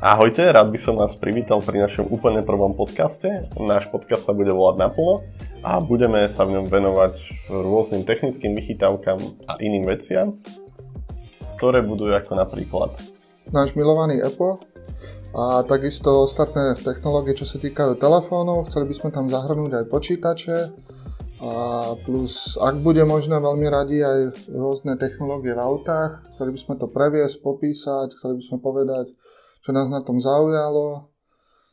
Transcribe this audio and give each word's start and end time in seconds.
Ahojte, 0.00 0.48
rád 0.48 0.72
by 0.72 0.78
som 0.80 0.96
vás 0.96 1.12
privítal 1.12 1.60
pri 1.60 1.84
našom 1.84 2.08
úplne 2.08 2.40
prvom 2.40 2.72
podcaste. 2.72 3.46
Náš 3.60 3.92
podcast 3.92 4.24
sa 4.24 4.32
bude 4.32 4.48
volať 4.48 4.80
Naplno 4.80 5.22
a 5.60 5.80
budeme 5.80 6.24
sa 6.32 6.48
v 6.48 6.56
ňom 6.56 6.66
venovať 6.66 7.14
rôznym 7.52 8.08
technickým 8.08 8.56
vychytávkam 8.56 9.18
a 9.44 9.60
iným 9.60 9.84
veciam, 9.84 10.40
ktoré 11.60 11.84
budú 11.84 12.08
ako 12.08 12.32
napríklad 12.32 12.96
náš 13.50 13.74
milovaný 13.74 14.22
Apple 14.22 14.62
a 15.36 15.62
takisto 15.66 16.26
ostatné 16.26 16.74
technológie, 16.78 17.38
čo 17.38 17.46
sa 17.46 17.58
týkajú 17.58 17.98
telefónov. 17.98 18.66
Chceli 18.66 18.90
by 18.90 18.94
sme 18.94 19.08
tam 19.14 19.26
zahrnúť 19.30 19.82
aj 19.82 19.84
počítače 19.86 20.58
a 21.40 21.52
plus, 22.04 22.60
ak 22.60 22.84
bude 22.84 23.00
možné, 23.06 23.40
veľmi 23.40 23.66
radi 23.70 24.04
aj 24.04 24.50
rôzne 24.52 24.98
technológie 25.00 25.56
v 25.56 25.62
autách. 25.62 26.20
Chceli 26.36 26.50
by 26.52 26.60
sme 26.60 26.74
to 26.76 26.86
previesť, 26.90 27.36
popísať, 27.40 28.08
chceli 28.18 28.36
by 28.38 28.42
sme 28.44 28.58
povedať, 28.60 29.06
čo 29.64 29.70
nás 29.72 29.88
na 29.88 30.04
tom 30.04 30.20
zaujalo, 30.20 31.08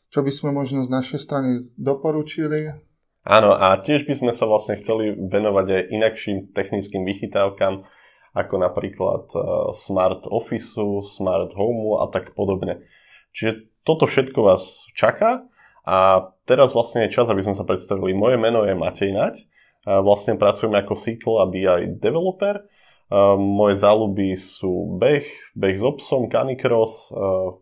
čo 0.08 0.24
by 0.24 0.32
sme 0.32 0.56
možno 0.56 0.88
z 0.88 0.90
našej 0.94 1.20
strany 1.20 1.68
doporučili. 1.76 2.87
Áno, 3.28 3.52
a 3.52 3.76
tiež 3.84 4.08
by 4.08 4.16
sme 4.16 4.32
sa 4.32 4.48
vlastne 4.48 4.80
chceli 4.80 5.12
venovať 5.12 5.68
aj 5.68 5.84
inakším 5.92 6.38
technickým 6.56 7.04
vychytávkam, 7.04 7.84
ako 8.32 8.56
napríklad 8.56 9.28
uh, 9.36 9.76
Smart 9.76 10.32
Office, 10.32 10.80
Smart 11.20 11.52
Home 11.60 12.00
a 12.00 12.08
tak 12.08 12.32
podobne. 12.40 12.88
Čiže 13.36 13.68
toto 13.84 14.08
všetko 14.08 14.40
vás 14.40 14.64
čaká 14.96 15.44
a 15.84 16.32
teraz 16.48 16.72
vlastne 16.72 17.04
je 17.04 17.14
čas, 17.20 17.28
aby 17.28 17.44
sme 17.44 17.60
sa 17.60 17.68
predstavili. 17.68 18.16
Moje 18.16 18.40
meno 18.40 18.64
je 18.64 18.80
Matej 18.80 19.12
Naď, 19.12 19.36
vlastne 19.84 20.40
pracujem 20.40 20.72
ako 20.72 20.96
SQL 20.96 21.36
a 21.44 21.46
BI 21.52 22.00
developer 22.00 22.64
Uh, 23.08 23.40
moje 23.40 23.80
záľuby 23.80 24.36
sú 24.36 25.00
beh, 25.00 25.24
beh 25.56 25.80
s 25.80 25.84
obsom, 25.84 26.28
canicross, 26.28 27.08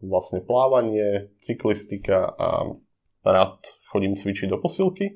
vlastne 0.02 0.42
plávanie, 0.42 1.38
cyklistika 1.38 2.34
a 2.34 2.66
rád 3.22 3.62
chodím 3.94 4.18
cvičiť 4.18 4.50
do 4.50 4.58
posilky. 4.58 5.14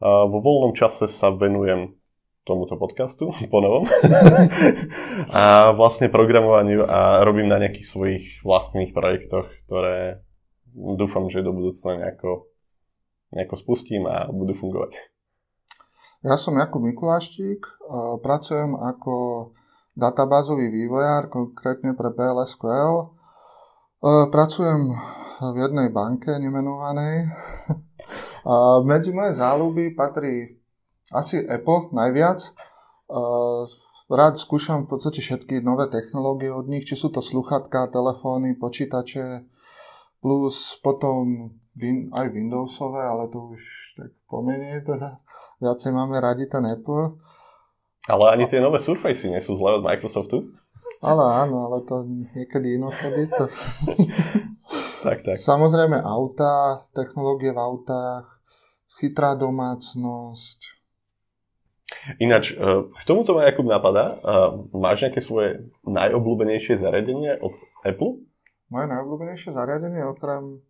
Uh, 0.00 0.24
vo 0.32 0.40
voľnom 0.40 0.72
čase 0.72 1.12
sa 1.12 1.28
venujem 1.28 1.92
tomuto 2.48 2.80
podcastu 2.80 3.36
po 3.52 3.60
novom 3.60 3.84
a 5.36 5.76
vlastne 5.76 6.08
programovaniu 6.08 6.88
a 6.88 7.20
robím 7.20 7.52
na 7.52 7.60
nejakých 7.60 7.84
svojich 7.84 8.24
vlastných 8.40 8.96
projektoch, 8.96 9.52
ktoré 9.68 10.24
dúfam, 10.72 11.28
že 11.28 11.44
do 11.44 11.52
budúcna 11.52 12.00
nejako, 12.00 12.48
nejako 13.36 13.54
spustím 13.60 14.08
a 14.08 14.24
budú 14.32 14.56
fungovať. 14.56 14.96
Ja 16.24 16.40
som 16.40 16.56
Jakub 16.56 16.80
Mikuláštík, 16.80 17.60
pracujem 18.24 18.80
ako 18.80 19.52
databázový 20.00 20.72
vývojár, 20.72 21.28
konkrétne 21.28 21.92
pre 21.92 22.08
PLSQL. 22.08 22.96
E, 23.04 23.06
pracujem 24.32 24.96
v 25.40 25.56
jednej 25.60 25.92
banke 25.92 26.32
nemenovanej. 26.40 27.28
A 28.46 28.80
medzi 28.84 29.10
moje 29.10 29.36
záľuby 29.36 29.92
patrí 29.94 30.58
asi 31.10 31.42
Apple 31.42 31.90
najviac. 31.92 32.54
Rád 34.10 34.42
skúšam 34.42 34.86
v 34.86 34.96
podstate 34.96 35.22
všetky 35.22 35.62
nové 35.62 35.86
technológie 35.86 36.50
od 36.50 36.66
nich, 36.66 36.82
či 36.82 36.98
sú 36.98 37.14
to 37.14 37.22
sluchatka, 37.22 37.94
telefóny, 37.94 38.58
počítače, 38.58 39.46
plus 40.18 40.78
potom 40.82 41.54
aj 42.10 42.26
Windowsové, 42.34 43.00
ale 43.06 43.30
to 43.30 43.54
už 43.54 43.62
tak 43.96 44.10
pomenie, 44.26 44.82
teda 44.82 45.14
viacej 45.62 45.94
máme 45.94 46.18
radi 46.18 46.50
ten 46.50 46.66
Apple. 46.66 47.16
Ale 48.10 48.34
ani 48.34 48.50
tie 48.50 48.58
nové 48.58 48.82
Surface 48.82 49.30
nie 49.30 49.38
sú 49.38 49.54
zlé 49.54 49.78
od 49.78 49.86
Microsoftu. 49.86 50.50
Ale 51.00 51.24
áno, 51.46 51.70
ale 51.70 51.86
to 51.86 52.04
niekedy 52.34 52.76
inokedy 52.76 53.30
to... 53.30 53.46
tak, 55.02 55.24
tak. 55.24 55.36
Samozrejme 55.40 56.00
auta, 56.00 56.86
technológie 56.92 57.52
v 57.52 57.60
autách, 57.60 58.40
chytrá 59.00 59.34
domácnosť. 59.34 60.80
Ináč, 62.22 62.54
e, 62.54 62.86
k 62.86 63.02
tomuto 63.04 63.34
ma 63.34 63.48
Jakub 63.48 63.66
napadá. 63.66 64.16
E, 64.20 64.36
máš 64.76 65.04
nejaké 65.08 65.20
svoje 65.20 65.68
najobľúbenejšie 65.84 66.78
zariadenie 66.78 67.40
od 67.42 67.54
Apple? 67.82 68.22
Moje 68.70 68.86
najobľúbenejšie 68.86 69.50
zariadenie 69.50 70.06
okrem 70.06 70.62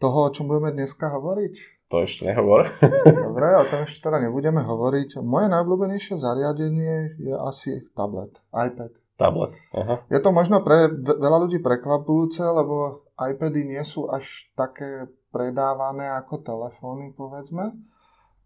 toho, 0.00 0.18
o 0.26 0.32
čom 0.32 0.48
budeme 0.48 0.72
dneska 0.72 1.12
hovoriť? 1.12 1.54
To 1.92 2.02
ešte 2.02 2.26
nehovor. 2.26 2.72
Dobre, 3.30 3.46
o 3.62 3.64
tom 3.68 3.86
ešte 3.86 4.10
teda 4.10 4.18
nebudeme 4.18 4.64
hovoriť. 4.64 5.22
Moje 5.22 5.46
najobľúbenejšie 5.52 6.18
zariadenie 6.18 7.20
je 7.20 7.34
asi 7.36 7.86
tablet, 7.94 8.34
iPad. 8.50 8.90
Tablet, 9.16 9.56
aha. 9.72 10.04
Je 10.12 10.20
to 10.20 10.28
možno 10.28 10.60
pre 10.60 10.92
veľa 10.92 11.48
ľudí 11.48 11.62
prekvapujúce, 11.64 12.42
lebo 12.42 13.05
iPady 13.16 13.76
nie 13.76 13.84
sú 13.84 14.12
až 14.12 14.48
také 14.52 15.08
predávané 15.32 16.08
ako 16.20 16.44
telefóny, 16.44 17.16
povedzme. 17.16 17.72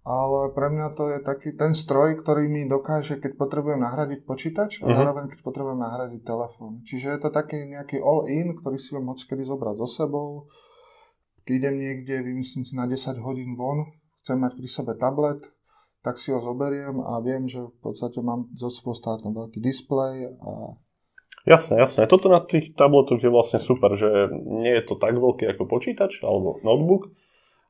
Ale 0.00 0.40
pre 0.56 0.72
mňa 0.72 0.96
to 0.96 1.12
je 1.12 1.18
taký 1.20 1.52
ten 1.52 1.76
stroj, 1.76 2.24
ktorý 2.24 2.48
mi 2.48 2.64
dokáže, 2.64 3.20
keď 3.20 3.36
potrebujem 3.36 3.84
nahradiť 3.84 4.24
počítač 4.24 4.80
a 4.80 4.88
uh-huh. 4.88 4.96
zároveň 4.96 5.28
keď 5.28 5.44
potrebujem 5.44 5.76
nahradiť 5.76 6.24
telefón. 6.24 6.80
Čiže 6.88 7.06
je 7.14 7.18
to 7.20 7.28
taký 7.28 7.68
nejaký 7.68 8.00
all-in, 8.00 8.56
ktorý 8.56 8.80
si 8.80 8.96
viem 8.96 9.04
moc 9.04 9.20
kedy 9.20 9.44
zobrať 9.44 9.76
so 9.84 9.88
sebou 9.88 10.48
keď 11.50 11.66
idem 11.66 11.76
niekde, 11.82 12.14
vymyslím 12.22 12.62
si 12.62 12.78
na 12.78 12.86
10 12.86 13.18
hodín 13.26 13.58
von, 13.58 13.90
chcem 14.22 14.38
mať 14.38 14.54
pri 14.54 14.68
sebe 14.70 14.92
tablet, 14.94 15.42
tak 15.98 16.14
si 16.14 16.30
ho 16.30 16.38
zoberiem 16.38 17.02
a 17.02 17.18
viem, 17.20 17.50
že 17.50 17.58
v 17.58 17.74
podstate 17.82 18.22
mám 18.22 18.46
zo 18.54 18.70
sebou 18.70 18.94
stále 18.94 19.18
veľký 19.18 19.58
displej 19.58 20.30
a 20.30 20.78
Jasné, 21.48 21.80
jasné. 21.80 22.04
Toto 22.04 22.28
na 22.28 22.44
tých 22.44 22.76
tabletoch 22.76 23.20
je 23.20 23.32
vlastne 23.32 23.60
super, 23.60 23.96
že 23.96 24.28
nie 24.32 24.76
je 24.76 24.84
to 24.84 25.00
tak 25.00 25.16
veľký 25.16 25.48
ako 25.56 25.64
počítač 25.64 26.20
alebo 26.20 26.60
notebook 26.60 27.08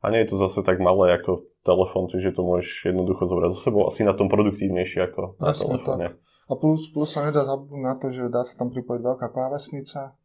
a 0.02 0.10
nie 0.10 0.26
je 0.26 0.34
to 0.34 0.36
zase 0.42 0.66
tak 0.66 0.82
malé 0.82 1.14
ako 1.14 1.46
telefón, 1.62 2.10
čiže 2.10 2.34
to 2.34 2.42
môžeš 2.42 2.90
jednoducho 2.90 3.30
zobrať 3.30 3.50
so 3.54 3.60
sebou 3.60 3.82
asi 3.86 4.02
na 4.02 4.16
tom 4.16 4.26
produktívnejšie 4.26 5.06
ako 5.06 5.38
na 5.38 5.54
telefóne. 5.54 6.06
A 6.50 6.52
plus, 6.58 6.90
plus 6.90 7.14
sa 7.14 7.22
nedá 7.22 7.46
zabudnúť 7.46 7.82
na 7.84 7.94
to, 7.94 8.10
že 8.10 8.26
dá 8.26 8.42
sa 8.42 8.58
tam 8.58 8.74
pripojiť 8.74 9.00
veľká 9.06 9.30
klávesnica, 9.30 10.18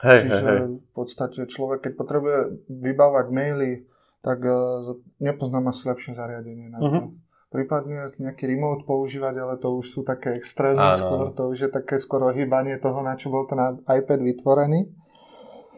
Hej, 0.00 0.18
Čiže 0.24 0.48
hej, 0.48 0.58
hej. 0.64 0.68
v 0.80 0.92
podstate 0.96 1.40
človek, 1.44 1.78
keď 1.84 1.92
potrebuje 2.00 2.38
vybávať 2.72 3.26
maily, 3.28 3.84
tak 4.24 4.40
uh, 4.48 4.96
nepoznám 5.20 5.68
asi 5.68 5.92
lepšie 5.92 6.16
zariadenie 6.16 6.72
na 6.72 6.78
to. 6.80 6.88
Uh-huh. 6.88 7.08
Prípadne 7.50 8.14
nejaký 8.14 8.46
remote 8.46 8.86
používať, 8.86 9.34
ale 9.42 9.54
to 9.58 9.74
už 9.74 9.86
sú 9.90 10.00
také 10.06 10.38
extrémne 10.38 10.94
áno. 10.94 11.02
skôr, 11.02 11.20
to 11.34 11.42
už 11.50 11.58
je 11.66 11.70
také 11.74 11.98
skôr 11.98 12.22
ohýbanie 12.30 12.78
toho, 12.78 13.02
na 13.02 13.18
čo 13.18 13.26
bol 13.26 13.50
ten 13.50 13.58
iPad 13.90 14.22
vytvorený. 14.22 14.86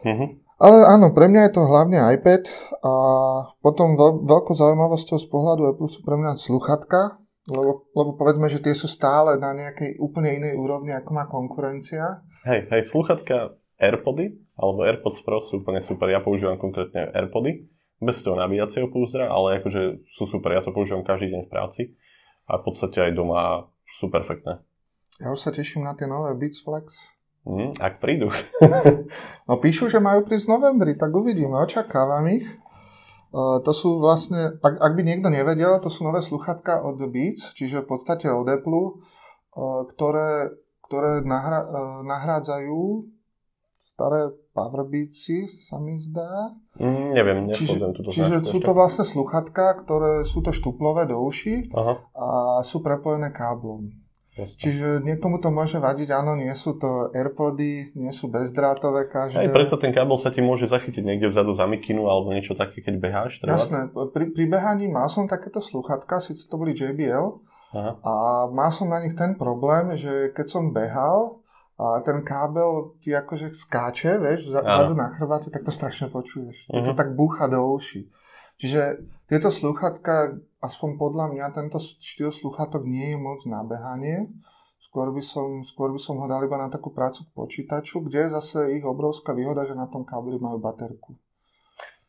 Uh-huh. 0.05 0.29
Ale 0.61 0.77
áno, 0.85 1.09
pre 1.17 1.25
mňa 1.33 1.49
je 1.49 1.53
to 1.57 1.65
hlavne 1.65 1.97
iPad 1.97 2.45
a 2.85 2.93
potom 3.65 3.97
veľ, 3.97 4.21
veľkou 4.21 4.53
zaujímavosťou 4.53 5.17
z 5.17 5.27
pohľadu 5.33 5.73
Apple 5.73 5.89
sú 5.89 6.05
pre 6.05 6.13
mňa 6.13 6.37
sluchatka, 6.37 7.17
lebo, 7.49 7.89
lebo 7.91 8.21
povedzme, 8.21 8.53
že 8.53 8.61
tie 8.61 8.77
sú 8.77 8.85
stále 8.85 9.41
na 9.41 9.51
nejakej 9.57 9.97
úplne 9.97 10.29
inej 10.29 10.53
úrovni, 10.53 10.93
ako 10.93 11.09
má 11.09 11.25
konkurencia. 11.25 12.21
Hej, 12.45 12.69
hej, 12.69 12.81
sluchatka 12.85 13.57
AirPody 13.81 14.29
alebo 14.55 14.85
AirPods 14.85 15.25
Pro 15.25 15.41
sú 15.41 15.65
úplne 15.65 15.81
super. 15.81 16.05
Ja 16.07 16.21
používam 16.21 16.61
konkrétne 16.61 17.09
AirPody 17.11 17.72
bez 18.03 18.21
toho 18.21 18.35
nabíjacieho 18.35 18.91
púzdra, 18.91 19.31
ale 19.31 19.63
akože 19.63 20.03
sú 20.19 20.23
super. 20.27 20.53
Ja 20.53 20.61
to 20.61 20.75
používam 20.75 21.07
každý 21.07 21.31
deň 21.33 21.41
v 21.47 21.51
práci 21.51 21.81
a 22.47 22.59
v 22.59 22.63
podstate 22.67 22.99
aj 22.99 23.11
doma 23.15 23.71
sú 23.99 24.11
perfektné. 24.11 24.59
Ja 25.21 25.31
už 25.31 25.39
sa 25.39 25.51
teším 25.53 25.87
na 25.87 25.95
tie 25.95 26.09
nové 26.09 26.33
Beats 26.35 26.59
Flex. 26.59 26.99
Mm, 27.43 27.75
ak 27.75 27.99
prídu. 27.99 28.31
no 29.47 29.59
píšu, 29.59 29.91
že 29.91 29.99
majú 29.99 30.23
prísť 30.23 30.47
v 30.47 30.53
novembri, 30.55 30.93
tak 30.95 31.11
uvidíme, 31.11 31.59
očakávam 31.59 32.23
ich. 32.31 32.47
Uh, 33.33 33.59
to 33.65 33.73
sú 33.73 33.97
vlastne, 33.99 34.61
ak, 34.61 34.79
ak 34.79 34.93
by 34.93 35.01
niekto 35.03 35.27
nevedel, 35.27 35.81
to 35.81 35.89
sú 35.89 36.05
nové 36.05 36.21
sluchatka 36.21 36.85
od 36.85 37.01
Beats, 37.09 37.51
čiže 37.57 37.83
v 37.83 37.89
podstate 37.97 38.29
od 38.29 38.47
Apple, 38.47 39.01
uh, 39.57 39.83
ktoré, 39.89 40.53
ktoré 40.85 41.25
nahra, 41.25 41.65
uh, 41.65 41.99
nahrádzajú 42.05 42.79
staré 43.83 44.31
Powerbeatsy, 44.55 45.51
sa 45.51 45.75
mi 45.75 45.99
zdá. 45.99 46.55
Mm, 46.79 47.11
neviem, 47.11 47.37
čiže, 47.51 47.83
túto 47.91 48.15
Čiže 48.15 48.47
sú 48.47 48.63
to 48.63 48.71
vlastne 48.71 49.03
sluchatka, 49.03 49.83
ktoré 49.83 50.23
sú 50.23 50.39
to 50.39 50.55
štuplové 50.55 51.03
do 51.03 51.19
uši 51.19 51.67
Aha. 51.75 51.93
a 52.15 52.27
sú 52.63 52.79
prepojené 52.79 53.35
káblom. 53.35 53.91
Jasne. 54.33 54.57
Čiže 54.57 54.87
niekomu 55.05 55.37
to 55.37 55.53
môže 55.53 55.77
vadiť, 55.77 56.09
áno, 56.09 56.33
nie 56.33 56.49
sú 56.57 56.73
to 56.81 57.13
Airpody, 57.13 57.93
nie 57.93 58.09
sú 58.09 58.33
bezdrátové 58.33 59.05
každé. 59.05 59.45
Aj 59.45 59.51
predsa 59.53 59.77
ten 59.77 59.93
kábel 59.93 60.17
sa 60.17 60.33
ti 60.33 60.41
môže 60.41 60.65
zachytiť 60.65 61.05
niekde 61.05 61.29
vzadu 61.29 61.53
za 61.53 61.69
mikinu 61.69 62.09
alebo 62.09 62.33
niečo 62.33 62.57
také, 62.57 62.81
keď 62.81 62.97
beháš. 62.97 63.45
Treba? 63.45 63.61
Jasné, 63.61 63.93
pri, 63.93 64.33
pri 64.33 64.45
behaní 64.49 64.89
mal 64.89 65.05
som 65.05 65.29
takéto 65.29 65.61
sluchatka, 65.61 66.17
síce 66.17 66.49
to 66.49 66.55
boli 66.57 66.73
JBL, 66.73 67.53
Aha. 67.73 67.97
A 68.05 68.13
mal 68.53 68.69
som 68.69 68.85
na 68.85 69.01
nich 69.01 69.17
ten 69.17 69.33
problém, 69.33 69.97
že 69.97 70.29
keď 70.37 70.45
som 70.45 70.69
behal 70.69 71.41
a 71.79 71.99
ten 72.05 72.21
kábel 72.21 72.93
ti 73.01 73.09
akože 73.09 73.57
skáče, 73.57 74.21
vieš, 74.21 74.53
zadu 74.53 74.93
na 74.93 75.09
chrbáte, 75.09 75.49
tak 75.49 75.65
to 75.65 75.73
strašne 75.73 76.13
počuješ. 76.13 76.69
Uh-huh. 76.69 76.85
To 76.85 76.93
tak 76.93 77.17
búcha 77.17 77.49
do 77.49 77.65
uši. 77.65 78.07
Čiže 78.61 79.01
tieto 79.25 79.49
sluchatka, 79.49 80.37
aspoň 80.61 80.89
podľa 81.01 81.25
mňa, 81.33 81.45
tento 81.57 81.81
štýl 81.81 82.29
sluchatok 82.29 82.85
nie 82.85 83.13
je 83.13 83.17
moc 83.17 83.41
na 83.49 83.65
behanie. 83.65 84.29
Skôr 84.77 85.09
by, 85.09 85.23
som, 85.25 85.65
skôr 85.65 85.89
by 85.89 85.97
som 85.97 86.21
ho 86.21 86.29
dal 86.29 86.43
iba 86.45 86.59
na 86.59 86.69
takú 86.69 86.93
prácu 86.93 87.25
k 87.25 87.33
počítaču, 87.33 88.05
kde 88.05 88.27
je 88.27 88.35
zase 88.37 88.77
ich 88.77 88.85
obrovská 88.85 89.33
výhoda, 89.33 89.65
že 89.65 89.73
na 89.73 89.89
tom 89.89 90.05
kábli 90.05 90.37
majú 90.37 90.61
baterku. 90.61 91.17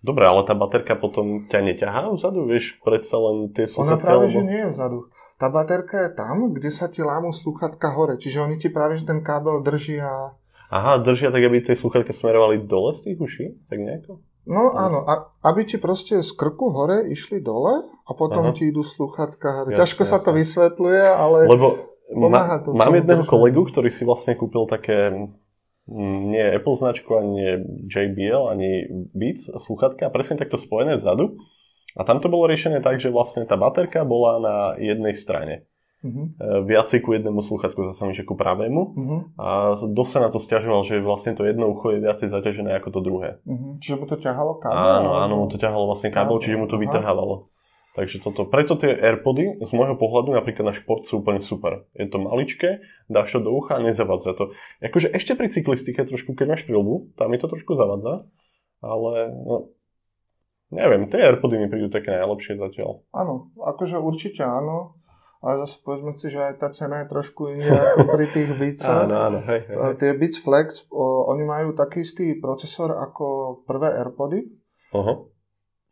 Dobre, 0.04 0.28
ale 0.28 0.44
tá 0.44 0.52
baterka 0.52 1.00
potom 1.00 1.48
ťa 1.48 1.64
neťahá 1.64 2.12
vzadu, 2.12 2.44
vieš, 2.44 2.76
predsa 2.84 3.16
len 3.16 3.56
tie 3.56 3.64
sluchatka... 3.64 3.88
Ona 3.88 4.04
práve, 4.04 4.24
alebo... 4.28 4.36
že 4.36 4.42
nie 4.44 4.60
je 4.60 4.68
vzadu. 4.76 4.98
Tá 5.44 5.52
baterka 5.52 6.08
je 6.08 6.16
tam, 6.16 6.56
kde 6.56 6.72
sa 6.72 6.88
ti 6.88 7.04
lámu 7.04 7.28
sluchatka 7.28 7.92
hore, 7.92 8.16
čiže 8.16 8.40
oni 8.40 8.56
ti 8.56 8.72
práve, 8.72 8.96
že 8.96 9.04
ten 9.04 9.20
kábel 9.20 9.60
držia... 9.60 10.32
Aha, 10.72 10.96
držia 11.04 11.28
tak, 11.28 11.44
aby 11.44 11.60
tie 11.60 11.76
sluchatka 11.76 12.16
smerovali 12.16 12.64
dole 12.64 12.96
z 12.96 13.12
tých 13.12 13.20
uší? 13.20 13.46
Tak 13.68 13.76
nejako? 13.76 14.24
No 14.48 14.72
áno, 14.72 15.04
a, 15.04 15.36
aby 15.44 15.68
ti 15.68 15.76
proste 15.76 16.24
z 16.24 16.32
krku 16.32 16.72
hore 16.72 17.04
išli 17.12 17.44
dole 17.44 17.84
a 17.84 18.10
potom 18.16 18.48
Aha. 18.48 18.56
ti 18.56 18.72
idú 18.72 18.80
sluchatka 18.80 19.68
hore. 19.68 19.76
Jasne, 19.76 19.84
Ťažko 19.84 20.02
jasne. 20.08 20.12
sa 20.16 20.18
to 20.24 20.30
vysvetľuje, 20.32 21.04
ale 21.12 21.38
Lebo 21.44 21.66
ma, 22.32 22.64
to. 22.64 22.72
Mám 22.72 22.96
jedného 22.96 23.24
kolegu, 23.28 23.68
ktorý 23.68 23.92
si 23.92 24.08
vlastne 24.08 24.40
kúpil 24.40 24.64
také 24.64 25.12
nie 25.92 26.40
Apple 26.56 26.72
značku, 26.72 27.20
ani 27.20 27.68
JBL, 27.84 28.48
ani 28.48 28.88
Beats 29.12 29.52
sluchatka, 29.60 30.08
presne 30.08 30.40
takto 30.40 30.56
spojené 30.56 30.96
vzadu. 30.96 31.36
A 31.94 32.02
tam 32.02 32.18
to 32.18 32.26
bolo 32.26 32.50
riešené 32.50 32.82
tak, 32.82 32.98
že 32.98 33.14
vlastne 33.14 33.46
tá 33.46 33.54
baterka 33.54 34.02
bola 34.02 34.42
na 34.42 34.56
jednej 34.78 35.14
strane. 35.14 35.66
Uh-huh. 36.04 36.28
Viacej 36.68 37.00
ku 37.00 37.16
jednému 37.16 37.40
sluchatku, 37.40 37.80
zase 37.94 38.12
že 38.12 38.28
ku 38.28 38.36
pravému. 38.36 38.82
Uh-huh. 38.92 39.20
A 39.40 39.72
dosť 39.78 40.10
sa 40.10 40.20
na 40.20 40.28
to 40.28 40.36
stiažoval, 40.36 40.84
že 40.84 41.00
vlastne 41.00 41.32
to 41.32 41.48
jedno 41.48 41.72
ucho 41.72 41.96
je 41.96 42.04
viacej 42.04 42.28
zaťažené 42.28 42.76
ako 42.76 42.88
to 42.92 43.00
druhé. 43.00 43.28
Uh-huh. 43.48 43.80
Čiže 43.80 43.96
mu 43.96 44.04
to 44.04 44.20
ťahalo 44.20 44.60
kábel? 44.60 44.76
Áno, 44.76 45.10
áno, 45.16 45.34
mu 45.40 45.46
to 45.48 45.56
ťahalo 45.56 45.88
vlastne 45.88 46.12
kábel, 46.12 46.36
čiže 46.44 46.60
mu 46.60 46.68
to 46.68 46.76
vytrhávalo. 46.76 47.48
Takže 47.94 48.26
toto, 48.26 48.42
preto 48.42 48.74
tie 48.74 48.90
Airpody 48.90 49.54
z 49.62 49.70
môjho 49.70 49.94
pohľadu 49.94 50.34
napríklad 50.34 50.66
na 50.66 50.74
šport 50.74 51.06
sú 51.06 51.22
úplne 51.22 51.38
super. 51.38 51.86
Je 51.94 52.10
to 52.10 52.18
maličké, 52.18 52.82
dáš 53.06 53.38
to 53.38 53.46
do 53.46 53.54
ucha 53.54 53.78
a 53.78 53.84
nezavadza 53.86 54.34
to. 54.34 54.50
Akože 54.82 55.14
ešte 55.14 55.38
pri 55.38 55.46
cyklistike 55.46 56.02
trošku, 56.02 56.34
keď 56.34 56.58
máš 56.58 56.66
prilbu, 56.66 57.14
tam 57.14 57.30
mi 57.30 57.38
to 57.38 57.46
trošku 57.46 57.78
zavadza, 57.78 58.26
ale 58.82 59.30
no, 59.30 59.70
neviem, 60.74 61.06
tie 61.06 61.22
Airpody 61.22 61.56
mi 61.56 61.70
prídu 61.70 61.88
také 61.88 62.10
najlepšie 62.18 62.58
zatiaľ. 62.58 63.06
Áno, 63.14 63.54
akože 63.56 63.96
určite 64.02 64.42
áno, 64.42 64.98
ale 65.38 65.62
zase 65.62 65.78
povedzme 65.86 66.12
si, 66.18 66.28
že 66.28 66.42
aj 66.42 66.54
tá 66.58 66.68
cena 66.74 67.06
je 67.06 67.14
trošku 67.14 67.54
iná 67.54 67.70
ako 67.70 68.18
pri 68.18 68.26
tých 68.34 68.50
Beatsoch. 68.60 69.06
áno, 69.06 69.14
áno, 69.14 69.38
hej, 69.46 69.60
hej. 69.70 69.76
Tie 70.02 70.10
Beats 70.18 70.42
Flex, 70.42 70.90
o, 70.90 71.30
oni 71.30 71.46
majú 71.46 71.72
taký 71.72 72.02
istý 72.02 72.34
procesor 72.42 72.98
ako 72.98 73.62
prvé 73.64 73.94
Airpody. 73.94 74.50
Uh-huh 74.90 75.30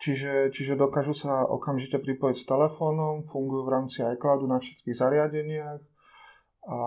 Čiže, 0.03 0.51
čiže 0.51 0.75
dokážu 0.75 1.15
sa 1.15 1.47
okamžite 1.47 2.03
pripojiť 2.03 2.37
s 2.43 2.49
telefónom, 2.51 3.23
fungujú 3.23 3.63
v 3.63 3.71
rámci 3.71 4.03
iCloudu 4.03 4.51
na 4.51 4.59
všetkých 4.59 4.99
zariadeniach 4.99 5.79
a 6.67 6.79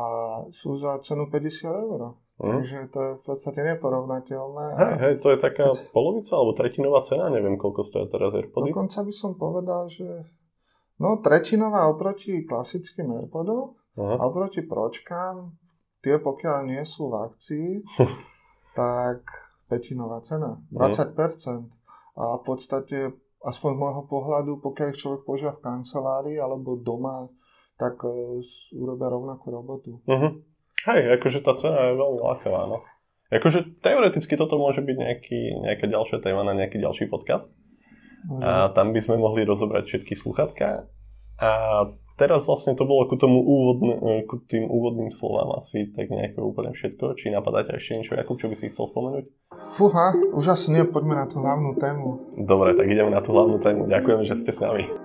sú 0.52 0.76
za 0.76 1.00
cenu 1.00 1.32
50 1.32 1.64
eur. 1.64 2.20
Mm. 2.36 2.52
Takže 2.52 2.78
to 2.92 3.00
je 3.00 3.12
v 3.16 3.24
podstate 3.24 3.60
neporovnateľné. 3.64 4.66
Hej, 4.76 4.94
hej, 5.00 5.14
to 5.24 5.28
je 5.32 5.38
taká 5.40 5.72
keď... 5.72 5.88
polovica 5.96 6.36
alebo 6.36 6.52
tretinová 6.52 7.00
cena, 7.08 7.32
neviem 7.32 7.56
koľko 7.56 7.82
stojí 7.88 8.06
teraz 8.12 8.36
AirPody. 8.36 8.76
Dokonca 8.76 9.00
by 9.08 9.14
som 9.16 9.32
povedal, 9.40 9.88
že 9.88 10.08
no 11.00 11.24
tretinová 11.24 11.88
oproti 11.88 12.44
klasickým 12.44 13.08
AirPodom 13.24 13.72
uh-huh. 13.72 14.20
a 14.20 14.22
oproti 14.28 14.68
pročkám, 14.68 15.56
tie 16.04 16.20
pokiaľ 16.20 16.76
nie 16.76 16.84
sú 16.84 17.08
v 17.08 17.24
akcii, 17.24 17.70
tak 18.80 19.24
petinová 19.72 20.20
cena, 20.20 20.60
20%. 20.76 21.16
Uh-huh 21.16 21.76
a 22.16 22.40
v 22.40 22.44
podstate, 22.48 22.98
aspoň 23.44 23.72
z 23.76 23.80
môjho 23.80 24.04
pohľadu, 24.08 24.64
pokiaľ 24.64 24.88
ich 24.96 25.00
človek 25.04 25.22
používa 25.28 25.54
v 25.60 25.64
kancelárii 25.68 26.40
alebo 26.40 26.80
doma, 26.80 27.28
tak 27.76 28.00
uh, 28.08 28.40
urobia 28.72 29.12
rovnakú 29.12 29.52
robotu. 29.52 29.92
Uh-huh. 30.08 30.40
Hej, 30.84 31.16
akože 31.18 31.40
tá 31.40 31.56
cena 31.56 31.90
je 31.90 31.96
veľmi 31.96 32.20
ľahká, 32.20 32.52
no. 32.52 32.84
Akože 33.32 33.82
teoreticky 33.82 34.38
toto 34.38 34.60
môže 34.60 34.86
byť 34.86 34.98
nejaký, 35.00 35.40
nejaká 35.66 35.86
ďalšia 35.90 36.22
téma 36.22 36.46
na 36.46 36.54
nejaký 36.54 36.78
ďalší 36.78 37.10
podcast. 37.10 37.56
A 38.42 38.74
tam 38.74 38.94
by 38.94 39.02
sme 39.02 39.22
mohli 39.22 39.46
rozobrať 39.46 39.86
všetky 39.86 40.18
sluchatka. 40.18 40.90
A 41.38 41.52
teraz 42.18 42.48
vlastne 42.48 42.74
to 42.74 42.88
bolo 42.88 43.06
ku, 43.06 43.20
tomu 43.20 43.44
úvodne, 43.44 43.94
e, 44.02 44.10
ku 44.26 44.42
tým 44.42 44.66
úvodným 44.66 45.14
slovám 45.14 45.60
asi 45.60 45.94
tak 45.94 46.10
nejako 46.10 46.56
úplne 46.56 46.74
všetko. 46.74 47.14
Či 47.20 47.36
napadá 47.36 47.68
ťa 47.68 47.78
ešte 47.78 48.02
niečo, 48.02 48.18
Jakub, 48.18 48.40
čo 48.40 48.50
by 48.50 48.56
si 48.58 48.72
chcel 48.72 48.90
spomenúť? 48.90 49.26
Fúha, 49.78 50.16
už 50.34 50.58
asi 50.58 50.74
nie, 50.74 50.88
poďme 50.88 51.22
na 51.22 51.26
tú 51.30 51.44
hlavnú 51.44 51.78
tému. 51.78 52.40
Dobre, 52.40 52.74
tak 52.74 52.88
ideme 52.90 53.14
na 53.14 53.22
tú 53.22 53.36
hlavnú 53.36 53.62
tému. 53.62 53.86
Ďakujem, 53.86 54.20
že 54.26 54.42
ste 54.42 54.52
s 54.56 54.64
nami. 54.64 55.05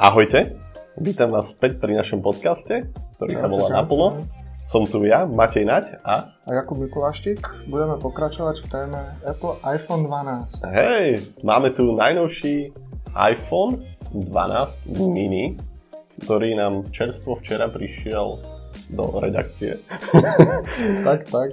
Ahojte, 0.00 0.56
Vítam 0.96 1.28
vás 1.28 1.52
späť 1.52 1.76
pri 1.76 1.92
našom 1.92 2.24
podcaste, 2.24 2.88
ktorý 3.20 3.36
sa 3.36 3.52
volá 3.52 3.68
Naplno. 3.68 4.24
Som 4.64 4.88
tu 4.88 5.04
ja, 5.04 5.28
Matej 5.28 5.68
Naď 5.68 6.00
a... 6.00 6.40
A 6.48 6.50
Jakub 6.56 6.80
Mikuláštik. 6.80 7.44
Budeme 7.68 8.00
pokračovať 8.00 8.64
v 8.64 8.66
téme 8.72 8.96
Apple 9.28 9.60
iPhone 9.60 10.08
12. 10.08 10.64
Hej, 10.72 11.36
máme 11.44 11.76
tu 11.76 11.92
najnovší 11.92 12.72
iPhone 13.12 13.84
12 14.16 15.04
mini, 15.04 15.60
ktorý 16.24 16.56
nám 16.56 16.88
čerstvo 16.96 17.36
včera 17.44 17.68
prišiel 17.68 18.40
do 18.96 19.04
redakcie. 19.20 19.84
tak, 21.04 21.28
tak. 21.28 21.50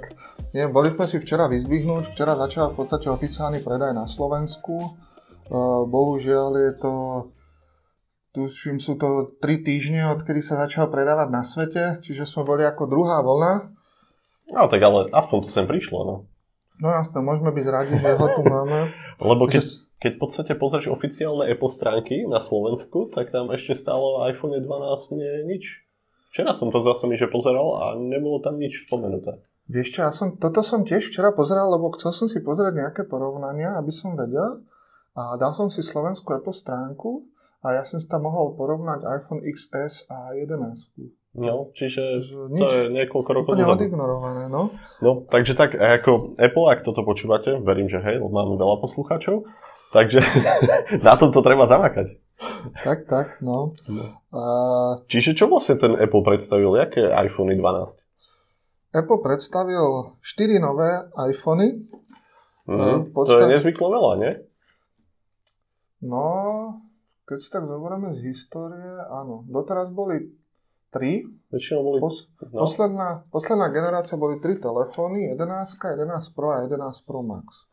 Nie, 0.56 0.72
boli 0.72 0.88
sme 0.88 1.04
si 1.04 1.20
včera 1.20 1.52
vyzdvihnúť, 1.52 2.16
včera 2.16 2.32
začal 2.32 2.72
v 2.72 2.80
podstate 2.80 3.12
oficiálny 3.12 3.60
predaj 3.60 3.92
na 3.92 4.08
Slovensku. 4.08 4.96
Uh, 5.52 5.84
bohužiaľ 5.84 6.48
je 6.56 6.72
to 6.80 6.92
tuším, 8.38 8.78
sú 8.78 8.94
to 8.94 9.34
3 9.42 9.66
týždne, 9.66 10.14
odkedy 10.14 10.38
sa 10.46 10.62
začal 10.62 10.86
predávať 10.86 11.28
na 11.34 11.42
svete, 11.42 11.98
čiže 12.06 12.22
sme 12.22 12.46
boli 12.46 12.62
ako 12.62 12.86
druhá 12.86 13.18
vlna. 13.26 13.74
No 14.54 14.70
tak 14.70 14.78
ale 14.78 15.10
aspoň 15.10 15.38
to 15.42 15.48
sem 15.50 15.66
prišlo, 15.66 15.98
no. 16.06 16.16
No 16.78 16.94
jasne, 16.94 17.18
môžeme 17.18 17.50
byť 17.50 17.66
radi, 17.66 17.94
že 17.98 18.14
ho 18.14 18.26
tu 18.38 18.42
máme. 18.46 18.94
Lebo 19.34 19.50
keď, 19.50 19.62
že... 19.66 19.82
keď 19.98 20.10
v 20.14 20.20
podstate 20.22 20.52
pozrieš 20.54 20.94
oficiálne 20.94 21.50
Apple 21.50 21.74
stránky 21.74 22.22
na 22.30 22.38
Slovensku, 22.38 23.10
tak 23.10 23.34
tam 23.34 23.50
ešte 23.50 23.74
stálo 23.74 24.22
iPhone 24.30 24.54
12 24.54 25.18
nie 25.18 25.58
nič. 25.58 25.82
Včera 26.30 26.54
som 26.54 26.70
to 26.70 26.78
zase 26.86 27.10
mi 27.10 27.18
že 27.18 27.26
pozeral 27.26 27.68
a 27.82 27.84
nebolo 27.98 28.38
tam 28.38 28.62
nič 28.62 28.86
spomenuté. 28.86 29.42
Vieš 29.68 29.88
čo, 29.90 29.98
ja 30.06 30.14
som, 30.14 30.38
toto 30.38 30.62
som 30.62 30.86
tiež 30.86 31.10
včera 31.10 31.34
pozeral, 31.34 31.68
lebo 31.74 31.92
chcel 31.98 32.14
som 32.14 32.30
si 32.30 32.40
pozrieť 32.40 32.72
nejaké 32.72 33.02
porovnania, 33.04 33.74
aby 33.76 33.90
som 33.90 34.14
vedel. 34.14 34.64
A 35.18 35.34
dal 35.34 35.52
som 35.52 35.66
si 35.66 35.82
slovenskú 35.82 36.30
Apple 36.30 36.54
stránku 36.54 37.26
a 37.58 37.66
ja 37.74 37.82
som 37.90 37.98
si 37.98 38.06
tam 38.06 38.26
mohol 38.26 38.54
porovnať 38.54 39.02
iPhone 39.02 39.42
XS 39.42 40.06
a 40.06 40.34
11. 40.34 41.18
No, 41.38 41.70
čiže 41.76 42.24
Nič, 42.50 42.62
to 42.62 42.66
je 42.66 42.86
niekoľko 42.90 43.30
rokov 43.30 43.52
Úplne 43.54 43.66
odignorované, 43.68 44.44
no. 44.50 44.74
No, 45.04 45.10
takže 45.28 45.54
tak, 45.54 45.76
ako 45.76 46.34
Apple, 46.40 46.66
ak 46.66 46.82
toto 46.82 47.06
počúvate, 47.06 47.60
verím, 47.62 47.86
že 47.86 48.02
hej, 48.02 48.18
máme 48.18 48.58
veľa 48.58 48.82
poslucháčov, 48.82 49.46
takže 49.94 50.24
na 51.06 51.14
tom 51.14 51.30
to 51.30 51.44
treba 51.44 51.68
zamakať. 51.70 52.16
Tak, 52.86 53.10
tak, 53.10 53.26
no. 53.42 53.74
no. 53.90 54.04
A... 54.30 54.42
Čiže 55.10 55.34
čo 55.34 55.50
vlastne 55.50 55.78
ten 55.78 55.98
Apple 55.98 56.22
predstavil? 56.22 56.74
Jaké 56.78 57.10
iPhone 57.10 57.54
12? 57.54 57.62
Apple 58.94 59.20
predstavil 59.20 60.16
4 60.22 60.58
nové 60.62 60.90
iPhony. 61.28 61.86
Mm-hmm. 62.64 63.12
Podstate... 63.12 63.36
To 63.36 63.46
je 63.46 63.54
nezvyklo 63.58 63.86
veľa, 63.90 64.12
nie? 64.22 64.32
No, 65.98 66.24
keď 67.28 67.38
si 67.44 67.48
tak 67.52 67.68
zoberieme 67.68 68.16
z 68.16 68.32
histórie, 68.32 68.88
áno, 69.12 69.44
doteraz 69.44 69.92
boli 69.92 70.32
tri. 70.88 71.28
Väčšinou 71.52 71.84
boli... 71.84 71.98
Pos, 72.00 72.24
no. 72.48 72.64
posledná, 72.64 73.28
posledná 73.28 73.68
generácia 73.68 74.16
boli 74.16 74.40
tri 74.40 74.56
telefóny, 74.56 75.36
11, 75.36 75.76
11 75.76 76.36
Pro 76.36 76.56
a 76.56 76.64
11 76.64 76.80
Pro 77.04 77.20
Max. 77.20 77.68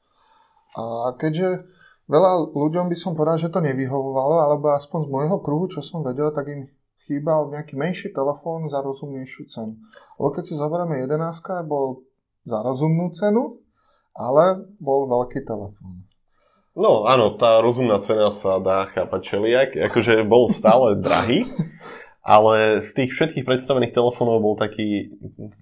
A 0.75 1.15
keďže 1.15 1.63
veľa 2.11 2.51
ľuďom 2.51 2.91
by 2.91 2.97
som 2.99 3.15
povedal, 3.15 3.39
že 3.39 3.47
to 3.47 3.63
nevyhovovalo, 3.63 4.43
alebo 4.43 4.75
aspoň 4.75 5.07
z 5.07 5.09
môjho 5.09 5.37
kruhu, 5.39 5.65
čo 5.71 5.79
som 5.79 6.03
vedel, 6.03 6.35
tak 6.35 6.51
im 6.51 6.67
chýbal 7.07 7.47
nejaký 7.53 7.79
menší 7.79 8.11
telefón 8.11 8.67
za 8.67 8.83
rozumnejšiu 8.83 9.43
cenu. 9.47 9.73
Lebo 10.19 10.29
keď 10.35 10.43
si 10.51 10.53
zoberieme 10.59 10.99
11, 11.05 11.63
bol 11.63 12.03
za 12.43 12.59
rozumnú 12.59 13.13
cenu, 13.15 13.61
ale 14.15 14.67
bol 14.79 15.07
veľký 15.07 15.43
telefón. 15.43 16.04
No 16.75 17.07
áno, 17.07 17.39
tá 17.39 17.63
rozumná 17.63 18.03
cena 18.03 18.35
sa 18.35 18.59
dá 18.59 18.91
chápať 18.91 19.21
čeliak, 19.23 19.69
akože 19.79 20.27
bol 20.27 20.51
stále 20.51 20.99
drahý, 20.99 21.47
ale 22.19 22.83
z 22.83 22.89
tých 22.91 23.15
všetkých 23.15 23.47
predstavených 23.47 23.95
telefónov 23.95 24.43
bol 24.43 24.59
taký 24.59 25.15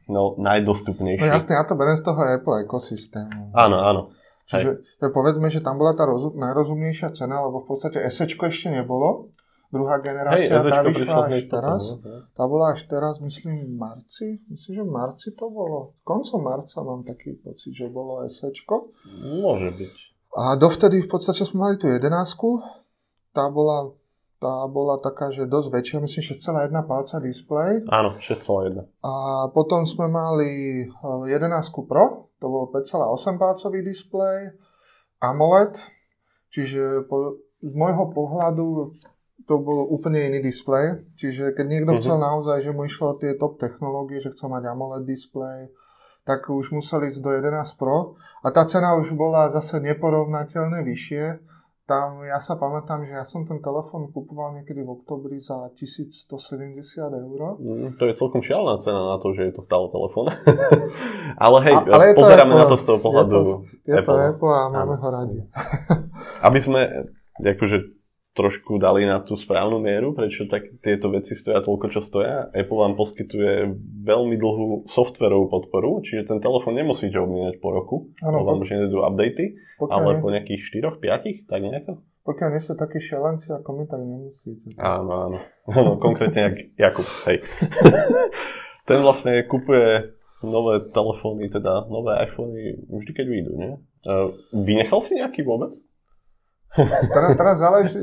no, 0.10 0.34
najdostupnejší. 0.42 1.22
No 1.22 1.30
jasne, 1.30 1.54
ja 1.54 1.70
to 1.70 1.78
beriem 1.78 2.02
z 2.02 2.06
toho 2.10 2.18
Apple 2.18 2.66
ekosystému. 2.66 3.54
Áno, 3.54 3.78
áno. 3.78 4.02
Čiže 4.50 4.70
Hej. 5.00 5.12
povedzme, 5.14 5.48
že 5.54 5.62
tam 5.62 5.80
bola 5.80 5.94
tá 5.96 6.04
rozum, 6.04 6.36
najrozumnejšia 6.36 7.16
cena, 7.16 7.46
lebo 7.46 7.62
v 7.62 7.68
podstate 7.78 8.02
SEčko 8.10 8.50
ešte 8.50 8.74
nebolo. 8.74 9.32
Druhá 9.74 9.98
generácia, 10.06 10.62
Hej, 10.62 10.70
tá 10.70 10.82
vyšla 10.86 11.18
až 11.18 11.30
hneď 11.34 11.46
teraz. 11.50 11.82
potom, 11.98 12.06
no. 12.06 12.30
Tá 12.38 12.44
bola 12.46 12.66
až 12.78 12.82
teraz, 12.86 13.18
myslím, 13.26 13.54
v 13.66 13.74
marci. 13.74 14.28
Myslím, 14.46 14.74
že 14.78 14.84
v 14.86 14.92
marci 14.94 15.28
to 15.34 15.50
bolo. 15.50 15.98
Koncom 16.06 16.46
marca 16.46 16.78
mám 16.86 17.02
taký 17.02 17.34
pocit, 17.42 17.74
že 17.74 17.90
bolo 17.90 18.22
SEčko. 18.30 18.94
Môže 19.42 19.74
byť. 19.74 19.96
A 20.34 20.58
dovtedy 20.58 21.06
v 21.06 21.10
podstate 21.10 21.46
sme 21.46 21.70
mali 21.70 21.76
tú 21.78 21.86
jedenásku. 21.86 22.62
Tá 23.34 23.50
bola 23.50 23.94
tá 24.44 24.68
bola 24.68 25.00
taká, 25.00 25.32
že 25.32 25.48
dosť 25.48 25.72
väčšia, 25.72 25.98
myslím 26.04 26.24
6,1 26.36 26.84
palca 26.84 27.16
displej. 27.24 27.88
Áno, 27.88 28.20
6,1. 28.20 28.84
A 29.00 29.14
potom 29.56 29.88
sme 29.88 30.12
mali 30.12 30.84
11 30.84 31.32
Pro, 31.88 32.28
to 32.44 32.46
bol 32.52 32.68
5,8 32.68 33.40
palcový 33.40 33.80
displej, 33.88 34.60
AMOLED, 35.24 35.80
čiže 36.52 37.08
po, 37.08 37.40
z 37.64 37.72
môjho 37.72 38.12
pohľadu 38.12 39.00
to 39.48 39.56
bol 39.64 39.88
úplne 39.88 40.28
iný 40.28 40.44
displej, 40.44 41.08
čiže 41.16 41.56
keď 41.56 41.66
niekto 41.68 41.96
mm-hmm. 41.96 42.04
chcel 42.04 42.18
naozaj, 42.20 42.68
že 42.68 42.76
mu 42.76 42.84
išlo 42.84 43.16
tie 43.16 43.40
top 43.40 43.56
technológie, 43.64 44.20
že 44.20 44.36
chcel 44.36 44.52
mať 44.52 44.68
AMOLED 44.68 45.08
displej, 45.08 45.72
tak 46.24 46.48
už 46.48 46.72
museli 46.72 47.12
ísť 47.12 47.20
do 47.20 47.32
11 47.36 47.80
Pro 47.80 48.20
a 48.44 48.48
tá 48.52 48.64
cena 48.68 48.96
už 48.96 49.16
bola 49.16 49.52
zase 49.52 49.80
neporovnateľne 49.84 50.84
vyššie, 50.84 51.24
tam 51.84 52.24
ja 52.24 52.40
sa 52.40 52.56
pamätám, 52.56 53.04
že 53.04 53.12
ja 53.12 53.28
som 53.28 53.44
ten 53.44 53.60
telefón 53.60 54.08
kupoval 54.16 54.56
niekedy 54.56 54.88
v 54.88 55.04
oktobri 55.04 55.44
za 55.44 55.68
1170 55.76 56.80
eur. 57.12 57.42
Mm, 57.60 58.00
to 58.00 58.08
je 58.08 58.16
celkom 58.16 58.40
šialená 58.40 58.80
cena 58.80 59.04
na 59.04 59.18
to, 59.20 59.36
že 59.36 59.52
je 59.52 59.54
to 59.60 59.62
stále 59.68 59.92
telefón. 59.92 60.32
Ale 61.44 61.58
hej, 61.68 61.76
a, 61.76 61.84
ale 61.92 62.16
pozeráme 62.16 62.56
Apple, 62.56 62.62
na 62.64 62.72
to 62.72 62.76
z 62.80 62.86
toho 62.88 63.00
pohľadu 63.04 63.38
Je 63.84 64.00
to, 64.00 64.00
je 64.00 64.00
Apple. 64.00 64.16
to 64.16 64.24
Apple 64.32 64.54
a 64.56 64.64
máme 64.72 64.96
ho 64.96 65.08
radi. 65.12 65.38
Aby 66.48 66.60
sme 66.64 66.80
akože 67.44 67.78
trošku 68.34 68.82
dali 68.82 69.06
na 69.06 69.22
tú 69.22 69.38
správnu 69.38 69.78
mieru, 69.78 70.18
prečo 70.18 70.50
tak 70.50 70.66
tieto 70.82 71.14
veci 71.14 71.38
stoja 71.38 71.62
toľko, 71.62 71.86
čo 71.94 72.02
stoja. 72.02 72.50
Apple 72.50 72.80
vám 72.82 72.98
poskytuje 72.98 73.78
veľmi 74.04 74.36
dlhú 74.42 74.90
softverovú 74.90 75.54
podporu, 75.54 76.02
čiže 76.02 76.34
ten 76.34 76.42
telefón 76.42 76.74
nemusíte 76.74 77.14
obmieniať 77.22 77.62
po 77.62 77.70
roku, 77.70 77.96
Áno, 78.26 78.42
lebo 78.42 78.58
vám 78.58 78.60
už 78.66 78.70
nejdú 78.74 79.06
updaty, 79.06 79.46
Pokiaľ, 79.78 79.94
ale 79.94 80.12
po 80.18 80.34
nejakých 80.34 80.62
4-5, 80.66 81.46
tak 81.46 81.60
nejako. 81.62 81.92
pokiaľ 82.26 82.50
nie 82.58 82.62
ste 82.66 82.74
takí 82.74 82.98
šelenci 83.06 83.48
ako 83.54 83.70
my, 83.70 83.84
tak 83.86 84.02
nemusíte. 84.02 84.68
Áno, 84.82 85.14
áno. 85.30 85.38
áno 85.70 85.92
konkrétne 86.02 86.42
jak 86.50 86.56
Jakub, 86.90 87.08
hej. 87.30 87.38
ten 88.90 89.00
vlastne 89.06 89.46
kupuje 89.46 90.10
nové 90.44 90.90
telefóny, 90.92 91.48
teda 91.48 91.88
nové 91.88 92.18
iPhony 92.26 92.76
vždy, 92.92 93.12
keď 93.16 93.26
vyjdú, 93.30 93.52
nie? 93.56 93.72
Vynechal 94.52 95.00
si 95.00 95.16
nejaký 95.16 95.46
vôbec? 95.48 95.72
Teraz, 96.76 97.30
teraz 97.38 97.56
záleží, 97.62 98.02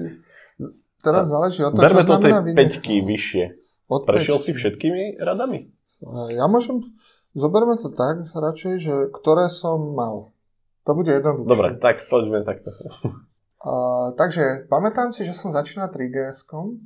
teraz 1.02 1.24
záleží 1.26 1.60
od 1.66 1.74
toho, 1.74 1.82
Berme 1.82 2.02
čo 2.02 2.08
znamená 2.08 2.38
vynechať. 2.40 2.58
peťky 2.58 2.94
vyššie. 3.02 3.44
Od 3.90 4.02
Prešiel 4.06 4.38
päťky. 4.38 4.46
si 4.46 4.50
všetkými 4.54 5.02
radami? 5.18 5.58
Ja 6.32 6.46
môžem, 6.46 6.86
zoberme 7.34 7.74
to 7.76 7.90
tak 7.90 8.30
radšej, 8.30 8.74
že 8.80 8.94
ktoré 9.10 9.50
som 9.50 9.92
mal. 9.92 10.30
To 10.88 10.94
bude 10.94 11.10
jednoduché. 11.12 11.48
Dobre, 11.50 11.68
tak 11.76 12.08
poďme 12.08 12.46
takto. 12.46 12.72
Uh, 13.60 14.16
takže 14.16 14.64
pamätám 14.72 15.12
si, 15.12 15.28
že 15.28 15.36
som 15.36 15.52
začínal 15.52 15.92
3GS-kom. 15.92 16.80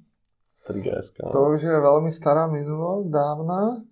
3GS. 0.66 1.14
To 1.20 1.54
už 1.54 1.62
je 1.62 1.76
veľmi 1.76 2.10
stará 2.10 2.50
minulosť, 2.50 3.06
dávna. 3.12 3.84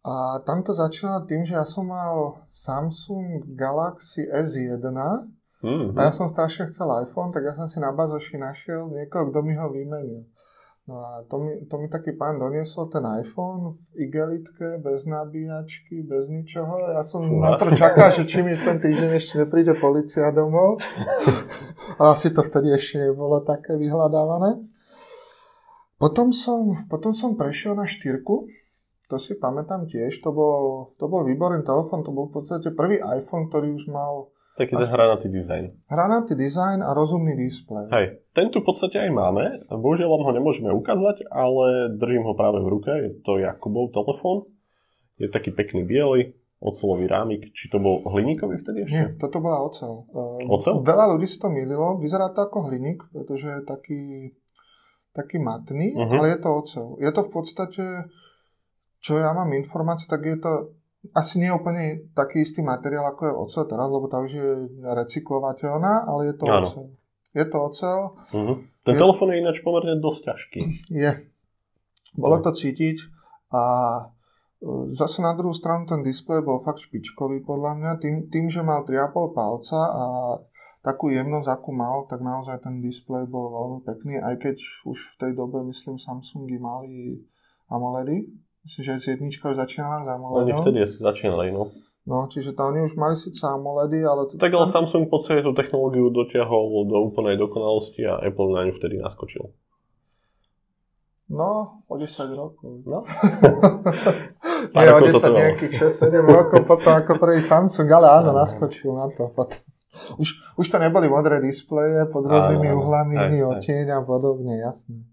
A 0.00 0.40
tam 0.48 0.64
to 0.64 0.72
začínalo 0.72 1.28
tým, 1.28 1.44
že 1.44 1.58
ja 1.58 1.68
som 1.68 1.92
mal 1.92 2.40
Samsung 2.48 3.44
Galaxy 3.52 4.24
S1 4.24 4.80
Mm-hmm. 5.60 5.92
a 5.92 6.08
ja 6.08 6.12
som 6.16 6.32
strašne 6.32 6.72
chcel 6.72 6.88
iPhone, 7.04 7.36
tak 7.36 7.44
ja 7.44 7.52
som 7.52 7.68
si 7.68 7.84
na 7.84 7.92
bazoši 7.92 8.40
našiel 8.40 8.88
niekoho, 8.88 9.28
kto 9.28 9.38
mi 9.44 9.52
ho 9.60 9.68
vymenil. 9.68 10.24
No 10.88 11.06
a 11.06 11.22
to 11.28 11.38
mi, 11.38 11.52
to 11.68 11.78
mi 11.78 11.86
taký 11.86 12.16
pán 12.16 12.40
doniesol 12.40 12.90
ten 12.90 13.04
iPhone 13.04 13.78
v 13.94 14.08
igelitke, 14.08 14.80
bez 14.82 15.06
nabíjačky, 15.06 16.02
bez 16.02 16.26
ničoho. 16.26 16.96
Ja 16.96 17.06
som 17.06 17.28
Fúha. 17.28 17.54
najprv 17.54 17.78
čakal, 17.78 18.08
že 18.10 18.24
či 18.26 18.42
mi 18.42 18.58
ten 18.58 18.80
týždeň 18.82 19.10
ešte 19.14 19.44
nepríde 19.44 19.78
policia 19.78 20.34
domov. 20.34 20.82
A 22.00 22.16
asi 22.16 22.34
to 22.34 22.42
vtedy 22.42 22.74
ešte 22.74 23.06
nebolo 23.06 23.44
také 23.44 23.78
vyhľadávané. 23.78 24.66
Potom 26.00 26.32
som, 26.32 26.88
potom 26.88 27.12
som 27.12 27.36
prešiel 27.36 27.76
na 27.76 27.84
štyrku. 27.84 28.48
To 29.12 29.16
si 29.20 29.36
pamätám 29.36 29.84
tiež. 29.84 30.16
To 30.24 30.32
bol, 30.32 30.62
to 30.96 31.06
bol 31.06 31.22
výborný 31.22 31.62
telefon. 31.62 32.02
To 32.02 32.10
bol 32.10 32.32
v 32.32 32.40
podstate 32.40 32.72
prvý 32.72 32.98
iPhone, 32.98 33.46
ktorý 33.46 33.76
už 33.76 33.86
mal 33.92 34.32
Taký 34.60 34.76
ten 34.76 34.86
hranatý 34.86 35.26
dizajn. 35.26 35.64
hranatý 35.88 36.36
dizajn 36.36 36.78
a 36.78 36.92
rozumný 36.92 37.32
displej. 37.34 37.88
Hej, 37.88 38.06
ten 38.30 38.48
tu 38.48 38.60
v 38.60 38.66
podstate 38.66 39.00
aj 39.00 39.10
máme. 39.10 39.44
Bohužiaľ 39.66 40.08
vám 40.10 40.24
ho 40.26 40.32
nemôžeme 40.32 40.68
ukázať, 40.70 41.24
ale 41.26 41.66
držím 41.94 42.22
ho 42.22 42.34
práve 42.34 42.60
v 42.60 42.68
ruke. 42.68 42.92
Je 42.92 43.16
to 43.18 43.36
Jakubov 43.36 43.88
telefón. 43.90 44.44
Je 45.16 45.26
taký 45.26 45.50
pekný 45.50 45.82
biely, 45.82 46.32
ocelový 46.58 47.04
rámik. 47.04 47.48
Či 47.50 47.68
to 47.68 47.76
bol 47.76 48.04
hliníkový 48.06 48.60
vtedy 48.60 48.84
ešte? 48.84 48.92
Nie, 48.92 49.06
toto 49.16 49.40
bola 49.40 49.60
ocel. 49.62 50.04
Uh, 50.06 50.44
Oceľ? 50.46 50.80
Veľa 50.82 51.04
ľudí 51.10 51.24
si 51.24 51.36
to 51.36 51.48
mililo. 51.48 51.96
Vyzerá 51.96 52.28
to 52.28 52.40
ako 52.42 52.68
hliník, 52.68 53.00
pretože 53.08 53.48
je 53.50 53.60
taký, 53.64 54.00
taký 55.10 55.36
matný, 55.36 55.92
Mhm. 55.92 56.16
ale 56.16 56.26
je 56.30 56.38
to 56.38 56.48
ocel. 56.54 56.86
Je 56.96 57.08
to 57.08 57.20
v 57.22 57.30
podstate, 57.30 57.84
čo 58.98 59.12
ja 59.16 59.32
mám 59.32 59.48
informácie, 59.50 60.04
tak 60.04 60.20
je 60.22 60.36
to 60.36 60.52
asi 61.10 61.36
nie 61.36 61.48
úplne 61.48 61.82
taký 62.12 62.40
istý 62.40 62.60
materiál, 62.60 63.06
ako 63.06 63.22
je 63.22 63.34
ocel 63.34 63.64
teraz, 63.64 63.86
lebo 63.86 64.06
tá 64.06 64.18
už 64.18 64.30
je 64.30 64.48
recyklovateľná, 64.84 66.04
ale 66.04 66.20
je 66.26 66.34
to 66.34 66.44
Áno. 66.44 66.60
ocel. 66.62 66.84
Je 67.30 67.44
to 67.44 67.56
ocel, 67.58 67.98
Mhm. 68.32 68.54
Ten 68.82 68.94
Je- 68.94 68.98
telefón 68.98 69.28
je 69.28 69.38
ináč 69.38 69.60
pomerne 69.60 69.96
dosť 69.98 70.20
ťažký. 70.24 70.60
je. 70.90 71.10
Bolo 72.12 72.40
to 72.40 72.50
cítiť 72.50 72.96
a 73.50 73.62
e, 74.58 74.64
zase 74.90 75.20
na 75.20 75.32
druhú 75.32 75.52
stranu 75.52 75.84
ten 75.84 76.00
displej 76.00 76.40
bol 76.40 76.58
fakt 76.58 76.80
špičkový 76.80 77.40
podľa 77.40 77.72
mňa. 77.74 77.90
Tým, 77.96 78.14
tým 78.26 78.46
že 78.46 78.60
mal 78.60 78.82
3,5 78.82 79.08
palca 79.30 79.80
a 79.86 80.04
takú 80.80 81.08
jemnosť, 81.08 81.46
akú 81.46 81.70
mal, 81.70 82.04
tak 82.04 82.20
naozaj 82.20 82.60
ten 82.60 82.80
displej 82.80 83.24
bol 83.26 83.48
veľmi 83.48 83.80
pekný, 83.84 84.14
aj 84.18 84.34
keď 84.38 84.56
už 84.84 84.98
v 84.98 85.18
tej 85.18 85.32
dobe, 85.34 85.60
myslím, 85.62 85.96
Samsungy 85.96 86.56
mali 86.56 87.20
AMOLEDy. 87.68 88.26
Myslím, 88.60 88.82
že 88.82 88.90
aj 88.92 89.02
jednička 89.08 89.44
už 89.46 89.56
začínala 89.58 90.04
s 90.04 90.06
Oni 90.06 90.14
AMOLEDom. 90.16 90.60
vtedy 90.60 90.78
asi 90.82 90.98
začínali, 90.98 91.48
no. 91.48 91.72
No, 92.00 92.26
čiže 92.26 92.52
to 92.52 92.62
oni 92.64 92.80
už 92.82 92.96
mali 92.96 93.14
síce 93.14 93.40
AMOLEDy, 93.40 94.00
ale... 94.02 94.26
To, 94.26 94.32
Tak 94.34 94.50
ale 94.50 94.66
Samsung 94.68 95.06
v 95.06 95.12
podstate 95.12 95.40
tú 95.40 95.52
technológiu 95.52 96.08
dotiahol 96.08 96.84
do 96.84 96.96
úplnej 97.02 97.36
dokonalosti 97.36 98.04
a 98.04 98.18
Apple 98.18 98.50
na 98.50 98.66
ňu 98.66 98.72
vtedy 98.74 98.96
naskočil. 98.96 99.48
No, 101.30 101.78
o 101.86 101.94
10 101.94 102.10
rokov. 102.34 102.82
No. 102.84 103.06
Nie, 104.74 104.90
o 104.90 104.98
rokov 104.98 105.14
to 105.14 105.18
10 105.18 105.22
trvalo. 105.22 105.38
nejakých 105.38 105.72
6-7 105.94 106.26
rokov 106.26 106.60
potom 106.66 106.92
ako 106.98 107.12
prvý 107.16 107.38
Samsung, 107.38 107.86
ale 107.86 108.06
áno, 108.10 108.30
Áno. 108.34 108.42
naskočil 108.42 108.90
na 108.90 109.06
to 109.14 109.30
potom. 109.30 109.62
Už, 110.18 110.28
už 110.56 110.66
to 110.66 110.78
neboli 110.78 111.06
modré 111.06 111.38
displeje 111.38 112.06
pod 112.08 112.24
rôznymi 112.24 112.68
uhlami, 112.72 113.14
hej. 113.14 113.42
odtieň 113.44 113.86
a 113.90 114.00
podobne, 114.00 114.58
jasné. 114.58 115.06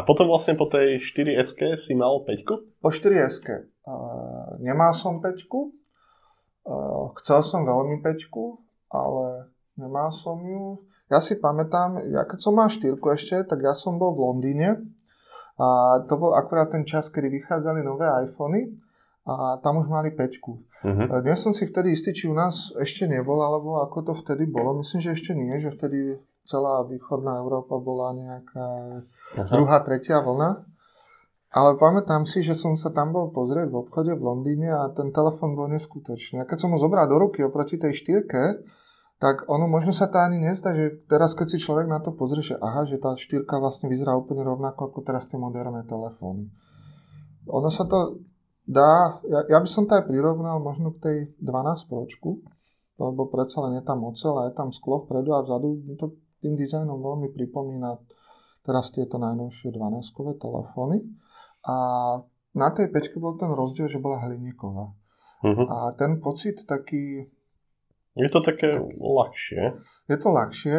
A 0.00 0.04
potom 0.08 0.32
vlastne 0.32 0.56
po 0.56 0.64
tej 0.64 1.04
4S 1.04 1.60
si 1.76 1.92
mal 1.92 2.24
5 2.24 2.80
Po 2.80 2.88
4S. 2.88 3.44
Uh, 3.84 4.56
nemal 4.64 4.96
som 4.96 5.20
5. 5.20 5.44
Uh, 5.44 7.12
chcel 7.20 7.44
som 7.44 7.68
veľmi 7.68 8.00
5, 8.00 8.16
ale 8.96 9.52
nemal 9.76 10.08
som 10.08 10.40
ju. 10.40 10.88
Ja 11.12 11.20
si 11.20 11.36
pamätám, 11.36 12.00
ja 12.08 12.24
keď 12.24 12.38
som 12.40 12.56
mal 12.56 12.72
4 12.72 12.96
ešte, 12.96 13.44
tak 13.44 13.60
ja 13.60 13.76
som 13.76 14.00
bol 14.00 14.16
v 14.16 14.24
Londýne 14.24 14.68
a 15.60 16.00
to 16.08 16.16
bol 16.16 16.32
akurát 16.32 16.72
ten 16.72 16.88
čas, 16.88 17.12
kedy 17.12 17.28
vychádzali 17.28 17.84
nové 17.84 18.08
iPhony 18.08 18.72
a 19.28 19.60
tam 19.60 19.84
už 19.84 19.92
mali 19.92 20.16
5. 20.16 20.40
Mhm. 20.80 21.04
E, 21.12 21.16
Nie 21.28 21.36
som 21.36 21.52
si 21.52 21.68
vtedy 21.68 21.92
istý, 21.92 22.16
či 22.16 22.24
u 22.24 22.32
nás 22.32 22.72
ešte 22.80 23.04
nebol, 23.04 23.36
alebo 23.44 23.84
ako 23.84 23.98
to 24.00 24.12
vtedy 24.16 24.48
bolo. 24.48 24.80
Myslím, 24.80 25.04
že 25.04 25.12
ešte 25.12 25.36
nie, 25.36 25.52
že 25.60 25.68
vtedy 25.68 26.16
celá 26.50 26.82
východná 26.82 27.38
Európa 27.38 27.78
bola 27.78 28.10
nejaká 28.10 28.66
Aha. 29.38 29.52
druhá, 29.54 29.78
tretia 29.86 30.18
vlna. 30.18 30.66
Ale 31.50 31.74
pamätám 31.78 32.26
si, 32.30 32.46
že 32.46 32.54
som 32.54 32.78
sa 32.78 32.94
tam 32.94 33.10
bol 33.10 33.34
pozrieť 33.34 33.70
v 33.70 33.78
obchode 33.82 34.14
v 34.14 34.22
Londýne 34.22 34.70
a 34.70 34.90
ten 34.94 35.10
telefon 35.10 35.58
bol 35.58 35.66
neskutočný. 35.66 36.42
A 36.42 36.46
keď 36.46 36.66
som 36.66 36.70
ho 36.70 36.78
zobral 36.78 37.10
do 37.10 37.18
ruky 37.18 37.42
oproti 37.42 37.74
tej 37.74 37.90
štyrke, 38.02 38.62
tak 39.18 39.50
ono 39.50 39.66
možno 39.66 39.90
sa 39.90 40.06
to 40.06 40.22
ani 40.22 40.38
nezdá, 40.38 40.72
že 40.72 41.04
teraz 41.10 41.34
keď 41.34 41.46
si 41.50 41.58
človek 41.58 41.90
na 41.90 41.98
to 41.98 42.14
pozrie, 42.14 42.40
že 42.40 42.54
aha, 42.54 42.86
že 42.86 43.02
tá 43.02 43.18
štyrka 43.18 43.58
vlastne 43.58 43.90
vyzerá 43.90 44.14
úplne 44.14 44.46
rovnako 44.46 44.94
ako 44.94 44.98
teraz 45.02 45.26
tie 45.26 45.36
moderné 45.36 45.84
telefóny. 45.90 46.48
Ono 47.50 47.68
sa 47.68 47.84
to 47.84 48.22
dá, 48.64 49.18
ja, 49.26 49.40
ja 49.50 49.58
by 49.58 49.68
som 49.68 49.90
to 49.90 49.98
aj 49.98 50.06
prirovnal 50.06 50.62
možno 50.62 50.94
k 50.96 51.02
tej 51.02 51.16
12 51.42 51.90
pročku, 51.90 52.46
lebo 52.96 53.26
predsa 53.26 53.60
len 53.66 53.76
je 53.76 53.84
tam 53.84 54.06
ocel 54.06 54.38
a 54.38 54.48
je 54.48 54.54
tam 54.54 54.70
sklo 54.70 55.02
vpredu 55.02 55.34
a 55.34 55.42
vzadu 55.42 55.82
mi 55.82 55.98
to 55.98 56.14
tým 56.40 56.56
dizajnom 56.56 56.98
veľmi 57.00 57.32
pripomína 57.32 58.00
teraz 58.64 58.92
tieto 58.92 59.16
najnovšie 59.16 59.72
12-kové 59.72 60.36
telefóny. 60.36 61.04
A 61.64 61.76
na 62.56 62.68
tej 62.72 62.90
pečke 62.90 63.20
bol 63.20 63.36
ten 63.36 63.52
rozdiel, 63.52 63.88
že 63.88 64.02
bola 64.02 64.20
hliníková. 64.24 64.92
Mhm. 65.44 65.64
A 65.68 65.76
ten 65.96 66.20
pocit 66.20 66.64
taký... 66.68 67.28
Je 68.18 68.28
to 68.28 68.42
také 68.42 68.74
ľahšie. 68.98 69.80
Je 70.10 70.16
to 70.18 70.28
ľahšie. 70.34 70.78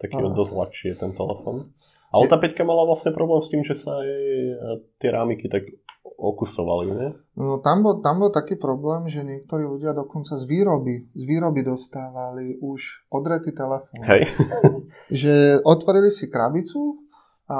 Taký 0.00 0.16
A- 0.16 0.32
dosť 0.32 0.52
ľahšie 0.54 0.90
ten 0.96 1.12
telefón. 1.12 1.74
Ale 2.14 2.30
tá 2.30 2.38
peťka 2.38 2.62
mala 2.62 2.86
vlastne 2.86 3.10
problém 3.10 3.42
s 3.42 3.50
tým, 3.50 3.66
že 3.66 3.74
sa 3.74 3.98
jej 4.06 4.54
e, 4.54 4.56
tie 5.02 5.10
rámiky 5.10 5.50
tak 5.50 5.66
okusovali, 6.04 6.88
ne? 6.92 7.08
No 7.34 7.58
tam 7.64 7.80
bol, 7.80 8.04
tam 8.04 8.20
bol 8.20 8.30
taký 8.30 8.60
problém, 8.60 9.08
že 9.08 9.24
niektorí 9.24 9.64
ľudia 9.64 9.96
dokonca 9.96 10.36
z 10.36 10.44
výroby, 10.44 11.08
z 11.16 11.22
výroby 11.24 11.64
dostávali 11.64 12.60
už 12.60 13.08
odretý 13.08 13.56
telefón. 13.56 14.04
Hej. 14.04 14.28
Že 15.24 15.64
otvorili 15.64 16.12
si 16.12 16.28
krabicu 16.28 17.00
a 17.48 17.58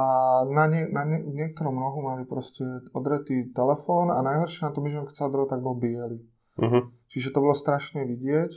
na, 0.48 0.64
nie, 0.68 0.88
na 0.88 1.04
nie, 1.04 1.20
v 1.20 1.34
niektorom 1.44 1.76
rohu 1.76 2.04
mali 2.04 2.24
proste 2.24 2.64
odretý 2.96 3.52
telefón 3.52 4.12
a 4.12 4.20
najhoršie 4.24 4.64
na 4.64 4.72
tom, 4.72 4.88
že 4.88 4.96
on 4.96 5.08
odrel, 5.08 5.44
tak 5.48 5.60
bol 5.60 5.76
biely. 5.76 6.24
Mhm. 6.60 7.10
Čiže 7.12 7.32
to 7.32 7.42
bolo 7.44 7.56
strašne 7.56 8.04
vidieť 8.08 8.52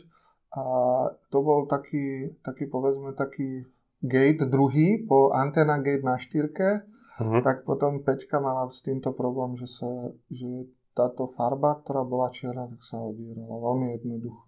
a 0.56 0.64
to 1.30 1.38
bol 1.44 1.68
taký, 1.68 2.32
taký 2.42 2.72
povedzme 2.72 3.12
taký 3.14 3.68
gate 4.02 4.46
druhý 4.48 5.04
po 5.04 5.36
antena 5.36 5.82
gate 5.82 6.06
na 6.06 6.16
štyrke, 6.16 6.86
Mhm. 7.18 7.42
tak 7.42 7.66
potom 7.66 8.06
Peťka 8.06 8.38
mala 8.38 8.70
s 8.70 8.86
týmto 8.86 9.10
problém, 9.10 9.58
že, 9.58 9.66
sa, 9.66 9.90
že 10.30 10.70
táto 10.94 11.34
farba, 11.34 11.82
ktorá 11.82 12.06
bola 12.06 12.30
čierna, 12.34 12.70
tak 12.70 12.82
sa 12.86 12.98
odírala. 13.02 13.54
Veľmi 13.58 13.98
jednoducho. 13.98 14.46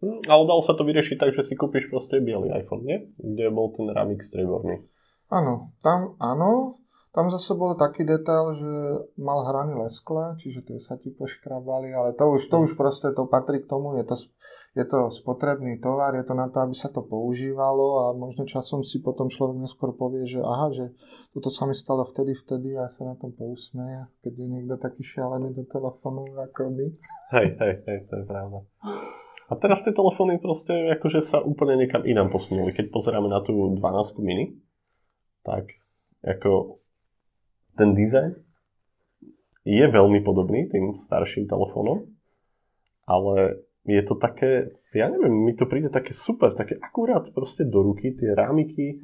Hm, 0.00 0.24
Ale 0.28 0.42
dalo 0.48 0.64
sa 0.64 0.72
to 0.72 0.84
vyriešiť 0.84 1.16
tak, 1.20 1.36
že 1.36 1.44
si 1.44 1.56
kúpiš 1.56 1.92
proste 1.92 2.24
biely 2.24 2.48
iPhone, 2.56 2.84
nie? 2.88 3.12
Kde 3.20 3.52
bol 3.52 3.72
ten 3.76 3.92
ramik 3.92 4.24
strieborný. 4.24 4.80
Áno, 5.28 5.76
tam 5.84 6.16
áno. 6.16 6.80
Tam 7.10 7.26
zase 7.26 7.58
bol 7.58 7.74
taký 7.74 8.06
detail, 8.06 8.54
že 8.54 8.70
mal 9.18 9.42
hrany 9.42 9.74
leskle, 9.82 10.38
čiže 10.38 10.62
tie 10.62 10.78
sa 10.78 10.94
ti 10.94 11.10
poškrabali, 11.10 11.90
ale 11.90 12.14
to 12.14 12.22
už, 12.38 12.46
to 12.46 12.62
už 12.62 12.78
proste 12.78 13.10
to 13.18 13.26
patrí 13.26 13.58
k 13.58 13.66
tomu, 13.66 13.98
je 13.98 14.06
to, 14.06 14.14
je 14.70 14.84
to 14.86 15.10
spotrebný 15.10 15.82
tovar, 15.82 16.14
je 16.14 16.22
to 16.22 16.34
na 16.38 16.46
to, 16.46 16.62
aby 16.62 16.74
sa 16.78 16.86
to 16.94 17.02
používalo 17.02 18.06
a 18.06 18.14
možno 18.14 18.46
časom 18.46 18.86
si 18.86 19.02
potom 19.02 19.26
človek 19.26 19.58
neskôr 19.58 19.90
povie, 19.90 20.30
že 20.30 20.38
aha, 20.38 20.70
že 20.70 20.94
toto 21.34 21.50
sa 21.50 21.66
mi 21.66 21.74
stalo 21.74 22.06
vtedy, 22.06 22.38
vtedy 22.38 22.78
a 22.78 22.86
sa 22.94 23.02
na 23.02 23.18
tom 23.18 23.34
pousmeje, 23.34 24.06
keď 24.22 24.32
je 24.38 24.46
niekto 24.46 24.74
taký 24.78 25.02
šialený 25.02 25.58
do 25.58 25.66
telefónu 25.66 26.38
ako 26.38 26.70
my. 26.70 26.86
Hej, 27.34 27.48
hej, 27.58 27.74
hej, 27.82 27.98
to 28.06 28.14
je 28.22 28.24
pravda. 28.30 28.62
A 29.50 29.58
teraz 29.58 29.82
tie 29.82 29.90
telefóny 29.90 30.38
proste 30.38 30.94
akože 30.94 31.26
sa 31.26 31.42
úplne 31.42 31.74
niekam 31.74 32.06
inám 32.06 32.30
posunuli. 32.30 32.70
Keď 32.70 32.94
pozeráme 32.94 33.26
na 33.26 33.42
tú 33.42 33.74
12 33.74 34.22
mini, 34.22 34.54
tak 35.42 35.66
ako 36.22 36.78
ten 37.74 37.98
dizajn 37.98 38.38
je 39.66 39.84
veľmi 39.90 40.22
podobný 40.22 40.70
tým 40.70 40.94
starším 40.94 41.50
telefónom, 41.50 42.06
ale 43.10 43.66
je 43.84 44.02
to 44.04 44.14
také, 44.20 44.76
ja 44.92 45.08
neviem, 45.08 45.32
mi 45.32 45.56
to 45.56 45.64
príde 45.64 45.88
také 45.88 46.12
super, 46.12 46.52
také 46.52 46.76
akurát 46.80 47.24
proste 47.32 47.64
do 47.64 47.80
ruky, 47.80 48.12
tie 48.12 48.36
rámiky 48.36 49.00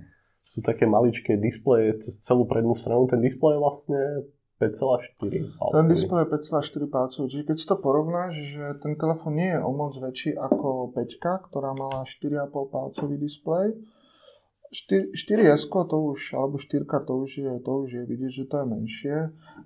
sú 0.52 0.61
také 0.61 0.85
maličké 0.85 1.37
displeje 1.40 2.00
cez 2.00 2.21
celú 2.21 2.45
prednú 2.45 2.76
stranu, 2.76 3.09
ten 3.09 3.21
displej 3.21 3.56
je 3.56 3.61
vlastne 3.61 4.00
5,4 4.56 5.28
Ten 5.28 5.52
palcový. 5.61 5.88
displej 5.92 6.21
je 6.25 6.28
5,4 6.33 6.88
palcov, 6.88 7.23
čiže 7.28 7.45
keď 7.45 7.56
si 7.61 7.66
to 7.68 7.76
porovnáš, 7.76 8.33
že 8.40 8.64
ten 8.80 8.97
telefón 8.97 9.37
nie 9.37 9.52
je 9.52 9.61
o 9.61 9.71
moc 9.73 9.92
väčší 9.97 10.33
ako 10.33 10.97
5, 10.97 11.49
ktorá 11.52 11.76
mala 11.76 12.09
4,5 12.09 12.73
palcový 12.73 13.16
displej. 13.21 13.76
4, 14.73 15.14
4S 15.14 15.68
to 15.71 15.97
už, 16.11 16.35
alebo 16.35 16.56
4 16.59 16.88
to 16.88 17.12
už 17.21 17.30
je, 17.38 17.52
to 17.62 17.73
už 17.87 17.88
je 17.92 18.02
vidieť, 18.02 18.33
že 18.33 18.45
to 18.49 18.54
je 18.61 18.66
menšie, 18.66 19.16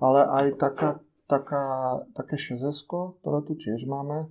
ale 0.02 0.20
aj 0.26 0.46
taká, 0.60 1.00
taká, 1.24 1.64
také 2.12 2.36
6S, 2.36 2.84
ktoré 2.84 3.38
tu 3.46 3.56
tiež 3.56 3.86
máme, 3.86 4.28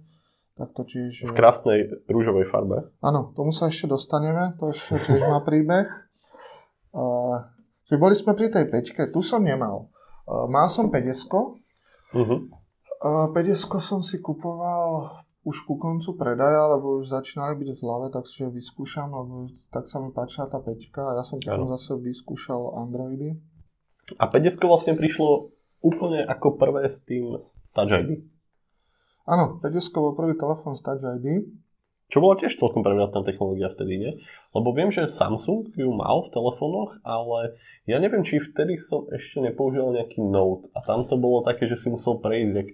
tak 0.60 0.75
to 0.75 0.84
tiež 0.84 1.24
V 1.24 1.32
je... 1.32 1.38
krásnej 1.39 1.80
rúžovej 2.12 2.52
farbe. 2.52 2.91
Áno, 3.00 3.32
tomu 3.32 3.56
sa 3.56 3.72
ešte 3.72 3.88
dostaneme, 3.88 4.60
to 4.60 4.76
ešte 4.76 5.00
tiež 5.08 5.24
má 5.24 5.39
príbeh. 5.39 5.88
Uh, 6.91 7.48
boli 7.89 8.13
sme 8.13 8.36
pri 8.36 8.52
tej 8.52 8.67
pečke, 8.67 9.08
tu 9.08 9.24
som 9.24 9.39
nemal. 9.39 9.88
Uh, 10.28 10.52
mal 10.52 10.67
som 10.67 10.91
50 10.91 11.32
Mhm. 12.10 12.36
Uh, 13.00 13.32
50 13.32 13.80
som 13.80 14.04
si 14.04 14.19
kupoval 14.19 15.08
už 15.48 15.63
ku 15.63 15.80
koncu 15.80 16.19
predaja, 16.19 16.67
lebo 16.67 17.00
už 17.00 17.10
začínali 17.10 17.56
byť 17.56 17.69
v 17.72 17.80
zlave, 17.80 18.08
tak 18.12 18.28
si 18.28 18.43
vyskúšam, 18.43 19.08
lebo 19.08 19.48
tak 19.72 19.88
sa 19.88 20.04
mi 20.04 20.12
páčila 20.12 20.52
tá 20.52 20.60
pečka 20.60 21.00
a 21.00 21.15
ja 21.15 21.24
som 21.24 21.39
potom 21.39 21.69
Áno. 21.69 21.74
zase 21.80 21.95
vyskúšal 21.95 22.76
Androidy. 22.76 23.39
A 24.19 24.28
50 24.28 24.60
vlastne 24.67 24.93
prišlo 25.00 25.54
úplne 25.80 26.28
ako 26.28 26.60
prvé 26.60 26.91
s 26.91 27.00
tým 27.08 27.39
Touch 27.72 27.93
ID. 27.93 28.26
Áno, 29.30 29.62
50 29.62 29.70
bol 29.94 30.13
prvý 30.13 30.34
telefón 30.34 30.74
s 30.74 30.82
Touch 30.82 31.00
ID. 31.00 31.46
Čo 32.10 32.18
bola 32.20 32.34
tiež 32.36 32.58
celkom 32.58 32.82
prevratná 32.82 33.22
technológia 33.22 33.70
vtedy, 33.70 33.94
nie? 33.96 34.12
Lebo 34.50 34.74
viem, 34.74 34.89
že 34.89 35.06
Samsung 35.08 35.70
ju 35.72 35.94
mal 35.94 36.26
v 36.26 36.34
telefónoch, 36.34 36.98
ale 37.06 37.54
ja 37.86 38.02
neviem, 38.02 38.26
či 38.26 38.42
vtedy 38.42 38.82
som 38.82 39.06
ešte 39.08 39.38
nepoužíval 39.39 39.94
nejaký 39.94 40.18
Note. 40.20 40.74
A 40.74 40.82
tam 40.82 41.06
to 41.06 41.13
bolo 41.15 41.46
také, 41.46 41.70
že 41.70 41.78
si 41.78 41.86
musel 41.88 42.18
prejsť, 42.18 42.50
jak, 42.52 42.70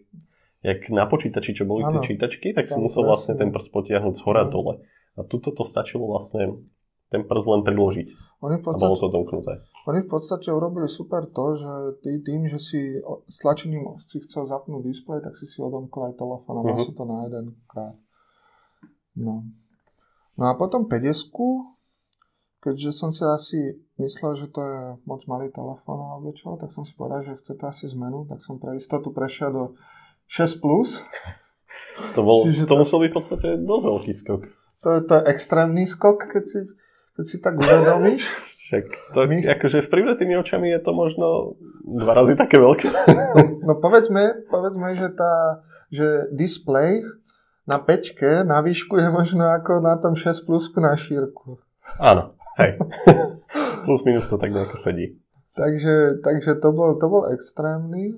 jak 0.64 0.80
na 0.90 1.04
počítači, 1.04 1.52
čo 1.52 1.68
boli 1.68 1.84
Áno. 1.84 2.00
tie 2.00 2.16
čítačky, 2.16 2.56
tak 2.56 2.66
si 2.66 2.74
Tam 2.74 2.88
musel 2.88 3.04
presne. 3.04 3.12
vlastne 3.12 3.34
ten 3.36 3.50
prst 3.52 3.70
potiahnuť 3.70 4.14
z 4.16 4.22
hora 4.24 4.44
Mhm. 4.44 4.50
dole. 4.50 4.74
A 5.14 5.22
tuto 5.22 5.52
to 5.52 5.64
stačilo 5.64 6.08
vlastne 6.08 6.64
ten 7.10 7.22
prst 7.22 7.44
len 7.46 7.62
priložiť 7.62 8.08
Oni 8.42 8.56
v, 8.56 8.64
a 8.64 8.72
bolo 8.74 8.96
podstate, 8.96 9.02
to 9.02 9.08
domknuté. 9.12 9.54
Oni 9.86 10.02
v 10.02 10.10
podstate 10.10 10.50
urobili 10.50 10.88
super 10.88 11.26
to, 11.28 11.46
že 11.56 11.72
ty 12.00 12.18
tým, 12.20 12.46
že 12.46 12.58
si 12.58 12.80
o- 13.00 13.22
s 13.26 13.38
tlačením 13.38 13.86
si 14.04 14.18
chcel 14.20 14.46
zapnúť 14.46 14.82
displej, 14.84 15.22
tak 15.22 15.36
si 15.36 15.46
si 15.46 15.60
odomkol 15.60 16.10
aj 16.10 16.16
telefón 16.16 16.56
a 16.56 16.64
mal 16.64 16.74
Mhm. 16.74 16.84
si 16.84 16.92
to 16.92 17.04
na 17.04 17.18
jeden 17.24 17.46
krát. 17.66 17.94
No. 19.16 19.46
no 20.36 20.44
a 20.44 20.54
potom 20.54 20.84
50 20.84 21.72
keďže 22.60 22.92
som 22.92 23.10
si 23.10 23.22
asi 23.22 23.60
myslel, 23.96 24.36
že 24.36 24.48
to 24.48 24.60
je 24.60 24.78
moc 25.04 25.22
malý 25.24 25.48
telefón 25.50 26.02
alebo 26.02 26.34
čo, 26.34 26.58
tak 26.58 26.74
som 26.74 26.82
si 26.82 26.92
povedal, 26.92 27.22
že 27.24 27.38
chce 27.38 27.54
to 27.54 27.64
asi 27.64 27.86
zmenu, 27.88 28.26
tak 28.26 28.42
som 28.42 28.58
pre 28.58 28.74
istotu 28.74 29.14
prešiel 29.14 29.50
do 29.50 29.64
6+. 30.28 30.58
Plus. 30.58 31.06
To, 32.12 32.20
bol, 32.20 32.44
Čiže 32.44 32.66
to 32.66 32.74
to- 32.74 32.82
musel 32.82 33.00
byť 33.00 33.12
v 33.12 33.16
podstate 33.16 33.48
dosť 33.62 33.84
veľký 33.86 34.14
skok. 34.16 34.42
To 34.82 34.88
je, 34.90 35.00
to 35.00 35.14
je 35.14 35.24
extrémny 35.28 35.86
skok, 35.86 36.28
keď 36.28 36.44
si, 36.44 36.60
keď 37.16 37.24
si 37.24 37.38
tak 37.40 37.54
uvedomíš. 37.56 38.24
Však 38.76 39.16
to, 39.16 39.20
My- 39.24 39.48
akože 39.56 39.78
s 39.80 39.88
privretými 39.88 40.36
očami 40.36 40.68
je 40.76 40.80
to 40.84 40.92
možno 40.92 41.56
dva 41.88 42.12
razy 42.12 42.36
také 42.36 42.60
veľké. 42.60 42.92
No 43.64 43.80
povedzme, 43.80 44.46
povedzme 44.52 45.00
že, 45.00 45.10
tá, 45.16 45.64
že 45.88 46.28
displej 46.36 47.08
na 47.66 47.82
peťke 47.82 48.46
na 48.46 48.62
výšku 48.62 49.00
je 49.00 49.10
možno 49.10 49.48
ako 49.48 49.82
na 49.82 49.98
tom 49.98 50.14
6 50.14 50.46
plusku 50.46 50.78
na 50.84 50.94
šírku. 50.94 51.58
Áno, 51.98 52.38
hej. 52.62 52.78
Plus 53.88 54.02
minus 54.06 54.30
to 54.30 54.38
tak 54.38 54.54
nejako 54.54 54.78
sedí. 54.78 55.18
Takže, 55.56 56.20
takže 56.22 56.60
to, 56.60 56.70
bol, 56.76 57.00
to 57.00 57.08
bol 57.08 57.32
extrémny 57.32 58.12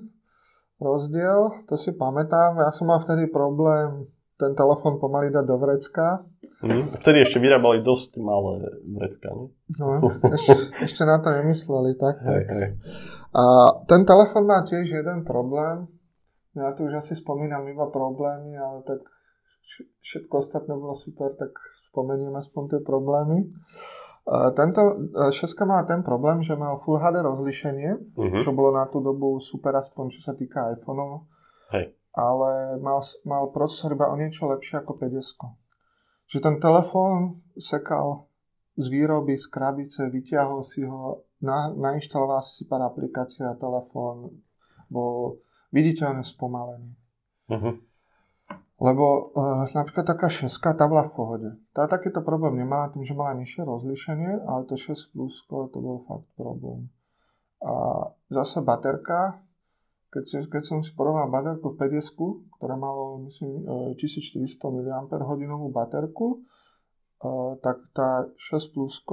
rozdiel, 0.82 1.64
to 1.70 1.78
si 1.78 1.94
pamätám. 1.94 2.58
Ja 2.58 2.70
som 2.74 2.90
mal 2.90 2.98
vtedy 2.98 3.30
problém 3.30 4.10
ten 4.38 4.54
telefon 4.54 4.96
pomaly 4.96 5.28
dať 5.28 5.44
do 5.44 5.56
vrecka. 5.56 6.22
Mhm. 6.58 6.94
Vtedy 6.96 7.18
ešte 7.20 7.38
vyrábali 7.38 7.82
dosť 7.82 8.18
malé 8.18 8.62
vrecka. 8.84 9.28
Ne? 9.28 9.46
No, 9.76 9.86
ešte, 10.36 10.54
ešte 10.80 11.02
na 11.02 11.18
to 11.18 11.28
nemysleli, 11.28 11.94
tak? 11.94 12.18
Hej, 12.20 12.42
hej. 12.48 12.68
A 13.30 13.42
ten 13.84 14.02
telefon 14.02 14.42
má 14.42 14.62
tiež 14.62 14.88
jeden 14.88 15.22
problém. 15.22 15.86
Ja 16.52 16.72
tu 16.72 16.82
už 16.82 16.98
asi 16.98 17.14
spomínam 17.14 17.66
iba 17.66 17.86
problémy, 17.86 18.54
ale 18.54 18.82
tak 18.82 19.02
vš- 19.04 19.90
všetko 20.00 20.34
ostatné 20.40 20.72
bolo 20.72 20.96
super, 20.96 21.30
tak 21.32 21.54
spomeniem 21.88 22.34
aspoň 22.34 22.62
tie 22.68 22.80
problémy. 22.80 23.46
Tento 24.28 24.82
6 25.24 25.32
má 25.64 25.80
ten 25.82 26.02
problém, 26.02 26.42
že 26.42 26.52
mal 26.52 26.76
Full 26.78 26.96
HD 26.96 27.16
rozlišenie, 27.18 27.90
Mhm. 28.12 28.38
čo 28.42 28.52
bolo 28.52 28.74
na 28.74 28.84
tú 28.84 29.00
dobu 29.00 29.40
super, 29.40 29.72
aspoň 29.72 30.04
čo 30.10 30.20
sa 30.20 30.32
týka 30.32 30.74
iPhoneov. 30.74 31.24
Hej. 31.70 31.96
Ale 32.18 32.82
mal, 32.82 32.98
mal 33.22 33.44
procesor 33.54 33.94
iba 33.94 34.10
o 34.10 34.18
niečo 34.18 34.50
lepšie 34.50 34.82
ako 34.82 34.98
50. 34.98 35.38
Že 36.34 36.38
ten 36.42 36.56
telefón 36.58 37.46
sekal 37.54 38.26
z 38.74 38.86
výroby, 38.90 39.38
z 39.38 39.46
krabice, 39.46 40.10
vyťahol 40.10 40.66
si 40.66 40.82
ho, 40.82 41.22
na, 41.38 41.70
nainštaloval 41.70 42.42
si 42.42 42.66
pár 42.66 42.82
aplikácií 42.90 43.46
a 43.46 43.54
telefón 43.54 44.42
bol 44.90 45.38
viditeľne 45.70 46.26
spomalený. 46.26 46.90
Mhm. 47.54 47.72
Lebo 48.78 49.34
uh, 49.34 49.66
napríklad 49.74 50.06
taká 50.06 50.30
6, 50.30 50.54
tá 50.78 50.86
bola 50.86 51.10
v 51.10 51.14
pohode. 51.18 51.50
Tá 51.74 51.90
takýto 51.90 52.22
problém 52.22 52.62
nemala 52.62 52.94
tým, 52.94 53.02
že 53.02 53.10
mala 53.10 53.34
nižšie 53.34 53.66
rozlíšenie, 53.66 54.46
ale 54.46 54.70
to 54.70 54.78
6 54.78 55.18
plus 55.18 55.34
to 55.50 55.78
bol 55.82 56.06
fakt 56.06 56.30
problém. 56.38 56.86
A 57.58 58.06
zase 58.30 58.62
baterka, 58.62 59.42
keď, 60.08 60.24
si, 60.24 60.36
keď 60.48 60.62
som 60.64 60.78
si 60.80 60.90
porovnal 60.96 61.28
baterku 61.28 61.76
v 61.76 62.00
50, 62.00 62.56
ktorá 62.56 62.74
malo 62.80 63.22
myslím 63.28 63.64
eh, 63.92 64.00
1400 64.00 64.48
mAh 64.48 65.68
baterku, 65.72 66.40
eh, 67.24 67.52
tak 67.60 67.76
tá 67.92 68.28
6 68.36 68.74
plus 68.74 69.04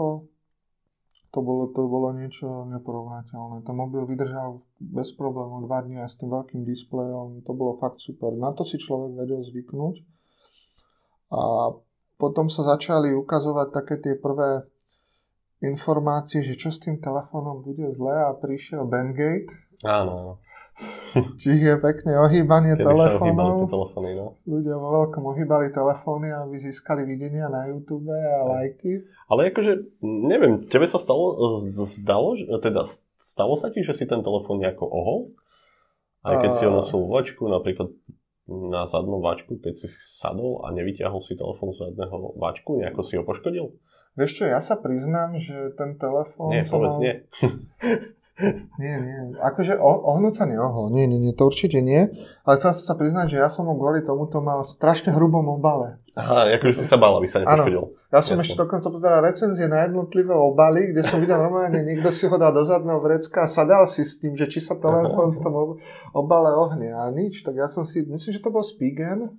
to 1.35 1.43
bolo, 1.43 1.67
to 1.75 1.83
bolo 1.83 2.15
niečo 2.15 2.47
neporovnateľné. 2.71 3.67
Ten 3.67 3.75
mobil 3.75 4.07
vydržal 4.07 4.63
bez 4.79 5.11
problémov 5.19 5.67
dva 5.67 5.83
dní 5.83 5.99
aj 5.99 6.15
s 6.15 6.19
tým 6.23 6.31
veľkým 6.31 6.63
displejom. 6.63 7.43
To 7.43 7.51
bolo 7.51 7.75
fakt 7.75 7.99
super. 7.99 8.31
Na 8.31 8.55
to 8.55 8.63
si 8.63 8.79
človek 8.79 9.19
vedel 9.19 9.43
zvyknúť. 9.43 9.99
A 11.35 11.75
potom 12.15 12.47
sa 12.47 12.63
začali 12.63 13.11
ukazovať 13.11 13.67
také 13.75 13.99
tie 13.99 14.15
prvé 14.15 14.63
informácie, 15.59 16.39
že 16.39 16.55
čo 16.55 16.71
s 16.71 16.79
tým 16.79 17.03
telefónom 17.03 17.59
bude 17.59 17.83
zle 17.91 18.15
a 18.15 18.31
prišiel 18.31 18.87
Bangate. 18.87 19.51
Áno. 19.83 20.39
Čiže 21.41 21.79
pekne 21.79 22.19
ohýbanie 22.19 22.75
telefónov. 22.75 23.71
telefóny, 23.71 24.11
no. 24.19 24.35
Ľudia 24.43 24.75
vo 24.75 24.89
veľkom 25.01 25.23
ohýbali 25.23 25.71
telefóny, 25.71 26.27
aby 26.31 26.55
získali 26.59 27.07
videnia 27.07 27.47
na 27.47 27.71
YouTube 27.71 28.11
a 28.11 28.43
lajky. 28.43 29.07
Ale 29.31 29.51
akože, 29.55 30.03
neviem, 30.03 30.67
tebe 30.67 30.85
sa 30.91 30.99
stalo, 30.99 31.63
zdalo, 31.87 32.35
teda 32.59 32.83
stalo 33.23 33.55
sa 33.55 33.71
ti, 33.71 33.87
že 33.87 33.95
si 33.95 34.03
ten 34.03 34.19
telefón 34.21 34.59
nejako 34.59 34.85
ohol? 34.85 35.19
Aj 36.25 36.41
keď 36.41 36.51
a... 36.51 36.55
si 36.59 36.63
ho 36.67 36.71
nosil 36.73 37.01
vačku, 37.07 37.47
napríklad 37.47 37.89
na 38.45 38.85
zadnú 38.85 39.23
vačku, 39.23 39.57
keď 39.57 39.73
si 39.81 39.87
sadol 40.21 40.61
a 40.67 40.69
nevyťahol 40.75 41.21
si 41.25 41.33
telefón 41.33 41.73
z 41.73 41.89
zadného 41.89 42.37
vačku, 42.37 42.77
nejako 42.77 43.01
si 43.07 43.17
ho 43.17 43.23
poškodil? 43.25 43.73
Vieš 44.15 44.31
čo, 44.31 44.43
ja 44.47 44.63
sa 44.63 44.79
priznám, 44.79 45.35
že 45.43 45.75
ten 45.75 45.99
telefón... 45.99 46.47
Nie, 46.53 46.63
povedz 46.63 46.95
mal... 46.95 47.03
nie. 47.03 47.13
nie, 48.81 48.95
nie. 48.99 49.19
Akože 49.39 49.79
oh, 49.79 50.11
ohnúť 50.11 50.43
sa 50.43 50.45
neohol. 50.45 50.91
Nie, 50.91 51.07
nie, 51.07 51.23
nie, 51.23 51.31
to 51.31 51.47
určite 51.47 51.79
nie. 51.79 52.11
Ale 52.43 52.59
chcem 52.59 52.75
sa 52.75 52.91
priznať, 52.91 53.31
že 53.31 53.37
ja 53.39 53.47
som 53.47 53.63
ho 53.63 53.75
kvôli 53.79 54.03
tomuto 54.03 54.43
mal 54.43 54.67
v 54.67 54.75
strašne 54.75 55.15
hrubom 55.15 55.47
obale. 55.47 56.03
Aha, 56.19 56.51
akože 56.59 56.83
si 56.83 56.87
sa 56.87 56.99
bál, 56.99 57.15
aby 57.15 57.31
sa 57.31 57.43
nepoškodil. 57.43 57.95
Ja 58.11 58.19
som 58.19 58.39
Jasne. 58.39 58.43
ešte 58.43 58.59
dokonca 58.59 58.87
pozeral 58.91 59.23
recenzie 59.23 59.67
na 59.67 59.87
jednotlivé 59.87 60.31
obaly, 60.31 60.91
kde 60.91 61.03
som 61.07 61.19
videl 61.19 61.39
normálne, 61.39 61.83
niekto 61.83 62.07
si 62.11 62.27
ho 62.27 62.35
dal 62.39 62.55
do 62.55 62.63
zadného 62.63 63.03
vrecka 63.03 63.43
a 63.43 63.51
sadal 63.51 63.87
si 63.91 64.07
s 64.07 64.19
tým, 64.23 64.39
že 64.39 64.47
či 64.47 64.63
sa 64.63 64.79
telefón 64.79 65.35
v 65.35 65.39
tom 65.43 65.55
obale 66.15 66.51
ohne. 66.55 66.91
A 66.91 67.11
nič, 67.11 67.43
tak 67.43 67.59
ja 67.59 67.67
som 67.67 67.83
si, 67.83 68.07
myslím, 68.07 68.31
že 68.31 68.43
to 68.43 68.51
bol 68.51 68.63
Spigen, 68.63 69.35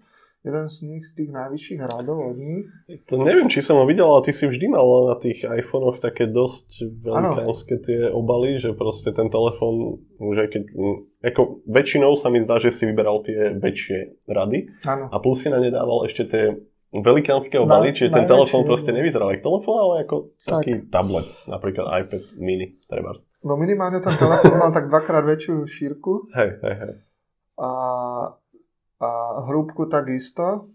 jeden 0.46 0.66
z 0.70 0.76
nich, 0.86 1.02
z 1.10 1.12
tých 1.18 1.30
najvyšších 1.34 1.80
hradov 1.82 2.18
od 2.32 2.38
nich. 2.38 2.66
To 3.10 3.18
neviem, 3.18 3.50
či 3.50 3.66
som 3.66 3.82
ho 3.82 3.84
videl, 3.84 4.06
ale 4.06 4.22
ty 4.22 4.32
si 4.32 4.46
vždy 4.46 4.70
mal 4.70 4.86
na 5.10 5.16
tých 5.18 5.42
iPhonech 5.42 5.98
také 5.98 6.30
dosť 6.30 6.86
velikánske 7.02 7.74
tie 7.82 8.06
obaly, 8.14 8.62
že 8.62 8.70
proste 8.78 9.10
ten 9.10 9.26
telefón, 9.26 10.06
už 10.22 10.36
aj 10.46 10.48
keď, 10.54 10.62
ako 11.34 11.66
väčšinou 11.66 12.14
sa 12.22 12.30
mi 12.30 12.46
zdá, 12.46 12.62
že 12.62 12.70
si 12.70 12.86
vyberal 12.86 13.26
tie 13.26 13.58
väčšie 13.58 14.30
rady 14.30 14.70
ano. 14.86 15.10
a 15.10 15.16
plus 15.18 15.42
si 15.42 15.50
na 15.50 15.58
ne 15.58 15.74
dával 15.74 16.06
ešte 16.06 16.30
tie 16.30 16.44
velikánske 16.94 17.58
obaly, 17.58 17.92
čiže 17.92 18.14
ten 18.14 18.30
telefón 18.30 18.62
proste 18.64 18.94
nevyzeral 18.94 19.34
ako 19.34 19.42
telefón, 19.42 19.76
ale 19.82 19.94
ako 20.06 20.16
tak. 20.46 20.62
taký 20.62 20.72
tablet, 20.88 21.28
napríklad 21.50 21.86
iPad 22.06 22.22
mini, 22.38 22.78
treba. 22.86 23.18
No 23.42 23.58
minimálne 23.58 23.98
ten 23.98 24.14
telefón 24.14 24.56
mal 24.56 24.70
tak 24.70 24.88
dvakrát 24.88 25.26
väčšiu 25.26 25.66
šírku. 25.66 26.30
Hej, 26.32 26.50
hej, 26.62 26.74
hej. 26.78 26.94
A 27.56 27.68
a 29.00 29.44
hrúbku 29.44 29.88
takisto. 29.88 30.72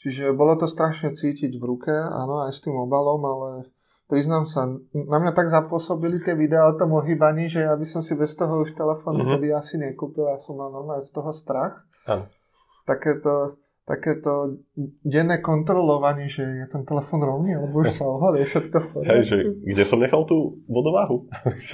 Čiže 0.00 0.32
bolo 0.32 0.56
to 0.56 0.64
strašne 0.64 1.12
cítiť 1.12 1.60
v 1.60 1.64
ruke, 1.64 1.92
áno, 1.92 2.48
aj 2.48 2.56
s 2.56 2.64
tým 2.64 2.72
obalom, 2.72 3.20
ale 3.20 3.48
priznám 4.08 4.48
sa, 4.48 4.64
na 4.96 5.18
mňa 5.20 5.32
tak 5.36 5.52
zapôsobili 5.52 6.24
tie 6.24 6.32
videá 6.32 6.72
o 6.72 6.76
tom 6.80 6.96
ohýbaní, 6.96 7.52
že 7.52 7.68
ja 7.68 7.76
by 7.76 7.84
som 7.84 8.00
si 8.00 8.16
bez 8.16 8.32
toho 8.32 8.64
už 8.64 8.72
telefón 8.72 9.20
mm-hmm. 9.20 9.28
vtedy 9.36 9.46
asi 9.52 9.74
nekúpil, 9.76 10.24
ja 10.24 10.40
som 10.40 10.56
mal 10.56 10.72
normálne 10.72 11.04
z 11.04 11.12
toho 11.12 11.36
strach. 11.36 11.84
Áno. 12.08 12.32
Takéto, 12.88 13.60
takéto 13.84 14.64
denné 15.04 15.36
kontrolovanie, 15.44 16.32
že 16.32 16.48
je 16.48 16.66
ten 16.72 16.82
telefón 16.88 17.20
rovný, 17.20 17.60
alebo 17.60 17.84
už 17.84 17.92
sa 17.92 18.08
ohol, 18.08 18.40
je 18.40 18.48
všetko 18.48 18.76
v 18.80 18.88
Hej, 19.04 19.22
že 19.28 19.36
kde 19.68 19.84
som 19.84 20.00
nechal 20.00 20.24
tú 20.24 20.64
vodováhu? 20.64 21.28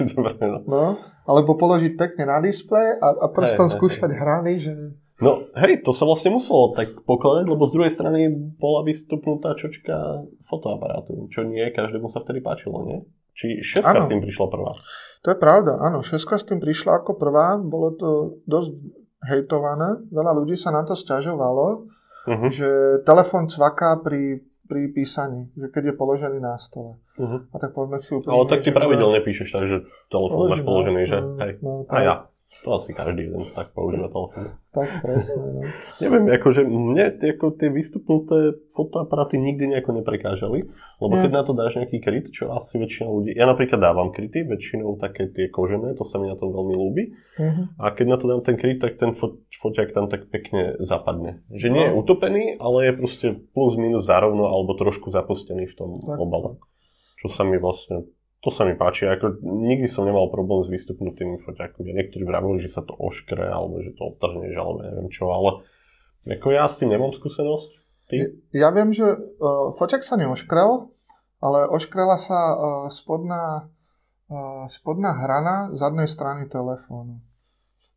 no, 0.67 0.99
alebo 1.23 1.55
položiť 1.55 1.95
pekne 1.95 2.27
na 2.27 2.43
displej 2.43 2.99
a, 2.99 3.07
a 3.23 3.27
prstom 3.31 3.71
hej, 3.71 3.73
skúšať 3.79 4.11
hej. 4.11 4.19
hrany, 4.19 4.53
že 4.59 4.73
No 5.17 5.49
hej, 5.57 5.81
to 5.81 5.97
sa 5.97 6.05
vlastne 6.05 6.29
muselo 6.29 6.77
tak 6.77 6.93
pokladať, 7.01 7.45
lebo 7.49 7.65
z 7.65 7.73
druhej 7.73 7.91
strany 7.93 8.29
bola 8.61 8.85
vystupnutá 8.85 9.57
čočka 9.57 10.21
fotoaparátu, 10.45 11.25
čo 11.33 11.41
nie 11.41 11.65
každému 11.73 12.13
sa 12.13 12.21
vtedy 12.21 12.37
páčilo, 12.45 12.85
nie? 12.85 13.01
Či 13.33 13.65
šeska 13.65 14.05
s 14.05 14.09
tým 14.09 14.21
prišla 14.21 14.45
prvá? 14.49 14.77
To 15.25 15.27
je 15.33 15.37
pravda, 15.37 15.77
áno, 15.81 16.05
šeska 16.05 16.37
s 16.37 16.45
tým 16.45 16.61
prišla 16.61 17.01
ako 17.01 17.17
prvá, 17.17 17.57
bolo 17.57 17.97
to 17.97 18.09
dosť 18.45 18.77
hejtované, 19.25 20.05
veľa 20.13 20.31
ľudí 20.37 20.53
sa 20.53 20.69
na 20.69 20.85
to 20.85 20.93
stiažovalo, 20.93 21.89
uh-huh. 22.29 22.49
že 22.53 23.01
telefon 23.01 23.49
cvaká 23.49 23.97
pri, 24.01 24.45
pri 24.69 24.93
písaní, 24.93 25.49
že 25.57 25.73
keď 25.73 25.93
je 25.93 25.93
položený 25.97 26.37
na 26.37 26.61
stole. 26.61 27.01
Uh-huh. 27.17 27.41
A 27.49 27.57
tak 27.57 27.73
poďme 27.73 27.97
si 27.97 28.13
úplne... 28.13 28.37
Ale 28.37 28.45
tak 28.53 28.61
ty 28.61 28.69
pravidelne 28.69 29.21
píšeš 29.25 29.49
tak, 29.49 29.65
že 29.65 29.77
telefón 30.13 30.53
máš 30.53 30.61
položený, 30.61 31.01
že? 31.09 31.19
Hej. 31.41 31.51
No, 31.65 31.89
tak. 31.89 31.97
A 31.97 32.05
ja. 32.05 32.15
To 32.65 32.81
asi 32.81 32.91
každý 32.91 33.29
jeden 33.29 33.53
tak 33.53 33.71
používa 33.71 34.09
telefón. 34.09 34.57
Tak 34.73 34.89
presne, 35.05 35.45
no. 35.57 35.61
Neviem, 36.03 36.25
akože 36.33 36.61
mne 36.65 37.05
ako 37.21 37.53
tie 37.53 37.69
vystupnuté 37.69 38.57
fotoaparáty 38.73 39.37
nikdy 39.37 39.73
nejako 39.73 40.01
neprekážali, 40.01 40.65
lebo 40.97 41.13
keď 41.17 41.31
na 41.33 41.43
to 41.45 41.53
dáš 41.53 41.77
nejaký 41.77 41.97
kryt, 42.01 42.33
čo 42.33 42.49
asi 42.53 42.81
väčšina 42.81 43.07
ľudí... 43.07 43.31
Ja 43.37 43.45
napríklad 43.45 43.77
dávam 43.77 44.09
kryty, 44.09 44.45
väčšinou 44.45 44.97
také 44.97 45.29
tie 45.29 45.53
kožené, 45.53 45.93
to 45.93 46.03
sa 46.09 46.17
mi 46.17 46.29
na 46.29 46.37
tom 46.37 46.49
veľmi 46.49 46.75
ľúbi. 46.75 47.03
Uh-huh. 47.37 47.65
A 47.77 47.93
keď 47.93 48.05
na 48.09 48.17
to 48.17 48.25
dám 48.25 48.41
ten 48.41 48.57
kryt, 48.57 48.81
tak 48.81 48.97
ten 48.97 49.13
fot, 49.13 49.37
foťak 49.61 49.93
tam 49.93 50.09
tak 50.09 50.29
pekne 50.33 50.77
zapadne. 50.81 51.45
Že 51.53 51.67
nie 51.69 51.83
je 51.87 51.93
no. 51.93 52.01
utopený, 52.01 52.43
ale 52.57 52.77
je 52.89 52.93
proste 52.97 53.27
plus 53.53 53.77
minus 53.77 54.09
zárovno 54.09 54.49
alebo 54.49 54.73
trošku 54.73 55.13
zapustený 55.13 55.69
v 55.69 55.75
tom 55.77 55.93
tak. 55.93 56.17
obale. 56.17 56.57
Čo 57.21 57.33
sa 57.33 57.45
mi 57.45 57.57
vlastne 57.57 58.09
to 58.47 58.55
sa 58.55 58.63
mi 58.63 58.79
páči, 58.79 59.03
ako 59.03 59.43
nikdy 59.43 59.91
som 59.91 60.07
nemal 60.07 60.31
problém 60.31 60.63
s 60.63 60.71
vystupnutými 60.71 61.43
foťákmi. 61.43 61.83
Niektorí 61.83 62.23
vravili, 62.23 62.63
že 62.63 62.79
sa 62.79 62.81
to 62.87 62.95
oškre, 62.95 63.43
alebo 63.43 63.83
že 63.83 63.91
to 63.91 64.15
obtrhneš, 64.15 64.55
alebo 64.55 64.87
neviem 64.87 65.11
čo, 65.11 65.27
ale 65.27 65.67
ako 66.23 66.55
ja 66.55 66.71
s 66.71 66.79
tým 66.79 66.95
nemám 66.95 67.11
skúsenosť. 67.11 67.69
Ty? 68.07 68.15
Ja 68.55 68.71
viem, 68.71 68.95
že 68.95 69.03
uh, 69.03 69.75
foťák 69.75 69.99
sa 69.99 70.15
neoškrel, 70.15 70.71
ale 71.43 71.59
oškrela 71.67 72.15
sa 72.15 72.39
uh, 72.39 72.57
spodná, 72.87 73.67
uh, 74.31 74.63
spodná 74.71 75.11
hrana 75.27 75.75
zadnej 75.75 76.07
strany 76.07 76.47
telefónu. 76.47 77.19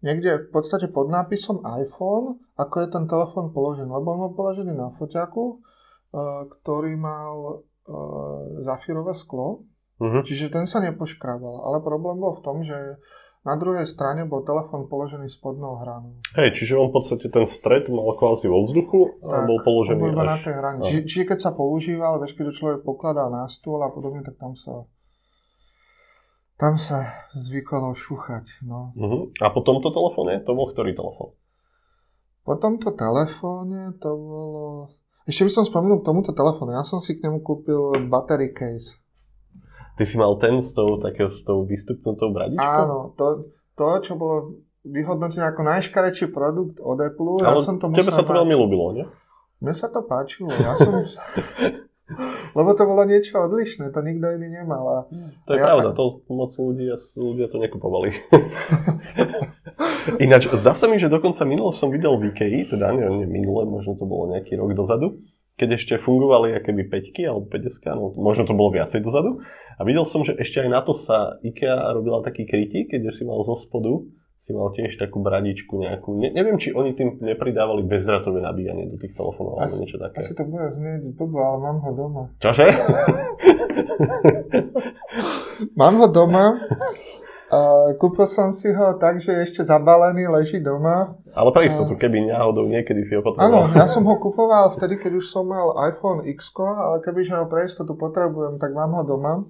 Niekde 0.02 0.50
v 0.50 0.50
podstate 0.50 0.90
pod 0.90 1.14
nápisom 1.14 1.62
iPhone, 1.62 2.42
ako 2.58 2.74
je 2.82 2.88
ten 2.90 3.06
telefón 3.06 3.54
položený, 3.54 3.86
lebo 3.86 4.18
on 4.18 4.20
bol 4.26 4.34
položený 4.34 4.74
na 4.74 4.90
foťaku, 4.98 5.44
uh, 5.46 6.50
ktorý 6.58 6.98
mal 6.98 7.62
uh, 7.62 8.66
zafírové 8.66 9.14
sklo 9.14 9.69
Uh-huh. 10.00 10.24
Čiže 10.24 10.48
ten 10.48 10.64
sa 10.64 10.80
nepoškrával. 10.80 11.68
Ale 11.68 11.84
problém 11.84 12.16
bol 12.16 12.40
v 12.40 12.42
tom, 12.42 12.64
že 12.64 12.96
na 13.40 13.56
druhej 13.56 13.88
strane 13.88 14.28
bol 14.28 14.44
telefón 14.44 14.88
položený 14.88 15.28
spodnou 15.28 15.80
hranou. 15.80 16.20
Hej, 16.36 16.60
čiže 16.60 16.76
on 16.76 16.92
v 16.92 17.00
podstate 17.00 17.28
ten 17.32 17.48
stred 17.48 17.88
mal 17.88 18.16
kvázi 18.16 18.48
vo 18.48 18.68
vzduchu 18.68 19.20
a 19.24 19.40
tak, 19.40 19.48
bol 19.48 19.58
položený 19.64 20.00
bol 20.00 20.12
až... 20.12 20.28
na 20.28 20.38
tej 20.40 20.54
hrane. 20.56 20.80
Čiže, 20.84 21.00
čiže 21.08 21.24
keď 21.24 21.38
sa 21.40 21.50
používal, 21.56 22.20
vieš, 22.20 22.36
keď 22.36 22.52
človek 22.52 22.80
pokladal 22.84 23.32
na 23.32 23.48
stôl 23.48 23.80
a 23.80 23.88
podobne, 23.88 24.20
tak 24.20 24.36
tam 24.36 24.52
sa 24.56 24.84
tam 26.60 26.76
sa 26.76 27.24
zvykalo 27.32 27.96
šúchať. 27.96 28.60
No. 28.68 28.92
Uh-huh. 28.92 29.32
A 29.40 29.48
po 29.48 29.64
tomto 29.64 29.88
telefóne? 29.88 30.44
To 30.44 30.52
bol 30.52 30.68
ktorý 30.68 30.92
telefón? 30.92 31.32
Po 32.44 32.60
tomto 32.60 32.92
telefóne 32.92 33.96
to 33.96 34.10
bolo... 34.12 34.64
Ešte 35.24 35.48
by 35.48 35.52
som 35.56 35.64
spomenul 35.64 36.04
k 36.04 36.08
tomuto 36.12 36.36
telefónu. 36.36 36.76
Ja 36.76 36.84
som 36.84 37.00
si 37.00 37.16
k 37.16 37.24
nemu 37.24 37.40
kúpil 37.40 37.96
battery 38.12 38.52
case. 38.52 38.99
Ty 40.00 40.08
si 40.08 40.16
mal 40.16 40.32
ten 40.40 40.64
s 40.64 40.72
tou, 40.72 40.96
také, 40.96 41.28
s 41.28 41.44
tou 41.44 41.68
vystupnutou 41.68 42.32
bradičkou? 42.32 42.64
Áno, 42.64 43.12
to, 43.20 43.52
to, 43.76 43.84
čo 44.00 44.16
bolo 44.16 44.64
vyhodnotené 44.80 45.44
ako 45.52 45.60
najškarečší 45.60 46.32
produkt 46.32 46.80
od 46.80 47.04
Apple. 47.04 47.44
Ale 47.44 47.60
ja 47.60 47.68
som 47.68 47.76
to 47.76 47.92
tebe 47.92 48.08
sa 48.08 48.24
to 48.24 48.32
veľmi 48.32 48.56
ľúbilo, 48.56 48.96
nie? 48.96 49.04
Mne 49.60 49.76
sa 49.76 49.92
to 49.92 50.00
páčilo. 50.00 50.48
Ja 50.56 50.72
som... 50.72 51.04
Lebo 52.56 52.72
to 52.72 52.82
bolo 52.88 53.04
niečo 53.04 53.44
odlišné, 53.44 53.92
to 53.92 54.00
nikto 54.00 54.40
iný 54.40 54.64
nemal. 54.64 54.82
A 54.88 54.96
to 55.44 55.52
je 55.52 55.60
ja 55.60 55.68
pravda, 55.68 55.92
tak... 55.92 56.00
to 56.00 56.32
moc 56.32 56.56
ľudia, 56.56 56.96
ľudia 57.20 57.46
to 57.52 57.60
nekupovali. 57.60 58.08
Ináč, 60.24 60.48
zase 60.48 60.88
mi, 60.88 60.96
že 60.96 61.12
dokonca 61.12 61.44
minulo 61.44 61.76
som 61.76 61.92
videl 61.92 62.16
v 62.16 62.32
IKEA, 62.32 62.72
teda 62.72 62.96
neviem, 62.96 63.28
minule, 63.28 63.68
možno 63.68 64.00
to 64.00 64.08
bolo 64.08 64.32
nejaký 64.32 64.56
rok 64.56 64.72
dozadu, 64.72 65.20
keď 65.58 65.68
ešte 65.76 65.94
fungovali 66.00 66.56
akéby 66.56 66.88
5 66.88 67.30
alebo 67.30 67.46
50, 67.48 67.98
no 67.98 68.14
možno 68.16 68.46
to 68.48 68.54
bolo 68.54 68.74
viacej 68.74 69.00
dozadu. 69.02 69.42
A 69.76 69.84
videl 69.84 70.04
som, 70.04 70.20
že 70.22 70.36
ešte 70.36 70.60
aj 70.60 70.68
na 70.68 70.80
to 70.84 70.92
sa 70.92 71.40
IKEA 71.40 71.96
robila 71.96 72.20
taký 72.20 72.44
krytík, 72.44 72.92
keď 72.92 73.08
si 73.12 73.24
mal 73.24 73.40
zo 73.48 73.56
spodu, 73.56 74.04
si 74.44 74.52
mal 74.52 74.74
tiež 74.74 74.98
takú 74.98 75.22
bradičku 75.22 75.78
nejakú. 75.78 76.18
Ne, 76.18 76.34
neviem, 76.34 76.58
či 76.58 76.74
oni 76.74 76.98
tým 76.98 77.22
nepridávali 77.22 77.86
bezdratové 77.86 78.42
nabíjanie 78.42 78.90
do 78.90 78.98
tých 78.98 79.14
telefónov 79.14 79.62
alebo 79.62 79.78
niečo 79.78 80.02
také. 80.02 80.26
Asi 80.26 80.34
to 80.34 80.42
bude 80.42 80.74
znieť 80.74 81.14
blbo, 81.14 81.38
ale 81.38 81.58
mám 81.62 81.78
ho 81.86 81.90
doma. 81.94 82.22
Čože? 82.42 82.66
mám 85.80 85.94
ho 86.02 86.08
doma 86.10 86.44
Uh, 87.50 87.98
kúpil 87.98 88.30
som 88.30 88.54
si 88.54 88.70
ho 88.70 88.94
tak, 88.94 89.18
že 89.18 89.34
je 89.34 89.40
ešte 89.50 89.66
zabalený, 89.66 90.30
leží 90.30 90.62
doma. 90.62 91.18
Ale 91.34 91.50
pre 91.50 91.66
istotu, 91.66 91.98
keby 91.98 92.30
náhodou 92.30 92.70
niekedy 92.70 93.02
si 93.02 93.18
ho 93.18 93.26
potreboval. 93.26 93.66
Áno, 93.66 93.74
ja 93.74 93.90
som 93.94 94.06
ho 94.06 94.14
kupoval 94.22 94.78
vtedy, 94.78 95.02
keď 95.02 95.18
už 95.18 95.34
som 95.34 95.50
mal 95.50 95.74
iPhone 95.90 96.22
X, 96.30 96.54
ale 96.62 97.02
keby 97.02 97.26
ho 97.26 97.50
pre 97.50 97.66
istotu 97.66 97.98
potrebujem, 97.98 98.62
tak 98.62 98.70
mám 98.70 98.94
ho 98.94 99.02
doma. 99.02 99.42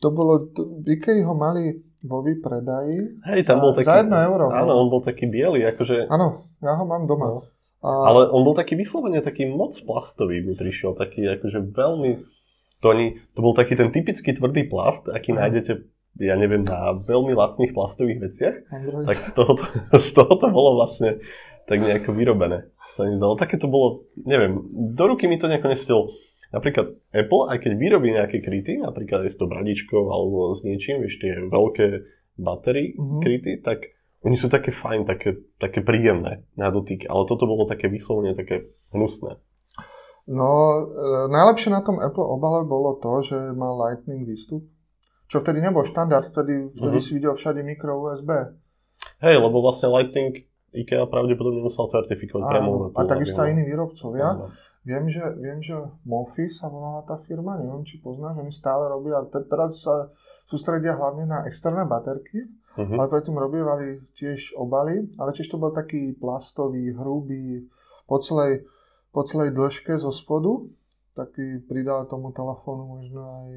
to 0.00 0.08
bolo, 0.08 0.48
Ikei 0.88 1.20
ho 1.20 1.36
mali 1.36 1.84
vo 2.00 2.24
výpredaji. 2.24 3.28
Hej, 3.28 3.44
tam 3.44 3.60
bol 3.60 3.76
taký... 3.76 3.84
Za 3.84 4.00
jedno 4.00 4.16
euro. 4.16 4.48
Áno, 4.48 4.72
on 4.80 4.88
bol 4.88 5.04
taký 5.04 5.28
biely, 5.28 5.60
akože... 5.76 6.08
Áno, 6.08 6.48
ja 6.64 6.80
ho 6.80 6.84
mám 6.88 7.04
doma. 7.04 7.28
No. 7.28 7.40
A... 7.84 8.08
Ale 8.08 8.32
on 8.32 8.40
bol 8.40 8.56
taký 8.56 8.72
vyslovene 8.72 9.20
taký 9.20 9.44
moc 9.52 9.76
plastový 9.84 10.40
mi 10.40 10.56
prišiel, 10.56 10.96
taký 10.96 11.28
akože 11.28 11.76
veľmi... 11.76 12.10
To, 12.80 12.96
ani, 12.96 13.20
to 13.36 13.44
bol 13.44 13.52
taký 13.52 13.76
ten 13.76 13.92
typický 13.92 14.32
tvrdý 14.32 14.64
plast, 14.72 15.04
aký 15.12 15.36
Aha. 15.36 15.44
nájdete 15.44 15.99
ja 16.18 16.34
neviem, 16.34 16.66
na 16.66 16.96
veľmi 16.96 17.36
lacných 17.36 17.76
plastových 17.76 18.18
veciach, 18.30 18.56
Android. 18.72 19.06
tak 19.06 19.16
z 19.20 19.32
toho, 19.36 19.52
to, 19.54 19.64
z 20.08 20.10
toho 20.16 20.32
to 20.34 20.46
bolo 20.50 20.80
vlastne 20.80 21.22
tak 21.70 21.78
nejako 21.78 22.10
vyrobené. 22.16 22.66
Sa 22.98 23.06
mi 23.06 23.14
zdalo. 23.14 23.38
Také 23.38 23.54
to 23.54 23.70
bolo, 23.70 24.10
neviem, 24.18 24.58
do 24.98 25.04
ruky 25.06 25.30
mi 25.30 25.38
to 25.38 25.46
nejako 25.46 25.70
nestilo. 25.70 26.02
Napríklad 26.50 26.98
Apple, 27.14 27.46
aj 27.46 27.58
keď 27.62 27.72
vyrobí 27.78 28.10
nejaké 28.10 28.42
kryty, 28.42 28.82
napríklad 28.82 29.22
aj 29.22 29.30
s 29.30 29.38
tou 29.38 29.46
bradičkou 29.46 30.10
alebo 30.10 30.58
s 30.58 30.66
niečím, 30.66 31.06
vieš, 31.06 31.22
tie 31.22 31.46
veľké 31.46 31.86
batérie 32.42 32.98
mm-hmm. 32.98 33.20
kryty, 33.22 33.52
tak 33.62 33.86
oni 34.26 34.34
sú 34.34 34.50
také 34.50 34.74
fajn, 34.74 35.06
také, 35.06 35.38
také 35.62 35.80
príjemné 35.80 36.42
na 36.58 36.68
dotyk, 36.74 37.06
ale 37.06 37.24
toto 37.30 37.46
bolo 37.46 37.70
také 37.70 37.86
vyslovene 37.86 38.34
také 38.34 38.68
hnusné. 38.90 39.38
No, 40.28 40.50
e, 40.76 40.82
najlepšie 41.32 41.72
na 41.72 41.80
tom 41.80 42.02
Apple 42.02 42.26
obale 42.26 42.66
bolo 42.68 42.98
to, 43.00 43.24
že 43.24 43.38
mal 43.56 43.78
Lightning 43.80 44.28
výstup, 44.28 44.66
čo 45.30 45.38
vtedy 45.38 45.62
nebol 45.62 45.86
štandard, 45.86 46.34
vtedy, 46.34 46.74
vtedy 46.74 46.98
mm-hmm. 46.98 47.06
si 47.06 47.10
videl 47.14 47.38
všade 47.38 47.62
mikro 47.62 47.94
USB. 48.02 48.58
Hej, 49.22 49.38
lebo 49.38 49.62
vlastne 49.62 49.86
Lightning 49.86 50.50
IKEA 50.74 51.06
pravdepodobne 51.06 51.62
musel 51.62 51.86
certifikovať 51.86 52.42
priamo. 52.50 52.90
A 52.98 53.06
takisto 53.06 53.38
aj 53.38 53.54
iní 53.54 53.62
výrobcovia. 53.62 54.28
Áno. 54.34 54.50
Viem, 54.80 55.12
že, 55.12 55.20
viem, 55.36 55.60
že 55.60 55.76
Mofi 56.08 56.48
sa 56.48 56.66
volala 56.66 57.04
tá 57.04 57.20
firma, 57.28 57.60
neviem, 57.60 57.84
či 57.84 58.00
poznáš, 58.00 58.40
oni 58.40 58.48
stále 58.48 58.88
robia, 58.88 59.20
te, 59.28 59.44
teraz 59.44 59.76
sa 59.84 60.08
sústredia 60.48 60.96
hlavne 60.96 61.28
na 61.28 61.44
externé 61.44 61.84
baterky, 61.84 62.48
uh-huh. 62.80 62.96
ale 62.96 63.12
predtým 63.12 63.36
robievali 63.36 64.00
tiež 64.16 64.56
obaly, 64.56 65.04
ale 65.20 65.36
tiež 65.36 65.52
to 65.52 65.60
bol 65.60 65.68
taký 65.68 66.16
plastový, 66.16 66.96
hrubý, 66.96 67.68
po 68.08 68.24
celej, 68.24 68.64
po 69.12 69.20
celej 69.28 69.52
dĺžke 69.52 70.00
zo 70.00 70.08
spodu, 70.08 70.64
taký 71.20 71.60
pridal 71.68 72.08
tomu 72.08 72.32
telefónu 72.32 72.96
možno 72.96 73.20
aj 73.20 73.52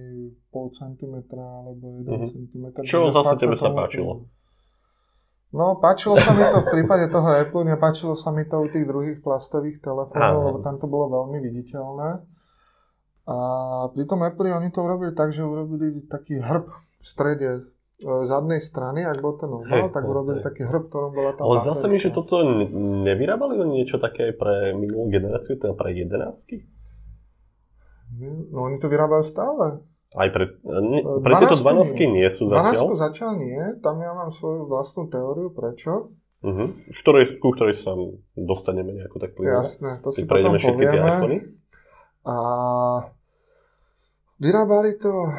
pol 0.52 0.68
centimetra 0.76 1.64
alebo 1.64 2.04
1 2.04 2.12
uh-huh. 2.12 2.30
centimetra. 2.36 2.82
Čo 2.84 3.16
zase 3.16 3.40
tebe 3.40 3.56
sa 3.56 3.72
páčilo? 3.72 4.28
No, 5.54 5.78
páčilo 5.78 6.18
sa 6.18 6.34
mi 6.34 6.42
to 6.50 6.66
v 6.66 6.68
prípade 6.74 7.14
toho 7.14 7.30
Apple, 7.30 7.62
nepáčilo 7.62 8.18
sa 8.18 8.34
mi 8.34 8.42
to 8.42 8.58
u 8.58 8.68
tých 8.74 8.90
druhých 8.90 9.22
plastových 9.22 9.86
telefónov, 9.86 10.50
lebo 10.50 10.60
tam 10.66 10.82
to 10.82 10.90
bolo 10.90 11.14
veľmi 11.14 11.38
viditeľné. 11.46 12.26
A 13.30 13.38
pri 13.94 14.04
tom 14.10 14.26
Apple 14.26 14.50
oni 14.50 14.74
to 14.74 14.82
urobili 14.82 15.14
tak, 15.14 15.30
že 15.30 15.46
urobili 15.46 16.04
taký 16.10 16.42
hrb 16.42 16.68
v 16.74 17.06
strede 17.06 17.50
e, 17.56 17.62
zadnej 18.26 18.60
strany, 18.60 19.06
ak 19.06 19.22
bol 19.22 19.38
ten 19.38 19.48
oval, 19.48 19.94
tak 19.94 20.04
urobili 20.04 20.42
hej. 20.42 20.46
taký 20.50 20.66
hrb, 20.66 20.90
ktorom 20.90 21.14
bola 21.14 21.32
tá 21.38 21.46
Ale 21.46 21.62
zase 21.62 21.86
mi, 21.86 22.02
že 22.02 22.10
toto 22.10 22.42
nevyrábali 23.06 23.62
oni 23.62 23.86
niečo 23.86 24.02
také 24.02 24.34
pre 24.34 24.74
minulú 24.74 25.08
generáciu, 25.08 25.56
teda 25.56 25.78
pre 25.78 25.94
jedenáctky? 25.94 26.66
No 28.54 28.70
oni 28.70 28.78
to 28.78 28.88
vyrábajú 28.92 29.24
stále. 29.26 29.82
Aj 30.14 30.30
pre, 30.30 30.62
ne, 30.62 31.02
pre 31.26 31.34
tieto 31.42 31.58
12 31.58 31.98
nie 32.14 32.30
sú 32.30 32.46
zatiaľ? 32.46 32.94
12 32.94 33.02
zatiaľ 33.02 33.32
nie, 33.42 33.62
tam 33.82 33.98
ja 33.98 34.14
mám 34.14 34.30
svoju 34.30 34.70
vlastnú 34.70 35.10
teóriu, 35.10 35.50
prečo. 35.50 36.14
Uh-huh. 36.46 36.70
Ktorej, 37.02 37.42
ku 37.42 37.50
ktorej 37.58 37.82
sa 37.82 37.98
dostaneme 38.38 38.94
nejako 38.94 39.18
tak 39.18 39.34
plynule. 39.34 39.66
Jasné, 39.66 39.92
to 40.06 40.14
si 40.14 40.22
potom 40.30 40.54
povieme. 40.54 41.58
A 42.30 42.36
vyrábali 44.38 45.02
to 45.02 45.34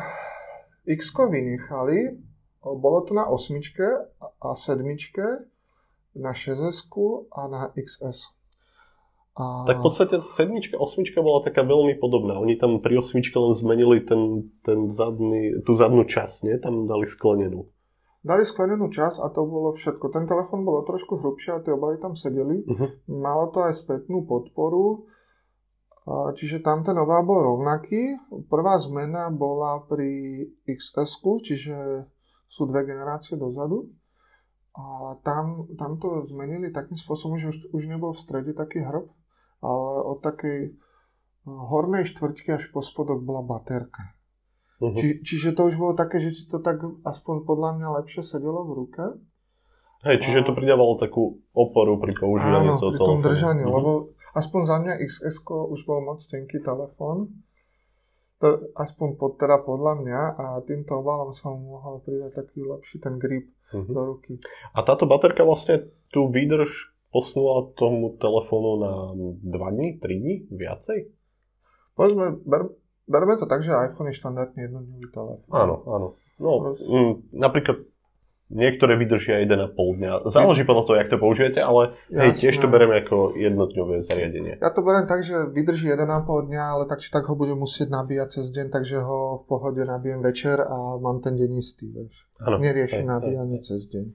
X-kovy 0.91 1.39
nechali, 1.55 2.19
bolo 2.61 3.07
to 3.07 3.15
na 3.15 3.31
osmičke 3.31 4.11
a 4.19 4.49
sedmičke, 4.59 5.47
na 6.19 6.35
6 6.35 6.59
a 7.31 7.41
na 7.47 7.63
XS. 7.79 8.34
A... 9.35 9.67
Tak 9.67 9.83
v 9.83 9.85
podstate 9.91 10.15
sedmička, 10.23 10.79
osmička 10.79 11.19
bola 11.19 11.43
taká 11.43 11.67
veľmi 11.67 11.99
podobná. 11.99 12.39
Oni 12.39 12.55
tam 12.55 12.79
pri 12.79 13.03
osmičke 13.03 13.35
len 13.35 13.59
zmenili 13.59 13.99
ten, 14.07 14.55
ten 14.63 14.95
zadný, 14.95 15.59
tú 15.67 15.75
zadnú 15.75 16.07
časť, 16.07 16.47
nie? 16.47 16.55
Tam 16.63 16.87
dali 16.87 17.11
sklenenú. 17.11 17.67
Dali 18.23 18.47
sklenenú 18.47 18.95
časť 18.95 19.19
a 19.19 19.27
to 19.35 19.43
bolo 19.43 19.75
všetko. 19.75 20.15
Ten 20.15 20.31
telefon 20.31 20.63
bol 20.63 20.87
trošku 20.87 21.19
hrubší 21.19 21.51
a 21.51 21.63
tie 21.67 21.75
obaly 21.75 21.99
tam 21.99 22.15
sedeli. 22.15 22.63
Uh-huh. 22.63 22.95
Malo 23.11 23.51
to 23.51 23.67
aj 23.67 23.75
spätnú 23.75 24.23
podporu, 24.23 25.11
čiže 26.39 26.63
tam 26.63 26.87
ten 26.87 26.95
obal 26.95 27.27
bol 27.27 27.43
rovnaký. 27.43 28.17
Prvá 28.47 28.79
zmena 28.79 29.35
bola 29.35 29.83
pri 29.85 30.47
XS, 30.63 31.21
čiže 31.43 32.07
sú 32.47 32.71
dve 32.71 32.87
generácie 32.87 33.35
dozadu. 33.35 33.91
A 34.79 35.19
tam, 35.27 35.67
tam 35.75 35.99
to 35.99 36.23
zmenili 36.31 36.71
takým 36.71 36.99
spôsobom, 36.99 37.39
že 37.39 37.51
už, 37.51 37.59
už 37.75 37.83
nebol 37.91 38.15
v 38.15 38.23
strede 38.23 38.55
taký 38.55 38.83
hrb, 38.83 39.07
ale 39.65 39.91
od 40.05 40.19
takej 40.21 40.59
eh, 40.69 40.75
hornej 41.49 42.05
štvrťky 42.05 42.61
až 42.61 42.69
po 42.69 42.85
spodok 42.85 43.25
bola 43.25 43.41
baterka. 43.41 44.13
Uh-huh. 44.83 44.93
Či, 44.93 45.25
čiže 45.25 45.57
to 45.57 45.73
už 45.73 45.81
bolo 45.81 45.95
také, 45.97 46.21
že 46.21 46.37
ti 46.37 46.45
to 46.45 46.61
tak 46.61 46.83
aspoň 47.09 47.49
podľa 47.49 47.71
mňa 47.81 47.89
lepšie 48.03 48.21
sedelo 48.21 48.69
v 48.69 48.73
ruke. 48.85 49.05
Hej, 50.05 50.21
čiže 50.21 50.45
to 50.45 50.53
pridávalo 50.53 51.01
takú 51.01 51.41
oporu 51.57 51.97
pri 51.97 52.13
používaní 52.13 52.77
Áno, 52.77 52.77
toho 52.77 52.93
pri 52.93 53.01
tom 53.01 53.19
držaní, 53.25 53.65
uh-huh. 53.65 53.77
lebo 53.81 53.91
aspoň 54.37 54.61
za 54.69 54.77
mňa 54.85 54.95
XS 55.01 55.37
už 55.49 55.81
bol 55.89 56.05
moc 56.05 56.21
tenký 56.29 56.61
telefón. 56.61 57.33
To 58.45 58.69
aspoň 58.77 59.17
pod, 59.17 59.41
teda 59.41 59.63
podľa 59.65 60.05
mňa 60.05 60.21
a 60.37 60.45
týmto 60.69 61.01
obalom 61.01 61.33
som 61.33 61.57
mohol 61.57 62.05
pridať 62.05 62.45
taký 62.45 62.61
lepší 62.67 63.01
ten 63.01 63.17
grip 63.17 63.49
uh-huh. 63.73 63.89
do 63.89 64.03
ruky. 64.05 64.37
A 64.77 64.85
táto 64.85 65.09
baterka 65.09 65.47
vlastne 65.47 65.89
tú 66.13 66.29
výdrž 66.29 66.94
posunula 67.15 67.71
tomu 67.79 68.19
telefónu 68.19 68.71
na 68.83 68.93
2 69.15 69.71
dní, 69.71 69.89
3 70.03 70.19
dní, 70.19 70.35
viacej? 70.51 71.15
Povedzme, 71.95 72.43
ber, 72.43 72.75
berme 73.07 73.39
to 73.39 73.47
tak, 73.47 73.63
že 73.63 73.71
iPhone 73.71 74.11
je 74.11 74.19
štandardný 74.19 74.67
jednodňový 74.67 75.07
telefón. 75.15 75.47
Áno, 75.55 75.75
áno. 75.87 76.09
No, 76.43 76.75
m, 76.75 77.23
napríklad 77.31 77.87
niektoré 78.51 78.99
vydržia 78.99 79.47
1,5 79.47 79.79
dňa. 79.79 80.11
Záleží 80.27 80.67
podľa 80.67 80.85
toho, 80.91 80.97
jak 80.99 81.11
to 81.15 81.23
použijete, 81.23 81.63
ale 81.63 81.95
hej, 82.11 82.35
tiež 82.35 82.59
to 82.59 82.67
bereme 82.67 82.99
ako 82.99 83.39
jednodňové 83.39 84.11
zariadenie. 84.11 84.59
Ja 84.59 84.75
to 84.75 84.83
beriem 84.83 85.07
tak, 85.07 85.23
že 85.23 85.47
vydrží 85.55 85.95
1,5 85.95 86.51
dňa, 86.51 86.63
ale 86.67 86.85
tak 86.91 86.99
či 86.99 87.15
tak 87.15 87.31
ho 87.31 87.39
budem 87.39 87.63
musieť 87.63 87.95
nabíjať 87.95 88.43
cez 88.43 88.51
deň, 88.51 88.75
takže 88.75 89.07
ho 89.07 89.43
v 89.43 89.45
pohode 89.47 89.87
nabijem 89.87 90.19
večer 90.19 90.59
a 90.59 90.99
mám 90.99 91.23
ten 91.23 91.39
deň 91.39 91.51
istý, 91.63 91.95
vieš. 91.95 92.27
Ano, 92.43 92.59
Neriešim 92.59 93.07
nabíjanie 93.07 93.63
hej. 93.63 93.67
cez 93.71 93.87
deň. 93.87 94.07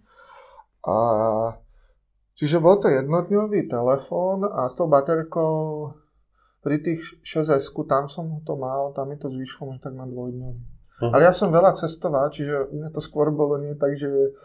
A 0.84 0.96
Čiže 2.40 2.64
bol 2.64 2.80
to 2.80 2.88
jednodňový 2.88 3.68
telefón 3.68 4.48
a 4.48 4.72
s 4.72 4.74
tou 4.80 4.88
baterkou 4.88 5.92
pri 6.64 6.80
tých 6.80 7.04
6S 7.24 7.72
tam 7.88 8.08
som 8.08 8.40
to 8.48 8.56
mal, 8.56 8.96
tam 8.96 9.12
mi 9.12 9.20
to 9.20 9.28
zvyšlo 9.28 9.76
možno 9.76 9.84
tak 9.84 9.96
na 9.96 10.08
dvojdňový. 10.08 10.64
Uh-huh. 11.00 11.12
Ale 11.16 11.28
ja 11.28 11.36
som 11.36 11.52
veľa 11.52 11.76
cestoval, 11.76 12.32
čiže 12.32 12.76
mne 12.76 12.92
to 12.92 13.00
skôr 13.00 13.32
bolo 13.32 13.60
nie 13.60 13.76
tak, 13.76 13.96
že 13.96 14.36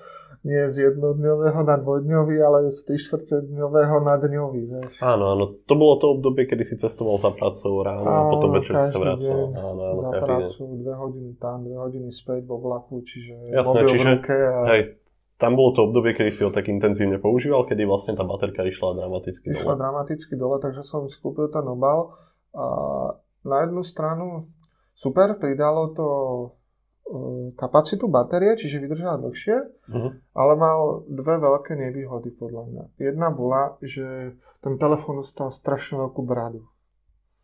nie 0.45 0.69
z 0.69 0.93
jednodňového 0.93 1.57
na 1.65 1.81
dvojdňový, 1.81 2.37
ale 2.45 2.69
z 2.69 2.99
3 3.01 3.49
dňového 3.49 3.97
na 4.05 4.21
dňový. 4.21 4.63
Vieš. 4.77 4.95
Áno, 5.01 5.33
áno. 5.33 5.45
To 5.65 5.75
bolo 5.75 5.97
to 5.97 6.21
obdobie, 6.21 6.45
kedy 6.45 6.69
si 6.69 6.77
cestoval 6.77 7.17
za 7.17 7.33
prácou 7.33 7.81
ráno 7.81 8.05
áno, 8.05 8.13
a 8.13 8.31
potom 8.31 8.51
večer 8.53 8.77
si 8.77 8.93
sa 8.93 8.99
vracal. 9.01 9.41
Áno, 9.57 9.83
áno, 9.89 10.01
za 10.05 10.11
prácu, 10.21 10.61
deň. 10.69 10.79
dve 10.85 10.95
hodiny 11.01 11.31
tam, 11.41 11.57
dve 11.65 11.77
hodiny 11.81 12.09
späť 12.13 12.45
vo 12.45 12.61
vlaku, 12.61 13.01
čiže 13.09 13.57
Jasné, 13.57 13.81
mobil 13.81 13.89
čiže, 13.89 14.05
v 14.05 14.13
ruke. 14.13 14.37
A... 14.37 14.59
Hej, 14.69 14.83
tam 15.45 15.61
bolo 15.61 15.77
to 15.77 15.85
obdobie, 15.85 16.17
kedy 16.17 16.31
si 16.33 16.41
ho 16.41 16.49
tak 16.49 16.73
intenzívne 16.73 17.21
používal, 17.21 17.69
kedy 17.69 17.85
vlastne 17.85 18.17
tá 18.17 18.25
baterka 18.25 18.65
išla 18.65 18.97
dramaticky 18.97 19.53
dole. 19.53 19.61
Išla 19.61 19.77
dramaticky 19.77 20.35
dole, 20.41 20.57
takže 20.57 20.81
som 20.81 21.05
si 21.05 21.21
kúpil 21.21 21.53
ten 21.53 21.69
obal. 21.69 22.17
A 22.57 22.65
na 23.45 23.57
jednu 23.69 23.85
stranu 23.85 24.49
super, 24.97 25.37
pridalo 25.37 25.93
to 25.93 26.09
e, 26.09 26.45
kapacitu 27.61 28.09
batérie, 28.09 28.57
čiže 28.57 28.81
vydržala 28.81 29.21
dlhšie, 29.21 29.57
uh-huh. 29.93 30.11
ale 30.33 30.53
mal 30.57 31.05
dve 31.13 31.37
veľké 31.37 31.77
nevýhody 31.77 32.33
podľa 32.41 32.63
mňa. 32.73 32.85
Jedna 32.97 33.29
bola, 33.29 33.77
že 33.85 34.41
ten 34.65 34.81
telefón 34.81 35.21
dostal 35.21 35.53
strašne 35.53 36.01
veľkú 36.09 36.25
bradu. 36.25 36.65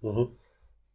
Uh-huh. 0.01 0.33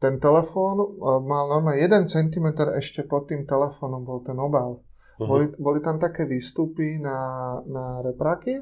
Ten 0.01 0.17
telefón 0.17 0.81
e, 0.81 0.87
mal 1.21 1.53
normálne 1.53 1.85
1 1.85 2.09
cm 2.09 2.47
ešte 2.81 3.05
pod 3.05 3.29
tým 3.29 3.45
telefónom 3.45 4.01
bol 4.01 4.25
ten 4.25 4.41
obal. 4.41 4.84
Uh-huh. 5.15 5.27
Boli, 5.27 5.45
boli 5.55 5.79
tam 5.79 5.99
také 5.99 6.27
výstupy 6.27 6.99
na, 6.99 7.19
na 7.63 8.03
repráky 8.03 8.59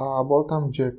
a 0.00 0.24
bol 0.24 0.48
tam 0.48 0.72
jack. 0.72 0.96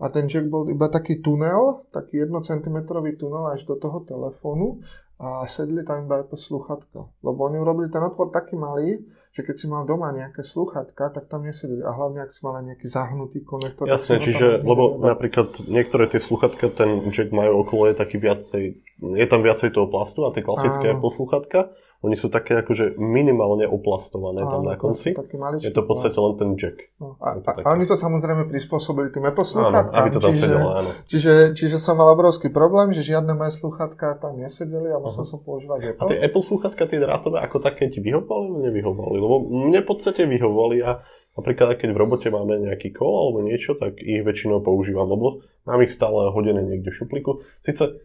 A 0.00 0.08
ten 0.08 0.32
jack 0.32 0.48
bol 0.48 0.64
iba 0.72 0.88
taký 0.88 1.20
tunel, 1.20 1.84
taký 1.92 2.24
1 2.24 2.32
cm 2.40 2.88
tunel 3.20 3.52
až 3.52 3.68
do 3.68 3.76
toho 3.76 4.00
telefónu 4.08 4.80
a 5.20 5.44
sedli 5.44 5.84
tam 5.84 6.08
iba 6.08 6.24
ako 6.24 6.32
sluchatka. 6.40 7.00
Lebo 7.20 7.40
oni 7.44 7.60
urobili 7.60 7.92
ten 7.92 8.00
otvor 8.00 8.32
taký 8.32 8.56
malý, 8.56 9.04
že 9.36 9.44
keď 9.44 9.54
si 9.60 9.66
mal 9.68 9.84
doma 9.84 10.08
nejaké 10.16 10.40
sluchatka, 10.40 11.12
tak 11.12 11.28
tam 11.28 11.44
nesedeli. 11.44 11.84
A 11.84 11.92
hlavne, 11.92 12.24
ak 12.24 12.32
si 12.32 12.40
mal 12.40 12.56
nejaký 12.64 12.88
zahnutý 12.88 13.44
konektor. 13.44 13.84
Jasne, 13.84 14.24
čiže, 14.24 14.64
lebo 14.64 14.96
napríklad 14.96 15.60
niektoré 15.68 16.08
tie 16.08 16.24
sluchatka, 16.24 16.72
ten 16.72 17.12
jack 17.12 17.28
majú 17.36 17.68
okolo 17.68 17.92
je 17.92 17.94
taký 18.00 18.16
viacej, 18.16 18.64
je 19.04 19.26
tam 19.28 19.44
viacej 19.44 19.76
toho 19.76 19.92
plastu 19.92 20.24
a 20.24 20.32
tie 20.32 20.40
klasické 20.40 20.96
posluchatka 20.96 21.76
oni 22.00 22.16
sú 22.16 22.32
také 22.32 22.56
akože 22.64 22.96
minimálne 22.96 23.68
oplastované 23.68 24.40
tam 24.40 24.64
na 24.64 24.80
konci. 24.80 25.12
Je 25.60 25.68
to 25.68 25.84
v 25.84 25.88
podstate 25.88 26.16
len 26.16 26.32
ten 26.40 26.50
jack. 26.56 26.80
No, 26.96 27.20
a, 27.20 27.36
a, 27.36 27.50
a 27.60 27.68
oni 27.76 27.84
to 27.84 27.92
samozrejme 27.92 28.48
prispôsobili 28.48 29.12
tým 29.12 29.28
Apple 29.28 29.44
sluchátkám. 29.44 29.92
aby 29.92 30.08
to 30.16 30.20
tam 30.24 30.32
čiže, 30.32 30.40
sedelo, 30.40 30.68
áno. 30.80 30.90
Čiže, 31.04 31.32
čiže 31.52 31.76
som 31.76 32.00
mal 32.00 32.08
obrovský 32.16 32.48
problém, 32.48 32.96
že 32.96 33.04
žiadne 33.04 33.36
moje 33.36 33.52
sluchátka 33.60 34.16
tam 34.16 34.40
nesedeli 34.40 34.88
a 34.88 34.96
musel 34.96 35.28
uh-huh. 35.28 35.32
som 35.36 35.44
používať 35.44 35.92
Apple. 35.92 36.08
A 36.08 36.08
tie 36.08 36.18
Apple 36.24 36.44
sluchátka, 36.44 36.82
tie 36.88 37.00
drátové, 37.04 37.36
ako 37.44 37.56
také 37.60 37.92
ti 37.92 38.00
vyhovovali 38.00 38.48
alebo 38.48 38.58
nevyhovovali? 38.64 39.16
Lebo 39.20 39.36
mne 39.68 39.80
v 39.84 39.88
podstate 39.88 40.24
vyhovovali 40.24 40.78
a 40.80 41.04
Napríklad, 41.30 41.78
keď 41.78 41.94
v 41.94 42.00
robote 42.02 42.26
máme 42.26 42.58
nejaký 42.58 42.90
call 42.90 43.14
alebo 43.30 43.46
niečo, 43.46 43.78
tak 43.78 44.02
ich 44.02 44.26
väčšinou 44.26 44.66
používam, 44.66 45.06
lebo 45.06 45.46
mám 45.62 45.78
ich 45.86 45.94
stále 45.94 46.34
hodené 46.34 46.58
niekde 46.66 46.90
v 46.90 46.98
šuplíku. 47.00 47.46
Sice 47.62 48.02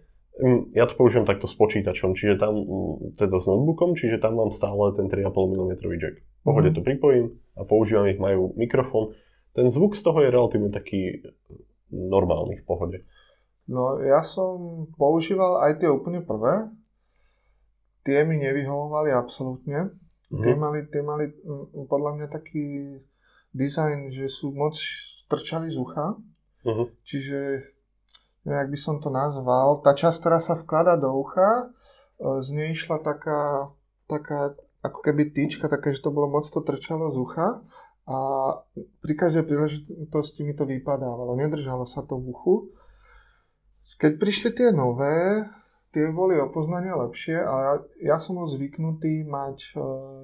ja 0.76 0.84
to 0.84 1.00
použijem 1.00 1.24
takto 1.24 1.48
s 1.48 1.56
počítačom, 1.56 2.12
čiže 2.12 2.36
tam, 2.36 2.60
teda 3.16 3.40
s 3.40 3.46
notebookom, 3.48 3.96
čiže 3.96 4.20
tam 4.20 4.36
mám 4.36 4.52
stále 4.52 4.92
ten 5.00 5.08
3,5 5.08 5.32
mm 5.32 5.72
jack. 5.96 6.20
Pohode 6.44 6.70
mm. 6.72 6.76
to 6.76 6.82
pripojím 6.84 7.26
a 7.56 7.64
používam 7.64 8.12
ich, 8.12 8.20
majú 8.20 8.52
mikrofón. 8.60 9.16
Ten 9.56 9.72
zvuk 9.72 9.96
z 9.96 10.04
toho 10.04 10.20
je 10.20 10.30
relatívne 10.36 10.76
taký 10.76 11.24
normálny 11.88 12.60
v 12.60 12.66
pohode. 12.68 12.98
No 13.72 13.98
ja 14.04 14.22
som 14.22 14.86
používal 15.00 15.64
aj 15.64 15.80
tie 15.80 15.90
úplne 15.90 16.20
prvé. 16.20 16.68
Tie 18.06 18.22
mi 18.28 18.38
nevyhovovali 18.38 19.16
absolútne. 19.16 19.96
Mm. 20.30 20.44
Tie 20.44 20.54
mali, 20.54 20.80
tie 20.92 21.02
mali 21.02 21.26
podľa 21.88 22.12
mňa 22.20 22.28
taký 22.28 23.00
dizajn, 23.56 24.12
že 24.12 24.28
sú 24.28 24.52
moc 24.52 24.76
trčali 25.32 25.72
z 25.72 25.80
ucha. 25.80 26.20
Uh-huh. 26.66 26.92
Čiže 27.08 27.72
jak 28.46 28.70
by 28.70 28.78
som 28.78 29.02
to 29.02 29.10
nazval, 29.10 29.82
tá 29.82 29.98
časť, 29.98 30.22
ktorá 30.22 30.38
sa 30.38 30.54
vklada 30.62 31.02
do 31.02 31.10
ucha, 31.10 31.66
e, 32.22 32.46
z 32.46 32.48
nej 32.54 32.78
išla 32.78 33.02
taká, 33.02 33.74
taká 34.06 34.54
ako 34.86 35.00
keby 35.02 35.34
tyčka, 35.34 35.66
také, 35.66 35.98
že 35.98 36.06
to 36.06 36.14
bolo 36.14 36.30
moc 36.30 36.46
to 36.46 36.62
trčalo 36.62 37.10
z 37.10 37.18
ucha 37.18 37.66
a 38.06 38.18
pri 39.02 39.14
každej 39.18 39.50
príležitosti 39.50 40.46
mi 40.46 40.54
to 40.54 40.70
vypadávalo, 40.70 41.34
nedržalo 41.34 41.90
sa 41.90 42.06
to 42.06 42.22
v 42.22 42.30
uchu. 42.30 42.56
Keď 43.98 44.22
prišli 44.22 44.50
tie 44.54 44.70
nové, 44.70 45.42
tie 45.90 46.06
boli 46.14 46.38
o 46.38 46.54
poznanie 46.54 46.94
lepšie 46.94 47.38
a 47.42 47.54
ja, 47.58 47.74
ja 48.14 48.18
som 48.22 48.38
bol 48.38 48.46
zvyknutý 48.46 49.26
mať 49.26 49.58
e, 49.58 49.70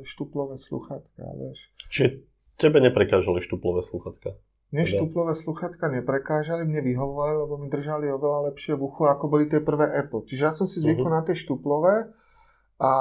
štuplové 0.06 0.62
sluchatka, 0.62 1.26
vieš. 1.42 1.58
Čiže 1.90 2.31
tebe 2.62 2.78
neprekážali 2.78 3.41
štuplové 3.41 3.82
sluchatka? 3.82 4.38
Mne 4.71 4.88
štuplové 4.88 5.36
sluchatka 5.36 5.91
neprekážali, 5.91 6.63
mne 6.63 6.80
vyhovovali, 6.86 7.34
lebo 7.43 7.60
mi 7.60 7.67
držali 7.67 8.08
oveľa 8.08 8.54
lepšie 8.54 8.80
v 8.80 8.82
uchu, 8.88 9.04
ako 9.10 9.26
boli 9.28 9.50
tie 9.52 9.60
prvé 9.60 9.89
Apple. 9.89 10.24
Čiže 10.24 10.43
ja 10.45 10.54
som 10.56 10.63
si 10.63 10.80
zvykol 10.80 11.12
uh-huh. 11.12 11.17
na 11.19 11.28
tie 11.28 11.36
štuplové 11.36 12.08
a 12.80 12.93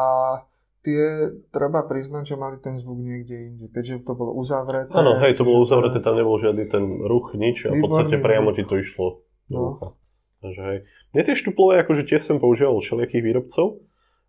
tie 0.83 1.31
treba 1.53 1.85
priznať, 1.85 2.35
že 2.35 2.37
mali 2.40 2.57
ten 2.59 2.81
zvuk 2.81 2.99
niekde 2.99 3.37
inde, 3.53 3.66
keďže 3.70 4.03
to 4.09 4.12
bolo 4.16 4.33
uzavreté. 4.35 4.90
Áno, 4.96 5.20
hej, 5.20 5.37
to 5.37 5.44
bolo 5.44 5.62
uzavreté, 5.62 6.01
tam 6.01 6.16
nebol 6.16 6.40
žiadny 6.40 6.64
ten 6.73 6.85
ruch, 7.05 7.37
nič 7.37 7.68
a 7.68 7.77
v 7.77 7.85
podstate 7.85 8.16
priamo 8.16 8.57
ti 8.57 8.64
to 8.64 8.81
išlo 8.81 9.23
do 9.53 9.57
no. 9.61 9.68
ucha. 9.77 9.88
Takže 10.40 10.61
hej. 10.64 10.79
Mne 11.12 11.23
tie 11.23 11.37
štuplové, 11.37 11.85
akože 11.85 12.03
tiež 12.09 12.23
som 12.25 12.40
používal 12.40 12.81
všelijakých 12.81 13.25
výrobcov 13.25 13.85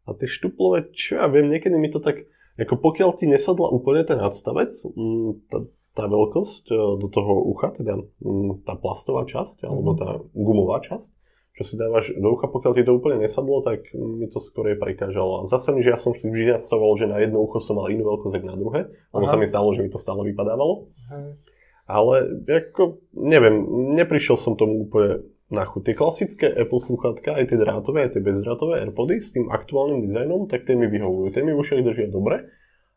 a 0.06 0.10
tie 0.14 0.28
štuplové, 0.28 0.92
čo 0.92 1.24
ja 1.24 1.26
viem, 1.32 1.48
niekedy 1.48 1.74
mi 1.80 1.88
to 1.88 2.04
tak, 2.04 2.28
ako 2.60 2.76
pokiaľ 2.80 3.10
ti 3.16 3.26
nesadla 3.30 3.72
úplne 3.72 4.04
ten 4.04 4.20
nadstavec, 4.20 4.72
mm, 4.84 5.48
tá, 5.48 5.58
tá 5.96 6.04
veľkosť 6.08 6.66
e, 6.72 6.76
do 7.00 7.08
toho 7.08 7.34
ucha, 7.52 7.72
teda 7.76 8.00
mm, 8.24 8.68
tá 8.68 8.76
plastová 8.76 9.24
časť, 9.28 9.64
alebo 9.64 9.96
mhm. 9.96 9.98
tá 10.00 10.10
gumová 10.36 10.84
časť, 10.84 11.10
čo 11.52 11.64
si 11.68 11.76
dávaš 11.76 12.12
do 12.16 12.28
ucha, 12.32 12.48
pokiaľ 12.48 12.74
ti 12.76 12.84
to 12.88 12.96
úplne 12.96 13.24
nesadlo, 13.24 13.60
tak 13.64 13.86
mi 13.94 14.28
to 14.32 14.40
skôr 14.40 14.72
prekážalo. 14.80 15.52
Zase 15.52 15.76
mi, 15.76 15.84
že 15.84 15.94
ja 15.96 16.00
som 16.00 16.16
vždy 16.16 16.58
nastavoval, 16.58 16.96
že 16.96 17.12
na 17.12 17.20
jedno 17.20 17.44
ucho 17.44 17.60
som 17.60 17.76
mal 17.76 17.92
inú 17.92 18.08
veľkosť, 18.08 18.36
ako 18.40 18.48
na 18.48 18.58
druhé, 18.58 18.80
lebo 19.12 19.26
sa 19.28 19.38
mi 19.38 19.48
stalo, 19.48 19.76
že 19.76 19.84
mi 19.84 19.92
to 19.92 20.00
stále 20.00 20.24
vypadávalo. 20.24 20.88
Aha. 21.12 21.36
Ale 21.92 22.40
ako, 22.48 23.04
neviem, 23.12 23.68
neprišiel 24.00 24.40
som 24.40 24.56
tomu 24.56 24.88
úplne 24.88 25.28
na 25.52 25.68
chuť. 25.68 25.82
Tie 25.84 25.96
klasické 26.00 26.48
Apple 26.48 26.82
sluchátka, 26.82 27.36
aj 27.36 27.52
tie 27.52 27.60
drátové, 27.60 28.08
aj 28.08 28.12
tie 28.16 28.24
bezdrátové 28.24 28.82
AirPody 28.88 29.20
s 29.20 29.36
tým 29.36 29.52
aktuálnym 29.52 30.08
dizajnom, 30.08 30.48
tak 30.48 30.64
tie 30.64 30.80
mi 30.80 30.88
vyhovujú. 30.88 31.28
Tie 31.36 31.44
mi 31.44 31.52
v 31.52 31.60
ušiach 31.60 31.84
držia 31.84 32.08
dobre 32.08 32.48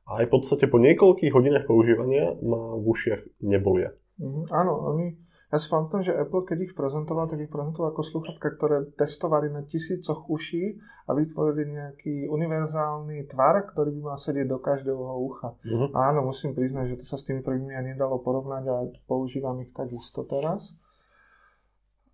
a 0.07 0.23
aj 0.23 0.31
v 0.31 0.33
podstate 0.33 0.65
po 0.71 0.79
niekoľkých 0.79 1.35
hodinách 1.35 1.67
používania 1.67 2.37
ma 2.41 2.79
v 2.79 2.85
ušiach 2.87 3.43
nebolia. 3.43 3.91
Mm, 4.23 4.47
áno, 4.55 4.95
oni, 4.95 5.19
ja 5.51 5.59
si 5.59 5.67
pamätám, 5.67 6.07
že 6.07 6.15
Apple, 6.15 6.47
keď 6.47 6.71
ich 6.71 6.75
prezentoval, 6.79 7.27
tak 7.27 7.43
ich 7.43 7.51
prezentoval 7.51 7.91
ako 7.91 8.03
sluchatka, 8.07 8.55
ktoré 8.55 8.87
testovali 8.95 9.51
na 9.51 9.67
tisícoch 9.67 10.31
uší 10.31 10.79
a 11.09 11.17
vytvorili 11.17 11.75
nejaký 11.75 12.15
univerzálny 12.31 13.27
tvar, 13.33 13.67
ktorý 13.75 13.97
by 13.99 14.01
mal 14.15 14.19
sedieť 14.21 14.47
do 14.47 14.59
každého 14.63 15.03
ucha. 15.25 15.59
Mm-hmm. 15.67 15.91
Áno, 15.97 16.29
musím 16.29 16.55
priznať, 16.55 16.95
že 16.95 16.99
to 17.03 17.05
sa 17.09 17.17
s 17.19 17.27
tými 17.27 17.43
prvými 17.43 17.75
ani 17.75 17.99
nedalo 17.99 18.23
porovnať 18.23 18.65
a 18.71 18.77
používam 19.11 19.59
ich 19.65 19.75
takisto 19.75 20.23
teraz. 20.29 20.71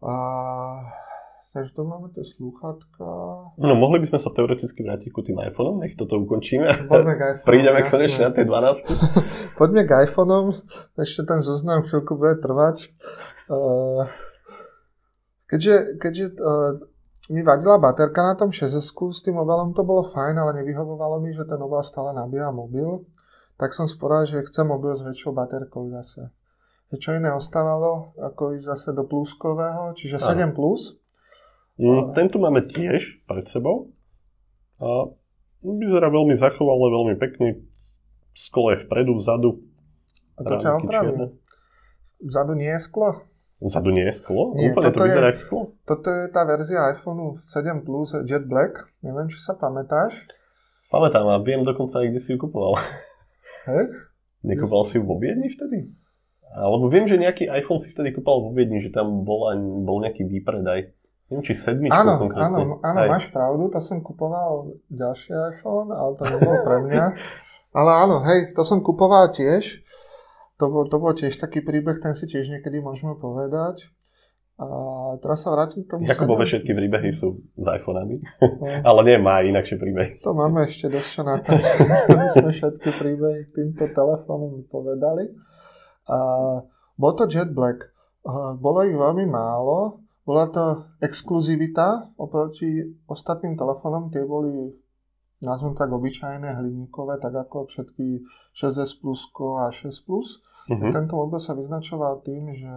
A 0.01 0.13
Takže 1.51 1.75
to 1.75 1.83
máme 1.83 2.15
tie 2.15 2.23
slúchatka. 2.23 3.07
No 3.59 3.75
mohli 3.75 3.99
by 3.99 4.07
sme 4.07 4.21
sa 4.23 4.31
teoreticky 4.31 4.87
vrátiť 4.87 5.11
ku 5.11 5.19
tým 5.27 5.35
iPhoneom, 5.35 5.83
nech 5.83 5.99
toto 5.99 6.15
ukončíme. 6.23 6.87
Poďme 6.87 7.15
k 7.19 7.21
iPhone, 7.27 7.43
Prídeme 7.43 7.81
jasné. 7.83 7.91
konečne 7.91 8.23
na 8.23 8.33
tie 8.39 8.45
12. 8.47 8.87
Poďme 9.59 9.83
k 9.83 9.91
iPhoneom, 10.07 10.47
ešte 10.95 11.27
ten 11.27 11.43
zoznam 11.43 11.83
chvíľku 11.91 12.15
bude 12.15 12.39
trvať. 12.39 12.95
Uh, 13.51 14.07
keďže, 15.51 15.99
keďže 15.99 16.25
uh, 16.39 16.79
mi 17.35 17.43
vadila 17.43 17.83
baterka 17.83 18.23
na 18.23 18.39
tom 18.39 18.55
6 18.55 18.71
s 18.71 19.21
tým 19.27 19.35
mobilom 19.35 19.75
to 19.75 19.83
bolo 19.83 20.07
fajn, 20.15 20.39
ale 20.39 20.63
nevyhovovalo 20.63 21.19
mi, 21.19 21.35
že 21.35 21.51
ten 21.51 21.59
obal 21.59 21.83
stále 21.83 22.15
nabíja 22.15 22.55
mobil, 22.55 23.11
tak 23.59 23.75
som 23.75 23.91
sporal, 23.91 24.23
že 24.23 24.47
chcem 24.47 24.71
mobil 24.71 24.95
s 24.95 25.03
väčšou 25.03 25.35
baterkou 25.35 25.91
zase. 25.99 26.31
Čo 26.91 27.15
iné 27.15 27.31
ostávalo, 27.31 28.19
ako 28.19 28.59
ísť 28.59 28.67
zase 28.67 28.89
do 28.91 29.07
pluskového, 29.07 29.95
čiže 29.95 30.19
7 30.19 30.51
plus. 30.51 30.99
Mm, 31.79 32.13
tento 32.19 32.43
máme 32.43 32.67
tiež 32.67 33.23
pred 33.31 33.47
sebou. 33.47 33.95
A 34.83 35.07
vyzerá 35.63 36.11
veľmi 36.11 36.35
zachovalé, 36.35 36.87
veľmi 36.91 37.15
pekný. 37.15 37.49
Sklo 38.35 38.75
je 38.75 38.83
vpredu, 38.83 39.23
vzadu. 39.23 39.63
A 40.35 40.41
to 40.43 40.55
ťa 40.59 40.71
opravím. 40.83 41.39
Vzadu 42.21 42.53
nie 42.59 42.75
je 42.75 42.81
sklo? 42.83 43.23
Vzadu 43.63 43.93
nie 43.93 44.09
je 44.11 44.15
sklo? 44.19 44.57
Nie, 44.57 44.73
Úplne 44.73 44.91
to 44.91 45.01
vyzerá 45.05 45.31
je, 45.31 45.41
sklo. 45.47 45.61
Toto 45.87 46.09
je 46.11 46.27
tá 46.33 46.43
verzia 46.43 46.91
iPhone 46.91 47.39
7 47.39 47.87
Plus 47.87 48.19
Jet 48.27 48.51
Black. 48.51 48.89
Neviem, 49.05 49.29
či 49.31 49.39
sa 49.39 49.55
pamätáš. 49.55 50.17
Pamätám 50.91 51.29
a 51.29 51.39
viem 51.39 51.63
dokonca 51.63 52.03
aj, 52.03 52.09
kde 52.11 52.21
si 52.25 52.35
ju 52.35 52.39
kupoval. 52.41 52.81
Hej? 53.71 53.85
Nekupoval 54.43 54.91
si 54.91 54.99
ju 54.99 55.05
vo 55.05 55.21
Viedni 55.21 55.53
vtedy? 55.53 55.93
Alebo 56.51 56.91
viem, 56.91 57.07
že 57.07 57.15
nejaký 57.15 57.47
iPhone 57.47 57.79
si 57.79 57.95
vtedy 57.95 58.11
kúpal 58.11 58.43
vo 58.43 58.51
Viedni, 58.51 58.83
že 58.83 58.91
tam 58.91 59.23
bol, 59.23 59.47
bol 59.87 60.03
nejaký 60.03 60.27
výpredaj. 60.27 60.91
Neviem, 61.31 61.47
či 61.47 61.55
sedmičku 61.55 61.95
áno, 61.95 62.19
konkrétne. 62.19 62.59
Áno, 62.59 62.83
áno, 62.83 62.99
máš 63.07 63.31
pravdu, 63.31 63.71
to 63.71 63.79
som 63.87 64.03
kupoval 64.03 64.75
ďalší 64.91 65.31
iPhone, 65.31 65.95
ale 65.95 66.19
to 66.19 66.23
nebolo 66.27 66.57
pre 66.67 66.77
mňa. 66.91 67.05
Ale 67.71 67.91
áno, 68.03 68.19
hej, 68.27 68.51
to 68.51 68.67
som 68.67 68.83
kupoval 68.83 69.31
tiež. 69.31 69.79
To 70.59 70.67
bol, 70.67 70.91
to 70.91 70.99
bol 70.99 71.15
tiež 71.15 71.39
taký 71.39 71.63
príbeh, 71.63 72.03
ten 72.03 72.19
si 72.19 72.27
tiež 72.27 72.51
niekedy 72.51 72.83
môžeme 72.83 73.15
povedať. 73.15 73.87
A 74.61 74.67
teraz 75.25 75.41
sa 75.41 75.55
vrátim 75.55 75.87
k 75.87 75.95
tomu. 75.95 76.05
Jakubové 76.05 76.45
všetky 76.45 76.77
príbehy 76.77 77.17
sú 77.17 77.41
s 77.57 77.65
iPhoneami. 77.65 78.21
No. 78.21 78.69
ale 78.91 79.01
nie, 79.09 79.17
má 79.17 79.41
inakšie 79.41 79.81
príbehy. 79.81 80.21
To 80.21 80.37
máme 80.37 80.69
ešte 80.69 80.93
dosť 80.93 81.09
čo 81.15 81.23
na 81.25 81.41
to. 81.41 81.55
sme 82.37 82.51
všetky 82.53 82.91
príbehy 82.93 83.41
týmto 83.57 83.89
telefónom 83.89 84.67
povedali. 84.69 85.33
A 86.09 86.19
bol 86.97 87.13
to 87.17 87.29
Jet 87.29 87.53
Black. 87.53 87.91
Bolo 88.61 88.85
ich 88.85 88.97
veľmi 88.97 89.29
málo. 89.29 90.01
Bola 90.25 90.47
to 90.53 90.65
exkluzivita 91.03 92.15
oproti 92.21 92.87
ostatným 93.11 93.59
telefónom, 93.59 94.13
tie 94.15 94.23
boli 94.23 94.71
nazvem 95.41 95.73
tak 95.73 95.89
obyčajné 95.89 96.61
hliníkové, 96.61 97.17
tak 97.19 97.33
ako 97.33 97.67
všetky 97.67 98.23
6S 98.53 99.01
Plus 99.01 99.27
a 99.59 99.73
6 99.73 100.07
Plus. 100.07 100.45
Uh-huh. 100.69 100.93
Tento 100.93 101.17
mobil 101.17 101.41
sa 101.41 101.57
vyznačoval 101.57 102.21
tým, 102.23 102.53
že 102.55 102.75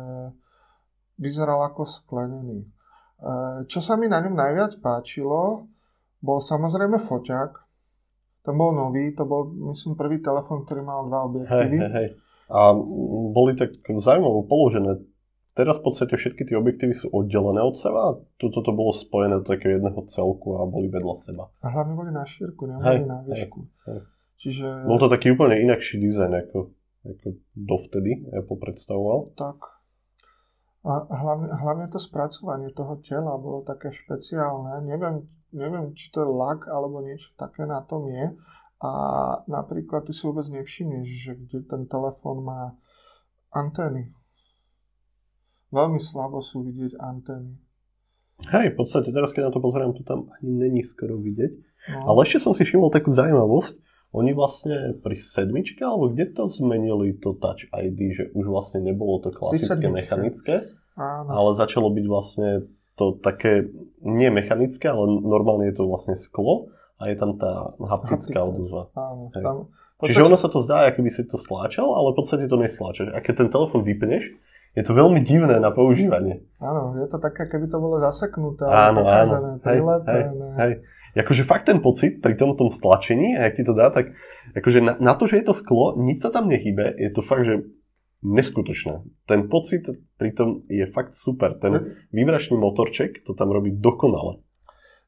vyzeral 1.20 1.62
ako 1.68 1.86
sklenený. 1.86 2.64
E, 2.64 2.68
čo 3.68 3.84
sa 3.84 4.00
mi 4.00 4.08
na 4.08 4.24
ňom 4.24 4.34
najviac 4.34 4.80
páčilo, 4.80 5.68
bol 6.24 6.40
samozrejme 6.40 6.98
foťák. 6.98 7.52
Ten 8.44 8.56
bol 8.56 8.72
nový, 8.76 9.12
to 9.14 9.28
bol 9.28 9.52
myslím 9.76 9.94
prvý 9.94 10.24
telefon, 10.24 10.64
ktorý 10.66 10.82
mal 10.82 11.06
dva 11.06 11.28
objektívy. 11.28 11.78
Hej, 11.80 11.86
hej, 11.86 11.92
hej. 11.92 12.08
A 12.54 12.78
boli 13.34 13.58
tak 13.58 13.74
zaujímavo 13.82 14.46
položené 14.46 15.02
Teraz 15.54 15.78
v 15.78 15.86
podstate 15.86 16.18
všetky 16.18 16.50
tie 16.50 16.58
objektívy 16.58 16.98
sú 16.98 17.14
oddelené 17.14 17.62
od 17.62 17.78
seba 17.78 18.02
a 18.10 18.18
toto 18.42 18.66
to 18.66 18.74
bolo 18.74 18.90
spojené 18.90 19.38
do 19.38 19.46
takého 19.46 19.78
jedného 19.78 20.02
celku 20.10 20.58
a 20.58 20.66
boli 20.66 20.90
vedľa 20.90 21.16
seba. 21.22 21.54
A 21.62 21.70
hlavne 21.70 21.94
boli 21.94 22.10
na 22.10 22.26
šírku, 22.26 22.66
neboli 22.66 23.06
na 23.06 23.22
výšku. 23.22 23.60
Hej, 23.62 23.94
hej. 23.94 24.00
Čiže... 24.42 24.66
Bol 24.90 24.98
to 24.98 25.14
taký 25.14 25.30
úplne 25.30 25.62
inakší 25.62 26.02
dizajn, 26.02 26.34
ako, 26.42 26.74
ako 27.06 27.28
dovtedy 27.54 28.26
Apple 28.34 28.58
predstavoval. 28.58 29.30
Tak. 29.38 29.58
A 30.90 31.06
hlavne, 31.06 31.54
hlavne 31.54 31.86
to 31.94 32.02
spracovanie 32.02 32.74
toho 32.74 32.98
tela 33.06 33.38
bolo 33.38 33.62
také 33.62 33.94
špeciálne. 33.94 34.90
Neviem, 34.90 35.30
neviem, 35.54 35.94
či 35.94 36.10
to 36.10 36.26
je 36.26 36.34
lak 36.34 36.66
alebo 36.66 37.06
niečo 37.06 37.30
také 37.38 37.70
na 37.70 37.86
tom 37.86 38.10
je. 38.10 38.34
A 38.84 38.92
napríklad 39.48 40.04
ty 40.04 40.12
si 40.12 40.28
vôbec 40.28 40.44
nevšimneš, 40.52 41.08
že 41.08 41.32
kde 41.40 41.64
ten 41.64 41.88
telefón 41.88 42.44
má 42.44 42.76
antény. 43.48 44.12
Veľmi 45.72 46.04
slabo 46.04 46.44
sú 46.44 46.68
vidieť 46.68 47.00
antény. 47.00 47.56
Hej, 48.52 48.76
v 48.76 48.78
podstate 48.78 49.16
teraz, 49.16 49.32
keď 49.32 49.50
na 49.50 49.52
to 49.56 49.64
pozerám, 49.64 49.96
to 49.96 50.04
tam 50.04 50.28
ani 50.36 50.52
není 50.68 50.82
skoro 50.84 51.16
vidieť. 51.16 51.52
No. 51.96 52.12
Ale 52.12 52.28
ešte 52.28 52.44
som 52.44 52.52
si 52.52 52.68
všimol 52.68 52.92
takú 52.92 53.16
zaujímavosť. 53.16 53.80
Oni 54.14 54.36
vlastne 54.36 55.00
pri 55.00 55.16
sedmičke, 55.16 55.82
alebo 55.82 56.12
kde 56.12 56.36
to 56.36 56.52
zmenili 56.52 57.18
to 57.18 57.34
Touch 57.40 57.66
ID, 57.72 58.00
že 58.14 58.24
už 58.36 58.46
vlastne 58.46 58.84
nebolo 58.84 59.24
to 59.24 59.34
klasické 59.34 59.90
mechanické, 59.90 60.70
Áno. 60.94 61.30
ale 61.34 61.50
začalo 61.58 61.90
byť 61.90 62.06
vlastne 62.06 62.70
to 62.94 63.18
také, 63.18 63.74
nie 64.06 64.30
mechanické, 64.30 64.86
ale 64.86 65.10
normálne 65.18 65.66
je 65.72 65.82
to 65.82 65.90
vlastne 65.90 66.14
sklo 66.14 66.70
a 67.04 67.12
je 67.12 67.20
tam 67.20 67.36
tá 67.36 67.76
haptická 67.76 68.40
odozva. 68.48 68.88
Áno, 68.96 69.28
tam, 69.36 69.68
podstate... 70.04 70.20
Čiže 70.20 70.28
ono 70.28 70.38
sa 70.40 70.50
to 70.52 70.60
zdá, 70.60 70.78
ako 70.92 71.00
by 71.00 71.12
si 71.12 71.24
to 71.24 71.38
stláčal, 71.40 71.88
ale 71.96 72.12
v 72.12 72.18
podstate 72.20 72.46
to 72.52 72.60
nestláčaš. 72.60 73.16
A 73.16 73.24
keď 73.24 73.34
ten 73.44 73.50
telefon 73.52 73.88
vypneš, 73.88 74.24
je 74.76 74.84
to 74.84 74.92
veľmi 74.92 75.24
divné 75.24 75.64
na 75.64 75.72
používanie. 75.72 76.44
Áno, 76.60 77.00
je 77.00 77.08
to 77.08 77.22
také, 77.24 77.48
keby 77.48 77.72
to 77.72 77.78
bolo 77.80 78.04
zaseknuté, 78.04 78.68
áno, 78.68 79.06
áno. 79.08 79.62
Hej, 79.64 79.80
hej, 79.86 80.24
hej. 80.60 80.74
Akože 81.14 81.46
fakt 81.46 81.70
ten 81.70 81.78
pocit 81.78 82.26
pri 82.26 82.34
tom, 82.34 82.58
tom 82.58 82.74
stlačení, 82.74 83.38
a 83.38 83.54
ak 83.54 83.62
ti 83.62 83.64
to 83.64 83.78
dá, 83.78 83.94
tak 83.94 84.18
akože 84.58 84.82
na, 84.82 84.94
na 84.98 85.14
to, 85.14 85.30
že 85.30 85.40
je 85.40 85.46
to 85.46 85.54
sklo, 85.54 85.94
nič 85.94 86.26
sa 86.26 86.34
tam 86.34 86.50
nechybe, 86.50 86.90
je 86.98 87.10
to 87.14 87.22
fakt, 87.22 87.46
že 87.46 87.70
neskutočné. 88.26 89.06
Ten 89.30 89.46
pocit 89.46 89.88
pri 90.18 90.34
tom 90.34 90.66
je 90.72 90.90
fakt 90.90 91.14
super. 91.14 91.54
Ten 91.60 92.02
vibračný 92.10 92.56
motorček 92.56 93.24
to 93.28 93.38
tam 93.38 93.52
robí 93.52 93.72
dokonale. 93.78 94.43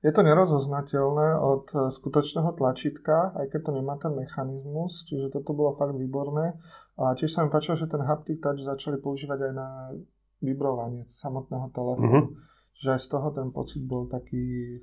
Je 0.04 0.12
to 0.14 0.22
nerozoznateľné 0.22 1.28
od 1.40 1.66
e, 1.72 1.76
skutočného 1.90 2.52
tlačítka, 2.58 3.36
aj 3.36 3.52
keď 3.52 3.60
to 3.64 3.72
nemá 3.74 3.96
ten 3.98 4.14
mechanizmus, 4.14 5.08
čiže 5.08 5.34
toto 5.34 5.56
bolo 5.56 5.78
fakt 5.80 5.96
výborné. 5.96 6.58
A 6.96 7.16
tiež 7.16 7.32
sa 7.32 7.44
mi 7.44 7.50
páčilo, 7.52 7.80
že 7.80 7.92
ten 7.92 8.04
haptic 8.04 8.40
touch 8.40 8.64
začali 8.64 9.02
používať 9.02 9.52
aj 9.52 9.54
na 9.56 9.68
vibrovanie 10.44 11.10
samotného 11.16 11.68
telefónu. 11.72 12.22
Mm-hmm. 12.32 12.76
Čiže 12.76 12.90
aj 12.92 13.02
z 13.02 13.08
toho 13.08 13.28
ten 13.32 13.48
pocit 13.56 13.82
bol 13.84 14.08
taký, 14.12 14.80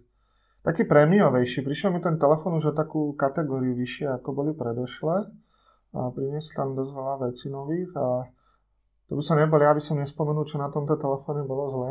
taký 0.64 0.88
prémiovejší. 0.88 1.60
Prišiel 1.60 1.92
mi 1.92 2.00
ten 2.00 2.16
telefón 2.16 2.56
už 2.56 2.72
o 2.72 2.74
takú 2.74 3.12
kategóriu 3.12 3.76
vyššie, 3.76 4.08
ako 4.20 4.28
boli 4.32 4.52
predošle. 4.56 5.28
A 5.92 6.08
priniesli 6.08 6.56
tam 6.56 6.72
dosť 6.72 6.92
veľa 6.92 7.14
vecí 7.28 7.52
nových 7.52 7.92
a 8.00 8.24
to 9.12 9.20
by 9.20 9.22
som 9.28 9.36
nebol, 9.36 9.60
ja 9.60 9.76
by 9.76 9.82
som 9.84 10.00
nespomenul, 10.00 10.48
čo 10.48 10.56
na 10.56 10.72
tomto 10.72 10.96
telefóne 10.96 11.44
bolo 11.44 11.68
zlé. 11.68 11.90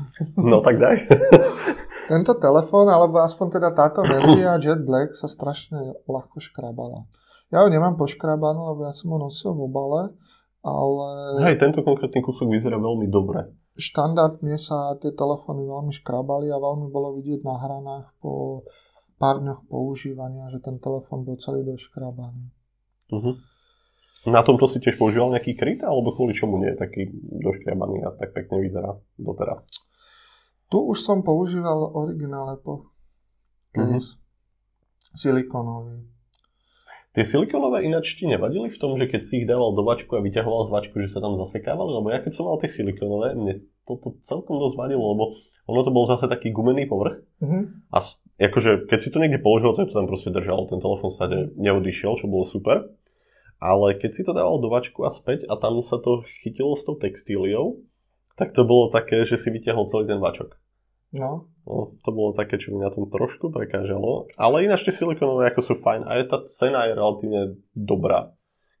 no 0.40 0.64
tak 0.64 0.80
daj. 0.80 1.04
Tento 2.12 2.36
telefón, 2.36 2.92
alebo 2.92 3.24
aspoň 3.24 3.56
teda 3.56 3.72
táto 3.72 4.04
verzia 4.04 4.52
Jet 4.60 4.84
Black 4.84 5.16
sa 5.16 5.24
strašne 5.24 5.96
ľahko 6.04 6.44
škrabala. 6.44 7.08
Ja 7.48 7.64
ho 7.64 7.72
nemám 7.72 7.96
poškrabanú, 7.96 8.76
lebo 8.76 8.84
ja 8.84 8.92
som 8.92 9.16
ho 9.16 9.18
nosil 9.20 9.56
v 9.56 9.64
obale, 9.64 10.12
ale... 10.60 11.08
Hej, 11.48 11.56
tento 11.56 11.80
konkrétny 11.80 12.20
kúsok 12.20 12.52
vyzerá 12.52 12.76
veľmi 12.76 13.08
dobre. 13.08 13.48
Štandardne 13.80 14.60
sa 14.60 14.92
tie 15.00 15.16
telefóny 15.16 15.64
veľmi 15.64 15.92
škrabali 15.96 16.52
a 16.52 16.60
veľmi 16.60 16.92
bolo 16.92 17.16
vidieť 17.16 17.40
na 17.48 17.56
hranách 17.56 18.12
po 18.20 18.64
pár 19.16 19.40
dňoch 19.40 19.64
používania, 19.72 20.52
že 20.52 20.60
ten 20.60 20.76
telefón 20.76 21.24
bol 21.24 21.40
celý 21.40 21.64
doškrabaný. 21.64 22.52
Uh-huh. 23.08 23.40
Na 24.28 24.44
tomto 24.44 24.68
si 24.68 24.84
tiež 24.84 25.00
používal 25.00 25.32
nejaký 25.32 25.56
kryt, 25.56 25.80
alebo 25.80 26.12
kvôli 26.12 26.36
čomu 26.36 26.60
nie 26.60 26.76
je 26.76 26.76
taký 26.76 27.08
doškrabaný 27.40 28.04
a 28.04 28.12
tak 28.20 28.36
pekne 28.36 28.60
vyzerá 28.60 29.00
doteraz? 29.16 29.64
Tu 30.72 30.80
už 30.80 31.04
som 31.04 31.20
používal 31.20 31.92
originál 31.92 32.56
Apple 32.56 32.88
case. 33.76 34.16
Mm-hmm. 34.16 36.08
Tie 37.12 37.24
silikonové 37.28 37.84
ináč 37.84 38.16
ti 38.16 38.24
nevadili 38.24 38.72
v 38.72 38.80
tom, 38.80 38.96
že 38.96 39.04
keď 39.04 39.20
si 39.28 39.44
ich 39.44 39.46
dával 39.46 39.76
do 39.76 39.84
vačku 39.84 40.16
a 40.16 40.24
vyťahoval 40.24 40.64
z 40.64 40.70
vačku, 40.72 40.96
že 41.04 41.12
sa 41.12 41.20
tam 41.20 41.36
zasekávali? 41.36 41.92
Lebo 41.92 42.08
ja 42.08 42.24
keď 42.24 42.32
som 42.32 42.48
mal 42.48 42.56
tie 42.56 42.72
silikonové, 42.72 43.36
mne 43.36 43.68
toto 43.84 44.16
celkom 44.24 44.56
dosť 44.56 44.80
vadilo, 44.80 45.04
lebo 45.12 45.24
ono 45.68 45.80
to 45.84 45.92
bol 45.92 46.08
zase 46.08 46.24
taký 46.24 46.56
gumený 46.56 46.88
povrch. 46.88 47.20
Mm-hmm. 47.44 47.92
A 47.92 47.98
akože, 48.40 48.88
keď 48.88 48.98
si 49.04 49.12
to 49.12 49.20
niekde 49.20 49.44
položil, 49.44 49.76
tak 49.76 49.92
to 49.92 50.00
tam 50.00 50.08
proste 50.08 50.32
držalo. 50.32 50.72
Ten 50.72 50.80
telefon 50.80 51.12
sa 51.12 51.28
neodišiel, 51.60 52.16
čo 52.16 52.32
bolo 52.32 52.48
super. 52.48 52.88
Ale 53.60 54.00
keď 54.00 54.10
si 54.16 54.24
to 54.24 54.32
dával 54.32 54.56
do 54.56 54.72
vačku 54.72 55.04
a 55.04 55.12
späť 55.12 55.44
a 55.52 55.60
tam 55.60 55.84
sa 55.84 56.00
to 56.00 56.24
chytilo 56.40 56.80
s 56.80 56.82
tou 56.88 56.96
textíliou, 56.96 57.84
tak 58.40 58.56
to 58.56 58.64
bolo 58.64 58.88
také, 58.88 59.28
že 59.28 59.36
si 59.36 59.52
vyťahol 59.52 59.92
celý 59.92 60.08
ten 60.08 60.16
vačok. 60.16 60.61
No. 61.12 61.46
no. 61.68 61.92
To 62.02 62.10
bolo 62.10 62.32
také, 62.32 62.56
čo 62.56 62.72
mi 62.72 62.80
na 62.80 62.88
tom 62.88 63.06
trošku 63.12 63.52
prekážalo. 63.52 64.32
Ale 64.40 64.64
ináč 64.64 64.88
tie 64.88 64.96
silikonové 64.96 65.52
ako 65.52 65.60
sú 65.60 65.74
fajn. 65.78 66.08
A 66.08 66.18
je 66.18 66.24
tá 66.26 66.38
cena 66.48 66.88
je 66.88 66.96
relatívne 66.96 67.40
dobrá. 67.76 68.32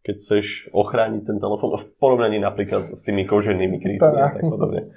Keď 0.02 0.14
chceš 0.18 0.46
ochrániť 0.74 1.30
ten 1.30 1.38
telefón 1.38 1.78
v 1.78 1.86
porovnaní 2.02 2.42
napríklad 2.42 2.90
s 2.98 3.06
tými 3.06 3.22
koženými 3.22 3.78
krytmi 3.78 4.18
a 4.18 4.34
tak 4.34 4.42
podobne. 4.42 4.90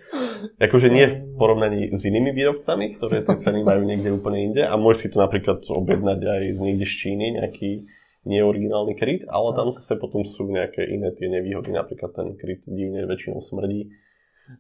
Akože 0.58 0.90
nie 0.90 1.06
v 1.06 1.38
porovnaní 1.38 1.94
s 1.94 2.02
inými 2.02 2.34
výrobcami, 2.34 2.98
ktoré 2.98 3.22
tie 3.22 3.38
ceny 3.38 3.62
majú 3.62 3.86
niekde 3.86 4.10
úplne 4.10 4.50
inde 4.50 4.66
a 4.66 4.74
môžeš 4.74 5.06
si 5.06 5.10
to 5.14 5.22
napríklad 5.22 5.62
objednať 5.62 6.20
aj 6.26 6.44
niekde 6.58 6.90
z 6.90 6.94
Číny, 7.06 7.38
nejaký 7.38 7.86
neoriginálny 8.26 8.98
kryt, 8.98 9.30
ale 9.30 9.54
tam 9.54 9.70
zase 9.78 9.94
potom 10.02 10.26
sú 10.26 10.50
nejaké 10.50 10.82
iné 10.90 11.14
tie 11.14 11.30
nevýhody, 11.30 11.70
napríklad 11.70 12.10
ten 12.18 12.34
kryt 12.34 12.66
divne 12.66 13.06
väčšinou 13.06 13.46
smrdí 13.46 13.94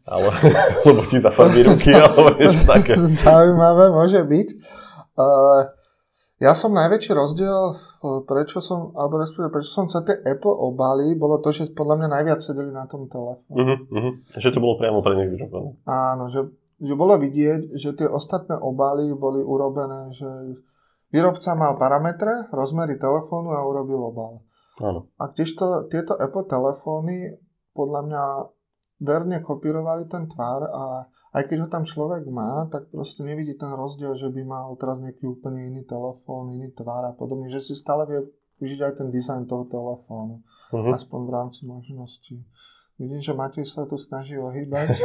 ale, 0.05 0.29
lebo 0.87 1.01
ti 1.05 1.17
zafarbí 1.21 1.61
ruky, 1.65 1.93
alebo 1.97 2.33
niečo 2.37 2.61
také. 2.65 2.97
Zaujímavé, 2.97 3.93
môže 3.93 4.21
byť. 4.21 4.47
Uh, 5.15 5.69
ja 6.41 6.51
som 6.51 6.75
najväčší 6.75 7.15
rozdiel, 7.15 7.79
prečo 8.27 8.59
som, 8.59 8.91
alebo 8.93 9.23
respektíve, 9.23 9.49
prečo 9.55 9.71
som 9.71 9.87
sa 9.87 10.03
tie 10.03 10.19
Apple 10.19 10.51
obali, 10.51 11.15
bolo 11.15 11.39
to, 11.39 11.55
že 11.55 11.71
podľa 11.71 12.03
mňa 12.03 12.07
najviac 12.11 12.39
sedeli 12.43 12.75
na 12.75 12.83
tom 12.91 13.07
telefóne. 13.07 13.55
Uh-huh, 13.55 13.77
uh-huh. 13.87 14.13
Že 14.35 14.59
to 14.59 14.59
bolo 14.59 14.75
priamo 14.75 14.99
pre 14.99 15.15
nich 15.15 15.31
vyrobené. 15.31 15.79
Áno, 15.87 16.27
že, 16.27 16.51
že 16.83 16.93
bolo 16.93 17.15
vidieť, 17.15 17.79
že 17.79 17.95
tie 17.95 18.07
ostatné 18.09 18.59
obaly 18.59 19.15
boli 19.15 19.39
urobené, 19.39 20.11
že 20.11 20.27
výrobca 21.15 21.55
mal 21.55 21.79
parametre, 21.79 22.51
rozmery 22.51 22.99
telefónu 22.99 23.55
a 23.55 23.63
urobil 23.63 24.11
obal. 24.11 24.43
Áno. 24.83 25.07
A 25.15 25.31
to, 25.31 25.87
tieto 25.87 26.19
Apple 26.19 26.51
telefóny 26.51 27.39
podľa 27.71 28.01
mňa 28.11 28.23
verne 28.99 29.43
kopírovali 29.43 30.07
ten 30.07 30.27
tvar 30.31 30.65
a 30.67 30.83
aj 31.35 31.43
keď 31.51 31.57
ho 31.63 31.67
tam 31.67 31.83
človek 31.83 32.23
má, 32.31 32.71
tak 32.71 32.87
proste 32.87 33.19
nevidí 33.27 33.59
ten 33.59 33.67
rozdiel, 33.67 34.15
že 34.15 34.31
by 34.31 34.41
mal 34.47 34.71
teraz 34.79 35.03
nejaký 35.03 35.27
úplne 35.27 35.67
iný 35.67 35.83
telefón, 35.83 36.55
iný 36.55 36.71
tvar 36.71 37.03
a 37.03 37.11
podobne, 37.11 37.51
že 37.51 37.59
si 37.59 37.75
stále 37.75 38.07
vie 38.07 38.23
užiť 38.63 38.79
aj 38.79 38.93
ten 39.03 39.07
dizajn 39.11 39.43
toho 39.51 39.67
telefónu, 39.67 40.39
uh-huh. 40.71 40.95
aspoň 40.95 41.19
v 41.27 41.31
rámci 41.35 41.61
možností. 41.67 42.39
Vidím, 42.95 43.19
že 43.19 43.35
Matej 43.35 43.67
sa 43.67 43.83
tu 43.83 43.99
snaží 43.99 44.39
ohýbať. 44.39 44.95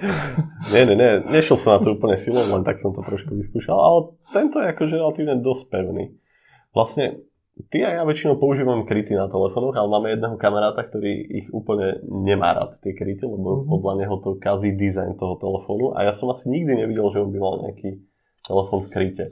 nie, 0.72 0.82
nie, 0.88 0.96
nie, 0.96 1.12
nešiel 1.28 1.60
som 1.60 1.76
na 1.76 1.84
to 1.84 2.00
úplne 2.00 2.16
silou, 2.16 2.48
len 2.48 2.64
tak 2.64 2.80
som 2.80 2.96
to 2.96 3.04
trošku 3.04 3.36
vyskúšal, 3.36 3.76
ale 3.76 3.98
tento 4.32 4.64
je 4.64 4.72
akože 4.72 4.96
relatívne 4.96 5.36
dosť 5.44 5.68
pevný. 5.68 6.16
Vlastne 6.72 7.27
Ty 7.66 7.78
a 7.82 7.90
ja 7.98 8.02
väčšinou 8.06 8.38
používam 8.38 8.86
kryty 8.86 9.18
na 9.18 9.26
telefónoch, 9.26 9.74
ale 9.74 9.90
máme 9.90 10.14
jedného 10.14 10.38
kamaráta, 10.38 10.86
ktorý 10.86 11.10
ich 11.42 11.46
úplne 11.50 11.98
nemá 12.06 12.54
rád, 12.54 12.78
tie 12.78 12.94
kryty, 12.94 13.26
lebo 13.26 13.66
mm-hmm. 13.66 13.70
podľa 13.74 13.92
neho 13.98 14.14
to 14.22 14.30
kazí 14.38 14.70
dizajn 14.78 15.18
toho 15.18 15.34
telefónu 15.42 15.98
a 15.98 16.06
ja 16.06 16.12
som 16.14 16.30
asi 16.30 16.46
nikdy 16.46 16.78
nevidel, 16.78 17.10
že 17.10 17.18
on 17.18 17.34
by 17.34 17.38
mal 17.42 17.54
nejaký 17.66 17.98
telefón 18.46 18.86
v 18.86 18.88
kryte. 18.94 19.24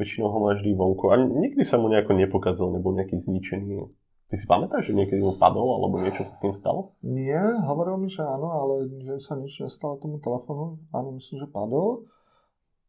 Väčšinou 0.00 0.32
ho 0.32 0.38
má 0.42 0.56
vždy 0.56 0.72
vonku 0.72 1.12
a 1.12 1.20
nikdy 1.20 1.62
sa 1.62 1.76
mu 1.76 1.92
nejako 1.92 2.16
nepokazil, 2.16 2.72
nebol 2.72 2.96
nejaký 2.96 3.20
zničený. 3.20 3.84
Ty 4.32 4.34
si 4.40 4.46
pamätáš, 4.48 4.90
že 4.90 4.96
niekedy 4.96 5.20
mu 5.20 5.36
padol 5.36 5.78
alebo 5.78 6.00
niečo 6.00 6.24
sa 6.24 6.34
s 6.34 6.42
ním 6.42 6.56
stalo? 6.56 6.96
Nie, 7.04 7.38
hovoril 7.68 8.00
mi, 8.00 8.08
že 8.08 8.24
áno, 8.24 8.48
ale 8.48 8.74
že 9.04 9.20
sa 9.20 9.36
nič 9.36 9.60
nestalo 9.60 10.00
tomu 10.00 10.18
telefónu. 10.18 10.80
Áno, 10.90 11.14
myslím, 11.20 11.44
že 11.44 11.52
padol 11.52 12.08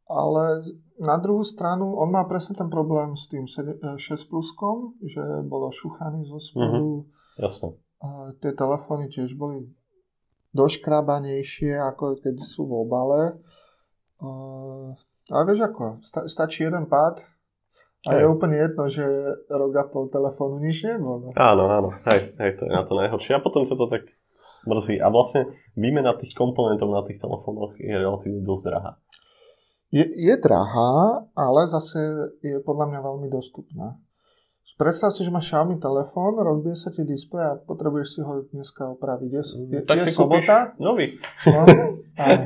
ale 0.06 0.76
na 1.02 1.18
druhú 1.18 1.42
stranu 1.44 1.98
on 1.98 2.14
má 2.14 2.24
presne 2.30 2.56
ten 2.56 2.70
problém 2.70 3.18
s 3.18 3.28
tým 3.28 3.50
6 3.50 3.58
e, 3.58 4.16
pluskom, 4.30 4.96
že 5.02 5.22
bolo 5.44 5.74
šuchaný 5.74 6.30
zo 6.30 6.40
spodu. 6.40 6.82
Mm-hmm. 6.82 7.42
Jasne. 7.42 7.70
Tie 8.40 8.52
telefóny 8.54 9.10
tiež 9.10 9.34
boli 9.34 9.66
doškrabanejšie, 10.56 11.76
ako 11.76 12.22
keď 12.22 12.36
sú 12.46 12.70
v 12.70 12.74
obale. 12.86 13.22
Ale 15.26 15.42
vieš 15.50 15.68
ako, 15.68 15.86
stačí 16.30 16.64
jeden 16.64 16.86
pád 16.86 17.20
a 18.06 18.10
hej. 18.14 18.22
je 18.22 18.26
úplne 18.30 18.56
jedno, 18.62 18.86
že 18.86 19.06
rok 19.50 19.74
a 19.74 19.84
pol 19.90 20.06
telefónu 20.14 20.62
nič 20.62 20.86
nebolo. 20.86 21.34
Áno, 21.34 21.66
áno, 21.66 21.90
hej, 22.14 22.38
hej, 22.38 22.52
to 22.62 22.70
je 22.70 22.72
na 22.72 22.86
to 22.86 22.94
najhoršie. 22.94 23.34
A 23.34 23.42
potom 23.42 23.66
to 23.66 23.74
tak 23.90 24.06
mrzí. 24.70 25.02
A 25.02 25.10
vlastne 25.10 25.50
výmena 25.74 26.14
tých 26.14 26.38
komponentov 26.38 26.94
na 26.94 27.02
tých 27.02 27.18
telefónoch 27.18 27.74
je 27.82 27.90
relatívne 27.90 28.46
dosť 28.46 28.64
drahá 28.70 28.92
je, 29.96 30.04
je 30.04 30.36
drahá, 30.38 30.94
ale 31.32 31.62
zase 31.66 32.00
je 32.42 32.60
podľa 32.60 32.86
mňa 32.88 33.00
veľmi 33.02 33.28
dostupná. 33.30 33.96
Predstav 34.76 35.16
si, 35.16 35.24
že 35.24 35.32
máš 35.32 35.48
Xiaomi 35.48 35.80
telefón, 35.80 36.36
rozbije 36.36 36.76
sa 36.76 36.92
ti 36.92 37.02
displej 37.02 37.44
a 37.46 37.56
potrebuješ 37.56 38.08
si 38.10 38.20
ho 38.20 38.44
dneska 38.46 38.92
opraviť. 38.92 39.30
Je, 39.32 39.44
je, 39.72 39.80
tak 39.82 40.04
je 40.04 40.12
si 40.12 40.20
sobota? 40.20 40.76
nový. 40.78 41.16
No, 41.48 41.64
áno. 42.20 42.44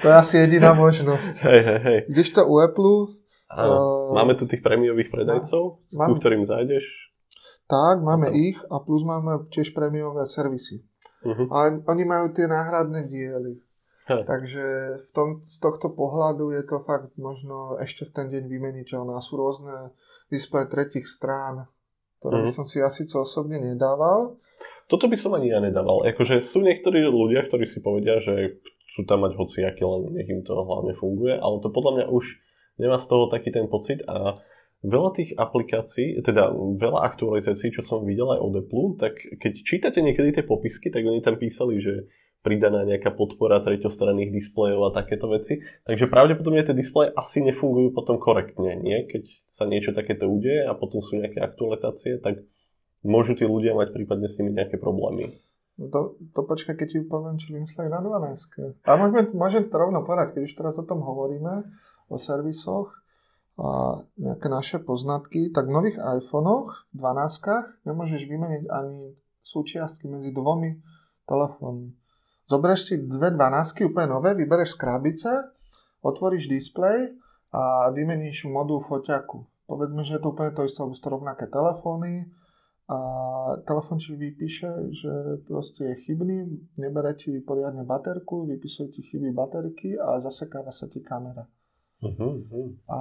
To 0.00 0.06
je 0.08 0.14
asi 0.16 0.34
jediná 0.40 0.72
možnosť. 0.88 1.44
Hej, 1.44 1.60
hej, 1.60 1.80
hej. 1.82 1.98
Kdežto 2.08 2.48
u 2.48 2.56
Apple, 2.58 3.20
Áno. 3.46 3.76
Eh, 4.08 4.14
Máme 4.16 4.34
tu 4.34 4.48
tých 4.48 4.64
prémiových 4.64 5.12
predajcov, 5.12 5.62
ku 5.84 5.94
Mám- 5.94 6.16
ktorým 6.16 6.48
zájdeš. 6.48 6.80
tak, 7.68 8.00
máme 8.00 8.32
Áno. 8.32 8.36
ich 8.40 8.56
a 8.64 8.80
plus 8.80 9.04
máme 9.04 9.44
tiež 9.48 9.70
prémiové 9.70 10.24
servisy. 10.24 10.80
Uh-huh. 11.20 11.44
A 11.52 11.68
oni 11.70 12.04
majú 12.04 12.32
tie 12.32 12.44
náhradné 12.44 13.04
diely. 13.04 13.60
Hej. 14.04 14.22
Takže 14.28 14.64
v 15.00 15.10
tom, 15.16 15.28
z 15.48 15.56
tohto 15.60 15.88
pohľadu 15.88 16.52
je 16.52 16.62
to 16.68 16.84
fakt 16.84 17.16
možno 17.16 17.80
ešte 17.80 18.04
v 18.04 18.12
ten 18.12 18.26
deň 18.28 18.44
vymeniteľné. 18.52 19.16
Sú 19.24 19.40
rôzne 19.40 19.96
displeje 20.28 20.68
tretich 20.68 21.08
strán, 21.08 21.68
ktoré 22.20 22.44
Mhm. 22.44 22.52
som 22.52 22.64
si 22.68 22.84
asi 22.84 23.08
co 23.08 23.24
osobne 23.24 23.56
nedával. 23.56 24.36
Toto 24.92 25.08
by 25.08 25.16
som 25.16 25.32
ani 25.32 25.48
ja 25.48 25.64
nedával. 25.64 26.04
Akože 26.04 26.44
sú 26.44 26.60
niektorí 26.60 27.00
ľudia, 27.08 27.48
ktorí 27.48 27.64
si 27.64 27.80
povedia, 27.80 28.20
že 28.20 28.60
chcú 28.92 29.08
tam 29.08 29.24
mať 29.24 29.32
hociaký, 29.40 29.80
len 29.80 30.12
nech 30.12 30.28
im 30.28 30.44
to 30.44 30.52
hlavne 30.52 30.92
funguje, 31.00 31.40
ale 31.40 31.64
to 31.64 31.72
podľa 31.72 31.92
mňa 31.96 32.06
už 32.12 32.24
nemá 32.76 33.00
z 33.00 33.08
toho 33.08 33.32
taký 33.32 33.48
ten 33.50 33.66
pocit 33.72 34.04
a 34.04 34.44
veľa 34.84 35.10
tých 35.16 35.32
aplikácií, 35.40 36.20
teda 36.20 36.52
veľa 36.76 37.00
aktualizácií, 37.08 37.72
čo 37.72 37.80
som 37.88 38.04
videl 38.04 38.28
aj 38.36 38.40
od 38.44 38.54
Apple, 38.60 38.88
tak 39.00 39.16
keď 39.40 39.52
čítate 39.64 40.04
niekedy 40.04 40.36
tie 40.36 40.44
popisky, 40.44 40.92
tak 40.92 41.00
oni 41.08 41.24
tam 41.24 41.40
písali, 41.40 41.80
že 41.80 42.04
pridaná 42.44 42.84
nejaká 42.84 43.08
podpora 43.16 43.64
treťostranných 43.64 44.36
displejov 44.36 44.92
a 44.92 44.94
takéto 44.94 45.32
veci. 45.32 45.64
Takže 45.88 46.12
pravdepodobne 46.12 46.60
tie 46.60 46.76
displeje 46.76 47.16
asi 47.16 47.40
nefungujú 47.40 47.96
potom 47.96 48.20
korektne, 48.20 48.76
nie? 48.76 49.08
Keď 49.08 49.22
sa 49.56 49.64
niečo 49.64 49.96
takéto 49.96 50.28
udeje 50.28 50.68
a 50.68 50.76
potom 50.76 51.00
sú 51.00 51.16
nejaké 51.16 51.40
aktualizácie, 51.40 52.20
tak 52.20 52.44
môžu 53.00 53.32
tí 53.32 53.48
ľudia 53.48 53.72
mať 53.72 53.96
prípadne 53.96 54.28
s 54.28 54.36
nimi 54.36 54.52
nejaké 54.52 54.76
problémy. 54.76 55.32
No 55.80 55.90
to, 55.90 56.20
to 56.36 56.40
počkaj, 56.46 56.78
keď 56.78 56.86
ti 56.86 56.98
poviem, 57.02 57.40
čo 57.40 57.50
vymysleli 57.50 57.90
na 57.90 57.98
12. 57.98 58.86
A 58.86 58.90
môžeme, 58.94 59.22
môžem 59.34 59.66
to 59.66 59.74
rovno 59.74 60.06
povedať, 60.06 60.38
keď 60.38 60.42
už 60.46 60.54
teraz 60.54 60.74
o 60.78 60.86
tom 60.86 61.02
hovoríme, 61.02 61.66
o 62.12 62.16
servisoch 62.20 62.92
a 63.56 64.02
nejaké 64.18 64.46
naše 64.50 64.78
poznatky, 64.82 65.50
tak 65.50 65.70
v 65.70 65.74
nových 65.74 65.98
iPhonech, 65.98 66.90
v 66.92 66.98
12 67.00 67.88
nemôžeš 67.88 68.22
vymeniť 68.26 68.62
ani 68.68 69.14
súčiastky 69.42 70.10
medzi 70.10 70.30
dvomi 70.34 70.78
telefónmi. 71.26 72.03
Zoberieš 72.44 72.80
si 72.92 72.94
dve 73.00 73.32
12 73.32 73.88
úplne 73.88 74.08
nové, 74.14 74.36
vybereš 74.36 74.76
z 74.76 74.80
krabice, 74.80 75.30
otvoríš 76.04 76.48
displej 76.48 77.16
a 77.54 77.88
vymeníš 77.88 78.48
modul 78.50 78.84
foťaku. 78.84 79.44
Povedzme, 79.64 80.04
že 80.04 80.16
je 80.16 80.20
to 80.20 80.36
úplne 80.36 80.52
to 80.52 80.68
isté, 80.68 80.80
sú 80.84 81.06
rovnaké 81.08 81.48
telefóny, 81.48 82.28
a 82.84 82.98
telefon 83.64 83.96
ti 83.96 84.12
vypíše, 84.12 84.68
že 84.92 85.12
proste 85.48 85.88
je 85.88 86.04
chybný, 86.04 86.44
nebere 86.76 87.16
ti 87.16 87.40
poriadne 87.40 87.80
baterku, 87.80 88.44
vypisuje 88.44 88.92
ti 88.92 89.00
chyby 89.08 89.32
baterky 89.32 89.96
a 89.96 90.20
zasekáva 90.20 90.68
sa 90.68 90.84
ti 90.84 91.00
kamera. 91.00 91.48
Uh-huh. 92.04 92.44
A 92.84 92.98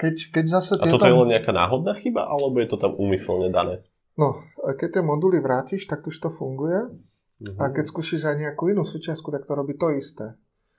keď, 0.00 0.32
keď 0.32 0.44
zase 0.48 0.80
A 0.80 0.88
tieto... 0.88 0.96
toto 0.96 1.04
je 1.04 1.20
len 1.20 1.36
nejaká 1.36 1.52
náhodná 1.52 2.00
chyba, 2.00 2.24
alebo 2.24 2.56
je 2.64 2.68
to 2.72 2.80
tam 2.80 2.96
úmyselne 2.96 3.52
dané? 3.52 3.84
No, 4.16 4.40
keď 4.56 4.88
tie 4.88 5.02
moduly 5.04 5.44
vrátiš, 5.44 5.84
tak 5.84 6.08
už 6.08 6.16
to 6.16 6.32
funguje. 6.32 6.88
Uh-huh. 7.36 7.60
A 7.60 7.68
keď 7.68 7.92
skúšiš 7.92 8.24
aj 8.24 8.36
nejakú 8.40 8.72
inú 8.72 8.88
súčiastku, 8.88 9.28
tak 9.28 9.44
to 9.44 9.52
robí 9.52 9.76
to 9.76 9.92
isté. 9.92 10.36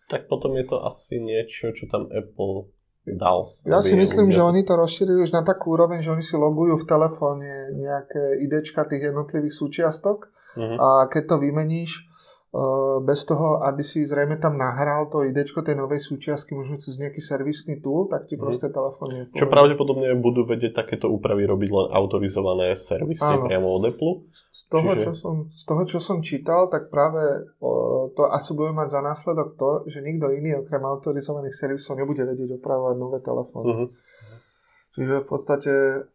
Tak 0.09 0.25
potom 0.25 0.55
je 0.57 0.65
to 0.65 0.81
asi 0.81 1.21
niečo, 1.21 1.75
čo 1.75 1.85
tam 1.91 2.09
Apple 2.09 2.71
dal. 3.05 3.55
Ja 3.63 3.79
si 3.79 3.95
myslím, 3.95 4.33
že 4.33 4.41
oni 4.43 4.65
to 4.67 4.75
rozšírili 4.75 5.23
už 5.23 5.31
na 5.31 5.45
takú 5.45 5.77
úroveň, 5.77 6.03
že 6.03 6.11
oni 6.11 6.23
si 6.23 6.35
logujú 6.35 6.81
v 6.81 6.89
telefóne 6.89 7.71
nejaké 7.75 8.43
idečka 8.43 8.83
tých 8.87 9.13
jednotlivých 9.13 9.55
súčiastok 9.55 10.33
Mhm. 10.57 10.75
a 10.81 10.87
keď 11.13 11.23
to 11.29 11.35
vymeníš 11.37 12.06
bez 12.97 13.21
toho, 13.23 13.59
aby 13.61 13.83
si 13.83 14.01
zrejme 14.01 14.39
tam 14.39 14.55
nahral 14.55 15.11
to 15.11 15.21
idečko 15.21 15.61
tej 15.61 15.75
novej 15.75 15.99
súčiastky, 15.99 16.55
možno 16.55 16.79
cez 16.79 16.95
nejaký 16.95 17.19
servisný 17.19 17.77
tool, 17.77 18.07
tak 18.07 18.25
ti 18.25 18.33
Mhm. 18.33 18.41
proste 18.41 18.67
telefón 18.71 19.07
v 19.27 19.35
Čo 19.35 19.45
pravdepodobne 19.45 20.15
budú 20.15 20.41
vedieť 20.43 20.73
takéto 20.73 21.11
úpravy 21.11 21.43
robiť 21.43 21.69
len 21.69 21.87
autorizované 21.91 22.79
servisy 22.79 23.19
Áno. 23.19 23.45
priamo 23.45 23.67
od 23.67 23.83
Apple. 23.85 24.13
Z 24.31 24.61
toho, 24.67 24.89
Čiže- 24.89 25.03
čo 25.03 25.11
som, 25.13 25.35
z 25.51 25.63
toho, 25.65 25.81
čo 25.85 25.99
som 25.99 26.17
čítal, 26.23 26.61
tak 26.67 26.87
práve 26.87 27.19
o, 27.59 27.71
to 28.09 28.25
asi 28.25 28.55
bude 28.55 28.71
mať 28.71 28.89
za 28.89 29.01
následok 29.03 29.59
to, 29.59 29.69
že 29.85 29.99
nikto 29.99 30.31
iný 30.31 30.55
okrem 30.57 30.81
autorizovaných 30.81 31.53
servisov 31.53 31.93
nebude 31.95 32.23
vedieť 32.23 32.57
opravovať 32.57 32.95
nové 32.95 33.19
telefóny. 33.19 33.67
Uh-huh. 33.67 33.89
Čiže 34.95 35.15
v 35.19 35.27
podstate 35.27 35.73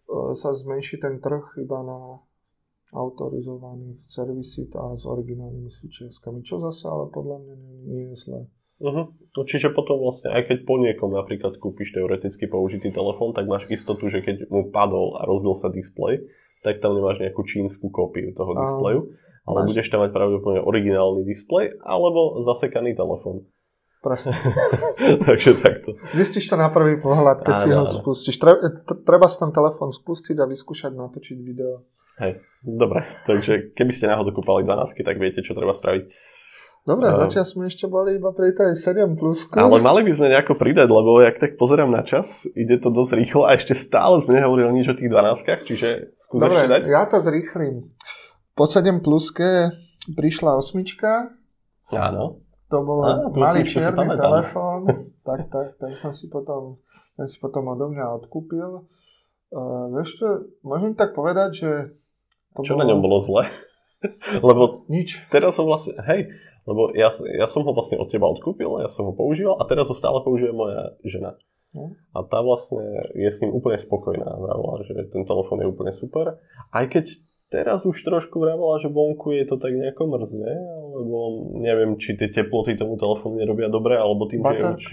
o, 0.08 0.34
sa 0.34 0.50
zmenší 0.50 0.96
ten 0.96 1.20
trh 1.20 1.54
iba 1.56 1.78
na 1.82 2.18
autorizovaných 2.92 4.04
servisy 4.06 4.68
a 4.76 4.94
s 5.00 5.04
originálnymi 5.08 5.72
súčiastkami, 5.72 6.44
čo 6.44 6.60
zase 6.60 6.84
ale 6.86 7.08
podľa 7.08 7.36
mňa 7.40 7.54
nie, 7.56 7.74
nie 7.88 8.02
je 8.12 8.16
zlé. 8.20 8.40
Uh-huh. 8.82 9.06
No, 9.14 9.40
čiže 9.46 9.70
potom 9.72 9.96
vlastne, 10.02 10.34
aj 10.34 10.50
keď 10.50 10.58
po 10.66 10.74
niekom 10.76 11.14
napríklad 11.14 11.56
kúpiš 11.56 11.94
teoreticky 11.94 12.50
použitý 12.50 12.90
telefón, 12.90 13.32
tak 13.32 13.46
máš 13.46 13.64
istotu, 13.70 14.10
že 14.10 14.20
keď 14.20 14.50
mu 14.50 14.68
padol 14.74 15.16
a 15.16 15.24
rozbil 15.24 15.54
sa 15.62 15.70
displej, 15.70 16.26
tak 16.66 16.82
tam 16.82 16.98
nemáš 16.98 17.22
nejakú 17.22 17.42
čínsku 17.46 17.88
kópiu 17.94 18.34
toho 18.34 18.52
displeju, 18.54 19.00
ale 19.46 19.56
Máš- 19.62 19.68
budeš 19.70 19.86
tam 19.90 20.02
mať 20.02 20.10
pravdepodobne 20.10 20.62
originálny 20.62 21.22
displej 21.24 21.78
alebo 21.82 22.42
zasekaný 22.42 22.98
telefón. 22.98 23.46
Presne. 24.02 24.34
Takže 25.30 25.62
takto. 25.62 25.94
Zistíš 26.10 26.50
to 26.50 26.58
na 26.58 26.74
prvý 26.74 26.98
pohľad, 26.98 27.46
keď 27.46 27.54
Áno, 27.54 27.62
si 27.62 27.68
ho 27.70 27.84
áno. 27.86 27.94
spustíš. 28.02 28.34
Tre, 28.34 28.58
treba 29.06 29.30
si 29.30 29.38
ten 29.38 29.54
telefón 29.54 29.94
spustiť 29.94 30.42
a 30.42 30.50
vyskúšať 30.50 30.90
natočiť 30.90 31.38
video. 31.38 31.86
Hej, 32.14 32.32
dobre. 32.60 33.00
Takže 33.24 33.72
keby 33.72 33.90
ste 33.90 34.06
náhodou 34.06 34.32
kúpali 34.32 34.62
12, 34.62 34.98
tak 34.98 35.16
viete, 35.16 35.40
čo 35.40 35.52
treba 35.52 35.72
spraviť. 35.74 36.04
Dobre, 36.82 37.06
Ehm. 37.06 37.18
zatiaľ 37.20 37.44
sme 37.44 37.62
ešte 37.64 37.86
boli 37.86 38.18
iba 38.18 38.30
pri 38.30 38.50
tej 38.50 38.74
7 38.74 39.14
plusku. 39.14 39.54
Ale 39.54 39.78
mali 39.78 40.02
by 40.02 40.12
sme 40.12 40.26
nejako 40.28 40.54
pridať, 40.54 40.88
lebo 40.88 41.22
jak 41.22 41.38
tak 41.38 41.54
pozerám 41.54 41.88
na 41.88 42.02
čas, 42.02 42.26
ide 42.52 42.74
to 42.76 42.90
dosť 42.90 43.12
rýchlo 43.14 43.46
a 43.46 43.54
ešte 43.54 43.72
stále 43.72 44.18
sme 44.18 44.34
nehovorili 44.34 44.74
nič 44.74 44.90
o 44.90 44.98
tých 44.98 45.06
12, 45.06 45.62
čiže 45.62 45.88
skús 46.18 46.42
Dobre, 46.42 46.66
dať. 46.66 46.82
ja 46.84 47.06
to 47.06 47.22
zrýchlim. 47.22 47.86
Po 48.52 48.66
7 48.66 48.98
pluske 48.98 49.70
prišla 50.10 50.58
osmička, 50.58 51.30
Áno. 51.88 52.42
to 52.66 52.82
bol 52.82 52.98
Á, 53.00 53.30
malý 53.30 53.62
čierny 53.62 53.94
telefón, 54.12 54.80
tak, 55.22 55.46
tak, 55.48 55.78
ten 55.78 55.94
som 56.02 56.10
si 56.10 56.26
potom, 56.26 56.82
ten 57.14 57.30
si 57.30 57.38
potom 57.38 57.62
odo 57.68 57.88
mňa 57.88 58.10
odkúpil. 58.18 58.90
Uh, 59.48 59.86
vieš 59.94 60.18
čo, 60.18 60.28
môžem 60.60 60.92
tak 60.92 61.12
povedať, 61.12 61.50
že 61.54 61.70
to 62.56 62.64
Čo 62.64 62.76
na 62.76 62.84
ňom 62.88 63.00
bolo 63.00 63.24
zle? 63.24 63.48
lebo 64.46 64.84
Nič. 64.90 65.22
teraz 65.30 65.56
som 65.56 65.64
vlastne, 65.64 65.96
hej, 66.08 66.32
lebo 66.66 66.94
ja, 66.94 67.10
ja 67.38 67.46
som 67.50 67.66
ho 67.66 67.72
vlastne 67.74 67.98
od 67.98 68.10
teba 68.10 68.30
odkúpil, 68.30 68.82
ja 68.82 68.90
som 68.90 69.10
ho 69.10 69.14
používal 69.14 69.58
a 69.58 69.66
teraz 69.66 69.90
ho 69.90 69.96
stále 69.98 70.22
používa 70.22 70.54
moja 70.54 70.82
žena. 71.02 71.34
No. 71.72 71.96
A 72.12 72.20
tá 72.28 72.44
vlastne 72.44 72.84
je 73.16 73.28
s 73.32 73.40
ním 73.40 73.56
úplne 73.56 73.80
spokojná. 73.80 74.28
Vravila, 74.28 74.84
že 74.84 75.08
ten 75.08 75.24
telefón 75.24 75.64
je 75.64 75.72
úplne 75.72 75.96
super. 75.96 76.36
Aj 76.68 76.84
keď 76.84 77.16
teraz 77.48 77.80
už 77.88 77.96
trošku 78.04 78.44
vravila, 78.44 78.76
že 78.76 78.92
vonku 78.92 79.32
je 79.32 79.48
to 79.48 79.56
tak 79.56 79.72
nejako 79.72 80.04
mrzne, 80.04 80.52
alebo 80.52 81.16
neviem, 81.64 81.96
či 81.96 82.16
tie 82.20 82.28
teploty 82.28 82.76
tomu 82.76 83.00
telefónu 83.00 83.40
nerobia 83.40 83.72
dobre, 83.72 83.96
alebo 83.96 84.28
tým, 84.28 84.44
že 84.44 84.56
je 84.56 84.64
už... 84.68 84.84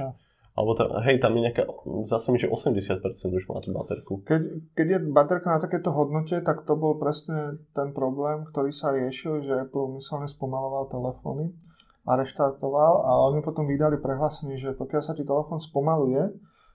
Alebo 0.59 0.75
tam, 0.75 0.91
hej, 1.07 1.23
tam 1.23 1.39
je 1.39 1.41
nejaká, 1.47 1.63
zase 2.11 2.35
mi, 2.35 2.37
že 2.43 2.51
80% 2.51 2.99
už 3.31 3.47
má 3.47 3.63
tú 3.63 3.71
baterku. 3.71 4.27
Keď, 4.27 4.75
keď 4.75 4.87
je 4.91 4.99
baterka 5.07 5.55
na 5.55 5.63
takéto 5.63 5.95
hodnote, 5.95 6.35
tak 6.43 6.67
to 6.67 6.75
bol 6.75 6.99
presne 6.99 7.63
ten 7.71 7.95
problém, 7.95 8.43
ktorý 8.51 8.75
sa 8.75 8.91
riešil, 8.91 9.47
že 9.47 9.63
Apple 9.63 9.87
umyselne 9.87 10.27
spomaloval 10.27 10.91
telefóny 10.91 11.55
a 12.03 12.19
reštartoval 12.19 13.07
a 13.07 13.11
oni 13.31 13.39
potom 13.39 13.71
vydali 13.71 14.03
prehlásenie, 14.03 14.59
že 14.59 14.75
pokiaľ 14.75 14.99
sa 14.99 15.15
ti 15.15 15.23
telefón 15.23 15.63
spomaluje, 15.63 16.27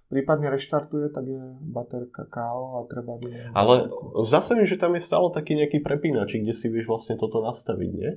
prípadne 0.08 0.48
reštartuje, 0.48 1.12
tak 1.12 1.28
je 1.28 1.44
baterka 1.68 2.24
KO 2.32 2.80
a 2.80 2.88
treba 2.88 3.20
by... 3.20 3.52
Ale 3.52 3.92
zase 4.24 4.56
mi, 4.56 4.64
že 4.64 4.80
tam 4.80 4.96
je 4.96 5.04
stále 5.04 5.28
taký 5.28 5.60
nejaký 5.60 5.84
prepínač, 5.84 6.40
kde 6.40 6.56
si 6.56 6.72
vieš 6.72 6.88
vlastne 6.88 7.20
toto 7.20 7.44
nastaviť, 7.44 7.90
nie? 7.92 8.16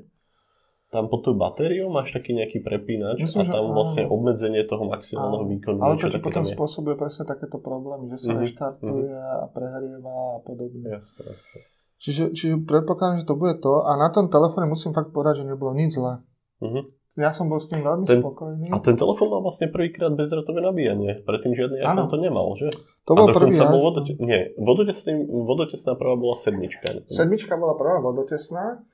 Tam 0.87 1.11
pod 1.11 1.19
tou 1.19 1.35
batériou 1.35 1.91
máš 1.91 2.15
taký 2.15 2.31
nejaký 2.31 2.63
prepínač 2.63 3.19
Myslím, 3.19 3.43
a 3.43 3.45
že 3.45 3.51
tam 3.51 3.65
áno. 3.65 3.75
vlastne 3.75 4.03
obmedzenie 4.07 4.63
toho 4.63 4.87
maximálneho 4.87 5.43
Áno. 5.43 5.51
výkonu. 5.51 5.79
Ale 5.79 5.99
to 5.99 6.07
ti 6.07 6.17
potom 6.17 6.47
spôsobuje 6.47 6.95
presne 6.95 7.27
takéto 7.27 7.59
problémy, 7.59 8.07
že 8.09 8.23
sa 8.23 8.31
Mhm, 8.31 8.39
reštartuje 8.41 9.11
a 9.11 9.51
prehrieva 9.51 10.15
a 10.33 10.39
podobne. 10.39 10.87
Jasne, 10.87 11.21
jasne. 11.27 11.59
Čiže, 11.97 12.23
čiže 12.31 12.53
predpokladám, 12.63 13.19
že 13.19 13.27
to 13.27 13.35
bude 13.35 13.59
to. 13.59 13.83
A 13.83 13.95
na 13.95 14.07
tom 14.07 14.29
telefóne 14.29 14.63
musím 14.65 14.93
fakt 14.93 15.11
povedať, 15.11 15.43
že 15.43 15.49
nebolo 15.49 15.73
nič 15.73 15.91
zlé. 15.91 16.23
Mhm. 16.63 16.95
Ja 17.17 17.33
som 17.33 17.49
bol 17.49 17.57
s 17.57 17.65
tým 17.65 17.81
veľmi 17.81 18.05
Ten- 18.05 18.21
spokojný. 18.21 18.69
A 18.69 18.77
ten 18.77 18.93
telefón 18.93 19.27
mal 19.27 19.41
vlastne 19.41 19.67
prvýkrát 19.67 20.13
bezdrotové 20.13 20.61
nabíjanie. 20.61 21.19
Predtým 21.19 21.51
žiadny 21.51 21.81
Áno. 21.81 22.05
iPhone 22.05 22.11
to 22.13 22.17
nemal, 22.21 22.53
že? 22.53 22.69
To 23.03 23.17
bol 23.17 23.25
a 23.25 23.33
prvý 23.33 23.57
bol 23.57 23.81
vodote... 23.83 24.13
Nie, 24.21 24.53
vodotesný, 24.55 25.25
vodotesná 25.25 25.97
prvá 25.97 26.13
bola 26.13 26.37
sedmička. 26.37 27.01
Sedmička 27.09 27.57
bola 27.57 27.73
prvá 27.73 27.97
vodotesná. 27.99 28.85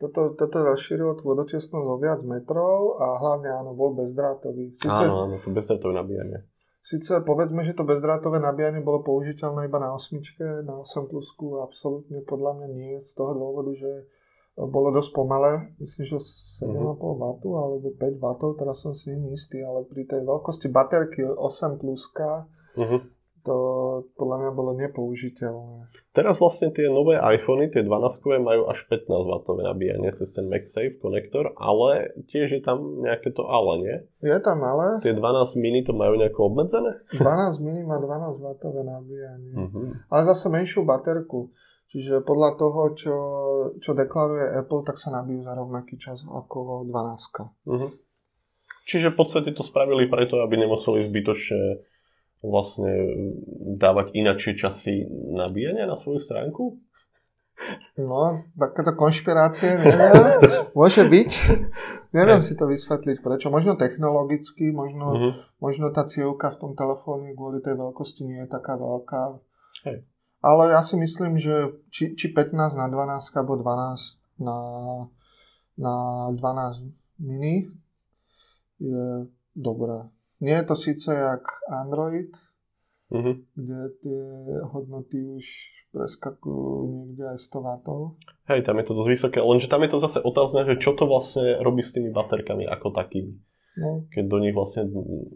Toto, 0.00 0.34
toto 0.34 0.56
rozšírilo 0.66 1.14
tú 1.18 1.30
vodotesnosť 1.30 1.86
o 1.86 1.96
viac 2.00 2.20
metrov 2.26 2.98
a 2.98 3.16
hlavne 3.22 3.48
áno, 3.54 3.70
bol 3.72 3.94
bezdrátový. 3.94 4.74
Sice, 4.76 4.90
Áno, 4.90 5.30
áno, 5.30 5.36
to 5.38 5.48
bezdrotové 5.54 5.94
nabíjanie. 5.94 6.38
Sice 6.82 7.22
povedzme, 7.22 7.62
že 7.62 7.78
to 7.78 7.86
bezdrátové 7.86 8.42
nabíjanie 8.42 8.82
bolo 8.82 9.06
použiteľné 9.06 9.70
iba 9.70 9.78
na 9.78 9.94
osmičke, 9.94 10.42
na 10.66 10.82
8 10.82 11.06
plusku 11.06 11.62
absolútne 11.62 12.20
podľa 12.26 12.58
mňa 12.58 12.68
nie 12.74 12.92
z 13.06 13.10
toho 13.14 13.32
dôvodu, 13.38 13.72
že 13.78 14.10
bolo 14.58 14.92
dosť 14.92 15.10
pomalé, 15.14 15.72
myslím, 15.80 16.04
že 16.04 16.18
7,5 16.60 16.66
uh-huh. 16.66 17.38
W 17.40 17.48
alebo 17.54 17.88
5 17.96 18.20
W, 18.20 18.26
teraz 18.58 18.76
som 18.82 18.92
si 18.92 19.14
istý, 19.32 19.62
ale 19.62 19.86
pri 19.86 20.04
tej 20.04 20.26
veľkosti 20.26 20.68
baterky 20.68 21.24
8 21.24 21.80
pluska 21.80 22.50
uh-huh 22.76 23.00
to 23.42 23.56
podľa 24.14 24.36
mňa 24.38 24.50
bolo 24.54 24.70
nepoužiteľné. 24.78 25.90
Teraz 26.14 26.38
vlastne 26.38 26.70
tie 26.70 26.86
nové 26.86 27.18
iPhony, 27.18 27.74
tie 27.74 27.82
12 27.82 28.42
majú 28.42 28.70
až 28.70 28.78
15 28.86 29.10
W 29.10 29.60
nabíjanie 29.66 30.14
cez 30.14 30.30
ten 30.30 30.46
MagSafe 30.46 31.02
konektor, 31.02 31.50
ale 31.58 32.14
tiež 32.30 32.54
je 32.54 32.62
tam 32.62 33.02
nejaké 33.02 33.34
to 33.34 33.42
ale, 33.46 33.72
nie? 33.82 33.96
Je 34.22 34.38
tam 34.38 34.62
ale. 34.62 35.02
Tie 35.02 35.14
12 35.14 35.58
mini 35.58 35.82
to 35.82 35.90
majú 35.90 36.14
nejako 36.14 36.54
obmedzené? 36.54 37.02
12 37.18 37.58
mini 37.66 37.82
má 37.82 37.98
12 37.98 38.38
W 38.38 38.78
nabíjanie. 38.86 39.54
Uh-huh. 39.58 39.86
Ale 40.06 40.20
zase 40.30 40.46
menšiu 40.46 40.86
baterku. 40.86 41.50
Čiže 41.92 42.24
podľa 42.24 42.56
toho, 42.56 42.80
čo, 42.96 43.16
čo 43.84 43.92
deklaruje 43.92 44.64
Apple, 44.64 44.80
tak 44.80 44.96
sa 44.96 45.12
nabijú 45.12 45.44
za 45.44 45.52
rovnaký 45.52 46.00
čas 46.00 46.24
ako 46.24 46.88
12. 46.88 47.68
Uh-huh. 47.68 47.92
Čiže 48.88 49.12
v 49.12 49.16
podstate 49.18 49.50
to 49.54 49.62
spravili 49.62 50.10
preto, 50.10 50.42
aby 50.42 50.58
nemuseli 50.58 51.06
zbytočne 51.06 51.91
vlastne 52.42 52.90
dávať 53.78 54.18
inačšie 54.18 54.52
časy 54.58 55.06
nabíjania 55.32 55.86
na 55.86 55.94
svoju 55.94 56.20
stránku? 56.26 56.82
No, 57.94 58.42
takéto 58.58 58.98
konšpirácie, 58.98 59.78
neviem, 59.78 60.42
môže 60.78 61.06
byť. 61.06 61.30
Neviem 62.12 62.42
si 62.44 62.58
to 62.58 62.68
vysvetliť, 62.68 63.24
prečo. 63.24 63.48
Možno 63.48 63.78
technologicky, 63.78 64.68
možno, 64.68 65.06
uh-huh. 65.14 65.32
možno 65.62 65.88
tá 65.94 66.04
cieľka 66.04 66.52
v 66.52 66.60
tom 66.60 66.72
telefóne 66.76 67.32
kvôli 67.32 67.62
tej 67.64 67.78
veľkosti 67.78 68.26
nie 68.26 68.44
je 68.44 68.48
taká 68.50 68.76
veľká. 68.76 69.40
Hej. 69.88 70.04
Ale 70.42 70.74
ja 70.74 70.82
si 70.82 70.98
myslím, 70.98 71.38
že 71.38 71.78
či, 71.94 72.18
či 72.18 72.34
15 72.34 72.74
na 72.74 72.90
12 72.90 73.30
alebo 73.32 73.54
12 73.54 74.42
na, 74.42 74.58
na 75.78 75.94
12 76.34 77.22
mini 77.22 77.70
je 78.82 79.30
dobré. 79.54 80.10
Nie 80.42 80.58
je 80.60 80.66
to 80.66 80.74
síce 80.74 81.06
jak 81.14 81.46
Android, 81.70 82.34
uh-huh. 83.14 83.38
kde 83.54 83.80
tie 84.02 84.22
hodnoty 84.74 85.22
už 85.22 85.46
preskakujú 85.94 86.88
niekde 86.88 87.24
aj 87.36 87.38
100 87.38 87.86
W. 87.86 88.18
Hej, 88.50 88.60
tam 88.66 88.80
je 88.80 88.86
to 88.90 88.92
dosť 88.96 89.10
vysoké, 89.12 89.38
lenže 89.38 89.70
tam 89.70 89.86
je 89.86 89.90
to 89.92 89.98
zase 90.02 90.18
otázne, 90.18 90.66
že 90.66 90.82
čo 90.82 90.98
to 90.98 91.06
vlastne 91.06 91.62
robí 91.62 91.86
s 91.86 91.94
tými 91.94 92.10
baterkami 92.10 92.66
ako 92.66 92.90
takými. 92.90 93.38
No. 93.78 94.04
Keď 94.10 94.24
do 94.26 94.38
nich 94.42 94.56
vlastne 94.56 94.88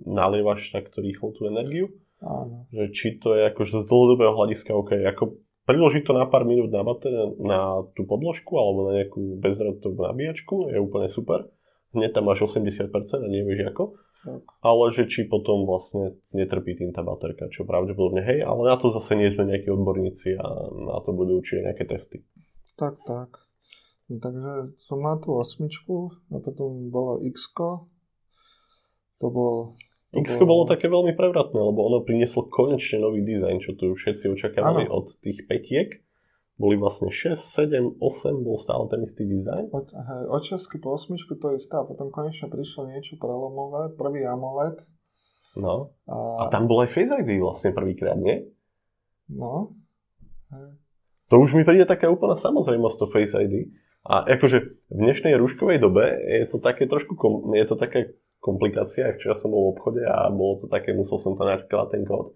nalievaš 0.04 0.68
takto 0.74 1.00
rýchlo 1.00 1.32
tú 1.38 1.48
energiu. 1.48 1.92
Áno. 2.20 2.66
Že 2.72 2.84
či 2.96 3.06
to 3.20 3.36
je 3.36 3.48
akože 3.52 3.84
z 3.84 3.88
dlhodobého 3.88 4.32
hľadiska 4.32 4.72
OK, 4.72 4.96
ako 5.04 5.40
priložiť 5.68 6.02
to 6.04 6.12
na 6.16 6.24
pár 6.28 6.48
minút 6.48 6.72
na, 6.72 6.84
bater- 6.84 7.36
na 7.40 7.84
tú 7.92 8.08
podložku 8.08 8.56
alebo 8.56 8.88
na 8.88 9.02
nejakú 9.04 9.36
bezdrôtovú 9.40 10.00
nabíjačku 10.00 10.72
je 10.72 10.78
úplne 10.80 11.08
super. 11.12 11.48
Hneď 11.92 12.16
tam 12.16 12.28
máš 12.28 12.44
80% 12.44 12.92
a 12.92 13.28
nevieš 13.28 13.72
ako. 13.72 13.96
Tak. 14.24 14.42
Ale 14.64 14.84
že 14.90 15.06
či 15.06 15.28
potom 15.28 15.68
vlastne 15.68 16.16
netrpí 16.32 16.74
tým 16.74 16.90
tá 16.90 17.04
baterka, 17.04 17.52
čo 17.52 17.68
pravdepodobne 17.68 18.24
hej, 18.24 18.42
ale 18.42 18.66
na 18.66 18.76
to 18.80 18.90
zase 18.90 19.14
nie 19.14 19.30
sme 19.30 19.46
nejakí 19.46 19.70
odborníci 19.70 20.34
a 20.34 20.46
na 20.72 20.98
to 21.04 21.12
budú 21.12 21.42
určite 21.42 21.66
nejaké 21.66 21.84
testy. 21.86 22.24
Tak, 22.76 23.00
tak. 23.06 23.46
No, 24.06 24.22
takže 24.22 24.78
som 24.86 25.02
mal 25.02 25.18
tú 25.18 25.34
osmičku 25.34 26.14
a 26.30 26.38
potom 26.38 26.90
bolo 26.94 27.18
x 27.26 27.50
To 29.18 29.26
bol... 29.26 29.74
To 30.14 30.22
x 30.22 30.38
bolo... 30.38 30.46
bolo 30.46 30.62
také 30.70 30.86
veľmi 30.86 31.18
prevratné, 31.18 31.58
lebo 31.58 31.82
ono 31.82 32.06
prinieslo 32.06 32.46
konečne 32.46 33.02
nový 33.02 33.26
dizajn, 33.26 33.58
čo 33.58 33.74
tu 33.74 33.98
všetci 33.98 34.30
očakávali 34.30 34.86
ano. 34.86 35.02
od 35.02 35.06
tých 35.18 35.44
petiek 35.50 36.05
boli 36.56 36.80
vlastne 36.80 37.12
6, 37.12 37.36
7, 37.36 38.00
8, 38.00 38.40
bol 38.40 38.56
stále 38.64 38.88
ten 38.88 39.04
istý 39.04 39.28
dizajn. 39.28 39.68
Od, 39.76 39.86
hej, 39.92 40.22
od 40.32 40.42
6 40.42 40.80
po 40.80 40.96
8 40.96 41.36
to 41.36 41.48
isté 41.52 41.74
a 41.76 41.84
potom 41.84 42.08
konečne 42.08 42.48
prišlo 42.48 42.88
niečo 42.88 43.20
prelomové, 43.20 43.92
prvý 43.92 44.24
AMOLED. 44.24 44.80
No. 45.56 45.92
A, 46.08 46.48
a 46.48 46.52
tam 46.52 46.68
bol 46.68 46.84
aj 46.84 46.92
Face 46.96 47.12
ID 47.12 47.40
vlastne 47.40 47.76
prvýkrát, 47.76 48.16
nie? 48.16 48.48
No. 49.28 49.76
Hej. 50.52 50.80
To 51.28 51.42
už 51.42 51.58
mi 51.58 51.66
príde 51.66 51.84
taká 51.84 52.08
úplná 52.08 52.40
samozrejmosť 52.40 52.96
to 53.04 53.06
Face 53.12 53.36
ID. 53.36 53.76
A 54.06 54.22
akože 54.24 54.58
v 54.88 55.00
dnešnej 55.02 55.34
rúškovej 55.34 55.82
dobe 55.82 56.08
je 56.24 56.46
to 56.46 56.62
také 56.62 56.86
trošku, 56.86 57.18
kom, 57.18 57.50
je 57.52 57.66
to 57.66 57.74
také 57.74 58.16
komplikácia. 58.38 59.12
Včera 59.18 59.34
som 59.34 59.50
bol 59.50 59.68
v 59.68 59.72
obchode 59.74 60.02
a 60.06 60.30
bolo 60.30 60.62
to 60.62 60.66
také, 60.70 60.94
musel 60.94 61.18
som 61.18 61.34
tam 61.34 61.50
nakladať 61.50 61.90
ten 61.90 62.06
kód, 62.06 62.32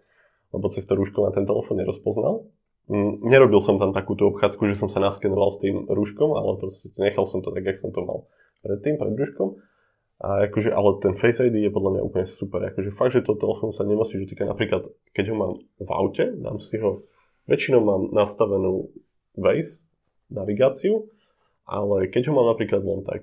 lebo 0.51 0.67
cez 0.75 0.83
to 0.83 0.99
rúško 0.99 1.25
na 1.25 1.33
ten 1.33 1.47
telefón 1.47 1.79
nerozpoznal. 1.79 2.51
Mm, 2.91 3.23
nerobil 3.23 3.63
som 3.63 3.79
tam 3.79 3.95
takúto 3.95 4.27
obchádzku, 4.35 4.67
že 4.67 4.75
som 4.75 4.91
sa 4.91 4.99
naskenoval 4.99 5.55
s 5.55 5.63
tým 5.63 5.87
rúškom, 5.87 6.35
ale 6.35 6.59
proste 6.59 6.91
nechal 6.99 7.31
som 7.31 7.39
to 7.39 7.55
tak, 7.55 7.63
jak 7.63 7.79
som 7.79 7.95
to 7.95 8.03
mal 8.03 8.27
predtým, 8.67 8.99
pred 8.99 9.15
rúškom. 9.15 9.63
A 10.21 10.51
akože, 10.51 10.75
ale 10.75 10.99
ten 10.99 11.15
Face 11.17 11.39
ID 11.39 11.71
je 11.71 11.73
podľa 11.73 11.97
mňa 11.97 12.03
úplne 12.03 12.27
super. 12.27 12.61
Akože 12.67 12.91
fakt, 12.93 13.15
že 13.15 13.23
to 13.23 13.39
telefón 13.39 13.71
sa 13.73 13.87
nemusí 13.87 14.19
dotýkať. 14.19 14.53
Napríklad, 14.53 14.91
keď 15.15 15.25
ho 15.33 15.35
mám 15.39 15.53
v 15.79 15.91
aute, 15.95 16.35
dám 16.35 16.59
si 16.61 16.77
ho, 16.83 16.99
väčšinou 17.47 17.81
mám 17.81 18.03
nastavenú 18.11 18.91
Waze, 19.39 19.81
navigáciu, 20.29 21.07
ale 21.71 22.11
keď 22.11 22.29
ho 22.29 22.33
mám 22.37 22.53
napríklad 22.53 22.83
len 22.83 23.07
tak, 23.07 23.23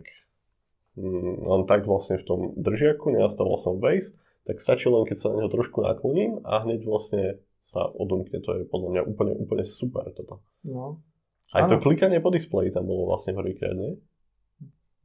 mm, 0.96 1.44
len 1.44 1.62
tak 1.68 1.84
vlastne 1.84 2.18
v 2.18 2.26
tom 2.26 2.40
držiaku, 2.56 3.12
nenastavil 3.12 3.60
som 3.60 3.84
Waze, 3.84 4.16
tak 4.48 4.64
stačí 4.64 4.88
len, 4.88 5.04
keď 5.04 5.18
sa 5.22 5.28
na 5.36 5.44
neho 5.44 5.52
trošku 5.52 5.84
nakloním 5.84 6.40
a 6.48 6.64
hneď 6.64 6.88
vlastne 6.88 7.44
sa 7.68 7.84
odomkne, 7.84 8.40
to 8.40 8.52
je 8.56 8.62
podľa 8.68 8.90
mňa 8.96 9.02
úplne, 9.08 9.34
úplne 9.36 9.66
super 9.68 10.08
toto. 10.16 10.40
No. 10.64 11.04
Aj 11.52 11.68
ano. 11.68 11.76
to 11.76 11.84
klikanie 11.84 12.20
po 12.24 12.32
displeji 12.32 12.72
tam 12.72 12.88
bolo 12.88 13.12
vlastne 13.12 13.36
prvýkrát, 13.36 13.76
nie? 13.76 14.00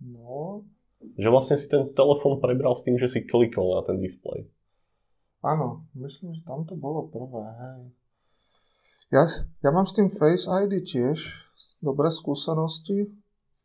No. 0.03 0.67
Že 1.19 1.29
vlastne 1.31 1.57
si 1.59 1.67
ten 1.67 1.91
telefon 1.95 2.39
prebral 2.39 2.79
s 2.79 2.87
tým, 2.87 2.99
že 2.99 3.11
si 3.11 3.27
klikol 3.27 3.79
na 3.79 3.83
ten 3.87 3.99
displej. 3.99 4.47
Áno, 5.43 5.83
myslím, 5.99 6.39
že 6.39 6.43
tam 6.47 6.63
to 6.63 6.79
bolo 6.79 7.11
prvé, 7.11 7.43
hej. 7.43 7.81
Ja, 9.13 9.29
ja 9.61 9.71
mám 9.75 9.85
s 9.85 9.93
tým 9.99 10.09
Face 10.09 10.47
ID 10.47 10.87
tiež 10.87 11.19
dobré 11.83 12.09
skúsenosti. 12.09 13.11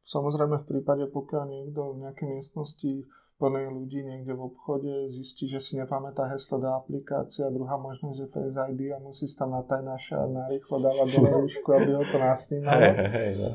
Samozrejme 0.03 0.65
v 0.65 0.67
prípade, 0.67 1.05
pokiaľ 1.07 1.43
niekto 1.47 1.93
v 1.93 2.01
nejakej 2.03 2.27
miestnosti 2.27 3.05
plnej 3.37 3.69
ľudí 3.69 4.01
niekde 4.01 4.33
v 4.33 4.41
obchode, 4.49 5.13
zistí, 5.13 5.45
že 5.45 5.61
si 5.61 5.77
nepamätá 5.77 6.25
heslo 6.33 6.57
do 6.57 6.73
aplikácie 6.73 7.45
a 7.45 7.53
druhá 7.53 7.77
možnosť 7.77 8.17
je 8.17 8.27
Face 8.33 8.57
ID 8.73 8.81
a 8.93 8.97
musí 8.97 9.29
si 9.29 9.37
tam 9.37 9.53
natajnaša 9.53 10.15
a 10.17 10.25
narýchlo 10.25 10.81
dávať 10.81 11.07
do 11.21 11.29
rúšku, 11.45 11.69
aby 11.69 11.91
ho 11.93 12.03
to 12.09 12.17
nasnímalo. 12.17 12.81
Hey, 12.81 13.09
hey, 13.13 13.31
no. 13.37 13.49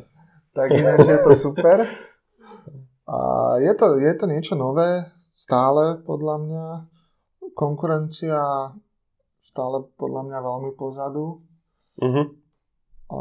Tak 0.55 0.69
ináč 0.71 1.07
je 1.09 1.19
to 1.19 1.33
super. 1.35 1.79
A 3.11 3.17
je 3.59 3.73
to, 3.75 3.99
je 3.99 4.13
to 4.15 4.25
niečo 4.31 4.55
nové, 4.55 5.11
stále 5.35 5.99
podľa 6.07 6.37
mňa. 6.39 6.67
Konkurencia 7.53 8.73
stále 9.43 9.85
podľa 9.99 10.23
mňa 10.31 10.39
veľmi 10.41 10.71
pozadu. 10.79 11.43
Uh-huh. 12.01 12.27
A 13.13 13.19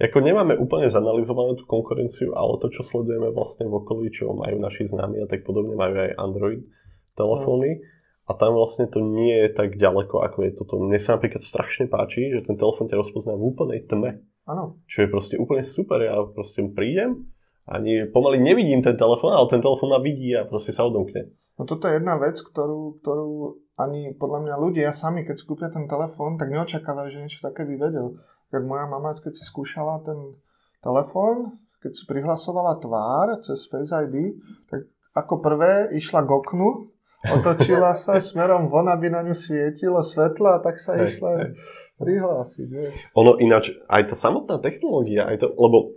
ako 0.00 0.18
nemáme 0.18 0.58
úplne 0.58 0.90
zanalizovanú 0.90 1.54
tú 1.54 1.64
konkurenciu, 1.68 2.34
ale 2.34 2.58
to, 2.58 2.72
čo 2.72 2.82
sledujeme 2.86 3.30
vlastne 3.30 3.70
v 3.70 3.78
okolí, 3.78 4.10
čo 4.10 4.34
majú 4.34 4.58
naši 4.58 4.90
známi 4.90 5.22
a 5.22 5.26
tak 5.30 5.46
podobne, 5.46 5.78
majú 5.78 5.94
aj 5.94 6.18
Android 6.18 6.66
telefóny. 7.14 7.78
Mm. 7.78 7.82
A 8.22 8.38
tam 8.38 8.54
vlastne 8.54 8.86
to 8.86 9.02
nie 9.02 9.34
je 9.34 9.50
tak 9.50 9.74
ďaleko, 9.74 10.22
ako 10.22 10.38
je 10.46 10.50
toto. 10.54 10.78
Mne 10.78 10.96
sa 11.02 11.18
napríklad 11.18 11.42
strašne 11.42 11.90
páči, 11.90 12.30
že 12.30 12.46
ten 12.46 12.54
telefón 12.54 12.86
ťa 12.86 13.02
rozpozná 13.02 13.34
v 13.34 13.50
úplnej 13.50 13.82
tme. 13.90 14.22
Áno. 14.46 14.78
Čo 14.86 15.06
je 15.06 15.08
proste 15.10 15.34
úplne 15.42 15.66
super. 15.66 15.98
Ja 15.98 16.22
proste 16.30 16.62
prídem, 16.70 17.26
ani 17.66 18.06
pomaly 18.10 18.38
nevidím 18.38 18.82
ten 18.82 18.94
telefón, 18.94 19.34
ale 19.34 19.50
ten 19.50 19.62
telefón 19.62 19.90
ma 19.90 19.98
vidí 19.98 20.34
a 20.38 20.46
proste 20.46 20.70
sa 20.70 20.86
odomkne. 20.86 21.34
No 21.58 21.66
toto 21.66 21.90
je 21.90 21.98
jedna 21.98 22.18
vec, 22.18 22.38
ktorú, 22.38 23.02
ktorú 23.02 23.60
ani 23.78 24.14
podľa 24.14 24.38
mňa 24.48 24.54
ľudia 24.58 24.90
sami, 24.94 25.26
keď 25.26 25.36
skúpia 25.38 25.68
ten 25.70 25.90
telefón, 25.90 26.38
tak 26.38 26.50
neočakávajú, 26.50 27.08
že 27.10 27.22
niečo 27.22 27.44
také 27.44 27.66
by 27.66 27.74
vedel 27.78 28.22
tak 28.52 28.62
moja 28.68 28.84
mama, 28.84 29.16
keď 29.16 29.32
si 29.32 29.48
skúšala 29.48 30.04
ten 30.04 30.36
telefón, 30.84 31.56
keď 31.80 31.92
si 31.96 32.04
prihlasovala 32.04 32.76
tvár 32.78 33.40
cez 33.40 33.64
Face 33.64 33.90
ID, 33.90 34.36
tak 34.68 34.84
ako 35.16 35.40
prvé 35.40 35.88
išla 35.96 36.20
k 36.22 36.30
oknu, 36.30 36.92
otočila 37.32 37.96
sa 38.04 38.20
smerom 38.20 38.68
von, 38.68 38.92
aby 38.92 39.08
na 39.08 39.24
ňu 39.24 39.32
svietilo 39.32 40.04
svetlo 40.04 40.52
a 40.52 40.58
tak 40.60 40.76
sa 40.76 41.00
hej, 41.00 41.16
išla 41.16 41.30
hej. 41.40 41.50
prihlásiť. 41.96 42.68
Hej. 42.68 42.90
Ono 43.16 43.40
ináč, 43.40 43.72
aj 43.88 44.12
tá 44.12 44.14
samotná 44.20 44.60
technológia, 44.60 45.24
aj 45.26 45.40
to, 45.40 45.46
lebo 45.56 45.96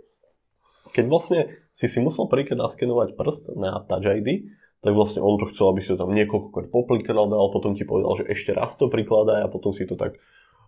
keď 0.96 1.04
vlastne 1.12 1.40
si 1.76 1.92
si 1.92 2.00
musel 2.00 2.24
príklad 2.24 2.56
naskenovať 2.56 3.20
prst 3.20 3.44
na 3.52 3.84
Touch 3.84 4.08
ID, 4.08 4.48
tak 4.80 4.92
vlastne 4.96 5.20
on 5.20 5.36
to 5.36 5.52
chcel, 5.52 5.76
aby 5.76 5.84
si 5.84 5.92
to 5.92 6.00
tam 6.00 6.14
niekoľkokrát 6.16 6.72
poprikladal, 6.72 7.52
potom 7.52 7.76
ti 7.76 7.84
povedal, 7.84 8.22
že 8.22 8.32
ešte 8.32 8.56
raz 8.56 8.78
to 8.80 8.88
prikladá 8.88 9.44
a 9.44 9.52
potom 9.52 9.76
si 9.76 9.84
to 9.84 9.98
tak 9.98 10.16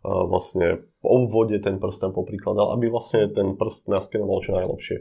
vlastne 0.05 0.87
po 1.03 1.09
obvode 1.25 1.59
ten 1.63 1.83
prst 1.83 1.99
tam 2.03 2.13
poprikladal, 2.15 2.75
aby 2.75 2.91
vlastne 2.91 3.31
ten 3.31 3.55
prst 3.59 3.91
naskenoval 3.91 4.43
čo 4.43 4.55
najlepšie. 4.55 4.97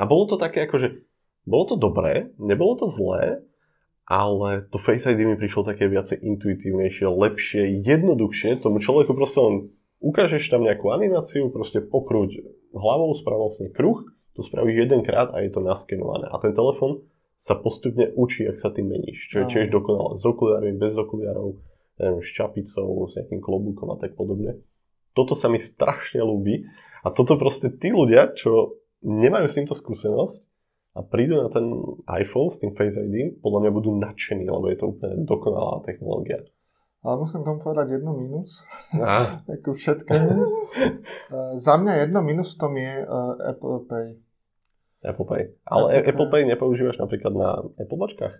A 0.00 0.06
bolo 0.08 0.30
to 0.30 0.36
také 0.40 0.64
akože, 0.64 1.04
bolo 1.44 1.64
to 1.68 1.76
dobré, 1.76 2.32
nebolo 2.40 2.78
to 2.78 2.86
zlé, 2.88 3.44
ale 4.10 4.66
to 4.74 4.82
Face 4.82 5.06
ID 5.06 5.22
mi 5.22 5.36
prišlo 5.38 5.62
také 5.62 5.86
viacej 5.86 6.18
intuitívnejšie, 6.18 7.06
lepšie, 7.06 7.62
jednoduchšie. 7.86 8.58
Tomu 8.58 8.82
človeku 8.82 9.14
proste 9.14 9.38
len 9.38 9.54
ukážeš 10.02 10.50
tam 10.50 10.66
nejakú 10.66 10.90
animáciu, 10.90 11.46
proste 11.54 11.78
pokrúť 11.78 12.42
hlavou, 12.74 13.14
sprav 13.14 13.38
vlastne 13.38 13.70
kruh, 13.70 14.02
to 14.34 14.42
spravíš 14.42 14.90
jedenkrát 14.90 15.30
a 15.30 15.46
je 15.46 15.54
to 15.54 15.62
naskenované. 15.62 16.26
A 16.26 16.42
ten 16.42 16.50
telefon 16.58 17.06
sa 17.38 17.54
postupne 17.54 18.10
učí, 18.18 18.44
ak 18.50 18.58
sa 18.58 18.74
tým 18.74 18.90
meníš. 18.90 19.30
Čo 19.30 19.46
je 19.46 19.46
tiež 19.48 19.66
dokonale 19.72 20.18
s 20.18 20.24
okuliármi, 20.26 20.74
bez 20.76 20.92
okuliarov, 20.98 21.62
neviem, 22.00 22.24
s 22.24 22.32
čapicou, 22.32 23.06
s 23.06 23.20
nejakým 23.20 23.44
klobúkom 23.44 23.92
a 23.92 24.00
tak 24.00 24.16
podobne. 24.16 24.56
Toto 25.12 25.36
sa 25.36 25.52
mi 25.52 25.60
strašne 25.60 26.24
ľúbi 26.24 26.64
a 27.04 27.12
toto 27.12 27.36
proste 27.36 27.68
tí 27.68 27.92
ľudia, 27.92 28.32
čo 28.32 28.80
nemajú 29.04 29.46
s 29.52 29.56
týmto 29.56 29.76
skúsenosť, 29.76 30.50
a 30.90 31.06
prídu 31.06 31.38
na 31.38 31.48
ten 31.54 31.70
iPhone 32.10 32.50
s 32.50 32.58
tým 32.58 32.74
Face 32.74 32.98
ID, 32.98 33.38
podľa 33.38 33.60
mňa 33.62 33.70
budú 33.70 33.90
nadšení, 33.94 34.42
lebo 34.50 34.66
je 34.74 34.78
to 34.78 34.90
úplne 34.90 35.22
dokonalá 35.22 35.86
technológia. 35.86 36.42
Ale 37.00 37.16
musím 37.24 37.46
tomu 37.46 37.62
povedať 37.62 37.96
jednu 37.96 38.12
minus. 38.12 38.60
Ako 39.46 39.72
všetkému. 39.80 40.30
Za 41.64 41.74
mňa 41.80 42.04
jedno 42.04 42.20
minus 42.20 42.58
tom 42.58 42.76
je 42.76 43.06
uh, 43.06 43.38
Apple 43.38 43.86
Pay. 43.88 44.06
Apple 45.00 45.26
Pay. 45.30 45.42
Ale 45.64 45.86
Apple, 45.96 46.10
Apple 46.12 46.28
Pay 46.28 46.42
nepoužívaš 46.52 47.00
napríklad 47.00 47.32
na 47.32 47.48
Apple 47.80 47.96
Watchkách? 47.96 48.34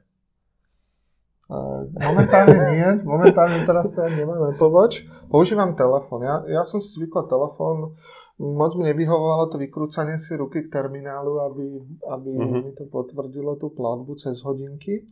Uh, 1.51 1.91
momentálne 1.99 2.55
nie. 2.71 2.89
Momentálne 3.03 3.67
teraz 3.67 3.91
to 3.91 3.99
ja 3.99 4.11
nemám 4.15 4.55
Apple 4.55 4.71
Watch. 4.71 5.03
Používam 5.27 5.75
telefón. 5.75 6.23
Ja, 6.23 6.47
ja 6.47 6.63
som 6.63 6.79
zvykol 6.79 7.27
telefón 7.27 7.99
moc 8.41 8.73
mi 8.73 8.89
nevyhovovalo 8.89 9.53
to 9.53 9.61
vykrúcanie 9.61 10.17
si 10.17 10.33
ruky 10.33 10.65
k 10.65 10.73
terminálu, 10.73 11.45
aby, 11.45 11.67
aby 12.09 12.31
uh-huh. 12.33 12.61
mi 12.65 12.73
to 12.73 12.89
potvrdilo 12.89 13.61
tú 13.61 13.69
platbu 13.69 14.17
cez 14.17 14.41
hodinky. 14.41 15.05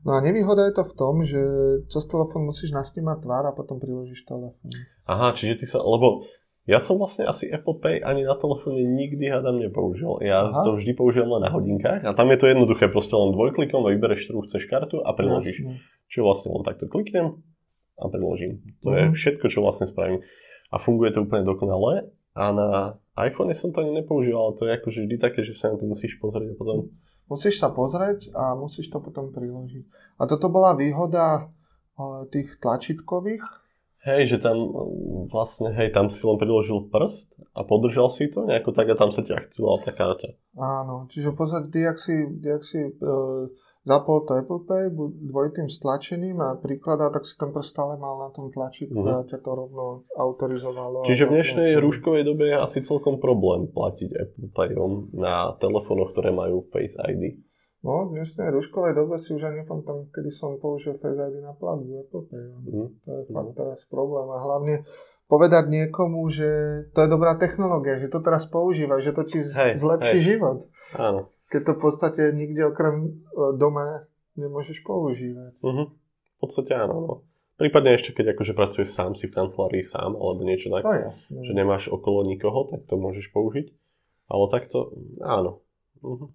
No 0.00 0.16
a 0.16 0.24
nevýhoda 0.24 0.64
je 0.64 0.80
to 0.80 0.84
v 0.88 0.96
tom, 0.96 1.14
že 1.20 1.40
cez 1.92 2.08
telefón 2.08 2.48
musíš 2.48 2.72
nasnímať 2.72 3.20
tvár 3.20 3.44
a 3.44 3.52
potom 3.52 3.76
priložíš 3.76 4.24
telefón. 4.24 4.72
Aha, 5.04 5.36
čiže 5.36 5.60
ty 5.60 5.64
sa, 5.68 5.84
lebo 5.84 6.24
ja 6.70 6.78
som 6.78 7.02
vlastne 7.02 7.26
asi 7.26 7.50
Apple 7.50 7.82
Pay 7.82 7.98
ani 8.06 8.22
na 8.22 8.38
telefóne 8.38 8.86
nikdy 8.86 9.26
hádam 9.26 9.58
nepoužil. 9.58 10.22
Ja 10.22 10.46
Aha. 10.46 10.62
to 10.62 10.78
vždy 10.78 10.94
používam 10.94 11.34
len 11.34 11.42
na 11.42 11.50
hodinkách 11.50 12.06
a 12.06 12.14
tam 12.14 12.30
je 12.30 12.38
to 12.38 12.46
jednoduché, 12.46 12.86
proste 12.94 13.10
len 13.10 13.34
dvojklikom 13.34 13.82
vybereš, 13.82 14.30
ktorú 14.30 14.46
chceš 14.46 14.70
kartu 14.70 15.02
a 15.02 15.10
priložíš. 15.10 15.66
Jasne. 15.66 15.82
Čiže 16.06 16.22
vlastne 16.22 16.48
len 16.54 16.62
takto 16.62 16.86
kliknem 16.86 17.42
a 17.98 18.04
priložím. 18.06 18.62
To 18.86 18.94
uh-huh. 18.94 18.98
je 18.98 19.04
mhm. 19.10 19.14
všetko, 19.18 19.46
čo 19.50 19.58
vlastne 19.66 19.90
spravím. 19.90 20.22
A 20.70 20.78
funguje 20.78 21.10
to 21.10 21.26
úplne 21.26 21.42
dokonale 21.42 22.14
a 22.38 22.44
na 22.54 22.68
iPhone 23.18 23.50
som 23.58 23.74
to 23.74 23.82
ani 23.82 24.00
nepoužíval, 24.00 24.54
to 24.54 24.70
je 24.70 24.72
akože 24.78 24.98
vždy 25.02 25.16
také, 25.18 25.42
že 25.42 25.58
sa 25.58 25.74
na 25.74 25.76
to 25.82 25.84
musíš 25.90 26.14
pozrieť 26.22 26.54
a 26.54 26.56
potom... 26.56 26.94
Musíš 27.26 27.58
sa 27.58 27.70
pozrieť 27.70 28.30
a 28.34 28.54
musíš 28.54 28.90
to 28.90 29.02
potom 29.02 29.34
priložiť. 29.34 30.18
A 30.18 30.26
toto 30.30 30.46
bola 30.46 30.78
výhoda 30.78 31.50
tých 32.30 32.58
tlačítkových? 32.62 33.42
Hej, 34.00 34.32
že 34.32 34.38
tam 34.40 34.56
vlastne, 35.28 35.76
hej, 35.76 35.92
tam 35.92 36.08
si 36.08 36.24
len 36.24 36.40
priložil 36.40 36.88
prst 36.88 37.36
a 37.52 37.60
podržal 37.68 38.08
si 38.08 38.32
to 38.32 38.48
nejako 38.48 38.72
tak 38.72 38.88
a 38.88 38.96
tam 38.96 39.12
sa 39.12 39.20
ti 39.20 39.36
aktivovala 39.36 39.84
tá 39.84 39.92
karta. 39.92 40.32
Áno, 40.56 41.04
čiže 41.12 41.32
v 41.32 41.36
podstate, 41.36 41.68
ty, 41.68 41.84
ak 41.84 42.00
si, 42.00 42.16
ak 42.40 42.64
si 42.64 42.80
e, 42.80 42.92
zapol 43.84 44.24
to 44.24 44.40
Apple 44.40 44.64
Pay 44.64 44.88
dvojitým 45.28 45.68
stlačením 45.68 46.40
a 46.40 46.56
príklada, 46.56 47.12
tak 47.12 47.28
si 47.28 47.36
ten 47.36 47.52
prst 47.52 47.76
stále 47.76 48.00
mal 48.00 48.24
na 48.24 48.32
tom 48.32 48.48
tlačítku 48.48 49.04
uh-huh. 49.04 49.20
a 49.20 49.28
ťa 49.28 49.36
to 49.36 49.50
rovno 49.52 50.08
autorizovalo. 50.16 51.04
Čiže 51.04 51.28
v 51.28 51.32
dnešnej 51.36 51.70
rúškovej 51.84 52.24
dobe 52.24 52.48
je 52.48 52.56
asi 52.56 52.80
celkom 52.80 53.20
problém 53.20 53.68
platiť 53.68 54.10
Apple 54.16 54.48
Payom 54.56 55.12
na 55.12 55.52
telefónoch, 55.60 56.16
ktoré 56.16 56.32
majú 56.32 56.64
Face 56.72 56.96
ID. 56.96 57.36
No, 57.80 58.12
v 58.12 58.20
dnešnej 58.20 58.52
rúškovej 58.52 58.92
dobe 58.92 59.24
si 59.24 59.32
už 59.32 59.40
ani 59.40 59.64
nepamätám, 59.64 60.12
kedy 60.12 60.30
som 60.36 60.60
použil 60.60 61.00
Face 61.00 61.16
ID 61.16 61.40
na 61.40 61.56
platbu 61.56 62.04
Apple 62.04 62.24
Pay. 62.28 62.44
Uh-huh. 62.44 62.92
To 62.92 63.08
je 63.08 63.22
fakt 63.32 63.56
uh-huh. 63.56 63.56
teraz 63.56 63.80
problém 63.88 64.28
a 64.28 64.36
hlavne 64.36 64.74
povedať 65.32 65.72
niekomu, 65.72 66.28
že 66.28 66.48
to 66.92 66.98
je 67.00 67.08
dobrá 67.08 67.40
technológia, 67.40 67.96
že 67.96 68.12
to 68.12 68.20
teraz 68.20 68.44
používa, 68.44 69.00
že 69.00 69.16
to 69.16 69.24
ti 69.24 69.40
hej, 69.40 69.80
zlepší 69.80 70.20
hej. 70.20 70.26
život. 70.36 70.68
Áno 70.92 71.32
keď 71.50 71.60
to 71.66 71.72
v 71.76 71.80
podstate 71.82 72.22
nikde 72.30 72.62
okrem 72.70 72.94
e, 72.96 73.10
doma 73.58 74.06
nemôžeš 74.38 74.86
používať. 74.86 75.58
Uh-huh. 75.60 75.90
V 75.90 76.38
podstate 76.38 76.72
áno. 76.78 76.94
No. 76.94 77.14
Prípadne 77.58 77.98
ešte, 77.98 78.16
keď 78.16 78.38
akože 78.38 78.56
pracuješ 78.56 78.94
sám, 78.94 79.18
si 79.18 79.28
v 79.28 79.36
kancelárii 79.36 79.84
sám, 79.84 80.16
alebo 80.16 80.40
niečo 80.46 80.72
tak, 80.72 80.86
no, 80.86 80.96
jasne. 80.96 81.38
že 81.44 81.52
nemáš 81.52 81.92
okolo 81.92 82.24
nikoho, 82.24 82.64
tak 82.70 82.88
to 82.88 82.96
môžeš 82.96 83.28
použiť. 83.36 83.68
Ale 84.30 84.44
takto, 84.48 84.94
áno. 85.20 85.60
Uh-huh. 86.00 86.30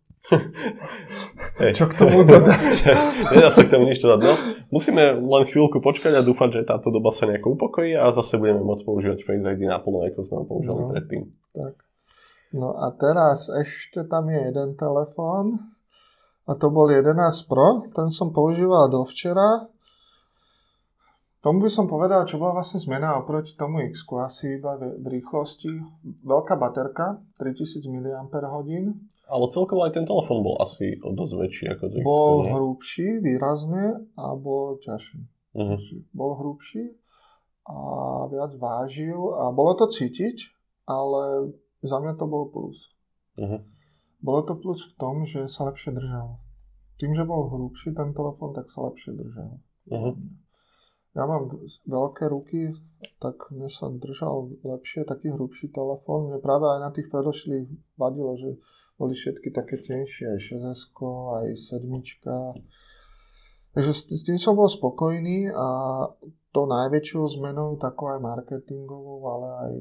Hey. 1.61 1.73
Čo 1.76 1.91
k 1.91 1.93
tomu 1.95 2.26
dodať? 2.30 2.71
Nedá 3.30 3.49
sa 3.53 3.61
k 3.61 3.69
tomu 3.69 3.89
nič 3.89 4.01
dodať. 4.01 4.19
No, 4.26 4.34
musíme 4.73 5.17
len 5.17 5.43
chvíľku 5.49 5.80
počkať 5.82 6.17
a 6.17 6.26
dúfať, 6.26 6.61
že 6.61 6.69
táto 6.69 6.89
doba 6.89 7.13
sa 7.13 7.30
nejako 7.30 7.57
upokojí 7.59 7.93
a 7.93 8.09
zase 8.15 8.41
budeme 8.41 8.65
môcť 8.65 8.84
používať 8.84 9.19
Face 9.21 9.45
ID 9.45 9.69
naplno, 9.69 10.05
ako 10.05 10.19
sme 10.26 10.36
ho 10.41 10.45
používali 10.45 10.84
no, 10.84 10.89
predtým. 10.91 11.21
Tak. 11.53 11.73
No 12.55 12.69
a 12.80 12.88
teraz 12.95 13.51
ešte 13.51 14.07
tam 14.07 14.32
je 14.32 14.39
jeden 14.49 14.80
telefón 14.80 15.76
a 16.45 16.53
to 16.53 16.69
bol 16.69 16.88
11 16.88 17.17
Pro, 17.49 17.89
ten 17.91 18.13
som 18.13 18.30
používal 18.30 18.89
do 18.93 19.01
včera. 19.05 19.65
Tomu 21.45 21.61
by 21.61 21.69
som 21.69 21.85
povedal, 21.85 22.25
čo 22.25 22.41
bola 22.41 22.57
vlastne 22.57 22.81
zmena 22.81 23.21
oproti 23.21 23.53
tomu 23.53 23.85
x 23.85 24.01
asi 24.17 24.57
iba 24.57 24.81
v, 24.81 24.97
rýchlosti. 24.97 25.69
Veľká 26.25 26.57
baterka, 26.57 27.21
3000 27.37 27.85
mAh. 27.85 28.25
Ale 29.29 29.45
celkovo 29.53 29.85
aj 29.85 29.93
ten 29.93 30.09
telefón 30.09 30.41
bol 30.41 30.57
asi 30.57 30.97
dosť 30.97 31.33
väčší 31.37 31.65
ako 31.69 31.83
to 31.85 31.95
x 32.01 32.05
Bol 32.05 32.35
hrubší, 32.49 33.21
výrazne 33.21 34.09
a 34.17 34.33
bol 34.33 34.81
ťažší. 34.81 35.21
Uh-huh. 35.53 35.77
Bol 36.17 36.31
hrubší 36.41 36.97
a 37.69 37.77
viac 38.25 38.57
vážil 38.57 39.21
a 39.37 39.53
bolo 39.53 39.77
to 39.77 39.85
cítiť, 39.85 40.49
ale 40.89 41.53
za 41.85 41.97
mňa 42.01 42.17
to 42.17 42.25
bol 42.25 42.49
plus. 42.49 42.89
Uh-huh. 43.37 43.61
Bolo 44.17 44.41
to 44.49 44.57
plus 44.57 44.81
v 44.81 44.93
tom, 44.97 45.29
že 45.29 45.45
sa 45.45 45.69
lepšie 45.69 45.93
držal. 45.93 46.41
Tým, 46.97 47.13
že 47.13 47.21
bol 47.21 47.53
hrubší 47.53 47.93
ten 47.93 48.17
telefón, 48.17 48.57
tak 48.57 48.65
sa 48.73 48.89
lepšie 48.89 49.13
držal. 49.13 49.61
Uh-huh. 49.93 50.17
Ja 51.16 51.24
mám 51.24 51.47
veľké 51.88 52.28
ruky, 52.28 52.76
tak 53.24 53.47
mne 53.47 53.72
sa 53.72 53.88
držal 53.88 54.51
lepšie 54.68 55.07
taký 55.07 55.32
hrubší 55.32 55.72
telefón. 55.72 56.28
Mne 56.28 56.43
práve 56.43 56.68
aj 56.68 56.80
na 56.84 56.91
tých 56.91 57.07
predošlých 57.07 57.95
vadilo, 57.95 58.36
že 58.36 58.59
boli 58.99 59.16
všetky 59.16 59.55
také 59.55 59.80
tenšie, 59.80 60.36
aj 60.36 60.39
6 60.59 60.91
aj 61.39 61.47
7. 61.55 61.88
Takže 63.76 63.91
s 63.91 64.24
tým 64.28 64.39
som 64.39 64.59
bol 64.59 64.68
spokojný 64.68 65.51
a 65.51 65.68
to 66.55 66.61
najväčšou 66.63 67.28
zmenou, 67.39 67.76
takou 67.76 68.11
aj 68.11 68.24
marketingovou, 68.24 69.20
ale 69.28 69.47
aj 69.51 69.74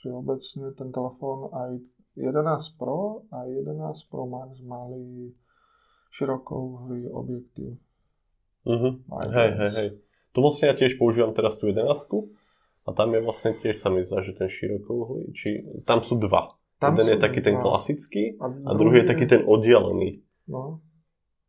všeobecne 0.00 0.72
ten 0.76 0.88
telefón 0.88 1.52
aj 1.52 1.80
11 2.16 2.80
Pro 2.80 3.28
a 3.32 3.44
11 3.44 4.08
Pro 4.08 4.24
Max 4.28 4.60
mali 4.64 5.32
širokouhlý 6.12 7.08
objektív. 7.08 7.76
Uh-huh. 8.68 9.00
Hej, 9.32 9.50
hej, 9.56 9.70
hej. 9.72 9.88
Tu 10.30 10.38
vlastne 10.38 10.70
ja 10.70 10.74
tiež 10.78 10.94
používam 10.96 11.34
teraz 11.34 11.58
tú 11.58 11.66
11 11.66 11.90
a 12.86 12.88
tam 12.94 13.08
je 13.12 13.20
vlastne 13.20 13.58
tiež 13.58 13.82
sa 13.82 13.90
mi 13.90 14.06
zdá, 14.06 14.22
že 14.22 14.34
ten 14.38 14.46
širokouhlý, 14.46 15.34
či 15.34 15.62
tam 15.84 16.06
sú 16.06 16.16
dva. 16.16 16.54
Tam 16.80 16.96
Jeden 16.96 17.06
sú, 17.06 17.12
je 17.12 17.18
taký 17.20 17.40
ten 17.44 17.60
klasický 17.60 18.40
a, 18.40 18.46
a 18.48 18.70
druhý 18.72 19.04
je 19.04 19.08
taký 19.10 19.28
ten 19.28 19.44
oddialený. 19.44 20.24
No. 20.48 20.80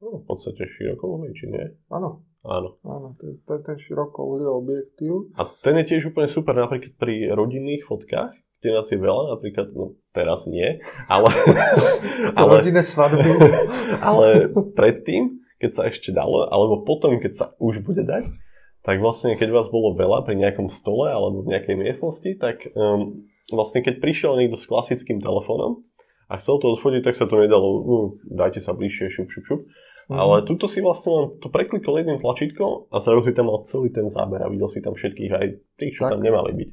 no. 0.04 0.10
V 0.22 0.26
podstate 0.28 0.68
širokouhlý, 0.76 1.32
či 1.32 1.48
nie? 1.48 1.66
Áno. 1.88 2.28
Áno. 2.42 2.82
Áno, 2.82 3.14
to 3.22 3.24
je, 3.30 3.34
to 3.46 3.52
je 3.54 3.62
ten 3.64 3.78
širokouhlý 3.78 4.50
objektív. 4.50 5.30
A 5.38 5.46
ten 5.62 5.78
je 5.78 5.94
tiež 5.94 6.10
úplne 6.10 6.26
super 6.26 6.58
napríklad 6.58 6.98
pri 6.98 7.30
rodinných 7.32 7.86
fotkách, 7.86 8.34
kde 8.62 8.70
nás 8.74 8.90
je 8.90 8.98
veľa, 8.98 9.38
napríklad, 9.38 9.74
no 9.78 9.94
teraz 10.10 10.50
nie, 10.50 10.82
ale... 11.06 11.30
ale 12.38 12.50
rodinné 12.60 12.82
svadby. 12.82 13.30
ale 14.10 14.50
predtým, 14.74 15.38
keď 15.62 15.72
sa 15.78 15.84
ešte 15.88 16.10
dalo, 16.10 16.50
alebo 16.50 16.82
potom, 16.82 17.22
keď 17.22 17.34
sa 17.38 17.46
už 17.62 17.86
bude 17.86 18.02
dať, 18.02 18.26
tak 18.82 18.98
vlastne 18.98 19.38
keď 19.38 19.50
vás 19.54 19.68
bolo 19.70 19.94
veľa 19.94 20.26
pri 20.26 20.38
nejakom 20.38 20.74
stole 20.74 21.14
alebo 21.14 21.46
v 21.46 21.54
nejakej 21.54 21.76
miestnosti, 21.78 22.32
tak 22.42 22.66
um, 22.74 23.30
vlastne 23.54 23.86
keď 23.86 24.02
prišiel 24.02 24.38
niekto 24.38 24.58
s 24.58 24.66
klasickým 24.66 25.22
telefónom 25.22 25.86
a 26.32 26.42
chcel 26.42 26.58
to 26.58 26.74
odfodiť, 26.74 27.06
tak 27.06 27.16
sa 27.18 27.30
to 27.30 27.38
nedalo, 27.38 27.70
uh, 27.82 28.08
dajte 28.26 28.64
sa 28.64 28.74
bližšie, 28.74 29.14
šup, 29.14 29.30
šup, 29.30 29.46
šup. 29.46 29.62
Mm. 30.10 30.18
Ale 30.18 30.36
tuto 30.44 30.66
si 30.66 30.82
vlastne 30.82 31.10
len 31.14 31.26
to 31.40 31.48
preklikol 31.54 31.96
jedným 32.02 32.20
tlačítkom 32.20 32.90
a 32.90 33.00
zrazu 33.00 33.30
si 33.30 33.38
tam 33.38 33.54
mal 33.54 33.64
celý 33.70 33.94
ten 33.94 34.10
záber 34.10 34.42
a 34.42 34.50
videl 34.50 34.68
si 34.74 34.82
tam 34.82 34.98
všetkých 34.98 35.32
aj 35.32 35.46
tých, 35.78 35.94
čo 35.96 36.10
tak. 36.10 36.18
tam 36.18 36.26
nemali 36.26 36.52
byť. 36.58 36.70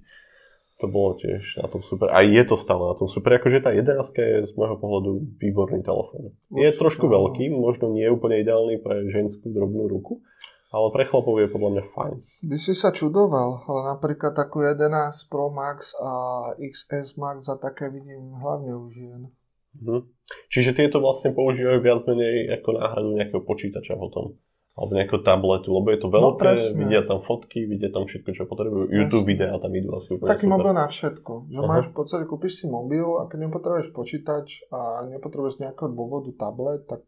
To 0.78 0.86
bolo 0.86 1.18
tiež 1.18 1.58
na 1.58 1.66
tom 1.66 1.82
super. 1.82 2.06
A 2.14 2.22
je 2.22 2.38
to 2.46 2.54
stále 2.54 2.86
na 2.86 2.94
tom 2.94 3.10
super. 3.10 3.34
Akože 3.34 3.66
tá 3.66 3.74
11 3.74 4.14
je 4.14 4.46
z 4.46 4.52
môjho 4.54 4.78
pohľadu 4.78 5.10
výborný 5.42 5.82
telefón. 5.82 6.38
Je 6.54 6.70
trošku 6.70 7.10
veľký, 7.10 7.50
možno 7.50 7.90
nie 7.90 8.06
je 8.06 8.14
úplne 8.14 8.38
ideálny 8.38 8.78
pre 8.78 9.10
ženskú 9.10 9.50
drobnú 9.50 9.90
ruku, 9.90 10.22
ale 10.68 10.86
pre 10.88 11.04
chlapov 11.04 11.36
je 11.36 11.48
podľa 11.48 11.70
mňa 11.70 11.84
fajn. 11.90 12.14
By 12.42 12.56
si 12.56 12.72
sa 12.72 12.90
čudoval, 12.90 13.64
ale 13.64 13.80
napríklad 13.90 14.32
takú 14.32 14.60
11 14.60 14.84
Pro 15.26 15.48
Max 15.48 15.92
a 15.94 16.10
XS 16.54 17.14
Max 17.14 17.46
a 17.46 17.56
také 17.56 17.88
vidím 17.88 18.32
hlavne 18.34 18.72
u 18.72 18.88
žien. 18.88 19.28
Mhm. 19.74 20.00
Čiže 20.48 20.72
tieto 20.74 20.98
vlastne 20.98 21.30
používajú 21.30 21.78
viac 21.78 22.00
menej 22.04 22.50
ako 22.54 22.68
náhradu 22.74 23.10
nejakého 23.14 23.42
počítača 23.42 23.94
potom. 23.94 24.36
alebo 24.74 24.94
nejakého 24.94 25.18
tabletu, 25.20 25.74
lebo 25.74 25.90
je 25.90 25.98
to 25.98 26.06
No, 26.06 26.14
veľké, 26.30 26.38
presne. 26.38 26.78
vidia 26.78 27.02
tam 27.02 27.18
fotky, 27.20 27.66
vidia 27.66 27.90
tam 27.90 28.06
všetko, 28.06 28.30
čo 28.30 28.46
potrebujú. 28.46 28.86
YouTube 28.86 29.26
videá 29.26 29.58
tam 29.58 29.74
idú 29.74 29.90
asi 29.92 30.14
úplne 30.14 30.30
Taký 30.30 30.46
super. 30.46 30.54
mobil 30.54 30.72
na 30.72 30.86
všetko. 30.86 31.32
Že 31.50 31.58
Aha. 31.58 31.66
máš 31.66 31.84
v 31.84 31.94
podstate, 31.98 32.24
kúpiš 32.24 32.52
si 32.54 32.66
mobil 32.68 33.02
a 33.02 33.26
keď 33.26 33.38
nepotrebuješ 33.42 33.90
počítač 33.90 34.46
a 34.70 34.78
nepotrebuješ 35.04 35.58
nejakého 35.58 35.90
dôvodu 35.90 36.30
tablet, 36.32 36.86
tak... 36.86 37.02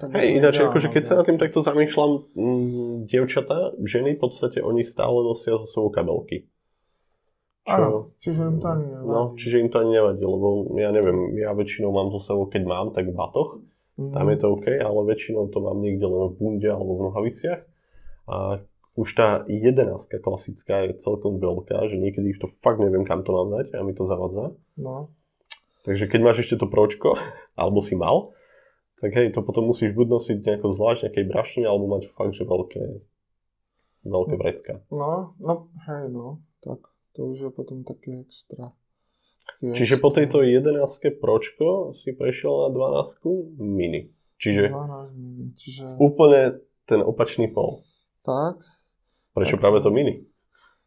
tak 0.00 0.12
Hej, 0.12 0.28
ináč, 0.36 0.60
akože 0.60 0.88
keď 0.92 1.02
sa 1.04 1.14
nad 1.20 1.24
tým 1.24 1.40
takto 1.40 1.64
zamýšľam, 1.64 2.28
mm, 2.36 2.94
dievčatá, 3.08 3.72
ženy 3.80 4.16
v 4.16 4.20
podstate, 4.20 4.60
oni 4.60 4.84
stále 4.84 5.16
nosia 5.24 5.56
so 5.60 5.66
sebou 5.68 5.88
kabelky. 5.88 6.48
Áno, 7.68 8.16
čiže 8.24 8.48
im 8.48 8.56
to 8.64 8.66
ani 8.72 8.84
nevadí. 8.88 9.08
No, 9.12 9.20
čiže 9.36 9.56
im 9.60 9.68
to 9.68 9.76
ani 9.84 9.92
nevadí, 10.00 10.24
lebo 10.24 10.48
ja 10.80 10.88
neviem, 10.88 11.36
ja 11.36 11.52
väčšinou 11.52 11.92
mám 11.92 12.08
so 12.08 12.20
sebou, 12.24 12.48
keď 12.48 12.62
mám, 12.64 12.86
tak 12.96 13.12
batoh, 13.12 13.60
Mhm. 13.98 14.12
tam 14.14 14.26
je 14.30 14.36
to 14.38 14.46
OK, 14.54 14.66
ale 14.78 15.00
väčšinou 15.10 15.50
to 15.50 15.58
mám 15.58 15.82
niekde 15.82 16.06
len 16.06 16.30
v 16.30 16.34
bunde 16.38 16.70
alebo 16.70 16.92
v 16.94 17.04
nohaviciach. 17.10 17.60
A 18.30 18.62
už 18.94 19.08
tá 19.14 19.42
jedenáctka 19.50 20.22
klasická 20.22 20.86
je 20.86 21.02
celkom 21.02 21.42
veľká, 21.42 21.90
že 21.90 21.98
niekedy 21.98 22.34
už 22.34 22.38
to 22.38 22.48
fakt 22.62 22.78
neviem, 22.78 23.02
kam 23.02 23.26
to 23.26 23.34
mám 23.34 23.58
dať 23.58 23.74
a 23.74 23.82
mi 23.82 23.92
to 23.98 24.06
zavadza. 24.06 24.54
No, 24.78 25.10
Takže 25.82 26.04
keď 26.06 26.20
máš 26.20 26.38
ešte 26.46 26.62
to 26.62 26.70
pročko, 26.70 27.18
alebo 27.60 27.82
si 27.82 27.98
mal, 27.98 28.30
tak 28.98 29.10
hej, 29.12 29.30
to 29.30 29.40
potom 29.40 29.66
musíš 29.66 29.92
buď 29.92 30.06
nosiť 30.08 30.36
nejako 30.42 30.74
zvlášť 30.74 31.00
nejakej 31.06 31.26
brašne, 31.26 31.64
alebo 31.64 31.86
mať 31.88 32.10
fakt, 32.12 32.34
že 32.34 32.42
veľké, 32.42 32.82
veľké 34.04 34.34
vrecka. 34.36 34.72
no, 34.90 35.34
no, 35.38 35.54
hej, 35.84 36.04
no, 36.08 36.42
tak 36.60 36.78
to 37.12 37.34
už 37.34 37.38
je 37.40 37.50
potom 37.50 37.82
také 37.82 38.22
extra. 38.22 38.70
Také 39.58 39.74
Čiže 39.74 39.96
po 39.98 40.12
extra. 40.12 40.18
tejto 40.22 40.38
11 40.44 40.84
pročko 41.18 41.96
si 41.96 42.12
prešiel 42.12 42.68
na 42.68 43.02
12 43.08 43.58
mini. 43.58 44.12
Čiže 44.38 44.70
12 44.70 45.18
minút, 45.18 45.50
čiže 45.56 45.84
úplne 45.98 46.40
ten 46.84 47.00
opačný 47.00 47.48
pol. 47.48 47.82
tak. 48.22 48.60
Prečo 49.34 49.54
Tak. 49.54 49.62
práve 49.62 49.78
to 49.80 49.90
mini? 49.90 50.26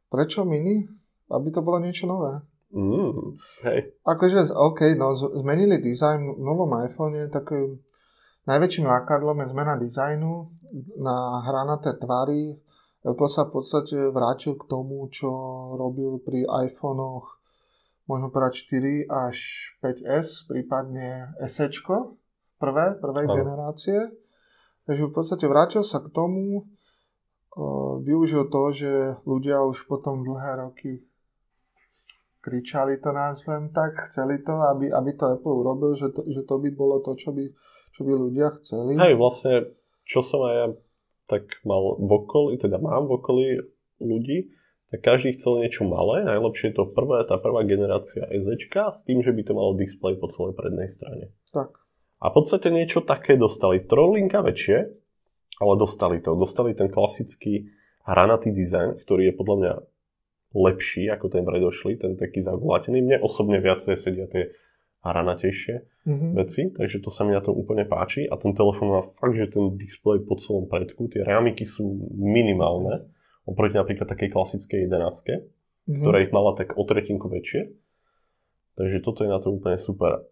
Prečo 0.08 0.44
mini? 0.44 0.84
Aby 1.32 1.56
to 1.56 1.64
bolo 1.64 1.80
niečo 1.80 2.04
nové. 2.04 2.44
Mm, 2.76 3.40
hej. 3.64 3.96
Akože, 4.04 4.52
OK, 4.52 4.96
no, 4.96 5.12
zmenili 5.16 5.80
dizajn 5.80 6.36
v 6.36 6.44
novom 6.44 6.72
iPhone, 6.76 7.16
takým 7.28 7.80
najväčším 8.48 8.86
lákadlom 8.86 9.44
je 9.44 9.48
zmena 9.54 9.76
dizajnu 9.78 10.32
na 10.98 11.46
hranaté 11.46 11.98
tvary. 11.98 12.58
Apple 13.02 13.30
sa 13.30 13.50
v 13.50 13.62
podstate 13.62 13.98
vrátil 14.14 14.54
k 14.58 14.64
tomu, 14.70 15.10
čo 15.10 15.30
robil 15.78 16.22
pri 16.22 16.46
iPhonech 16.70 17.42
možno 18.06 18.28
povedať 18.30 18.68
4 18.68 19.08
až 19.08 19.38
5S, 19.80 20.46
prípadne 20.50 21.32
SEčko, 21.48 22.20
prvé, 22.60 23.00
prvej 23.00 23.26
Áno. 23.30 23.36
generácie. 23.40 24.00
Takže 24.86 25.08
v 25.08 25.14
podstate 25.14 25.46
vrátil 25.48 25.82
sa 25.86 26.04
k 26.04 26.12
tomu, 26.12 26.44
e, 26.60 26.64
využil 28.04 28.52
to, 28.52 28.64
že 28.76 28.92
ľudia 29.24 29.64
už 29.64 29.88
potom 29.88 30.28
dlhé 30.28 30.60
roky 30.60 31.06
kričali 32.42 32.98
to 32.98 33.14
nazvem 33.14 33.70
tak, 33.70 34.10
chceli 34.10 34.42
to, 34.42 34.52
aby, 34.52 34.90
aby 34.90 35.14
to 35.14 35.38
Apple 35.38 35.62
urobil, 35.62 35.94
že 35.94 36.10
to, 36.10 36.26
že 36.26 36.42
to 36.42 36.58
by 36.58 36.70
bolo 36.74 37.00
to, 37.06 37.14
čo 37.14 37.30
by, 37.32 37.46
čo 37.96 38.08
by 38.08 38.12
ľudia 38.16 38.48
chceli. 38.62 38.98
Hej, 38.98 39.14
vlastne, 39.20 39.72
čo 40.08 40.24
som 40.24 40.44
aj 40.48 40.56
ja 40.56 40.68
tak 41.32 41.48
mal 41.64 41.96
v 41.96 42.12
okolí, 42.12 42.60
teda 42.60 42.76
mám 42.80 43.08
v 43.08 43.16
okolí 43.16 43.48
ľudí, 44.04 44.52
tak 44.92 45.08
každý 45.08 45.40
chcel 45.40 45.64
niečo 45.64 45.88
malé, 45.88 46.28
najlepšie 46.28 46.76
je 46.76 46.84
to 46.84 46.92
prvá, 46.92 47.24
tá 47.24 47.40
prvá 47.40 47.64
generácia 47.64 48.28
SEčka 48.28 48.92
s 48.92 49.08
tým, 49.08 49.24
že 49.24 49.32
by 49.32 49.42
to 49.48 49.56
malo 49.56 49.72
displej 49.80 50.20
po 50.20 50.28
celej 50.28 50.60
prednej 50.60 50.92
strane. 50.92 51.32
Tak. 51.56 51.80
A 52.20 52.28
v 52.28 52.34
podstate 52.36 52.68
niečo 52.70 53.00
také 53.02 53.40
dostali. 53.40 53.82
Trolinka 53.88 54.44
väčšie, 54.44 54.78
ale 55.64 55.74
dostali 55.80 56.20
to. 56.20 56.36
Dostali 56.36 56.76
ten 56.76 56.92
klasický 56.92 57.72
hranatý 58.04 58.52
dizajn, 58.52 59.00
ktorý 59.00 59.32
je 59.32 59.34
podľa 59.40 59.56
mňa 59.58 59.74
lepší 60.52 61.08
ako 61.08 61.32
ten 61.32 61.48
predošlý, 61.48 61.96
ten 61.98 62.20
taký 62.20 62.44
zagulatený. 62.44 63.00
Mne 63.00 63.18
osobne 63.24 63.64
viacej 63.64 63.96
sedia 63.96 64.28
tie 64.28 64.52
hranatejšie 65.02 65.76
Mhm. 66.02 66.28
veci, 66.34 66.62
takže 66.70 66.98
to 66.98 67.10
sa 67.10 67.22
mi 67.22 67.32
na 67.32 67.40
tom 67.40 67.54
úplne 67.54 67.84
páči. 67.84 68.24
A 68.24 68.34
ten 68.36 68.52
telefón 68.52 68.90
má 68.90 69.02
fakt, 69.12 69.34
že 69.34 69.50
ten 69.50 69.76
displej 69.76 70.22
po 70.22 70.38
celom 70.38 70.66
predku, 70.66 71.06
tie 71.08 71.22
rámiky 71.22 71.64
sú 71.64 71.86
minimálne, 72.12 73.06
oproti 73.44 73.76
napríklad 73.76 74.06
takej 74.08 74.30
klasickej 74.30 74.80
11, 74.84 75.46
Mhm. 75.86 76.02
ktorá 76.02 76.18
ich 76.20 76.32
mala 76.32 76.54
tak 76.54 76.74
o 76.74 76.84
tretinku 76.84 77.28
väčšie. 77.28 77.74
Takže 78.74 78.98
toto 79.00 79.22
je 79.22 79.30
na 79.30 79.38
to 79.38 79.52
úplne 79.52 79.78
super. 79.78 80.26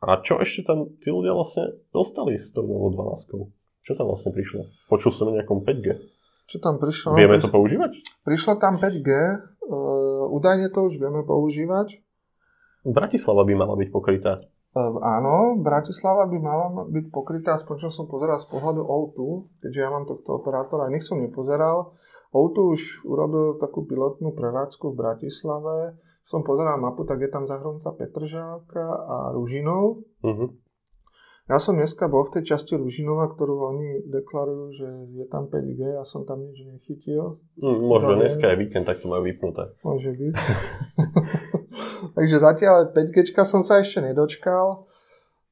A 0.00 0.18
čo 0.18 0.36
ešte 0.36 0.66
tam 0.66 0.90
tí 0.98 1.08
ľudia 1.08 1.30
vlastne 1.30 1.62
dostali 1.88 2.34
s 2.34 2.50
tou 2.50 2.64
novou 2.64 2.90
12? 2.90 3.48
Čo 3.80 3.94
tam 3.94 4.08
vlastne 4.08 4.30
prišlo? 4.30 4.66
Počul 4.88 5.12
som 5.12 5.28
o 5.28 5.32
nejakom 5.32 5.62
5G. 5.62 5.94
Čo 6.44 6.58
tam 6.58 6.76
prišlo? 6.76 7.14
Vieme 7.14 7.38
to 7.38 7.46
používať? 7.46 8.02
Prišlo 8.20 8.58
tam 8.58 8.76
5G, 8.76 9.08
uh, 9.62 10.26
údajne 10.28 10.68
to 10.68 10.82
už 10.82 10.98
vieme 10.98 11.22
používať. 11.22 12.02
Bratislava 12.82 13.46
by 13.46 13.54
mala 13.54 13.74
byť 13.78 13.88
pokrytá. 13.94 14.42
Uh, 14.72 14.96
áno, 15.04 15.60
Bratislava 15.60 16.24
by 16.26 16.38
mala 16.40 16.66
ma- 16.72 16.88
byť 16.88 17.06
pokrytá, 17.12 17.60
aspoň 17.60 17.76
čo 17.76 17.88
som 17.92 18.08
pozeral 18.08 18.40
z 18.40 18.48
pohľadu 18.48 18.82
O2, 18.82 19.18
keďže 19.60 19.80
ja 19.84 19.90
mám 19.92 20.08
tohto 20.08 20.40
operátora, 20.40 20.88
nech 20.88 21.04
som 21.04 21.20
nepozeral. 21.20 21.92
O2 22.32 22.56
už 22.72 22.82
urobil 23.04 23.60
takú 23.60 23.84
pilotnú 23.84 24.32
prevádzku 24.32 24.96
v 24.96 24.98
Bratislave. 24.98 25.76
Som 26.24 26.40
pozeral 26.40 26.80
mapu, 26.80 27.04
tak 27.04 27.20
je 27.20 27.28
tam 27.28 27.44
zahrnutá 27.44 27.92
Petržálka 27.92 28.82
a 28.82 29.16
Ružinov. 29.36 30.08
Mhm. 30.24 30.72
Ja 31.50 31.58
som 31.58 31.74
dneska 31.74 32.06
bol 32.06 32.24
v 32.24 32.38
tej 32.38 32.54
časti 32.54 32.78
Ružinova, 32.78 33.28
ktorú 33.34 33.76
oni 33.76 34.08
deklarujú, 34.08 34.66
že 34.72 34.88
je 35.20 35.26
tam 35.26 35.50
5G, 35.50 36.00
ja 36.00 36.06
som 36.06 36.22
tam 36.22 36.38
nič 36.38 36.54
nechytil. 36.64 37.42
Hm, 37.58 37.82
možno 37.82 38.14
dneska 38.14 38.46
je 38.46 38.56
víkend, 38.62 38.86
tak 38.86 39.02
to 39.02 39.10
majú 39.10 39.26
vypnuté. 39.26 39.74
Môže 39.82 40.16
byť. 40.16 40.32
Takže 42.16 42.36
zatiaľ 42.38 42.92
5G 42.92 43.32
som 43.44 43.62
sa 43.64 43.80
ešte 43.80 44.02
nedočkal. 44.02 44.86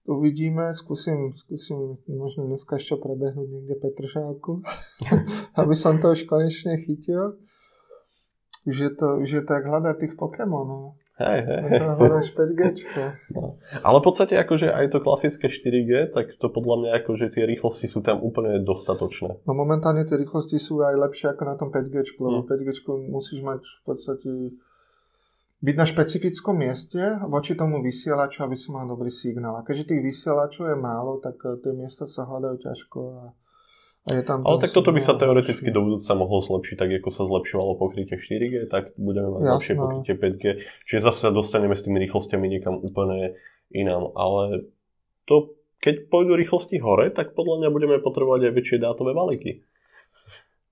Uvidíme, 0.08 0.72
skúsim, 0.74 1.30
skúsim 1.36 2.00
možno 2.08 2.48
dneska 2.48 2.80
ešte 2.80 2.98
prebehnúť 2.98 3.46
niekde 3.46 3.76
Petržálku, 3.78 4.64
aby 5.60 5.74
som 5.76 6.00
to 6.00 6.16
už 6.16 6.24
konečne 6.26 6.80
chytil. 6.82 7.38
Už 8.66 8.76
je 8.76 8.90
to, 8.92 9.20
už 9.22 9.28
je 9.30 9.42
to 9.44 9.50
jak 9.56 9.64
hľadať 9.64 9.94
tých 10.04 10.14
Pokémonov. 10.20 11.00
Hej, 11.20 11.40
hej. 11.44 11.60
Hľadaš 11.84 12.32
5G. 12.32 12.60
Ale 13.84 13.96
v 14.00 14.04
podstate 14.04 14.40
akože 14.40 14.72
aj 14.72 14.88
to 14.88 15.04
klasické 15.04 15.52
4G, 15.52 16.16
tak 16.16 16.32
to 16.40 16.48
podľa 16.48 16.76
mňa 16.80 16.90
akože 17.04 17.36
tie 17.36 17.44
rýchlosti 17.44 17.92
sú 17.92 18.00
tam 18.00 18.24
úplne 18.24 18.64
dostatočné. 18.64 19.44
No 19.44 19.52
momentálne 19.52 20.08
tie 20.08 20.16
rýchlosti 20.16 20.56
sú 20.56 20.80
aj 20.80 20.96
lepšie 20.96 21.36
ako 21.36 21.42
na 21.44 21.54
tom 21.60 21.68
5G, 21.68 22.16
lebo 22.16 22.40
Hm. 22.40 22.48
5G 22.48 22.72
musíš 23.12 23.44
mať 23.44 23.60
v 23.60 23.82
podstate 23.84 24.30
byť 25.60 25.74
na 25.76 25.84
špecifickom 25.84 26.56
mieste 26.56 27.20
voči 27.28 27.52
tomu 27.52 27.84
vysielaču, 27.84 28.48
aby 28.48 28.56
si 28.56 28.72
mal 28.72 28.88
dobrý 28.88 29.12
signál. 29.12 29.60
A 29.60 29.64
keďže 29.64 29.92
tých 29.92 30.02
vysielačov 30.02 30.72
je 30.72 30.76
málo, 30.80 31.20
tak 31.20 31.36
eh, 31.44 31.60
tie 31.60 31.72
miesta 31.76 32.08
sa 32.08 32.24
hľadajú 32.24 32.56
ťažko 32.64 32.98
a, 33.00 33.24
a 34.08 34.10
je 34.16 34.22
tam... 34.24 34.40
Ale 34.48 34.64
tak 34.64 34.72
toto 34.72 34.90
by 34.96 35.00
sa 35.04 35.20
teoreticky 35.20 35.68
do 35.68 35.84
budúca 35.84 36.12
mohlo 36.16 36.40
zlepšiť, 36.40 36.76
tak 36.80 36.88
ako 37.04 37.08
sa 37.12 37.22
zlepšovalo 37.28 37.76
pokrytie 37.76 38.16
4G, 38.16 38.72
tak 38.72 38.96
budeme 38.96 39.36
mať 39.36 39.40
Jasné. 39.44 39.52
lepšie 39.52 39.74
pokrytie 39.76 40.14
5G. 40.16 40.44
Čiže 40.88 41.00
zase 41.04 41.18
sa 41.28 41.30
dostaneme 41.30 41.76
s 41.76 41.84
tými 41.84 42.00
rýchlostiami 42.08 42.46
niekam 42.48 42.80
úplne 42.80 43.36
inám. 43.68 44.16
Ale 44.16 44.72
to, 45.28 45.60
keď 45.84 46.08
pôjdu 46.08 46.40
rýchlosti 46.40 46.80
hore, 46.80 47.12
tak 47.12 47.36
podľa 47.36 47.60
mňa 47.60 47.68
budeme 47.68 47.96
potrebovať 48.00 48.48
aj 48.48 48.52
väčšie 48.56 48.78
dátové 48.80 49.12
balíky. 49.12 49.60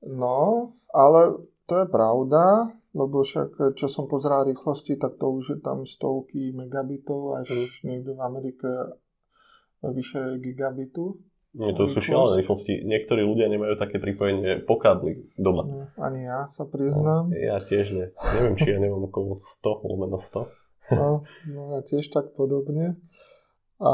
No, 0.00 0.72
ale 0.88 1.44
to 1.68 1.84
je 1.84 1.86
pravda, 1.90 2.72
lebo 2.94 3.24
však 3.24 3.50
eh, 3.58 3.70
čo 3.76 3.86
som 3.88 4.06
pozeral 4.06 4.48
rýchlosti, 4.48 4.96
tak 4.96 5.16
to 5.20 5.26
už 5.28 5.44
je 5.56 5.58
tam 5.60 5.84
stovky 5.84 6.52
megabitov, 6.52 7.40
až 7.40 7.48
niekde 7.84 8.14
v 8.14 8.20
Amerike 8.20 8.68
vyše 9.82 10.42
gigabitu. 10.42 11.18
Nie, 11.56 11.72
to 11.72 11.88
sú 11.88 12.04
šialené 12.04 12.44
rýchlosti. 12.44 12.84
Niektorí 12.84 13.24
ľudia 13.24 13.48
nemajú 13.48 13.80
také 13.80 13.96
pripojenie 13.98 14.68
po 14.68 14.76
kábli 14.76 15.32
doma. 15.40 15.64
No, 15.64 15.80
ani 15.96 16.28
ja 16.28 16.46
sa 16.52 16.68
priznám. 16.68 17.32
Ja 17.32 17.58
tiež 17.64 17.86
nie. 17.96 18.06
Neviem, 18.36 18.54
či 18.60 18.76
ja 18.76 18.78
nemám 18.78 19.08
okolo 19.08 19.40
100, 19.64 19.88
lomeno 19.88 20.20
100. 20.28 20.44
No, 20.92 21.24
no 21.48 21.60
ja 21.72 21.80
tiež 21.88 22.12
tak 22.12 22.36
podobne. 22.36 23.00
A 23.80 23.92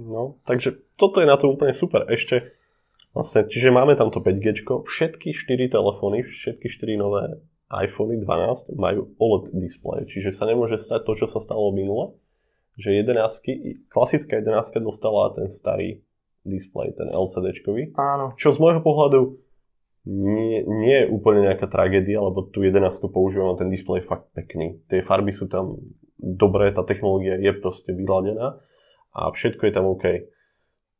No, 0.00 0.40
takže 0.48 0.80
toto 0.96 1.20
je 1.20 1.28
na 1.28 1.36
to 1.36 1.52
úplne 1.52 1.76
super. 1.76 2.08
Ešte 2.08 2.56
vlastne, 3.12 3.46
čiže 3.46 3.74
máme 3.74 3.94
tam 3.98 4.12
to 4.14 4.22
5G, 4.22 4.66
všetky 4.66 5.34
4 5.34 5.74
telefóny, 5.74 6.26
všetky 6.26 6.66
4 6.68 6.96
nové 7.00 7.38
iPhony 7.70 8.18
12 8.18 8.74
majú 8.74 9.14
OLED 9.18 9.54
displej, 9.54 10.10
čiže 10.10 10.34
sa 10.34 10.46
nemôže 10.46 10.82
stať 10.82 11.06
to, 11.06 11.12
čo 11.14 11.26
sa 11.30 11.38
stalo 11.38 11.70
minule, 11.70 12.18
že 12.74 12.90
11, 12.94 13.86
klasická 13.90 14.42
11 14.42 14.82
dostala 14.82 15.30
ten 15.38 15.54
starý 15.54 16.02
displej, 16.42 16.98
ten 16.98 17.12
LCD-čkový, 17.12 17.94
áno, 17.94 18.34
čo 18.34 18.50
z 18.50 18.58
môjho 18.58 18.82
pohľadu 18.82 19.38
nie, 20.08 20.64
nie 20.64 20.96
je 21.04 21.10
úplne 21.12 21.44
nejaká 21.44 21.68
tragédia, 21.68 22.24
lebo 22.24 22.48
tu 22.48 22.64
11 22.64 22.98
používam 23.12 23.52
a 23.52 23.60
ten 23.60 23.68
displej 23.68 24.02
je 24.02 24.08
fakt 24.08 24.32
pekný. 24.32 24.80
Tie 24.88 25.04
farby 25.04 25.36
sú 25.36 25.44
tam 25.44 25.76
dobré, 26.16 26.72
tá 26.72 26.80
technológia 26.88 27.36
je 27.36 27.52
proste 27.52 27.92
vyladená 27.92 28.56
a 29.12 29.28
všetko 29.28 29.62
je 29.68 29.72
tam 29.72 29.86
OK. 29.92 30.04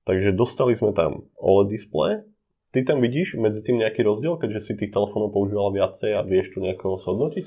Takže 0.09 0.32
dostali 0.32 0.76
sme 0.76 0.96
tam 0.96 1.28
OLED 1.36 1.68
display. 1.76 2.24
Ty 2.70 2.86
tam 2.86 3.03
vidíš 3.03 3.34
medzi 3.36 3.61
tým 3.66 3.82
nejaký 3.82 4.07
rozdiel, 4.07 4.38
keďže 4.38 4.70
si 4.70 4.72
tých 4.78 4.94
telefónov 4.94 5.34
používal 5.34 5.74
viacej 5.74 6.14
a 6.14 6.22
vieš 6.22 6.55
tu 6.55 6.62
nejako 6.62 7.03
zhodnotiť? 7.03 7.44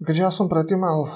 Keďže 0.00 0.22
ja 0.22 0.32
som 0.32 0.46
predtým 0.46 0.80
mal 0.80 1.10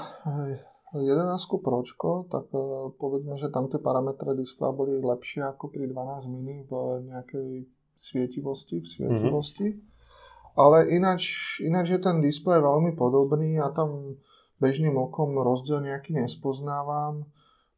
11 0.95 1.65
Pročko, 1.65 2.31
tak 2.31 2.51
e, 2.55 2.91
povedzme, 2.95 3.35
že 3.41 3.51
tam 3.51 3.67
tie 3.67 3.83
parametre 3.83 4.37
displeja 4.39 4.71
boli 4.71 5.01
lepšie 5.03 5.43
ako 5.43 5.71
pri 5.75 5.91
12 5.91 6.31
mini 6.31 6.63
v 6.67 6.73
nejakej 7.11 7.49
svietivosti, 7.99 8.83
v 8.83 8.87
svietivosti. 8.87 9.67
Mm-hmm. 9.75 9.93
Ale 10.55 10.87
ináč, 10.95 11.59
ináč 11.59 11.99
je 11.99 12.01
ten 12.03 12.23
displej 12.23 12.63
veľmi 12.63 12.95
podobný 12.95 13.59
a 13.59 13.75
tam 13.75 14.19
bežným 14.63 14.95
okom 14.95 15.35
rozdiel 15.35 15.83
nejaký 15.83 16.15
nespoznávam. 16.15 17.27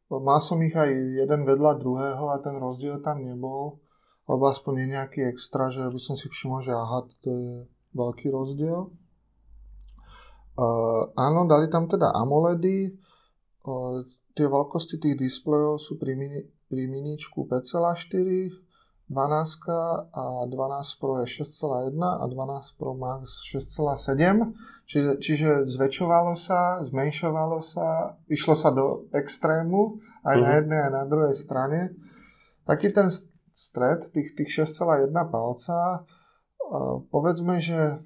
Mal 0.06 0.38
som 0.38 0.62
ich 0.62 0.74
aj 0.74 0.90
jeden 0.92 1.42
vedľa 1.42 1.82
druhého 1.82 2.30
a 2.30 2.38
ten 2.38 2.54
rozdiel 2.54 3.02
tam 3.02 3.26
nebol. 3.26 3.82
Alebo 4.26 4.50
aspoň 4.50 4.74
je 4.82 4.86
nejaký 4.94 5.20
extra, 5.30 5.70
že 5.70 5.86
by 5.86 6.00
som 6.02 6.18
si 6.18 6.26
všimol, 6.26 6.62
že 6.62 6.74
aha, 6.74 7.06
to 7.22 7.30
je 7.30 7.54
veľký 7.94 8.30
rozdiel. 8.30 8.90
Uh, 10.56 11.12
áno, 11.14 11.46
dali 11.46 11.70
tam 11.70 11.86
teda 11.86 12.10
AMOLEDy. 12.10 12.96
Uh, 13.66 14.02
tie 14.34 14.46
veľkosti 14.46 14.98
tých 14.98 15.16
displejov 15.18 15.78
sú 15.78 15.98
pri, 15.98 16.18
mini, 16.18 16.42
pri 16.70 16.86
miničku 16.90 17.46
5,4 17.46 18.65
12 19.08 20.10
a 20.12 20.46
12 20.50 21.00
Pro 21.00 21.22
je 21.22 21.26
6,1 21.46 21.94
a 22.02 22.24
12 22.26 22.78
Pro 22.78 22.94
Max 22.98 23.46
6,7. 23.54 24.50
Čiže, 24.86 25.12
čiže 25.22 25.50
zväčšovalo 25.66 26.34
sa, 26.34 26.82
zmenšovalo 26.82 27.62
sa, 27.62 28.18
išlo 28.26 28.54
sa 28.58 28.74
do 28.74 29.06
extrému 29.14 30.02
aj 30.26 30.34
mm-hmm. 30.34 30.42
na 30.42 30.50
mhm. 30.50 30.56
jednej 30.58 30.80
a 30.82 30.90
na 30.90 31.04
druhej 31.06 31.34
strane. 31.38 31.94
Taký 32.66 32.90
ten 32.90 33.06
stred, 33.54 34.10
tých, 34.10 34.34
tých 34.34 34.66
6,1 34.66 35.14
palca, 35.30 36.02
uh, 36.02 36.98
povedzme, 37.10 37.62
že 37.62 38.02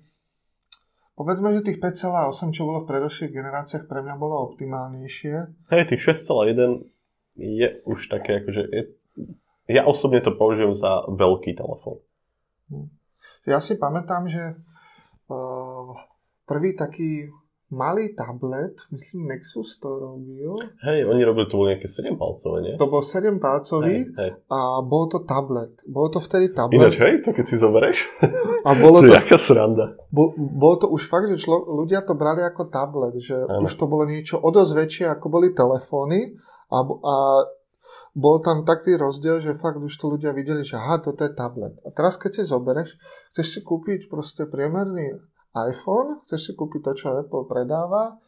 Povedzme, 1.20 1.52
že 1.52 1.60
tých 1.60 1.84
5,8, 1.84 2.48
čo 2.48 2.64
bolo 2.64 2.80
v 2.80 2.96
predošlých 2.96 3.28
generáciách, 3.28 3.84
pre 3.84 4.00
mňa 4.00 4.16
bolo 4.16 4.40
optimálnejšie. 4.48 5.68
Hej, 5.68 5.92
tých 5.92 6.16
6,1 6.16 6.88
je 7.36 7.68
už 7.84 8.08
také, 8.08 8.40
akože 8.40 8.62
je 8.72 8.82
ja 9.70 9.86
osobne 9.86 10.18
to 10.20 10.34
použijem 10.34 10.74
za 10.74 11.06
veľký 11.06 11.54
telefón. 11.54 12.02
Hm. 12.70 12.88
Ja 13.48 13.62
si 13.62 13.80
pamätám, 13.80 14.28
že 14.28 14.58
uh, 15.32 15.96
prvý 16.44 16.76
taký 16.76 17.30
malý 17.70 18.18
tablet, 18.18 18.74
myslím 18.90 19.30
Nexus 19.30 19.78
to 19.78 19.88
robil. 19.88 20.58
Hej, 20.82 21.06
oni 21.06 21.22
robili 21.22 21.46
to 21.46 21.54
bolo 21.54 21.70
nejaké 21.70 21.86
7 21.86 22.18
palcové, 22.18 22.56
nie? 22.66 22.74
To 22.82 22.90
bol 22.90 23.02
7 23.06 23.38
palcový 23.38 24.10
hej, 24.10 24.18
hej. 24.18 24.30
a 24.50 24.82
bol 24.82 25.06
to 25.06 25.22
tablet. 25.22 25.78
Bol 25.86 26.10
to 26.10 26.18
vtedy 26.18 26.50
tablet. 26.50 26.82
Ináč, 26.82 26.98
hej, 26.98 27.22
to 27.22 27.30
keď 27.30 27.44
si 27.46 27.56
zoberieš. 27.62 27.98
A 28.68 28.74
bolo 28.74 28.98
to, 29.02 29.08
to 29.08 29.14
jaká 29.14 29.38
sranda. 29.38 29.94
Bol, 30.10 30.34
bolo 30.36 30.76
to 30.82 30.86
už 30.90 31.06
fakt, 31.06 31.30
že 31.30 31.38
člo, 31.38 31.62
ľudia 31.62 32.02
to 32.02 32.18
brali 32.18 32.42
ako 32.42 32.68
tablet, 32.68 33.14
že 33.22 33.38
ano. 33.38 33.64
už 33.64 33.72
to 33.78 33.86
bolo 33.86 34.04
niečo 34.04 34.36
o 34.42 34.50
dosť 34.50 34.72
väčšie, 34.74 35.06
ako 35.06 35.26
boli 35.30 35.54
telefóny 35.54 36.34
a, 36.74 36.78
a 36.82 37.14
bol 38.14 38.42
tam 38.42 38.66
taký 38.66 38.98
rozdiel, 38.98 39.38
že 39.38 39.58
fakt 39.58 39.78
už 39.78 39.94
to 39.94 40.10
ľudia 40.10 40.34
videli, 40.34 40.66
že 40.66 40.78
aha, 40.78 40.98
toto 40.98 41.22
je 41.22 41.30
tablet. 41.30 41.78
A 41.86 41.94
teraz 41.94 42.18
keď 42.18 42.40
si 42.40 42.42
zobereš, 42.42 42.98
chceš 43.30 43.46
si 43.46 43.60
kúpiť 43.62 44.10
proste 44.10 44.50
priemerný 44.50 45.18
iPhone, 45.54 46.22
chceš 46.26 46.50
si 46.50 46.52
kúpiť 46.58 46.80
to, 46.90 46.92
čo 46.94 47.06
Apple 47.14 47.46
predáva 47.46 48.18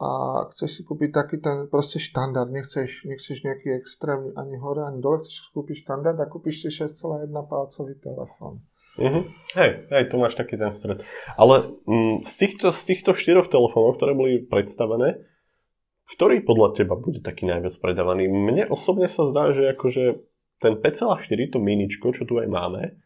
a 0.00 0.08
chceš 0.56 0.80
si 0.80 0.82
kúpiť 0.88 1.10
taký 1.12 1.36
ten 1.44 1.68
proste 1.68 2.00
štandard, 2.00 2.48
nechceš, 2.48 3.04
nechceš 3.04 3.44
nejaký 3.44 3.76
extrém 3.76 4.32
ani 4.32 4.56
hore, 4.56 4.88
ani 4.88 5.04
dole, 5.04 5.20
chceš 5.20 5.44
si 5.44 5.50
kúpiť 5.52 5.84
štandard 5.84 6.16
a 6.16 6.24
kúpiš 6.24 6.64
si 6.64 6.68
6,1 6.72 7.28
palcový 7.28 8.00
telefón. 8.00 8.64
Uh-huh. 8.98 9.22
Hej, 9.54 9.86
hej, 9.86 10.02
tu 10.10 10.18
máš 10.18 10.34
taký 10.34 10.58
ten 10.58 10.74
stred. 10.74 11.04
Ale 11.38 11.78
mm, 11.86 12.26
z, 12.26 12.32
týchto, 12.36 12.74
z 12.74 12.82
týchto 12.90 13.14
štyroch 13.14 13.46
telefónov, 13.46 14.00
ktoré 14.00 14.18
boli 14.18 14.42
predstavené, 14.42 15.29
ktorý 16.16 16.42
podľa 16.42 16.68
teba 16.76 16.94
bude 16.98 17.22
taký 17.22 17.46
najviac 17.46 17.74
predávaný? 17.78 18.26
Mne 18.26 18.66
osobne 18.70 19.06
sa 19.06 19.26
zdá, 19.30 19.54
že 19.54 19.70
akože 19.74 20.04
ten 20.60 20.76
5,4, 20.76 21.52
to 21.52 21.58
miničko, 21.58 22.12
čo 22.12 22.28
tu 22.28 22.36
aj 22.36 22.48
máme, 22.50 23.00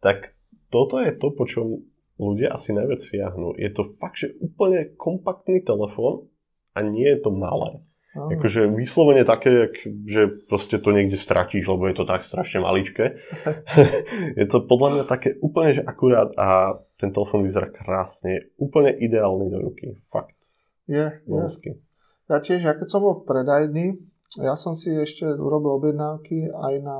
tak 0.00 0.32
toto 0.72 1.00
je 1.00 1.12
to, 1.12 1.28
po 1.32 1.44
čom 1.44 1.84
ľudia 2.18 2.54
asi 2.54 2.72
najviac 2.72 3.02
siahnu. 3.04 3.58
Je 3.60 3.70
to 3.70 3.94
fakt, 4.00 4.22
že 4.22 4.32
úplne 4.40 4.94
kompaktný 4.96 5.60
telefón 5.60 6.30
a 6.72 6.82
nie 6.82 7.06
je 7.06 7.18
to 7.20 7.30
malé. 7.30 7.82
Ah. 8.14 8.30
Akože 8.30 8.70
vyslovene 8.70 9.26
také, 9.26 9.74
že 10.06 10.46
proste 10.46 10.78
to 10.78 10.94
niekde 10.94 11.18
stratíš, 11.18 11.66
lebo 11.66 11.90
je 11.90 11.98
to 11.98 12.06
tak 12.06 12.22
strašne 12.22 12.62
maličké. 12.62 13.18
je 14.40 14.46
to 14.46 14.62
podľa 14.62 14.88
mňa 14.98 15.04
také 15.10 15.34
úplne, 15.42 15.74
že 15.74 15.82
akurát 15.82 16.30
a 16.38 16.78
ten 16.96 17.10
telefón 17.10 17.42
vyzerá 17.42 17.66
krásne. 17.74 18.54
Úplne 18.54 18.94
ideálny 19.02 19.50
do 19.50 19.58
ruky. 19.66 19.98
Fakt. 20.14 20.38
Je, 20.86 21.10
je. 21.10 21.74
Ja 22.28 22.40
tiež, 22.40 22.64
ja 22.64 22.72
keď 22.72 22.88
som 22.88 23.04
bol 23.04 23.20
v 23.20 23.28
predajni, 23.28 23.86
ja 24.40 24.56
som 24.56 24.74
si 24.74 24.90
ešte 24.90 25.28
urobil 25.28 25.76
objednávky 25.76 26.48
aj 26.50 26.74
na 26.80 26.96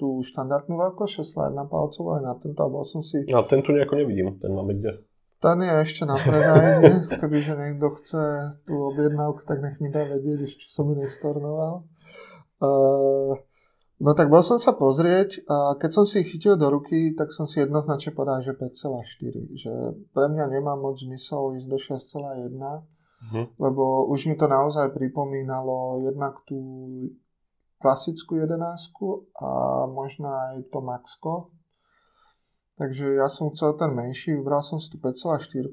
tú 0.00 0.24
štandardnú 0.24 0.80
veľkosť, 0.80 1.28
6 1.28 1.52
na 1.52 1.68
palcovú, 1.68 2.16
aj 2.16 2.22
na 2.24 2.34
tento, 2.40 2.60
a 2.64 2.72
bol 2.72 2.88
som 2.88 3.04
si... 3.04 3.28
A 3.28 3.44
ten 3.44 3.60
tu 3.60 3.76
nejako 3.76 4.00
nevidím, 4.00 4.32
ten 4.40 4.48
máme 4.48 4.80
kde? 4.80 5.04
Ten 5.44 5.60
je 5.60 5.72
ešte 5.84 6.08
na 6.08 6.16
predajni, 6.16 7.08
kebyže 7.20 7.52
niekto 7.52 7.92
chce 8.00 8.24
tú 8.64 8.74
objednávku, 8.92 9.44
tak 9.44 9.60
nech 9.60 9.76
mi 9.76 9.92
dá 9.92 10.08
vedieť, 10.08 10.48
ešte 10.48 10.64
som 10.72 10.88
ju 10.88 10.96
nestornoval. 10.96 11.84
Uh, 12.60 13.36
no 14.00 14.10
tak 14.16 14.32
bol 14.32 14.40
som 14.40 14.56
sa 14.56 14.72
pozrieť 14.72 15.44
a 15.48 15.76
keď 15.80 15.90
som 15.96 16.04
si 16.08 16.24
chytil 16.24 16.56
do 16.56 16.68
ruky, 16.68 17.12
tak 17.16 17.32
som 17.32 17.44
si 17.44 17.60
jednoznačne 17.60 18.12
povedal, 18.12 18.44
že 18.44 18.52
5,4. 18.52 19.56
Že 19.56 19.72
pre 20.12 20.26
mňa 20.28 20.44
nemá 20.60 20.76
moc 20.76 21.00
zmysel 21.00 21.60
ísť 21.60 21.68
do 21.68 21.76
6,1 21.76 22.56
Uh-huh. 23.20 23.44
Lebo 23.60 24.08
už 24.08 24.32
mi 24.32 24.34
to 24.36 24.48
naozaj 24.48 24.96
pripomínalo 24.96 26.00
jednak 26.08 26.40
tú 26.48 26.60
klasickú 27.80 28.36
jedenásku 28.40 29.28
a 29.40 29.48
možno 29.88 30.32
aj 30.32 30.68
to 30.68 30.78
Maxko. 30.80 31.34
Takže 32.80 33.20
ja 33.20 33.28
som 33.28 33.52
chcel 33.52 33.76
ten 33.76 33.92
menší, 33.92 34.36
vybral 34.36 34.64
som 34.64 34.80
si 34.80 34.88
tú 34.88 34.96
5,4. 34.96 35.68
E, 35.68 35.72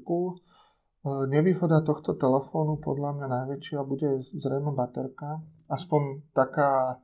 nevýhoda 1.28 1.80
tohto 1.80 2.12
telefónu 2.16 2.80
podľa 2.80 3.16
mňa 3.16 3.26
najväčšia 3.28 3.80
bude 3.84 4.28
zrejme 4.36 4.76
baterka. 4.76 5.40
Aspoň 5.72 6.24
taká 6.36 7.00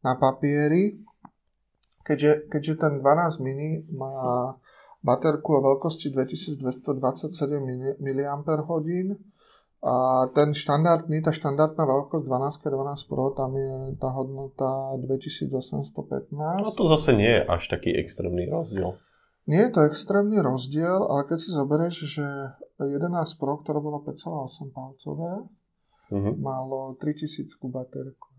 na 0.00 0.16
papieri. 0.16 1.00
Keďže, 2.02 2.48
keďže 2.48 2.74
ten 2.80 2.92
12 2.98 3.44
mini 3.44 3.84
má 3.92 4.56
baterku 5.04 5.58
o 5.58 5.60
veľkosti 5.60 6.10
2227 6.10 8.00
mAh, 8.00 9.20
a 9.82 10.26
ten 10.30 10.54
štandardný, 10.54 11.26
tá 11.26 11.34
štandardná 11.34 11.82
veľkosť 11.82 12.22
12 12.22 12.70
12 12.70 13.10
Pro, 13.10 13.34
tam 13.34 13.50
je 13.58 13.98
tá 13.98 14.14
hodnota 14.14 14.94
2815. 15.02 16.30
No 16.38 16.70
to 16.70 16.86
zase 16.94 17.18
nie 17.18 17.26
je 17.26 17.42
až 17.42 17.66
taký 17.66 17.90
extrémny 17.98 18.46
rozdiel. 18.46 18.94
Nie 19.50 19.66
je 19.66 19.74
to 19.74 19.80
extrémny 19.90 20.38
rozdiel, 20.38 21.02
ale 21.02 21.26
keď 21.26 21.38
si 21.42 21.50
zoberieš, 21.50 21.96
že 22.14 22.26
11 22.78 23.10
Pro, 23.42 23.58
ktoré 23.58 23.82
bolo 23.82 24.06
5,8 24.06 24.70
palcové, 24.70 25.50
uh-huh. 26.14 26.34
malo 26.38 26.94
3000 27.02 27.50
baterku. 27.66 28.30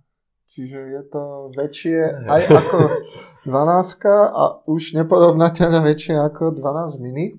Čiže 0.56 0.80
je 0.80 1.04
to 1.12 1.24
väčšie 1.60 2.00
aj 2.24 2.42
ako 2.56 2.78
12 3.52 4.32
a 4.32 4.44
už 4.64 4.96
neporovnateľne 4.96 5.84
väčšie 5.92 6.16
ako 6.24 6.56
12 6.56 7.04
mini. 7.04 7.36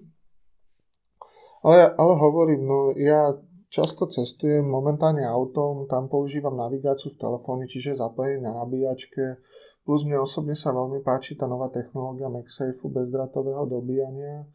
Ale, 1.65 1.89
ale 1.89 2.13
hovorím, 2.21 2.69
no 2.69 2.93
ja 3.01 3.33
Často 3.75 4.07
cestujem 4.07 4.63
momentálne 4.63 5.27
autom, 5.27 5.91
tam 5.91 6.07
používam 6.07 6.55
navigáciu 6.55 7.11
v 7.11 7.19
telefóne, 7.19 7.67
čiže 7.67 7.99
zapojený 7.99 8.47
na 8.47 8.55
nabíjačke. 8.63 9.43
Plus 9.83 10.07
mne 10.07 10.23
osobne 10.23 10.55
sa 10.55 10.71
veľmi 10.71 11.03
páči 11.03 11.35
tá 11.35 11.51
nová 11.51 11.67
technológia 11.75 12.31
MagSafe 12.31 12.79
bezdratového 12.87 13.67
dobíjania. 13.67 14.47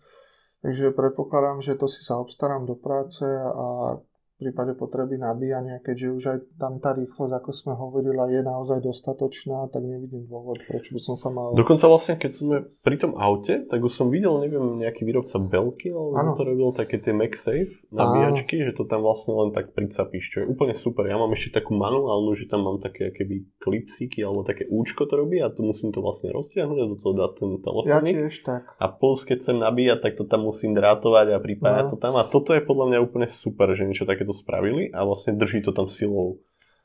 Takže 0.64 0.96
predpokladám, 0.96 1.60
že 1.60 1.76
to 1.76 1.92
si 1.92 2.00
sa 2.00 2.16
obstarám 2.16 2.64
do 2.64 2.80
práce 2.80 3.28
a 3.28 4.00
prípade 4.40 4.72
potreby 4.80 5.20
nabíjania, 5.20 5.84
keďže 5.84 6.08
už 6.16 6.24
aj 6.32 6.38
tam 6.56 6.80
tá 6.80 6.96
rýchlosť, 6.96 7.34
ako 7.36 7.50
sme 7.52 7.74
hovorili, 7.76 8.16
je 8.32 8.42
naozaj 8.42 8.80
dostatočná, 8.80 9.68
tak 9.68 9.84
nevidím 9.84 10.24
dôvod, 10.32 10.64
prečo 10.64 10.96
by 10.96 11.02
som 11.04 11.16
sa 11.20 11.28
mal... 11.28 11.52
Dokonca 11.54 11.92
vlastne, 11.92 12.16
keď 12.16 12.32
sme 12.32 12.56
pri 12.80 12.96
tom 12.96 13.20
aute, 13.20 13.68
tak 13.68 13.80
už 13.84 13.92
som 13.92 14.08
videl, 14.08 14.32
neviem, 14.40 14.80
nejaký 14.80 15.04
výrobca 15.04 15.36
Belky, 15.44 15.92
alebo 15.92 16.40
to 16.40 16.44
robil 16.48 16.72
také 16.72 17.04
tie 17.04 17.12
MagSafe 17.12 17.92
nabíjačky, 17.92 18.64
Áno. 18.64 18.66
že 18.72 18.74
to 18.80 18.84
tam 18.88 19.04
vlastne 19.04 19.36
len 19.36 19.50
tak 19.52 19.76
pricapíš, 19.76 20.26
čo 20.32 20.38
je 20.44 20.46
úplne 20.48 20.74
super. 20.80 21.04
Ja 21.04 21.20
mám 21.20 21.36
ešte 21.36 21.60
takú 21.60 21.76
manuálnu, 21.76 22.40
že 22.40 22.48
tam 22.48 22.64
mám 22.64 22.80
také 22.80 23.12
keby 23.12 23.60
klipsíky, 23.60 24.24
alebo 24.24 24.48
také 24.48 24.72
účko 24.72 25.04
to 25.04 25.20
robí 25.20 25.44
a 25.44 25.52
tu 25.52 25.68
musím 25.68 25.92
to 25.92 26.00
vlastne 26.00 26.32
roztiahnuť 26.32 26.80
a 26.80 26.86
do 26.88 26.96
toho 26.96 27.14
dať 27.18 27.32
ten 27.36 27.50
telefón. 27.60 27.92
Ja 27.92 28.00
tiež 28.00 28.36
tak. 28.46 28.62
A 28.80 28.86
plus, 28.88 29.28
keď 29.28 29.44
chcem 29.44 29.58
nabíjať, 29.60 30.00
tak 30.00 30.14
to 30.16 30.24
tam 30.24 30.48
musím 30.48 30.72
drátovať 30.78 31.36
a 31.36 31.44
pripájať 31.44 31.86
no. 31.90 31.92
to 31.92 31.98
tam. 32.00 32.14
A 32.16 32.24
toto 32.30 32.56
je 32.56 32.62
podľa 32.64 32.86
mňa 32.94 33.00
úplne 33.04 33.28
super, 33.28 33.68
že 33.74 33.84
niečo 33.84 34.06
také 34.06 34.29
to 34.30 34.38
spravili 34.38 34.94
a 34.94 35.02
vlastne 35.02 35.34
drží 35.34 35.66
to 35.66 35.74
tam 35.74 35.90
silou. 35.90 36.38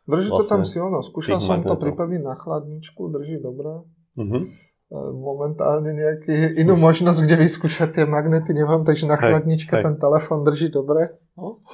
Drží 0.09 0.32
vlastne 0.32 0.40
to 0.40 0.49
tam 0.49 0.62
silno. 0.64 0.99
Skúšal 1.05 1.40
som 1.45 1.61
to 1.61 1.76
pripraviť 1.76 2.20
na 2.24 2.34
chladničku, 2.36 3.12
drží 3.12 3.45
dobre. 3.45 3.84
E, 4.16 4.49
Momentálne 4.95 5.92
nejaký, 5.92 6.61
inú 6.61 6.76
možnosť, 6.80 7.18
kde 7.24 7.36
vyskúšať 7.45 7.88
tie 8.01 8.05
magnety 8.09 8.53
nemám, 8.53 8.84
takže 8.84 9.09
na 9.09 9.16
chladničke 9.16 9.72
ten 9.72 9.97
telefon 9.97 10.45
drží 10.45 10.72
dobre. 10.72 11.20
No. 11.36 11.64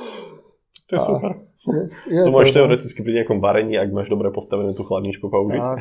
To 0.88 0.92
je 0.94 0.98
A- 0.98 1.06
super. 1.06 1.30
Je, 1.60 1.82
je 2.08 2.20
To 2.24 2.32
no. 2.32 2.40
teoreticky 2.40 3.04
pri 3.04 3.20
nejakom 3.20 3.36
varení, 3.44 3.76
ak 3.76 3.92
máš 3.92 4.08
dobre 4.08 4.32
postavenú 4.32 4.72
tú 4.72 4.88
chladničku 4.88 5.28
použiť. 5.28 5.60
Tak. 5.60 5.80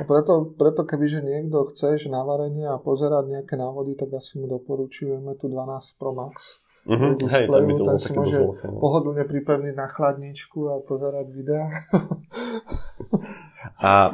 A 0.00 0.02
preto, 0.08 0.56
preto 0.56 0.88
kebyže 0.88 1.20
niekto 1.20 1.68
chce 1.68 2.00
že 2.00 2.08
na 2.08 2.24
varenie 2.24 2.64
a 2.64 2.80
pozerať 2.80 3.28
nejaké 3.28 3.60
návody, 3.60 4.00
tak 4.00 4.08
asi 4.16 4.40
mu 4.40 4.48
doporučujeme 4.48 5.36
tu 5.36 5.52
12 5.52 6.00
Pro 6.00 6.16
Max. 6.16 6.64
Mhm, 6.88 7.28
hej, 7.28 7.44
by 7.44 7.60
displeju, 7.60 7.76
to 7.76 7.84
ten 7.84 7.98
si 7.98 8.10
môže 8.12 8.38
veľké. 8.40 8.64
no. 8.66 8.78
Pohodlne 8.80 9.24
pripevniť 9.24 9.74
na 9.76 9.86
chladničku 9.86 10.58
a 10.66 10.74
pozerať 10.80 11.26
videá. 11.28 11.66
A 13.80 14.12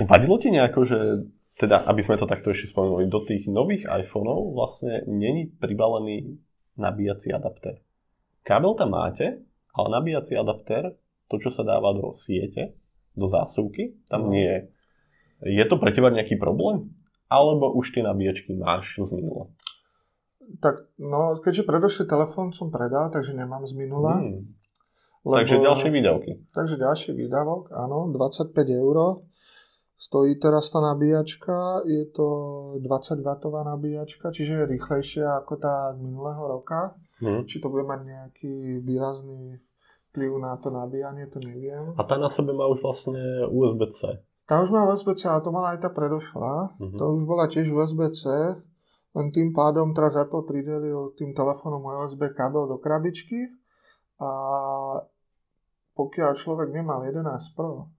vadilo 0.00 0.36
ti 0.36 0.48
nejako, 0.48 0.80
že 0.84 0.98
teda, 1.56 1.84
aby 1.84 2.00
sme 2.00 2.16
to 2.16 2.26
takto 2.26 2.50
ešte 2.50 2.72
spomenuli, 2.72 3.06
do 3.06 3.20
tých 3.22 3.46
nových 3.46 3.84
iPhoneov 3.84 4.52
vlastne 4.52 5.04
není 5.06 5.46
pribalený 5.46 6.40
nabíjací 6.74 7.30
adaptér. 7.30 7.78
Kábel 8.42 8.74
tam 8.74 8.92
máte, 8.92 9.40
ale 9.72 9.88
nabíjací 9.92 10.34
adaptér, 10.34 10.96
to, 11.28 11.36
čo 11.38 11.52
sa 11.52 11.62
dáva 11.62 11.94
do 11.94 12.16
siete, 12.18 12.74
do 13.14 13.28
zásuvky, 13.28 13.96
tam 14.08 14.28
No. 14.28 14.32
nie 14.34 14.44
je. 14.44 14.58
Je 15.60 15.64
to 15.64 15.76
pre 15.76 15.92
teba 15.92 16.08
nejaký 16.08 16.36
problém? 16.36 16.90
Alebo 17.28 17.72
už 17.72 17.92
tie 17.92 18.02
nabíjačky 18.04 18.52
máš 18.52 18.96
z 18.96 19.10
minula? 19.12 19.48
Tak, 20.60 20.96
no, 21.00 21.40
keďže 21.40 21.68
predošlý 21.68 22.04
telefón 22.08 22.52
som 22.52 22.68
predal, 22.68 23.12
takže 23.12 23.36
nemám 23.36 23.64
z 23.68 23.72
minula. 23.76 24.20
Hmm. 24.20 24.54
Takže 25.24 25.56
ďalšie 25.56 25.88
výdavky. 25.88 26.32
Takže 26.52 26.76
ďalší 26.76 27.10
výdavok, 27.16 27.72
áno, 27.72 28.12
25 28.12 28.52
eur. 28.76 29.24
Stojí 29.94 30.36
teraz 30.36 30.68
tá 30.68 30.84
nabíjačka, 30.84 31.80
je 31.88 32.04
to 32.12 32.26
20 32.82 33.24
W 33.24 33.56
nabíjačka, 33.64 34.34
čiže 34.34 34.52
je 34.52 34.70
rýchlejšia 34.76 35.40
ako 35.40 35.54
tá 35.56 35.96
z 35.96 36.04
minulého 36.04 36.44
roka. 36.44 36.92
Hmm. 37.24 37.48
Či 37.48 37.62
to 37.62 37.72
bude 37.72 37.88
mať 37.88 38.04
nejaký 38.04 38.84
výrazný 38.84 39.64
vplyv 40.12 40.30
na 40.44 40.60
to 40.60 40.68
nabíjanie, 40.68 41.24
to 41.30 41.40
neviem. 41.40 41.96
A 41.96 42.02
tá 42.04 42.20
na 42.20 42.28
sebe 42.28 42.52
má 42.52 42.68
už 42.68 42.84
vlastne 42.84 43.48
USB-C. 43.48 44.20
Tá 44.44 44.60
už 44.60 44.68
má 44.70 44.84
USB-C, 44.92 45.24
ale 45.24 45.40
to 45.40 45.50
mala 45.54 45.72
aj 45.72 45.88
tá 45.88 45.90
predošlá. 45.90 46.76
Mhm. 46.76 46.96
To 47.00 47.04
už 47.16 47.22
bola 47.24 47.48
tiež 47.48 47.72
USB-C, 47.72 48.22
len 49.14 49.26
tým 49.30 49.54
pádom 49.54 49.94
teraz 49.94 50.18
Apple 50.18 50.42
pridelil 50.42 51.14
tým 51.14 51.32
telefónom 51.32 51.82
USB 51.82 52.34
kábel 52.34 52.66
do 52.66 52.82
krabičky 52.82 53.50
a 54.18 54.30
pokiaľ 55.94 56.30
človek 56.34 56.74
nemal 56.74 57.06
11 57.06 57.22
Pro 57.54 57.90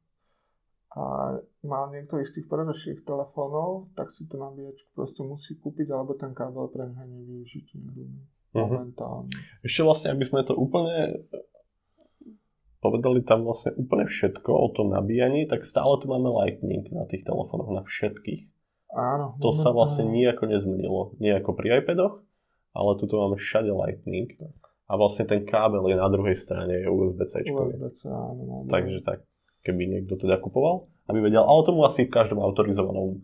a 0.96 1.36
mal 1.64 1.92
niektorý 1.92 2.24
z 2.24 2.40
tých 2.40 2.48
predošlých 2.48 3.04
telefónov, 3.04 3.92
tak 4.00 4.16
si 4.16 4.24
tú 4.28 4.40
nabíjačku 4.40 4.96
proste 4.96 5.24
musí 5.28 5.60
kúpiť, 5.60 5.92
alebo 5.92 6.16
ten 6.16 6.32
kábel 6.32 6.72
pre 6.72 6.88
neho 6.88 7.04
je 7.04 7.12
nevyužiteľný 7.20 8.06
Mhm. 8.56 8.72
momentálne. 8.72 9.36
Ešte 9.68 9.84
vlastne, 9.84 10.16
aby 10.16 10.24
sme 10.24 10.48
to 10.48 10.56
úplne 10.56 11.28
povedali 12.80 13.26
tam 13.26 13.44
vlastne 13.44 13.74
úplne 13.76 14.06
všetko 14.06 14.52
o 14.54 14.68
tom 14.72 14.94
nabíjaní, 14.94 15.50
tak 15.50 15.66
stále 15.66 15.98
tu 16.00 16.06
máme 16.06 16.30
Lightning 16.30 16.86
na 16.94 17.10
tých 17.10 17.26
telefónoch, 17.26 17.74
na 17.74 17.84
všetkých. 17.84 18.46
Áno. 18.96 19.36
To 19.44 19.52
sa 19.52 19.70
momentálne. 19.70 19.76
vlastne 19.76 20.04
nijako 20.08 20.44
nezmenilo. 20.48 21.02
Nie 21.20 21.44
ako 21.44 21.52
pri 21.52 21.84
iPadoch, 21.84 22.24
ale 22.72 22.90
tu 22.96 23.04
máme 23.12 23.36
všade 23.36 23.70
Lightning. 23.70 24.32
A 24.86 24.96
vlastne 24.96 25.28
ten 25.28 25.44
kábel 25.44 25.84
je 25.92 25.98
na 26.00 26.08
druhej 26.08 26.38
strane, 26.40 26.80
je 26.80 26.88
USB-C. 26.88 27.44
USB-C, 27.44 28.08
áno. 28.08 28.40
no, 28.40 28.56
no. 28.64 28.72
Takže 28.72 29.02
tak, 29.04 29.26
keby 29.66 29.90
niekto 29.90 30.16
teda 30.16 30.40
kupoval, 30.40 30.88
aby 31.12 31.26
vedel. 31.26 31.44
Ale 31.44 31.66
tomu 31.66 31.84
asi 31.84 32.08
v 32.08 32.14
každom 32.14 32.40
autorizovanom 32.40 33.20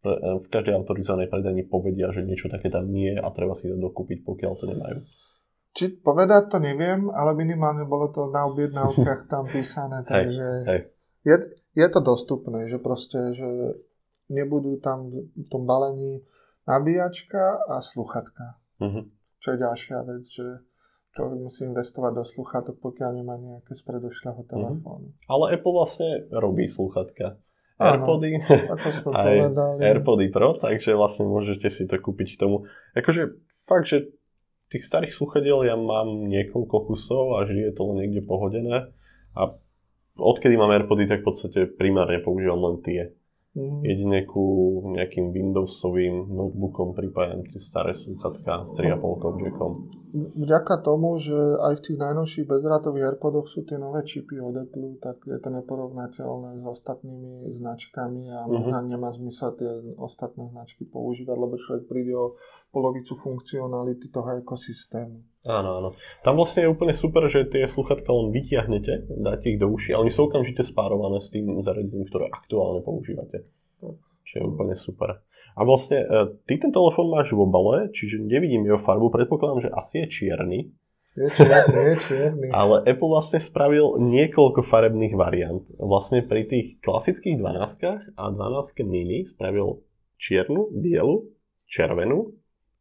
pre- 0.00 0.20
v 0.40 0.46
každej 0.48 0.74
autorizovanej 0.80 1.28
predajni 1.28 1.64
povedia, 1.68 2.08
že 2.10 2.24
niečo 2.24 2.48
také 2.48 2.72
tam 2.72 2.88
nie 2.88 3.12
je 3.16 3.20
a 3.20 3.28
treba 3.32 3.52
si 3.56 3.68
to 3.68 3.76
dokúpiť, 3.76 4.24
pokiaľ 4.24 4.52
to 4.56 4.64
nemajú. 4.72 4.98
Či 5.70 6.02
povedať 6.02 6.50
to 6.50 6.58
neviem, 6.58 7.12
ale 7.14 7.36
minimálne 7.36 7.86
bolo 7.86 8.10
to 8.10 8.32
na 8.32 8.48
objednávkach 8.48 9.30
tam 9.30 9.46
písané, 9.46 10.02
takže 10.08 10.48
hej. 10.66 10.80
Je, 11.20 11.36
je 11.76 11.86
to 11.92 12.00
dostupné, 12.00 12.66
že 12.66 12.80
proste, 12.80 13.36
že 13.36 13.76
nebudú 14.30 14.78
tam 14.78 15.10
v 15.10 15.46
tom 15.50 15.66
balení 15.66 16.22
nabíjačka 16.64 17.66
a 17.66 17.82
sluchatka. 17.82 18.56
Mhm. 18.78 19.10
Čo 19.40 19.48
je 19.56 19.58
ďalšia 19.58 19.98
vec, 20.04 20.24
že 20.28 20.46
človek 21.16 21.38
musí 21.42 21.66
investovať 21.66 22.12
do 22.14 22.24
sluchatok, 22.24 22.76
pokiaľ 22.78 23.10
nemá 23.18 23.34
nejaké 23.40 23.74
z 23.74 23.82
predošlého 23.82 24.46
telefónu. 24.46 25.10
Ale 25.26 25.44
Apple 25.58 25.74
vlastne 25.74 26.28
robí 26.30 26.70
sluchatka. 26.70 27.40
Áno. 27.80 28.04
Airpody, 28.04 28.36
Ako 28.44 28.88
sme 28.92 29.10
Aj 29.16 29.24
povedali. 29.24 29.78
Airpody 29.80 30.26
Pro, 30.28 30.60
takže 30.60 30.92
vlastne 30.92 31.24
môžete 31.24 31.72
si 31.72 31.88
to 31.88 31.96
kúpiť 31.96 32.36
k 32.36 32.40
tomu. 32.44 32.68
Akože 32.92 33.40
fakt, 33.64 33.88
že 33.88 34.12
tých 34.68 34.84
starých 34.84 35.16
sluchadiel 35.16 35.64
ja 35.64 35.74
mám 35.80 36.28
niekoľko 36.28 36.76
kusov 36.92 37.40
a 37.40 37.48
vždy 37.48 37.72
je 37.72 37.74
to 37.74 37.82
len 37.90 37.96
niekde 38.04 38.22
pohodené. 38.28 38.92
A 39.32 39.56
odkedy 40.20 40.60
mám 40.60 40.70
Airpody, 40.76 41.08
tak 41.08 41.24
v 41.24 41.32
podstate 41.32 41.60
primárne 41.72 42.20
používam 42.20 42.60
len 42.68 42.76
tie. 42.84 43.16
Mhm. 43.60 43.84
Jedine 43.84 44.18
ku 44.24 44.42
nejakým 44.96 45.30
Windowsovým 45.30 46.32
notebookom 46.32 46.96
pripájam 46.96 47.44
tie 47.44 47.60
staré 47.60 47.92
sluchatka 47.92 48.64
s 48.64 48.70
3,5 48.80 49.36
jackom. 49.44 49.72
Vďaka 50.10 50.82
tomu, 50.82 51.22
že 51.22 51.38
aj 51.38 51.78
v 51.78 51.84
tých 51.86 51.98
najnovších 52.02 52.46
bezdrátových 52.50 53.14
AirPodoch 53.14 53.46
sú 53.46 53.62
tie 53.62 53.78
nové 53.78 54.02
čipy 54.02 54.42
od 54.42 54.58
Apple, 54.58 54.98
tak 54.98 55.22
je 55.22 55.38
to 55.38 55.48
neporovnateľné 55.54 56.58
s 56.58 56.64
ostatnými 56.66 57.54
značkami 57.54 58.26
a 58.34 58.42
Mhm. 58.42 58.50
možno 58.50 58.76
nemá 58.90 59.14
zmysel 59.14 59.54
tie 59.54 59.70
ostatné 59.94 60.50
značky 60.50 60.82
používať, 60.82 61.36
lebo 61.38 61.54
človek 61.54 61.86
príde 61.86 62.16
o 62.18 62.34
polovicu 62.74 63.14
funkcionality 63.22 64.10
toho 64.10 64.42
ekosystému. 64.42 65.29
Áno, 65.48 65.70
áno. 65.80 65.90
Tam 66.20 66.36
vlastne 66.36 66.68
je 66.68 66.72
úplne 66.72 66.92
super, 66.92 67.24
že 67.32 67.48
tie 67.48 67.64
sluchatka 67.64 68.12
len 68.12 68.28
vytiahnete, 68.28 69.08
dáte 69.08 69.48
ich 69.48 69.56
do 69.56 69.72
uši 69.72 69.96
a 69.96 70.00
oni 70.04 70.12
sú 70.12 70.28
okamžite 70.28 70.68
spárované 70.68 71.24
s 71.24 71.32
tým 71.32 71.64
zariadením, 71.64 72.04
ktoré 72.12 72.28
aktuálne 72.28 72.84
používate. 72.84 73.48
Čo 74.28 74.34
je 74.36 74.44
úplne 74.44 74.76
super. 74.76 75.24
A 75.56 75.60
vlastne 75.64 76.04
e, 76.04 76.06
ty 76.44 76.60
ten 76.60 76.70
telefón 76.70 77.08
máš 77.08 77.32
v 77.32 77.40
obale, 77.40 77.88
čiže 77.96 78.20
nevidím 78.20 78.68
jeho 78.68 78.78
farbu, 78.78 79.08
predpokladám, 79.08 79.64
že 79.64 79.70
asi 79.72 79.94
je 80.04 80.06
čierny, 80.12 80.60
Je 81.18 81.26
čierny, 81.34 81.74
je 81.74 81.96
čierny. 82.06 82.46
ale 82.60 82.86
Apple 82.86 83.10
vlastne 83.10 83.42
spravil 83.42 83.98
niekoľko 83.98 84.62
farebných 84.62 85.18
variant. 85.18 85.66
Vlastne 85.80 86.22
pri 86.22 86.46
tých 86.46 86.78
klasických 86.84 87.40
12 87.40 88.14
a 88.14 88.24
12 88.30 88.86
mini 88.86 89.26
spravil 89.26 89.82
čiernu, 90.22 90.70
bielu, 90.70 91.26
červenú, 91.66 92.36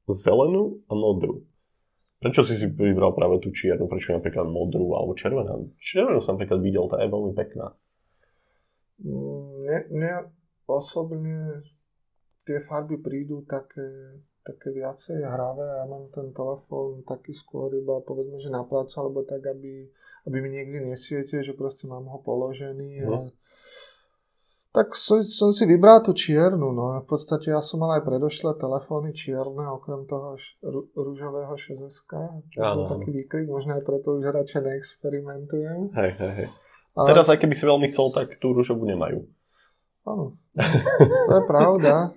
zelenú 0.06 0.86
a 0.86 0.94
modrú. 0.94 1.49
Prečo 2.20 2.44
si 2.44 2.60
si 2.60 2.68
vybral 2.68 3.16
práve 3.16 3.40
tú 3.40 3.56
čiernu? 3.56 3.88
Prečo 3.88 4.12
napríklad 4.12 4.44
modrú 4.52 4.92
alebo 4.92 5.16
červenú? 5.16 5.72
Červenú 5.80 6.20
som 6.20 6.36
napríklad 6.36 6.60
videl, 6.60 6.92
tá 6.92 7.00
je 7.00 7.08
veľmi 7.08 7.32
pekná. 7.32 7.72
Mne, 9.00 9.78
mne 9.88 10.14
osobne 10.68 11.64
tie 12.44 12.60
farby 12.68 13.00
prídu 13.00 13.48
také, 13.48 14.20
také 14.44 14.76
viacej 14.76 15.24
hravé 15.24 15.64
ja 15.80 15.88
mám 15.88 16.12
ten 16.12 16.36
telefón 16.36 17.08
taký 17.08 17.32
skôr 17.32 17.72
iba 17.72 18.04
povedzme, 18.04 18.44
že 18.44 18.52
na 18.52 18.68
prácu 18.68 18.92
alebo 19.00 19.24
tak, 19.24 19.48
aby, 19.48 19.88
aby 20.28 20.38
mi 20.44 20.50
niekde 20.52 20.84
nesvietil, 20.84 21.40
že 21.40 21.56
proste 21.56 21.88
mám 21.88 22.04
ho 22.12 22.20
položený 22.20 23.08
a 23.08 23.10
Mhm. 23.24 23.32
Tak 24.70 24.94
som, 24.94 25.26
som 25.26 25.50
si 25.50 25.66
vybral 25.66 26.06
tú 26.06 26.14
čiernu, 26.14 26.70
no 26.70 27.02
v 27.02 27.08
podstate 27.10 27.50
ja 27.50 27.58
som 27.58 27.82
mal 27.82 27.98
aj 27.98 28.06
predošlé 28.06 28.54
telefóny 28.62 29.18
čierne, 29.18 29.66
okrem 29.66 30.06
toho 30.06 30.38
rúžového 30.94 31.54
6S. 31.58 32.06
To 32.54 32.86
taký 32.86 33.10
výkrik, 33.10 33.50
možno 33.50 33.82
aj 33.82 33.84
preto 33.84 34.22
už 34.22 34.30
radšej 34.30 34.62
neexperimentujem. 34.62 35.80
Hej, 35.98 36.12
hej, 36.22 36.32
hej. 36.38 36.48
A, 36.94 37.00
Teraz 37.10 37.26
aj 37.32 37.42
keby 37.42 37.56
si 37.58 37.66
veľmi 37.66 37.90
chcel, 37.90 38.14
tak 38.14 38.38
tú 38.38 38.54
rúžovú 38.54 38.86
nemajú. 38.86 39.26
Áno, 40.06 40.38
to 40.54 41.34
je 41.34 41.44
pravda. 41.50 42.14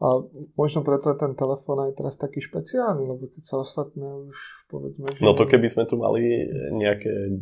A 0.00 0.24
možno 0.56 0.80
preto 0.80 1.12
je 1.12 1.20
ten 1.20 1.36
telefón 1.36 1.84
aj 1.84 1.92
teraz 1.92 2.16
taký 2.16 2.40
špeciálny, 2.40 3.04
lebo 3.04 3.28
keď 3.36 3.44
sa 3.44 3.60
ostatné 3.60 4.08
už 4.08 4.36
povedzme, 4.72 5.12
že... 5.12 5.20
No 5.20 5.36
to 5.36 5.44
keby 5.44 5.68
sme 5.68 5.84
tu 5.84 6.00
mali 6.00 6.24
nejaké 6.72 7.36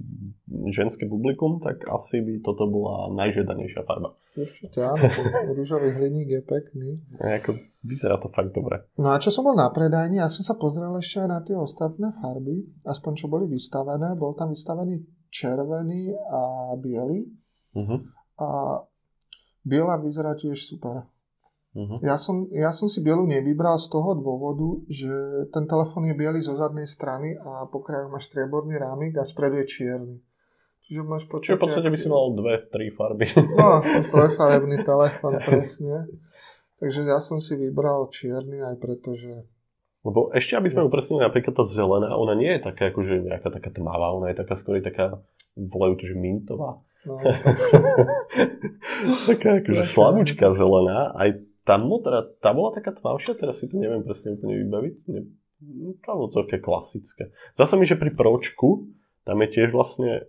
ženské 0.75 1.07
publikum, 1.07 1.63
tak 1.63 1.87
asi 1.87 2.19
by 2.19 2.43
toto 2.43 2.67
bola 2.67 3.15
najžiadanejšia 3.15 3.87
farba. 3.87 4.19
Určite 4.35 4.83
áno, 4.83 5.07
rúžový 5.59 5.95
hliník 6.03 6.35
je 6.35 6.43
pekný. 6.43 6.91
Ako, 7.23 7.63
vyzerá 7.87 8.19
to 8.19 8.27
fakt 8.27 8.51
dobre. 8.51 8.91
No 8.99 9.15
a 9.15 9.23
čo 9.23 9.31
som 9.31 9.47
bol 9.47 9.55
na 9.55 9.71
predajni, 9.71 10.19
ja 10.19 10.27
som 10.27 10.43
sa 10.43 10.59
pozrel 10.59 10.91
ešte 10.99 11.23
aj 11.23 11.29
na 11.31 11.39
tie 11.47 11.55
ostatné 11.55 12.11
farby, 12.19 12.67
aspoň 12.83 13.13
čo 13.23 13.31
boli 13.31 13.47
vystavené. 13.47 14.19
Bol 14.19 14.35
tam 14.35 14.51
vystavený 14.51 14.99
červený 15.31 16.11
a 16.11 16.75
biely. 16.75 17.23
Uh-huh. 17.79 18.03
A 18.43 18.49
biela 19.63 19.95
vyzerá 20.03 20.35
tiež 20.35 20.59
super. 20.59 21.07
Uh-huh. 21.77 22.01
Ja 22.01 22.17
som, 22.17 22.49
ja 22.49 22.73
som 22.73 22.89
si 22.89 23.05
bielu 23.05 23.29
nevybral 23.29 23.77
z 23.77 23.93
toho 23.93 24.17
dôvodu, 24.17 24.81
že 24.89 25.13
ten 25.53 25.69
telefón 25.69 26.09
je 26.09 26.17
biely 26.17 26.41
zo 26.41 26.57
zadnej 26.57 26.89
strany 26.89 27.37
a 27.37 27.69
po 27.69 27.85
krajoch 27.85 28.09
má 28.09 28.19
strieborný 28.19 28.81
rámik 28.81 29.21
a 29.21 29.29
spredu 29.29 29.61
je 29.63 29.67
čierny. 29.69 30.17
Čiže 30.89 31.05
máš 31.05 31.29
podstate... 31.29 31.53
Čiže 31.53 31.59
v 31.61 31.65
podstate 31.69 31.89
by 31.93 31.99
si 32.01 32.09
mal 32.09 32.33
dve, 32.33 32.55
tri 32.73 32.89
farby. 32.89 33.29
No, 33.53 33.85
trojfarebný 34.13 34.89
telefón, 34.89 35.37
presne. 35.45 36.09
Takže 36.81 37.05
ja 37.05 37.21
som 37.21 37.37
si 37.37 37.61
vybral 37.61 38.09
čierny 38.09 38.65
aj 38.65 38.81
preto, 38.81 39.13
že 39.13 39.45
lebo 40.07 40.31
ešte, 40.31 40.55
aby 40.55 40.71
sme 40.71 40.87
upresnili, 40.87 41.27
napríklad 41.27 41.59
tá 41.59 41.65
zelená, 41.67 42.15
ona 42.15 42.39
nie 42.39 42.55
je 42.57 42.65
taká 42.65 42.95
akože 42.95 43.29
nejaká 43.29 43.51
taká 43.51 43.69
tmavá, 43.75 44.15
ona 44.15 44.31
je 44.31 44.41
taká 44.41 44.55
skôr 44.57 44.79
taká, 44.79 45.21
volajú 45.59 46.01
to, 46.01 46.05
že 46.09 46.17
mintová. 46.17 46.81
No. 47.03 47.19
taká 49.29 49.59
akože 49.59 49.83
slabúčka 49.91 50.55
zelená. 50.55 51.19
Aj 51.19 51.35
tá 51.69 51.77
modrá, 51.77 52.25
tá 52.41 52.57
bola 52.57 52.73
taká 52.73 52.97
tmavšia, 52.97 53.37
teraz 53.37 53.61
si 53.61 53.69
to 53.69 53.77
neviem 53.77 54.01
presne 54.01 54.41
úplne 54.41 54.65
vybaviť. 54.65 54.95
Ne, 55.13 55.21
to 56.01 56.09
bolo 56.09 56.33
to 56.33 56.49
také 56.49 56.65
klasické. 56.65 57.29
Zase 57.61 57.77
mi, 57.77 57.85
že 57.85 58.01
pri 58.01 58.17
pročku, 58.17 58.89
tam 59.29 59.45
je 59.45 59.49
tiež 59.53 59.77
vlastne 59.77 60.25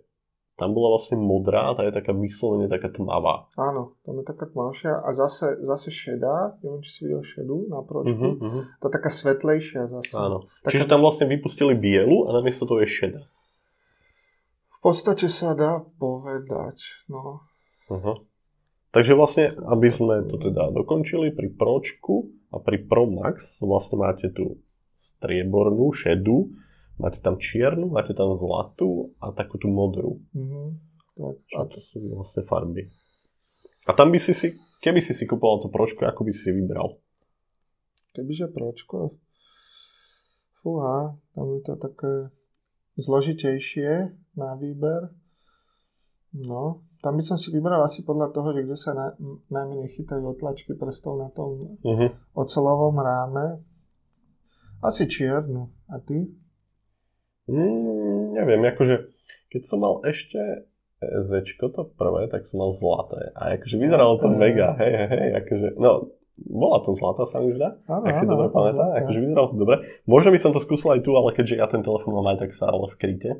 tam 0.60 0.76
bola 0.76 1.00
vlastne 1.00 1.16
modrá, 1.16 1.72
tá 1.72 1.88
je 1.88 1.96
taká 1.96 2.12
vyslovene 2.12 2.68
taká 2.68 2.92
tmavá. 2.92 3.48
Áno, 3.56 3.96
tam 4.04 4.20
je 4.20 4.28
taká 4.28 4.44
tmavšia 4.44 4.92
a 4.92 5.08
zase, 5.16 5.56
zase 5.64 5.88
šedá, 5.88 6.60
neviem, 6.60 6.84
či 6.84 6.90
si 6.92 7.00
videl 7.08 7.24
šedú 7.24 7.64
na 7.72 7.80
pročku, 7.80 8.12
uh-huh, 8.12 8.44
uh-huh. 8.44 8.62
tá 8.76 8.92
taká 8.92 9.08
svetlejšia 9.08 9.88
zase. 9.88 10.12
Áno, 10.12 10.52
taká... 10.60 10.76
čiže 10.76 10.84
tam 10.84 11.00
vlastne 11.00 11.32
vypustili 11.32 11.72
bielu 11.72 12.28
a 12.28 12.36
namiesto 12.36 12.68
toho 12.68 12.84
je 12.84 12.92
šedá. 12.92 13.24
V 14.68 14.78
podstate 14.84 15.32
sa 15.32 15.56
dá 15.56 15.80
povedať, 15.96 17.08
no. 17.08 17.40
Uh-huh. 17.88 18.20
Takže 18.90 19.14
vlastne, 19.14 19.54
aby 19.70 19.88
sme 19.94 20.26
to 20.26 20.36
teda 20.50 20.74
dokončili, 20.74 21.30
pri 21.30 21.54
Pročku 21.54 22.26
a 22.50 22.58
pri 22.58 22.82
Pro 22.82 23.06
Max 23.06 23.58
vlastne 23.62 24.02
máte 24.02 24.34
tú 24.34 24.58
striebornú, 24.98 25.94
šedú, 25.94 26.50
Máte 27.00 27.16
tam 27.24 27.40
čiernu, 27.40 27.88
máte 27.88 28.12
tam 28.12 28.36
zlatú 28.36 29.16
a 29.24 29.32
takú 29.32 29.56
tú 29.56 29.72
modrú. 29.72 30.20
Mm-hmm. 30.36 30.68
A 31.56 31.64
to 31.64 31.80
sú 31.88 32.12
vlastne 32.12 32.44
farby. 32.44 32.92
A 33.88 33.96
tam 33.96 34.12
by 34.12 34.20
si 34.20 34.36
si, 34.36 34.52
keby 34.84 35.00
si 35.00 35.16
si 35.16 35.24
kupoval 35.24 35.64
to 35.64 35.72
pročko, 35.72 36.04
ako 36.04 36.28
by 36.28 36.32
si 36.36 36.52
vybral? 36.52 37.00
Kebyže 38.12 38.52
pročko? 38.52 39.16
Fúha, 40.60 41.16
tam 41.32 41.46
je 41.56 41.60
to 41.64 41.74
také 41.80 42.12
zložitejšie 43.00 44.12
na 44.36 44.60
výber. 44.60 45.08
No, 46.36 46.84
tam 47.00 47.16
by 47.16 47.24
som 47.24 47.40
si 47.40 47.48
vybral 47.48 47.80
asi 47.80 48.04
podľa 48.04 48.28
toho, 48.32 48.52
že 48.52 48.64
kde 48.68 48.76
sa 48.76 48.92
na, 48.92 49.16
najmenej 49.48 49.96
chytajú 49.96 50.36
otlačky 50.36 50.76
prstov 50.76 51.16
na 51.16 51.28
tom 51.32 51.56
uh-huh. 51.80 52.10
ocelovom 52.36 53.00
ráme. 53.00 53.64
Asi 54.84 55.08
čiernu. 55.08 55.72
A 55.92 56.00
ty? 56.00 56.28
Mm, 57.48 58.36
neviem, 58.36 58.60
akože 58.68 59.12
keď 59.50 59.62
som 59.66 59.82
mal 59.82 60.00
ešte 60.06 60.70
Zečko 61.00 61.72
to 61.72 61.88
prvé, 61.96 62.28
tak 62.28 62.44
som 62.44 62.60
mal 62.60 62.76
zlaté. 62.76 63.32
A 63.32 63.56
akože 63.56 63.80
vyzeralo 63.80 64.20
to 64.20 64.28
mega, 64.28 64.76
hej, 64.76 64.92
hej, 64.92 65.08
hej, 65.08 65.30
akože, 65.40 65.68
no, 65.80 66.12
bola 66.36 66.84
to 66.84 66.92
zlatá 66.92 67.24
sa 67.28 67.40
mi 67.40 67.56
zdá, 67.56 67.80
ak 67.88 68.20
si 68.20 68.24
to 68.28 68.32
dobre 68.36 68.52
pamätá, 68.52 69.00
akože 69.00 69.18
vyzeralo 69.24 69.48
to 69.48 69.56
dobre. 69.56 69.76
Možno 70.04 70.28
by 70.28 70.38
som 70.40 70.52
to 70.52 70.60
skúsil 70.60 70.92
aj 70.92 71.00
tu, 71.00 71.16
ale 71.16 71.32
keďže 71.32 71.56
ja 71.56 71.66
ten 71.72 71.80
telefón 71.80 72.20
mám 72.20 72.28
aj 72.36 72.44
tak 72.44 72.52
sa 72.52 72.68
ale 72.68 72.92
v 72.92 72.96
kryte, 73.00 73.30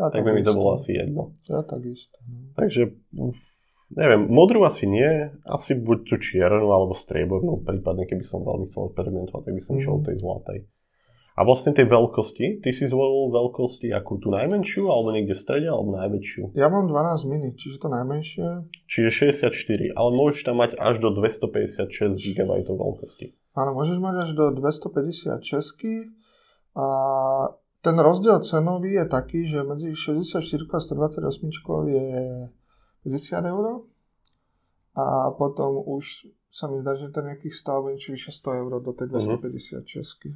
ja 0.00 0.08
tak 0.08 0.24
by 0.24 0.32
mi 0.32 0.40
to 0.40 0.56
bolo 0.56 0.80
asi 0.80 0.96
jedno. 0.96 1.36
Ja 1.44 1.60
takisto. 1.60 2.16
No. 2.24 2.56
Takže, 2.56 2.96
neviem, 3.92 4.24
modrú 4.32 4.64
asi 4.64 4.88
nie, 4.88 5.28
asi 5.44 5.76
buď 5.76 5.98
tú 6.08 6.14
čiernu 6.16 6.72
alebo 6.72 6.96
striebornú, 6.96 7.60
prípadne 7.60 8.08
keby 8.08 8.24
som 8.24 8.40
veľmi 8.40 8.72
chcel 8.72 8.88
experimentovať, 8.88 9.42
tak 9.44 9.52
by 9.52 9.62
som 9.62 9.72
mm. 9.76 9.80
išiel 9.84 9.96
tej 10.00 10.16
zlatej. 10.24 10.58
A 11.38 11.46
vlastne 11.46 11.72
tie 11.72 11.88
veľkosti, 11.88 12.60
ty 12.60 12.70
si 12.74 12.84
zvolil 12.84 13.32
veľkosti 13.32 13.88
akú 13.96 14.20
tú 14.20 14.28
najmenšiu, 14.28 14.92
alebo 14.92 15.14
niekde 15.14 15.38
v 15.38 15.40
strede, 15.40 15.68
alebo 15.72 15.96
najväčšiu? 15.96 16.52
Ja 16.52 16.68
mám 16.68 16.90
12 16.90 17.24
mini, 17.30 17.56
čiže 17.56 17.80
to 17.80 17.88
najmenšie. 17.88 18.68
Čiže 18.90 19.32
64, 19.38 19.94
ale 19.94 20.08
môžeš 20.20 20.44
tam 20.44 20.60
mať 20.60 20.76
až 20.76 21.00
do 21.00 21.14
256 21.16 22.18
GB 22.20 22.50
veľkosti. 22.66 23.56
Áno, 23.56 23.70
môžeš 23.72 23.98
mať 24.02 24.14
až 24.26 24.30
do 24.36 24.44
256 24.52 26.12
a 26.76 26.86
ten 27.80 27.96
rozdiel 27.96 28.40
cenový 28.44 29.00
je 29.00 29.06
taký, 29.08 29.40
že 29.48 29.64
medzi 29.64 29.92
64 29.96 30.40
a 30.44 30.78
128 30.80 31.88
je 31.88 32.06
50 33.04 33.52
eur 33.52 33.64
a 34.96 35.32
potom 35.32 35.80
už 35.88 36.28
sa 36.50 36.66
mi 36.66 36.82
zdá, 36.82 36.98
že 36.98 37.14
ten 37.14 37.24
nejakých 37.24 37.54
stáv 37.54 37.86
niečo 37.86 38.10
vyše 38.10 38.34
100 38.34 38.60
eur 38.60 38.72
do 38.82 38.92
tej 38.92 39.06
256. 39.08 39.94
Uh-huh. 39.96 40.34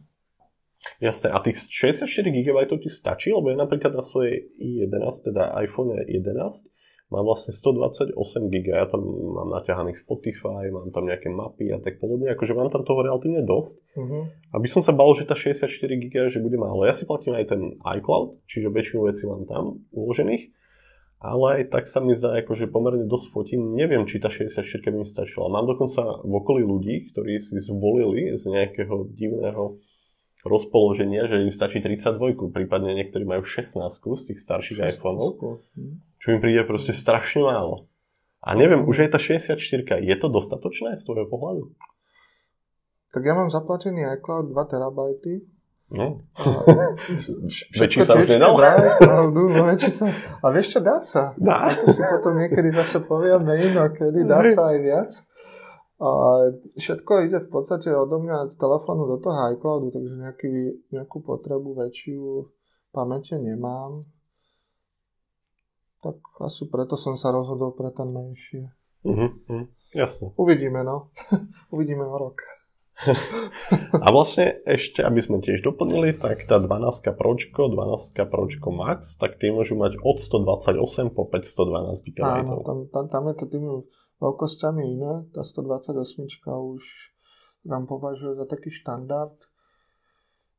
Jasné, 1.01 1.33
a 1.33 1.41
tých 1.41 1.59
64 1.69 2.07
GB 2.29 2.59
ti 2.81 2.91
stačí? 2.93 3.33
Lebo 3.33 3.51
ja 3.51 3.57
napríklad 3.57 3.93
na 3.97 4.05
svojej 4.05 4.47
i11, 4.61 5.33
teda 5.33 5.57
iPhone 5.65 5.97
11, 5.97 6.74
mám 7.13 7.25
vlastne 7.29 7.53
128 7.53 8.17
GB, 8.49 8.67
ja 8.73 8.89
tam 8.89 9.05
mám 9.05 9.49
naťahaný 9.61 9.97
Spotify, 10.01 10.73
mám 10.73 10.89
tam 10.91 11.05
nejaké 11.05 11.29
mapy 11.29 11.69
a 11.71 11.79
tak 11.79 12.01
podobne, 12.01 12.33
akože 12.33 12.57
mám 12.57 12.73
tam 12.73 12.83
toho 12.85 13.05
relatívne 13.05 13.45
dosť. 13.45 13.75
Uh-huh. 13.97 14.25
Aby 14.57 14.69
som 14.73 14.81
sa 14.81 14.97
bal, 14.97 15.13
že 15.13 15.29
tá 15.29 15.37
64 15.37 15.69
GB 15.69 16.15
že 16.33 16.41
bude 16.41 16.57
málo. 16.57 16.89
Ja 16.89 16.97
si 16.97 17.05
platím 17.05 17.37
aj 17.37 17.53
ten 17.53 17.77
iCloud, 17.81 18.41
čiže 18.49 18.73
väčšinu 18.73 19.01
vecí 19.05 19.29
mám 19.29 19.45
tam 19.45 19.85
uložených, 19.93 20.49
ale 21.25 21.45
aj 21.61 21.63
tak 21.73 21.89
sa 21.89 22.05
mi 22.05 22.13
zdá, 22.13 22.37
akože 22.45 22.69
pomerne 22.69 23.09
dosť 23.09 23.27
fotím. 23.33 23.77
Neviem, 23.77 24.05
či 24.05 24.21
tá 24.21 24.29
64 24.29 24.61
by 24.93 24.97
mi 25.01 25.07
stačila. 25.09 25.49
Mám 25.49 25.65
dokonca 25.73 26.21
v 26.21 26.33
okolí 26.37 26.61
ľudí, 26.65 27.13
ktorí 27.13 27.41
si 27.41 27.57
zvolili 27.65 28.37
z 28.37 28.45
nejakého 28.45 29.09
divného 29.13 29.81
rozpoloženia, 30.45 31.25
že 31.25 31.49
im 31.49 31.53
stačí 31.57 31.81
32, 31.81 32.53
prípadne 32.53 32.93
niektorí 32.93 33.25
majú 33.25 33.49
16 33.49 33.81
z 33.81 34.23
tých 34.29 34.39
starších 34.45 35.01
iPhoneov, 35.01 35.65
čo 36.25 36.33
im 36.33 36.41
príde 36.41 36.65
proste 36.65 36.97
strašne 36.97 37.45
málo. 37.45 37.85
A 38.41 38.57
neviem, 38.57 38.81
už 38.89 39.05
aj 39.05 39.13
tá 39.13 39.21
64, 39.21 39.61
je 40.01 40.17
to 40.17 40.27
dostatočné 40.33 40.97
z 40.97 41.05
tvojho 41.05 41.29
pohľadu? 41.29 41.77
Tak 43.13 43.21
ja 43.29 43.37
mám 43.37 43.53
zaplatený 43.53 44.09
iCloud 44.21 44.49
2 44.57 44.73
terabajty. 44.73 45.45
No. 45.93 46.25
väčší 47.77 48.09
sa 48.09 48.17
už 48.17 48.27
nedal? 48.27 48.57
no, 49.29 49.69
väčší 49.69 49.93
sa. 49.93 50.09
A 50.41 50.49
vieš 50.49 50.77
čo, 50.77 50.81
dá 50.81 51.05
sa. 51.05 51.37
Dá. 51.37 51.77
To 51.77 51.93
si 51.93 52.01
potom 52.01 52.41
niekedy 52.41 52.73
zase 52.73 53.05
povieme 53.05 53.61
inokedy, 53.69 54.25
dá 54.25 54.41
sa 54.49 54.73
aj 54.73 54.79
viac. 54.81 55.13
A 56.01 56.09
všetko 56.75 57.13
ide 57.29 57.39
v 57.45 57.49
podstate 57.53 57.93
odo 57.93 58.17
mňa 58.19 58.49
z 58.51 58.57
telefónu 58.57 59.07
do 59.07 59.17
toho 59.21 59.53
iCloudu, 59.55 59.93
takže 59.93 60.15
nejaký, 60.21 60.53
nejakú 60.89 61.21
potrebu 61.21 61.77
väčšiu 61.77 62.49
pamäte 62.91 63.37
nemám. 63.37 64.09
Tak 66.05 66.21
asi 66.45 66.69
preto 66.69 67.01
som 67.01 67.17
sa 67.17 67.33
rozhodol 67.33 67.73
pre 67.73 67.89
ten 67.89 68.13
menší. 68.13 68.69
Uh-huh, 69.09 69.33
uh, 69.49 69.65
jasne. 69.97 70.37
Uvidíme, 70.37 70.85
no. 70.85 71.09
Uvidíme 71.75 72.05
o 72.05 72.17
rok. 72.21 72.45
A 73.91 74.07
vlastne 74.15 74.63
ešte, 74.63 75.03
aby 75.03 75.19
sme 75.19 75.43
tiež 75.43 75.67
doplnili, 75.67 76.15
tak 76.15 76.47
tá 76.47 76.63
12 76.63 77.03
Pročko, 77.19 77.67
12 77.67 78.15
Pročko 78.31 78.69
Max, 78.71 79.19
tak 79.19 79.43
tie 79.43 79.51
môžu 79.51 79.75
mať 79.75 79.99
od 79.99 80.23
128 80.23 81.11
po 81.11 81.27
512 81.27 82.07
GB. 82.07 82.23
Áno, 82.23 82.63
tam, 82.63 82.87
tam, 82.93 83.05
tam 83.11 83.23
je 83.33 83.35
to 83.35 83.45
tým 83.51 83.65
veľkosťami 84.23 84.83
iné. 84.95 85.13
Tá 85.35 85.43
128 85.43 85.97
už 86.47 86.85
nám 87.67 87.91
považuje 87.91 88.39
za 88.39 88.47
taký 88.47 88.71
štandard. 88.71 89.35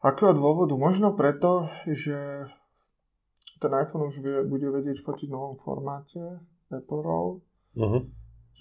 Akého 0.03 0.35
dôvodu? 0.35 0.75
Možno 0.75 1.15
preto, 1.15 1.71
že 1.87 2.49
ten 3.65 3.73
iPhone 3.73 4.13
už 4.13 4.21
vie, 4.21 4.45
bude 4.45 4.69
vedieť 4.69 5.01
fotiť 5.01 5.27
v 5.27 5.33
novom 5.33 5.57
formáte 5.65 6.21
Apple 6.69 7.01
RAW. 7.01 7.41
Uh-huh. 7.75 8.01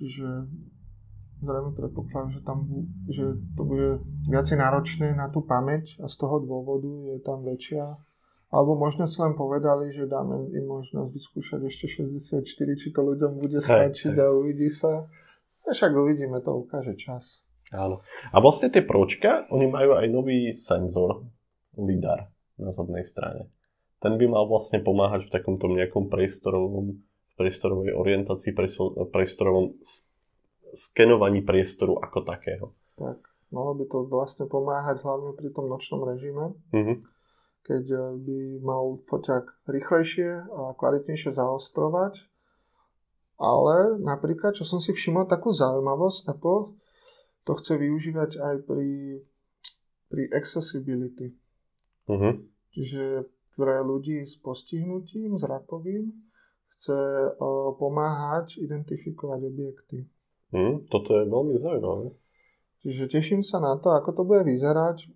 Čiže 0.01 0.49
zrejme 1.45 1.77
predpokladám, 1.77 2.33
že, 2.33 2.41
tam, 2.41 2.59
že 3.13 3.37
to 3.53 3.63
bude 3.69 4.01
viacej 4.33 4.57
náročné 4.57 5.13
na 5.13 5.29
tú 5.29 5.45
pamäť 5.45 6.01
a 6.01 6.09
z 6.09 6.17
toho 6.17 6.41
dôvodu 6.41 6.89
je 6.89 7.17
tam 7.21 7.45
väčšia 7.45 8.01
alebo 8.55 8.79
možno 8.79 9.11
si 9.11 9.19
len 9.19 9.35
povedali, 9.35 9.91
že 9.91 10.07
dáme 10.07 10.47
im 10.55 10.67
možnosť 10.71 11.11
vyskúšať 11.11 11.61
ešte 11.67 12.07
64, 12.07 12.47
či 12.79 12.89
to 12.95 13.01
ľuďom 13.03 13.43
bude 13.43 13.59
stačiť 13.59 14.15
a 14.15 14.31
uvidí 14.31 14.71
sa. 14.71 15.11
A 15.67 15.75
však 15.75 15.91
uvidíme, 15.91 16.39
to 16.39 16.63
ukáže 16.63 16.95
čas. 16.95 17.43
Áno. 17.75 18.07
A 18.31 18.39
vlastne 18.39 18.71
tie 18.71 18.87
pročka, 18.87 19.51
oni 19.51 19.67
majú 19.67 19.99
aj 19.99 20.07
nový 20.07 20.55
senzor, 20.55 21.27
LIDAR 21.75 22.31
na 22.63 22.71
zadnej 22.71 23.03
strane. 23.03 23.51
Ten 24.05 24.21
by 24.21 24.27
mal 24.29 24.45
vlastne 24.45 24.85
pomáhať 24.85 25.27
v 25.27 25.33
takomto 25.33 25.65
nejakom 25.73 26.13
priestorovom, 26.13 27.01
priestorovej 27.41 27.97
orientácii, 27.97 28.53
priestorovom 29.09 29.81
skenovaní 30.77 31.41
priestoru 31.41 31.97
ako 32.05 32.21
takého. 32.29 32.77
Tak, 33.01 33.25
malo 33.49 33.73
by 33.73 33.89
to 33.89 34.05
vlastne 34.05 34.45
pomáhať 34.45 35.01
hlavne 35.01 35.33
pri 35.33 35.49
tom 35.57 35.73
nočnom 35.73 36.05
režime. 36.05 36.53
Mm-hmm 36.77 37.15
keď 37.65 37.85
eh, 37.91 38.03
by 38.21 38.39
mal 38.61 39.01
foťák 39.09 39.67
rýchlejšie 39.67 40.31
a 40.53 40.77
kvalitnejšie 40.77 41.33
zaostrovať. 41.35 42.21
Ale 43.35 43.99
napríklad, 43.99 44.55
čo 44.55 44.63
som 44.63 44.79
si 44.79 44.95
všimol, 44.95 45.27
takú 45.27 45.51
zaujímavosť, 45.51 46.31
Apple 46.31 46.79
to 47.43 47.53
chce 47.59 47.75
využívať 47.83 48.39
aj 48.39 48.57
pri, 48.63 49.21
pri 50.07 50.23
accessibility. 50.31 51.35
Uh-huh. 52.07 52.41
Čiže 52.71 53.27
pre 53.55 53.81
ľudí 53.81 54.27
s 54.27 54.37
postihnutím 54.39 55.39
zrakovým 55.39 56.11
chce 56.75 56.99
pomáhať 57.79 58.59
identifikovať 58.59 59.41
objekty. 59.47 59.99
Hmm, 60.51 60.87
toto 60.91 61.19
je 61.19 61.25
veľmi 61.27 61.55
zaujímavé. 61.59 62.07
Čiže 62.85 63.11
teším 63.11 63.41
sa 63.41 63.59
na 63.65 63.81
to, 63.81 63.97
ako 63.97 64.11
to 64.13 64.23
bude 64.29 64.45
vyzerať. 64.45 65.09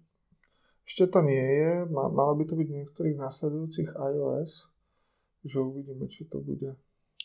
Ešte 0.89 1.05
to 1.13 1.21
nie 1.21 1.45
je, 1.45 1.85
malo 1.93 2.33
by 2.33 2.49
to 2.49 2.57
byť 2.57 2.69
v 2.73 2.79
niektorých 2.81 3.17
následujúcich 3.21 3.93
iOS, 3.93 4.65
že 5.45 5.57
uvidíme, 5.61 6.09
čo 6.09 6.25
to 6.33 6.41
bude. 6.41 6.73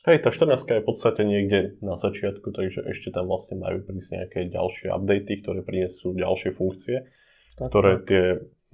Hej, 0.03 0.19
tá 0.19 0.35
14 0.35 0.67
je 0.67 0.83
v 0.83 0.87
podstate 0.91 1.23
niekde 1.23 1.79
na 1.79 1.95
začiatku, 1.95 2.51
takže 2.51 2.83
ešte 2.91 3.15
tam 3.15 3.31
vlastne 3.31 3.55
majú 3.55 3.87
prísť 3.87 4.09
nejaké 4.11 4.39
ďalšie 4.51 4.91
updaty, 4.91 5.39
ktoré 5.39 5.63
prinesú 5.63 6.11
ďalšie 6.11 6.51
funkcie, 6.59 7.07
tak, 7.55 7.71
ktoré 7.71 8.03
tak. 8.03 8.05
tie 8.11 8.23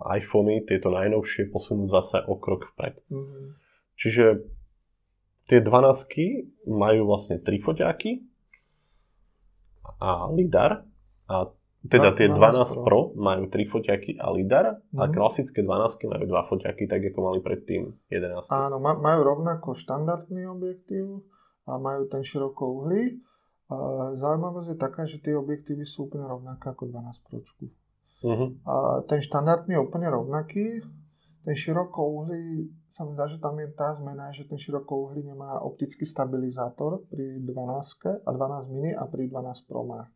iPhony, 0.03 0.63
tieto 0.63 0.89
najnovšie, 0.89 1.51
posunú 1.51 1.91
zase 1.91 2.23
o 2.25 2.39
krok 2.39 2.71
vpred. 2.73 2.95
Mm-hmm. 3.11 3.45
Čiže 3.99 4.25
tie 5.51 5.59
12 5.59 6.69
majú 6.69 7.01
vlastne 7.09 7.41
tri 7.41 7.59
foťáky 7.59 8.23
a 9.99 10.29
lidar 10.31 10.87
a 11.27 11.51
teda 11.79 12.11
tie 12.11 12.27
12 12.27 12.83
Pro 12.83 13.15
majú 13.15 13.47
3 13.47 13.71
foťaky 13.71 14.19
a 14.19 14.27
lidar 14.35 14.83
mm. 14.91 14.99
a 14.99 15.03
mhm. 15.07 15.13
klasické 15.15 15.63
12 15.63 16.11
majú 16.11 16.25
2 16.27 16.49
foťaky, 16.51 16.83
tak 16.91 17.07
ako 17.07 17.19
mali 17.23 17.39
predtým 17.39 17.95
11. 18.11 18.51
Áno, 18.51 18.83
majú 18.83 19.19
rovnako 19.23 19.79
štandardný 19.79 20.43
objektív 20.51 21.23
a 21.63 21.79
majú 21.79 22.11
ten 22.11 22.27
širokouhlý. 22.27 23.23
Zaujímavosť 24.19 24.75
je 24.75 24.77
taká, 24.81 25.07
že 25.07 25.23
tie 25.23 25.37
objektívy 25.37 25.87
sú 25.87 26.11
úplne 26.11 26.27
rovnaké 26.27 26.67
ako 26.67 26.89
12 26.89 27.27
Pročku. 27.31 27.71
Uh-huh. 28.19 28.51
A 28.67 29.03
ten 29.07 29.23
štandardný 29.23 29.75
je 29.75 29.83
úplne 29.83 30.11
rovnaký. 30.11 30.83
Ten 31.47 31.55
širokouhlý 31.55 32.67
sa 32.99 33.07
mi 33.07 33.15
zdá, 33.15 33.31
že 33.31 33.39
tam 33.39 33.55
je 33.55 33.71
tá 33.71 33.95
zmena, 33.95 34.35
že 34.35 34.43
ten 34.43 34.59
širokouhlý 34.59 35.23
nemá 35.23 35.63
optický 35.63 36.03
stabilizátor 36.03 37.07
pri 37.07 37.39
12 37.47 38.27
a 38.27 38.29
12 38.29 38.75
mini 38.75 38.91
a 38.91 39.07
pri 39.07 39.31
12 39.31 39.71
Pro 39.71 39.87
má. 39.87 40.11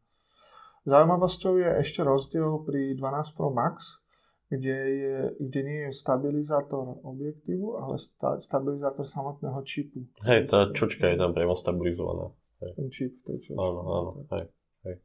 Zaujímavosťou 0.83 1.63
je 1.63 1.69
ešte 1.79 2.03
rozdiel 2.03 2.59
pri 2.67 2.99
12 2.99 3.39
Pro 3.39 3.55
Max, 3.55 4.03
kde, 4.51 4.77
je, 4.99 5.17
kde 5.39 5.59
nie 5.63 5.79
je 5.87 5.91
stabilizátor 5.95 6.99
objektívu, 7.07 7.79
ale 7.79 7.95
sta, 8.03 8.35
stabilizátor 8.43 9.07
samotného 9.07 9.63
čipu. 9.63 10.03
Hej, 10.27 10.51
tá 10.51 10.67
čočka 10.75 11.07
je 11.07 11.17
tam 11.17 11.31
priamo 11.31 11.55
stabilizovaná. 11.55 12.35
Hej. 12.59 12.71
Ten 12.75 12.87
čip 12.91 13.11
tej 13.23 13.37
čočky. 13.47 13.63
Áno, 13.63 13.79
áno, 13.87 14.11
hej, 14.35 14.45
hej. 14.91 14.95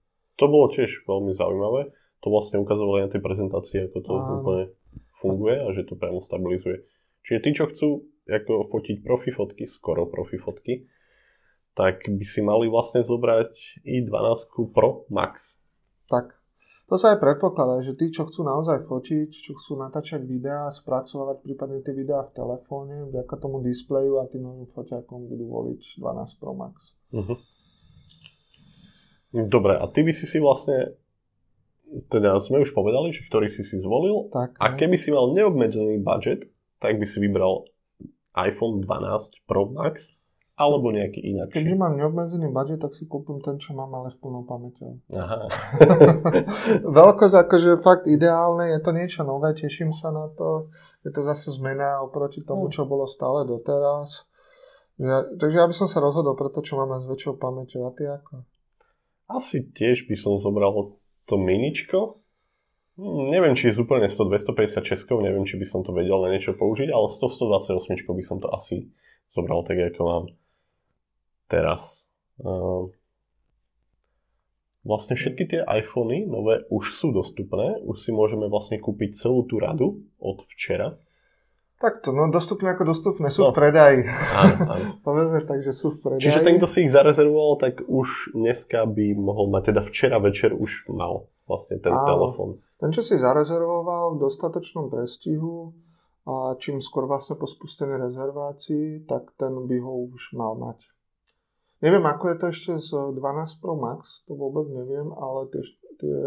To 0.42 0.44
bolo 0.50 0.66
tiež 0.74 1.06
veľmi 1.06 1.32
zaujímavé. 1.38 1.94
To 2.22 2.34
vlastne 2.34 2.58
ukazovali 2.58 3.06
na 3.06 3.10
tej 3.10 3.22
prezentácii, 3.22 3.78
ako 3.90 3.98
to 4.02 4.12
áno. 4.14 4.32
úplne 4.42 4.64
funguje 5.22 5.56
a 5.62 5.68
že 5.74 5.86
to 5.86 5.94
priamo 5.94 6.22
stabilizuje. 6.22 6.82
Čiže 7.22 7.38
tí, 7.42 7.50
čo 7.54 7.64
chcú 7.70 7.88
ako 8.26 8.68
fotiť 8.70 8.96
profi 9.02 9.30
fotky, 9.30 9.64
skoro 9.70 10.06
profi 10.10 10.36
fotky, 10.38 10.86
tak 11.78 12.02
by 12.10 12.24
si 12.26 12.42
mali 12.42 12.66
vlastne 12.66 13.06
zobrať 13.06 13.82
i12 13.86 14.50
Pro 14.74 15.06
Max 15.08 15.58
tak 16.08 16.34
to 16.88 16.96
sa 16.96 17.12
aj 17.12 17.20
predpokladá, 17.20 17.84
že 17.84 17.92
tí, 17.92 18.08
čo 18.08 18.24
chcú 18.24 18.48
naozaj 18.48 18.88
fotiť, 18.88 19.28
čo 19.28 19.52
chcú 19.60 19.76
natáčať 19.76 20.24
videá, 20.24 20.72
spracovať 20.72 21.44
prípadne 21.44 21.84
tie 21.84 21.92
videá 21.92 22.24
v 22.24 22.32
telefóne, 22.32 23.12
vďaka 23.12 23.34
tomu 23.36 23.60
displeju 23.60 24.16
a 24.16 24.24
tým 24.24 24.48
novým 24.48 24.68
foťakom 24.72 25.28
budú 25.28 25.52
voliť 25.52 26.00
12 26.00 26.40
Pro 26.40 26.56
Max. 26.56 26.96
Uh-huh. 27.12 27.36
Dobre, 29.52 29.76
a 29.76 29.84
ty 29.92 30.00
by 30.00 30.16
si 30.16 30.24
si 30.24 30.40
vlastne, 30.40 30.96
teda 32.12 32.40
sme 32.44 32.62
už 32.62 32.76
povedali, 32.76 33.12
že 33.12 33.24
ktorý 33.26 33.48
si 33.52 33.64
si 33.64 33.80
zvolil, 33.80 34.28
tak, 34.32 34.56
a 34.60 34.76
keby 34.76 34.96
si 35.00 35.08
mal 35.12 35.32
neobmedzený 35.32 36.04
budget, 36.04 36.48
tak 36.78 37.00
by 37.00 37.06
si 37.08 37.18
vybral 37.18 37.66
iPhone 38.36 38.84
12 38.84 39.48
Pro 39.48 39.66
Max 39.72 40.04
alebo 40.58 40.90
nejaký 40.90 41.22
inak. 41.22 41.54
Keď 41.54 41.78
mám 41.78 41.94
neobmedzený 41.94 42.50
budget, 42.50 42.82
tak 42.82 42.90
si 42.90 43.06
kúpim 43.06 43.38
ten, 43.38 43.62
čo 43.62 43.78
mám, 43.78 43.94
ale 43.94 44.10
v 44.10 44.18
plnou 44.18 44.42
pamäťou. 44.42 44.90
Aha. 45.14 45.46
Veľkosť 46.98 47.46
akože 47.46 47.78
fakt 47.78 48.10
ideálne, 48.10 48.74
je 48.74 48.80
to 48.82 48.90
niečo 48.90 49.22
nové, 49.22 49.54
teším 49.54 49.94
sa 49.94 50.10
na 50.10 50.26
to. 50.34 50.74
Je 51.06 51.14
to 51.14 51.22
zase 51.22 51.54
zmena 51.54 52.02
oproti 52.02 52.42
tomu, 52.42 52.66
hm. 52.66 52.74
čo 52.74 52.90
bolo 52.90 53.06
stále 53.06 53.46
doteraz. 53.46 54.26
Ja, 54.98 55.22
takže 55.22 55.62
ja 55.62 55.66
by 55.70 55.74
som 55.78 55.86
sa 55.86 56.02
rozhodol 56.02 56.34
pre 56.34 56.50
to, 56.50 56.58
čo 56.58 56.74
máme 56.74 56.98
s 56.98 57.06
väčšou 57.06 57.38
pamäťou. 57.38 57.86
A 57.86 57.94
ty 57.94 58.10
ako? 58.10 58.42
Asi 59.30 59.62
tiež 59.62 60.10
by 60.10 60.18
som 60.18 60.42
zobral 60.42 60.97
to 61.28 61.36
miničko. 61.36 62.18
Hm, 62.96 63.30
neviem, 63.30 63.54
či 63.54 63.70
je 63.70 63.78
úplne 63.78 64.08
100-250 64.10 64.82
českov, 64.82 65.22
neviem, 65.22 65.44
či 65.44 65.60
by 65.60 65.66
som 65.68 65.84
to 65.86 65.94
vedel 65.94 66.18
na 66.24 66.34
niečo 66.34 66.56
použiť, 66.56 66.88
ale 66.90 67.06
100-128 67.14 68.02
by 68.08 68.24
som 68.26 68.42
to 68.42 68.48
asi 68.50 68.90
zobral 69.36 69.62
tak, 69.62 69.78
ako 69.78 70.00
mám 70.02 70.24
teraz. 71.46 72.02
Uh, 72.42 72.90
vlastne 74.82 75.14
všetky 75.14 75.44
tie 75.46 75.60
iPhony 75.62 76.24
nové 76.24 76.64
už 76.70 76.96
sú 76.96 77.10
dostupné, 77.12 77.82
už 77.84 78.02
si 78.02 78.10
môžeme 78.10 78.46
vlastne 78.48 78.80
kúpiť 78.80 79.20
celú 79.20 79.44
tú 79.44 79.60
radu 79.60 80.02
od 80.18 80.42
včera. 80.54 80.96
Takto, 81.78 82.10
no 82.10 82.26
dostupné 82.26 82.74
ako 82.74 82.90
dostupné, 82.90 83.30
sú 83.30 83.46
no. 83.46 83.54
v 83.54 83.62
predaji. 83.62 84.02
Áno, 84.10 84.54
áno. 84.66 84.86
Povedzme 85.06 85.46
tak, 85.46 85.62
že 85.62 85.70
sú 85.70 85.94
v 85.94 86.02
predaji. 86.02 86.26
Čiže 86.26 86.42
ten, 86.42 86.58
kto 86.58 86.66
si 86.66 86.78
ich 86.82 86.90
zarezervoval, 86.90 87.54
tak 87.62 87.86
už 87.86 88.34
dneska 88.34 88.82
by 88.82 89.14
mohol 89.14 89.46
mať, 89.54 89.70
teda 89.70 89.80
včera 89.86 90.18
večer 90.18 90.58
už 90.58 90.90
mal 90.90 91.30
vlastne 91.46 91.78
ten 91.78 91.94
áno. 91.94 92.02
telefon. 92.02 92.48
Ten, 92.82 92.90
čo 92.90 93.06
si 93.06 93.14
zarezervoval 93.14 94.18
v 94.18 94.20
dostatočnom 94.26 94.90
prestihu 94.90 95.70
a 96.26 96.58
čím 96.58 96.82
skôr 96.82 97.06
vlastne 97.06 97.38
po 97.38 97.46
spustení 97.46 97.94
rezervácii, 97.94 99.06
tak 99.06 99.30
ten 99.38 99.54
by 99.54 99.78
ho 99.78 100.10
už 100.10 100.34
mal 100.34 100.58
mať. 100.58 100.82
Neviem, 101.78 102.02
ako 102.10 102.24
je 102.26 102.36
to 102.42 102.46
ešte 102.50 102.72
z 102.82 102.90
12 103.14 103.62
Pro 103.62 103.78
Max, 103.78 104.26
to 104.26 104.34
vôbec 104.34 104.66
neviem, 104.66 105.14
ale 105.14 105.46
tie, 105.54 105.62
tie 106.02 106.18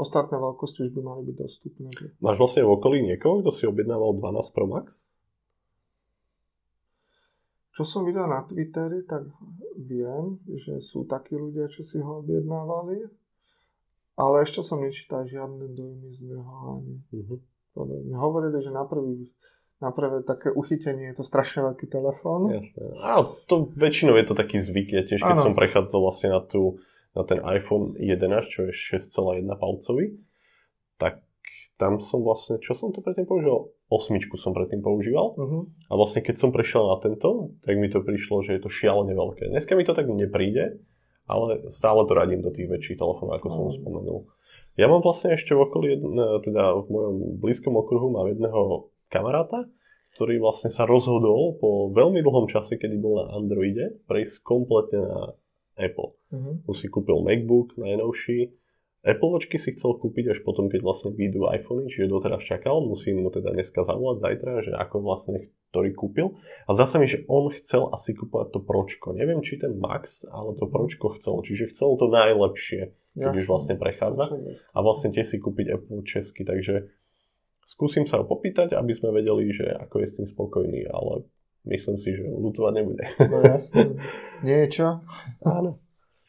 ostatné 0.00 0.40
veľkosti 0.40 0.88
už 0.88 0.90
by 0.96 1.00
mali 1.04 1.22
byť 1.28 1.36
dostupné. 1.36 1.88
Máš 2.24 2.36
vlastne 2.40 2.64
v 2.64 2.72
okolí 2.72 3.04
niekoho, 3.04 3.44
kto 3.44 3.50
si 3.52 3.68
objednával 3.68 4.16
12 4.16 4.56
Pro 4.56 4.66
Max? 4.66 4.96
Čo 7.76 7.84
som 7.84 8.02
videl 8.08 8.26
na 8.26 8.42
Twitteri, 8.44 9.04
tak 9.04 9.28
viem, 9.76 10.40
že 10.48 10.80
sú 10.80 11.04
takí 11.04 11.36
ľudia, 11.36 11.68
čo 11.70 11.84
si 11.84 12.00
ho 12.00 12.20
objednávali, 12.24 13.06
ale 14.18 14.34
ešte 14.44 14.60
som 14.64 14.82
nečítal 14.82 15.24
žiadne 15.28 15.70
dojmy 15.70 16.08
z 16.12 16.20
neho 16.28 16.52
ani. 16.76 16.96
Uh-huh. 17.14 17.40
Hovorili, 18.20 18.60
že 18.60 18.74
na 18.74 18.84
prvý 18.84 19.30
na 19.80 19.96
prvé 19.96 20.20
také 20.20 20.52
uchytenie 20.52 21.08
je 21.12 21.16
to 21.16 21.24
strašne 21.24 21.64
veľký 21.64 21.88
telefón. 21.88 22.52
Jasné. 22.52 22.84
A 23.00 23.24
to 23.48 23.72
väčšinou 23.72 24.12
je 24.20 24.28
to 24.28 24.36
taký 24.36 24.60
zvyk. 24.60 24.92
Ja 24.92 25.02
tiež, 25.08 25.24
keď 25.24 25.40
ano. 25.40 25.44
som 25.50 25.54
prechádzal 25.56 26.00
vlastne 26.04 26.28
na, 26.36 26.44
tú, 26.44 26.84
na 27.16 27.22
ten 27.26 27.42
iPhone 27.42 27.98
11, 27.98 28.52
čo 28.52 28.70
je 28.70 28.72
6,1 28.72 29.46
palcový, 29.58 30.14
tak 31.00 31.24
tam 31.80 32.04
som 32.04 32.20
vlastne, 32.20 32.60
čo 32.60 32.76
som 32.76 32.92
to 32.92 33.00
predtým 33.00 33.24
používal? 33.24 33.72
Osmičku 33.88 34.36
som 34.36 34.52
predtým 34.52 34.84
používal. 34.84 35.32
Uh-huh. 35.34 35.64
A 35.88 35.92
vlastne 35.96 36.20
keď 36.20 36.36
som 36.36 36.52
prešiel 36.52 36.84
na 36.84 37.00
tento, 37.00 37.56
tak 37.64 37.80
mi 37.80 37.88
to 37.88 38.04
prišlo, 38.04 38.44
že 38.44 38.60
je 38.60 38.62
to 38.62 38.70
šialene 38.70 39.16
veľké. 39.16 39.48
Dneska 39.48 39.72
mi 39.74 39.88
to 39.88 39.96
tak 39.96 40.06
nepríde, 40.06 40.76
ale 41.24 41.72
stále 41.72 42.04
to 42.04 42.12
radím 42.12 42.44
do 42.44 42.52
tých 42.52 42.68
väčších 42.68 43.00
telefónov, 43.00 43.40
ako 43.40 43.46
uh-huh. 43.48 43.56
som 43.56 43.64
mhm. 43.64 43.76
spomenul. 43.80 44.20
Ja 44.78 44.86
mám 44.86 45.02
vlastne 45.02 45.34
ešte 45.34 45.56
v 45.56 45.66
okolí, 45.66 45.88
teda 46.46 46.78
v 46.84 46.86
mojom 46.92 47.16
blízkom 47.42 47.74
okruhu 47.74 48.12
mám 48.14 48.30
jedného 48.30 48.92
kamaráta, 49.10 49.66
ktorý 50.14 50.38
vlastne 50.38 50.70
sa 50.70 50.86
rozhodol 50.86 51.58
po 51.58 51.90
veľmi 51.90 52.22
dlhom 52.22 52.46
čase, 52.46 52.78
kedy 52.78 53.00
bol 53.00 53.24
na 53.24 53.34
Androide, 53.34 53.98
prejsť 54.06 54.44
kompletne 54.44 55.00
na 55.04 55.20
Apple. 55.80 56.12
Uh-huh. 56.30 56.76
Si 56.76 56.86
kúpil 56.92 57.24
MacBook 57.24 57.80
najnovší, 57.80 58.52
Apple 59.00 59.32
Watchky 59.32 59.56
si 59.56 59.72
chcel 59.72 59.96
kúpiť 59.96 60.36
až 60.36 60.38
potom, 60.44 60.68
keď 60.68 60.84
vlastne 60.84 61.10
vyjdú 61.16 61.48
iPhony, 61.48 61.88
čiže 61.88 62.12
doteraz 62.12 62.44
čakal, 62.44 62.84
musím 62.84 63.24
mu 63.24 63.32
teda 63.32 63.56
dneska 63.56 63.80
zavolať 63.80 64.20
zajtra, 64.20 64.52
že 64.60 64.72
ako 64.76 64.96
vlastne 65.00 65.48
ktorý 65.72 65.90
kúpil. 65.96 66.36
A 66.68 66.76
zase 66.76 67.00
mi, 67.00 67.06
že 67.08 67.24
on 67.30 67.48
chcel 67.54 67.88
asi 67.94 68.12
kúpovať 68.12 68.52
to 68.52 68.60
Pročko. 68.60 69.14
Neviem, 69.14 69.40
či 69.40 69.56
ten 69.56 69.78
Max, 69.78 70.26
ale 70.28 70.52
to 70.58 70.68
Pročko 70.68 71.16
chcel. 71.16 71.40
Čiže 71.46 71.72
chcel 71.72 71.96
to 71.96 72.10
najlepšie, 72.10 72.92
keď 73.16 73.34
už 73.40 73.46
vlastne 73.48 73.78
prechádza. 73.78 74.36
A 74.74 74.78
vlastne 74.82 75.14
tiež 75.14 75.32
si 75.32 75.38
kúpiť 75.40 75.80
Apple 75.80 76.04
Česky, 76.04 76.42
takže 76.44 76.90
skúsim 77.70 78.04
sa 78.04 78.20
ho 78.20 78.26
popýtať, 78.26 78.74
aby 78.76 78.92
sme 78.98 79.14
vedeli, 79.14 79.54
že 79.54 79.64
ako 79.64 79.96
je 80.02 80.06
s 80.10 80.16
tým 80.18 80.26
spokojný, 80.28 80.90
ale 80.90 81.24
myslím 81.68 81.96
si, 82.00 82.16
že 82.16 82.24
lutovať 82.24 82.72
nebude. 82.76 83.04
No 83.20 83.36
jasne. 83.44 84.00
Niečo. 84.46 85.04
Áno. 85.44 85.80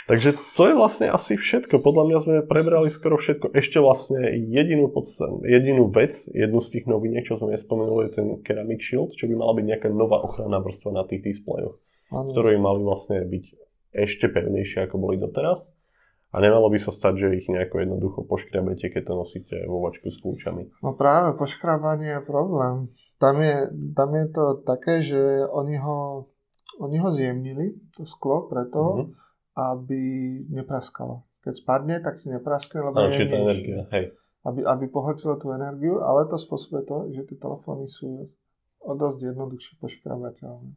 Takže 0.10 0.34
to 0.58 0.64
je 0.68 0.76
vlastne 0.76 1.08
asi 1.08 1.40
všetko. 1.40 1.80
Podľa 1.80 2.04
mňa 2.10 2.18
sme 2.26 2.36
prebrali 2.44 2.92
skoro 2.92 3.16
všetko. 3.22 3.54
Ešte 3.54 3.80
vlastne 3.80 4.34
jedinú, 4.34 4.92
podstan- 4.92 5.40
jedinú 5.46 5.88
vec, 5.88 6.18
jednu 6.28 6.60
z 6.60 6.68
tých 6.74 6.86
noviniek, 6.90 7.24
čo 7.24 7.40
som 7.40 7.48
nespomenul, 7.48 8.10
je 8.10 8.20
ten 8.20 8.28
Ceramic 8.44 8.82
Shield, 8.82 9.16
čo 9.16 9.30
by 9.30 9.40
mala 9.40 9.56
byť 9.56 9.66
nejaká 9.72 9.88
nová 9.94 10.20
ochranná 10.20 10.60
vrstva 10.60 10.92
na 10.92 11.08
tých 11.08 11.22
displejoch, 11.24 11.80
ktoré 12.12 12.58
mali 12.58 12.82
vlastne 12.84 13.24
byť 13.24 13.46
ešte 13.94 14.28
pevnejšie, 14.28 14.90
ako 14.90 14.96
boli 15.00 15.16
doteraz. 15.16 15.64
A 16.32 16.40
nemalo 16.40 16.72
by 16.72 16.80
sa 16.80 16.96
stať, 16.96 17.14
že 17.20 17.38
ich 17.44 17.48
nejako 17.52 17.84
jednoducho 17.84 18.20
poškrabete, 18.24 18.88
keď 18.88 19.04
to 19.04 19.14
nosíte 19.20 19.56
vo 19.68 19.84
vačku 19.84 20.12
s 20.12 20.18
kľúčami. 20.24 20.80
No 20.80 20.96
práve, 20.96 21.36
poškrabanie 21.36 22.20
je 22.20 22.22
problém. 22.24 22.88
Tam 23.22 23.38
je, 23.38 23.70
tam 23.94 24.10
je 24.18 24.26
to 24.34 24.46
také, 24.66 25.06
že 25.06 25.46
oni 25.46 25.78
ho 25.78 26.26
oni 26.80 26.98
ho 26.98 27.10
zjemnili, 27.12 27.78
to 27.98 28.08
sklo, 28.08 28.48
preto, 28.48 28.82
mm-hmm. 28.82 29.08
aby 29.60 30.02
nepraskalo. 30.50 31.28
Keď 31.46 31.54
spadne, 31.58 32.02
tak 32.02 32.22
si 32.22 32.30
nepraskne, 32.30 32.80
lebo 32.82 32.98
je 33.10 33.28
to 33.28 33.38
energia, 33.38 33.82
hej. 33.94 34.14
Aby, 34.42 34.66
aby 34.66 34.86
pohltilo 34.90 35.38
tú 35.38 35.54
energiu, 35.54 36.02
ale 36.02 36.26
to 36.26 36.38
spôsobuje 36.38 36.86
to, 36.90 36.98
že 37.14 37.30
tie 37.30 37.38
telefóny 37.38 37.86
sú 37.86 38.30
o 38.82 38.92
dosť 38.98 39.34
jednoduchšie 39.34 39.74
poškrabateľné. 39.78 40.74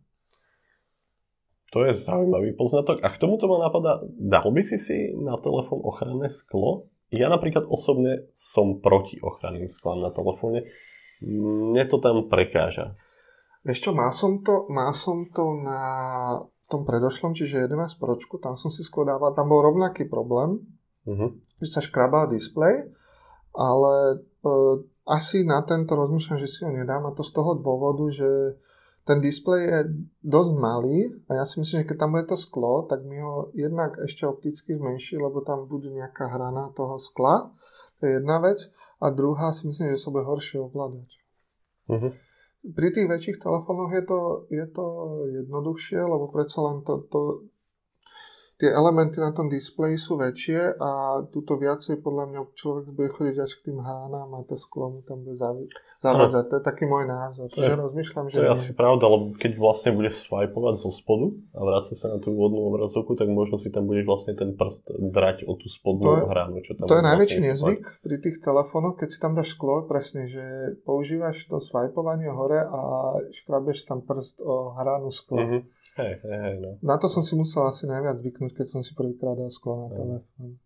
To 1.73 1.79
je 1.89 1.93
zaujímavý 1.97 2.55
poznatok. 2.55 3.01
A 3.01 3.09
k 3.11 3.19
tomuto 3.19 3.49
ma 3.49 3.65
napadá, 3.65 4.05
dal 4.05 4.47
by 4.53 4.63
si 4.63 4.77
si 4.77 5.11
na 5.17 5.41
telefón 5.41 5.81
ochranné 5.81 6.29
sklo? 6.31 6.93
Ja 7.09 7.33
napríklad 7.33 7.65
osobne 7.67 8.29
som 8.37 8.85
proti 8.85 9.17
ochranným 9.19 9.73
sklám 9.73 10.05
na 10.05 10.13
telefóne. 10.13 10.69
Mne 11.23 11.85
to 11.87 12.03
tam 12.03 12.27
prekáža. 12.27 12.99
Vieš 13.65 13.89
čo, 13.89 13.91
mal 13.97 14.13
som 14.13 14.43
to, 14.45 14.69
mal 14.69 14.93
som 14.93 15.31
to 15.33 15.57
na 15.63 15.83
tom 16.69 16.85
predošlom, 16.85 17.37
čiže 17.37 17.71
11 17.71 18.01
pročku, 18.01 18.41
tam 18.41 18.57
som 18.57 18.73
si 18.73 18.85
skladával, 18.85 19.37
tam 19.37 19.53
bol 19.53 19.65
rovnaký 19.65 20.09
problém, 20.09 20.61
uh-huh. 21.09 21.33
že 21.61 21.69
sa 21.69 21.81
škrabal 21.81 22.33
displej, 22.33 22.93
ale 23.57 23.95
e, 24.13 24.17
asi 25.05 25.45
na 25.45 25.61
tento 25.65 25.97
rozmýšľam, 25.97 26.41
že 26.41 26.49
si 26.49 26.61
ho 26.65 26.73
nedám 26.73 27.09
a 27.09 27.17
to 27.17 27.25
z 27.25 27.33
toho 27.37 27.57
dôvodu, 27.57 28.05
že 28.13 28.59
ten 29.05 29.21
displej 29.21 29.61
je 29.69 29.81
dosť 30.25 30.53
malý 30.57 31.13
a 31.29 31.41
ja 31.41 31.45
si 31.45 31.61
myslím, 31.61 31.85
že 31.85 31.89
keď 31.93 31.97
tam 32.01 32.17
bude 32.17 32.25
to 32.25 32.41
sklo, 32.41 32.89
tak 32.89 33.05
mi 33.05 33.21
ho 33.21 33.53
jednak 33.53 34.01
ešte 34.01 34.25
opticky 34.25 34.81
zmenší, 34.81 35.21
lebo 35.21 35.45
tam 35.45 35.69
bude 35.69 35.93
nejaká 35.93 36.33
hrana 36.33 36.73
toho 36.73 36.97
skla. 36.97 37.53
To 38.01 38.09
je 38.09 38.17
jedna 38.17 38.41
vec. 38.41 38.65
A 39.05 39.13
druhá 39.13 39.53
si 39.53 39.69
myslím, 39.69 39.93
že 39.93 40.01
sa 40.01 40.09
bude 40.09 40.25
horšie 40.25 40.65
ovládať. 40.65 41.11
Uh-huh 41.93 42.17
pri 42.65 42.89
tých 42.97 43.05
väčších 43.05 43.45
telefónoch 43.45 43.93
je 43.93 44.05
to, 44.09 44.21
je 44.49 44.67
to 44.73 44.87
jednoduchšie, 45.37 46.01
lebo 46.01 46.33
predsa 46.33 46.65
len 46.65 46.81
to, 46.81 47.05
to, 47.13 47.21
tie 48.65 48.73
elementy 48.73 49.21
na 49.21 49.37
tom 49.37 49.53
displeji 49.53 50.01
sú 50.01 50.17
väčšie 50.17 50.81
a 50.81 51.21
túto 51.29 51.61
viacej 51.61 52.01
podľa 52.01 52.33
mňa 52.33 52.41
človek 52.57 52.89
bude 52.97 53.13
chodiť 53.13 53.37
až 53.45 53.53
k 53.61 53.69
tým 53.69 53.85
hánám 53.85 54.33
a 54.33 54.41
to 54.49 54.57
sklo 54.57 54.89
mu 54.89 55.01
tam 55.05 55.21
bude 55.21 55.37
zavádzať. 55.37 56.45
To 56.49 56.55
je 56.57 56.65
taký 56.65 56.89
môj 56.89 57.05
názor. 57.05 57.53
To 57.53 57.61
je, 57.61 57.69
rozmýšľam, 57.77 58.33
že 58.33 58.41
to 58.41 58.49
je 58.49 58.55
asi 58.57 58.73
pravda, 58.73 59.05
lebo 59.05 59.37
keď 59.37 59.61
vlastne 59.61 59.93
budeš 59.93 60.25
swipovať 60.25 60.75
zo 60.81 60.97
spodu 60.97 61.37
a 61.53 61.61
vráca 61.61 61.93
sa 61.93 62.07
na 62.17 62.19
tú 62.25 62.33
úvodnú 62.33 62.73
obrazovku, 62.73 63.13
tak 63.21 63.29
možno 63.29 63.61
si 63.61 63.69
tam 63.69 63.85
budeš 63.85 64.09
vlastne 64.09 64.33
ten 64.33 64.57
prst 64.57 64.89
drať 65.13 65.45
o 65.45 65.53
tú 65.61 65.69
spodnú 65.69 66.25
hránu. 66.25 66.65
Čo 66.65 66.81
tam 66.81 66.89
to 66.89 66.97
je 66.97 67.05
vlastne 67.05 67.11
najväčší 67.13 67.41
nezvyk 67.45 67.83
pri 68.01 68.17
tých 68.25 68.37
telefónoch, 68.41 68.97
keď 68.97 69.09
si 69.13 69.19
tam 69.21 69.37
dáš 69.37 69.53
sklo, 69.53 69.85
presne, 69.85 70.25
že 70.25 70.45
používaš 70.89 71.45
to 71.53 71.61
swipovanie 71.61 72.33
hore 72.33 72.65
a 72.65 72.81
škrabeš 73.45 73.85
tam 73.85 74.01
prst 74.01 74.41
o 74.41 74.73
hránu 74.73 75.13
skla. 75.13 75.45
Mm-hmm. 75.45 75.84
Hej, 75.95 76.13
hej, 76.27 76.39
hej, 76.43 76.57
no. 76.59 76.71
Na 76.83 76.99
to 76.99 77.07
som 77.07 77.23
si 77.23 77.39
musel 77.39 77.71
asi 77.71 77.87
najviac 77.87 78.19
zvyknúť, 78.19 78.53
keď 78.59 78.67
som 78.67 78.81
si 78.83 78.99
prvýkrát 78.99 79.39
dal 79.39 79.47
sklo 79.47 79.87
na 79.87 79.89
telefón. 79.95 80.59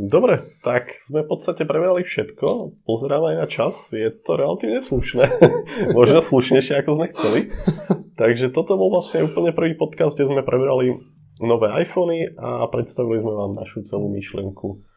Dobre, 0.00 0.56
tak 0.64 0.98
sme 1.04 1.20
v 1.20 1.30
podstate 1.36 1.68
preverali 1.68 2.00
všetko. 2.00 2.80
Pozerám 2.88 3.28
aj 3.28 3.36
na 3.44 3.46
čas. 3.46 3.76
Je 3.92 4.08
to 4.08 4.40
relatívne 4.40 4.80
slušné. 4.80 5.24
Možno 5.98 6.24
slušnejšie, 6.24 6.80
ako 6.80 6.90
sme 6.96 7.06
chceli. 7.12 7.40
Takže 8.20 8.56
toto 8.56 8.80
bol 8.80 8.88
vlastne 8.88 9.28
úplne 9.28 9.52
prvý 9.52 9.76
podcast, 9.76 10.16
kde 10.16 10.32
sme 10.32 10.48
prebrali 10.48 10.96
nové 11.44 11.68
iPhony 11.84 12.32
a 12.40 12.64
predstavili 12.72 13.20
sme 13.20 13.32
vám 13.36 13.52
našu 13.52 13.84
celú 13.84 14.08
myšlienku 14.08 14.91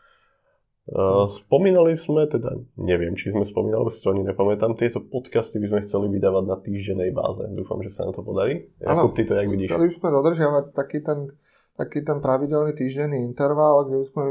spomínali 1.45 1.97
sme, 1.97 2.29
teda 2.29 2.61
neviem, 2.77 3.17
či 3.17 3.33
sme 3.33 3.41
spomínali, 3.41 3.89
si 3.89 4.05
to 4.05 4.13
ani 4.13 4.21
nepamätám, 4.21 4.77
tieto 4.77 5.01
podcasty 5.01 5.57
by 5.57 5.67
sme 5.73 5.79
chceli 5.89 6.05
vydávať 6.13 6.43
na 6.45 6.57
týždenej 6.61 7.09
báze. 7.09 7.41
Dúfam, 7.57 7.81
že 7.81 7.89
sa 7.89 8.05
nám 8.05 8.13
to 8.13 8.21
podarí. 8.21 8.69
Ano, 8.85 9.09
ty 9.09 9.25
to 9.25 9.33
jak 9.33 9.49
vidíš? 9.49 9.73
Chceli 9.73 9.89
by 9.89 9.97
sme 9.97 10.09
dodržiavať 10.13 10.65
taký 10.77 11.01
ten, 11.01 11.33
taký 11.73 12.05
ten 12.05 12.21
pravidelný 12.21 12.77
týždenný 12.77 13.25
interval, 13.25 13.89
kde 13.89 14.05
by 14.05 14.05
sme 14.13 14.23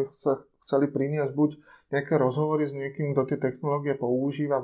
chceli 0.63 0.87
priniesť 0.95 1.35
buď 1.35 1.51
nejaké 1.93 2.19
rozhovory 2.19 2.67
s 2.67 2.75
niekým, 2.75 3.15
kto 3.15 3.23
tie 3.31 3.39
technológie 3.39 3.95
používa, 3.95 4.59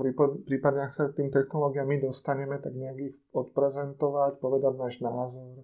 prípadne 0.47 0.91
ak 0.91 0.99
sa 0.99 1.11
k 1.13 1.23
tým 1.23 1.29
technológiám 1.31 1.87
my 1.87 2.11
dostaneme, 2.11 2.59
tak 2.59 2.75
nejak 2.75 2.99
ich 2.99 3.15
odprezentovať, 3.31 4.43
povedať 4.43 4.73
náš 4.75 4.99
názor. 4.99 5.63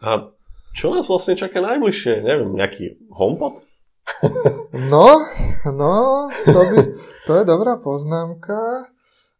A 0.00 0.30
čo 0.72 0.94
nás 0.94 1.04
vlastne 1.10 1.36
čaká 1.36 1.60
najbližšie? 1.60 2.22
Neviem, 2.22 2.54
nejaký 2.54 2.96
HomePod? 3.12 3.65
No, 4.72 5.06
no, 5.66 5.94
to, 6.44 6.60
by, 6.70 6.78
to 7.26 7.32
je 7.40 7.44
dobrá 7.44 7.76
poznámka. 7.80 8.86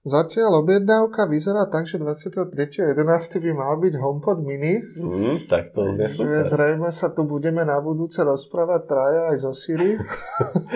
Zatiaľ 0.07 0.63
objednávka 0.63 1.27
vyzerá 1.27 1.67
tak, 1.67 1.91
že 1.91 1.99
23.11. 1.99 2.95
by 3.43 3.51
mal 3.59 3.75
byť 3.75 3.95
HomePod 3.99 4.39
mini. 4.39 4.79
Mm, 4.79 5.51
tak 5.51 5.75
to 5.75 5.83
znie 5.91 6.07
super. 6.15 6.47
Zrejme 6.47 6.95
sa 6.95 7.11
tu 7.11 7.27
budeme 7.27 7.67
na 7.67 7.83
budúce 7.83 8.23
rozprávať 8.23 8.87
traja 8.87 9.23
aj 9.35 9.37
zo 9.43 9.51
Siri. 9.51 9.99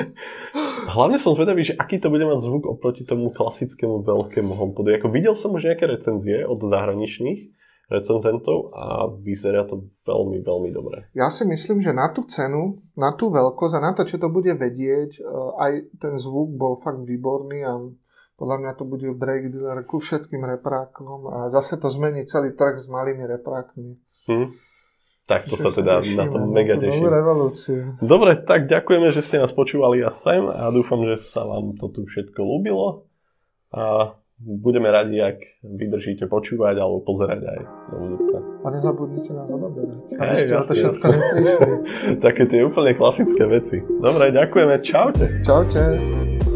Hlavne 0.98 1.22
som 1.22 1.38
zvedavý, 1.38 1.62
že 1.62 1.78
aký 1.78 2.02
to 2.02 2.10
bude 2.10 2.26
mať 2.26 2.42
zvuk 2.42 2.66
oproti 2.66 3.06
tomu 3.06 3.30
klasickému 3.30 4.02
veľkému 4.02 4.50
HomePodu. 4.50 4.98
Ako 4.98 5.14
videl 5.14 5.38
som 5.38 5.54
už 5.54 5.62
nejaké 5.62 5.86
recenzie 5.86 6.42
od 6.42 6.58
zahraničných, 6.66 7.54
recenzentov 7.90 8.70
a 8.70 9.10
vyzerá 9.10 9.66
to 9.66 9.90
veľmi, 10.06 10.46
veľmi 10.46 10.70
dobre. 10.70 11.10
Ja 11.10 11.26
si 11.28 11.42
myslím, 11.42 11.82
že 11.82 11.90
na 11.90 12.06
tú 12.14 12.22
cenu, 12.30 12.78
na 12.94 13.10
tú 13.18 13.34
veľkosť 13.34 13.74
a 13.76 13.84
na 13.84 13.92
to, 13.92 14.06
čo 14.06 14.22
to 14.22 14.30
bude 14.30 14.54
vedieť, 14.54 15.18
e, 15.18 15.20
aj 15.58 15.72
ten 15.98 16.14
zvuk 16.14 16.54
bol 16.54 16.78
fakt 16.78 17.02
výborný 17.02 17.66
a 17.66 17.82
podľa 18.38 18.56
mňa 18.62 18.72
to 18.78 18.84
bude 18.86 19.04
break 19.18 19.52
dealer 19.52 19.82
ku 19.84 20.00
všetkým 20.00 20.40
reprákom 20.40 21.28
a 21.28 21.36
zase 21.52 21.76
to 21.76 21.90
zmení 21.90 22.24
celý 22.24 22.54
trh 22.54 22.80
s 22.80 22.86
malými 22.88 23.26
reprákmi. 23.26 23.98
Hm. 24.30 24.48
Tak 25.28 25.46
to 25.46 25.54
sa 25.54 25.70
teda 25.70 26.02
tešíme, 26.02 26.18
na 26.18 26.24
to 26.26 26.38
mega 26.42 26.74
teším. 26.74 27.06
revolúciu. 27.06 27.94
Dobre, 28.02 28.42
tak 28.42 28.66
ďakujeme, 28.66 29.14
že 29.14 29.22
ste 29.22 29.38
nás 29.38 29.54
počúvali 29.54 30.02
a 30.02 30.10
sem 30.10 30.42
a 30.42 30.74
dúfam, 30.74 30.98
že 31.06 31.22
sa 31.30 31.46
vám 31.46 31.78
to 31.78 31.86
tu 31.86 32.02
všetko 32.02 32.40
ľúbilo. 32.42 33.06
A 33.70 34.18
budeme 34.40 34.88
radi, 34.88 35.20
ak 35.20 35.36
vydržíte 35.60 36.24
počúvať 36.24 36.80
alebo 36.80 37.04
pozerať 37.04 37.40
aj 37.44 37.60
do 37.92 37.96
budúca. 38.00 38.38
A 38.64 38.66
nezabudnite 38.72 39.30
nás 39.36 39.48
odoberať, 39.48 39.98
aby 40.16 40.34
ste 40.36 40.54
to 40.56 40.72
všetko. 40.72 41.06
Také 42.24 42.42
tie 42.48 42.60
úplne 42.64 42.92
klasické 42.96 43.44
veci. 43.44 43.84
Dobre, 43.84 44.32
ďakujeme. 44.32 44.74
Čaute. 44.80 45.44
Čaute. 45.44 46.49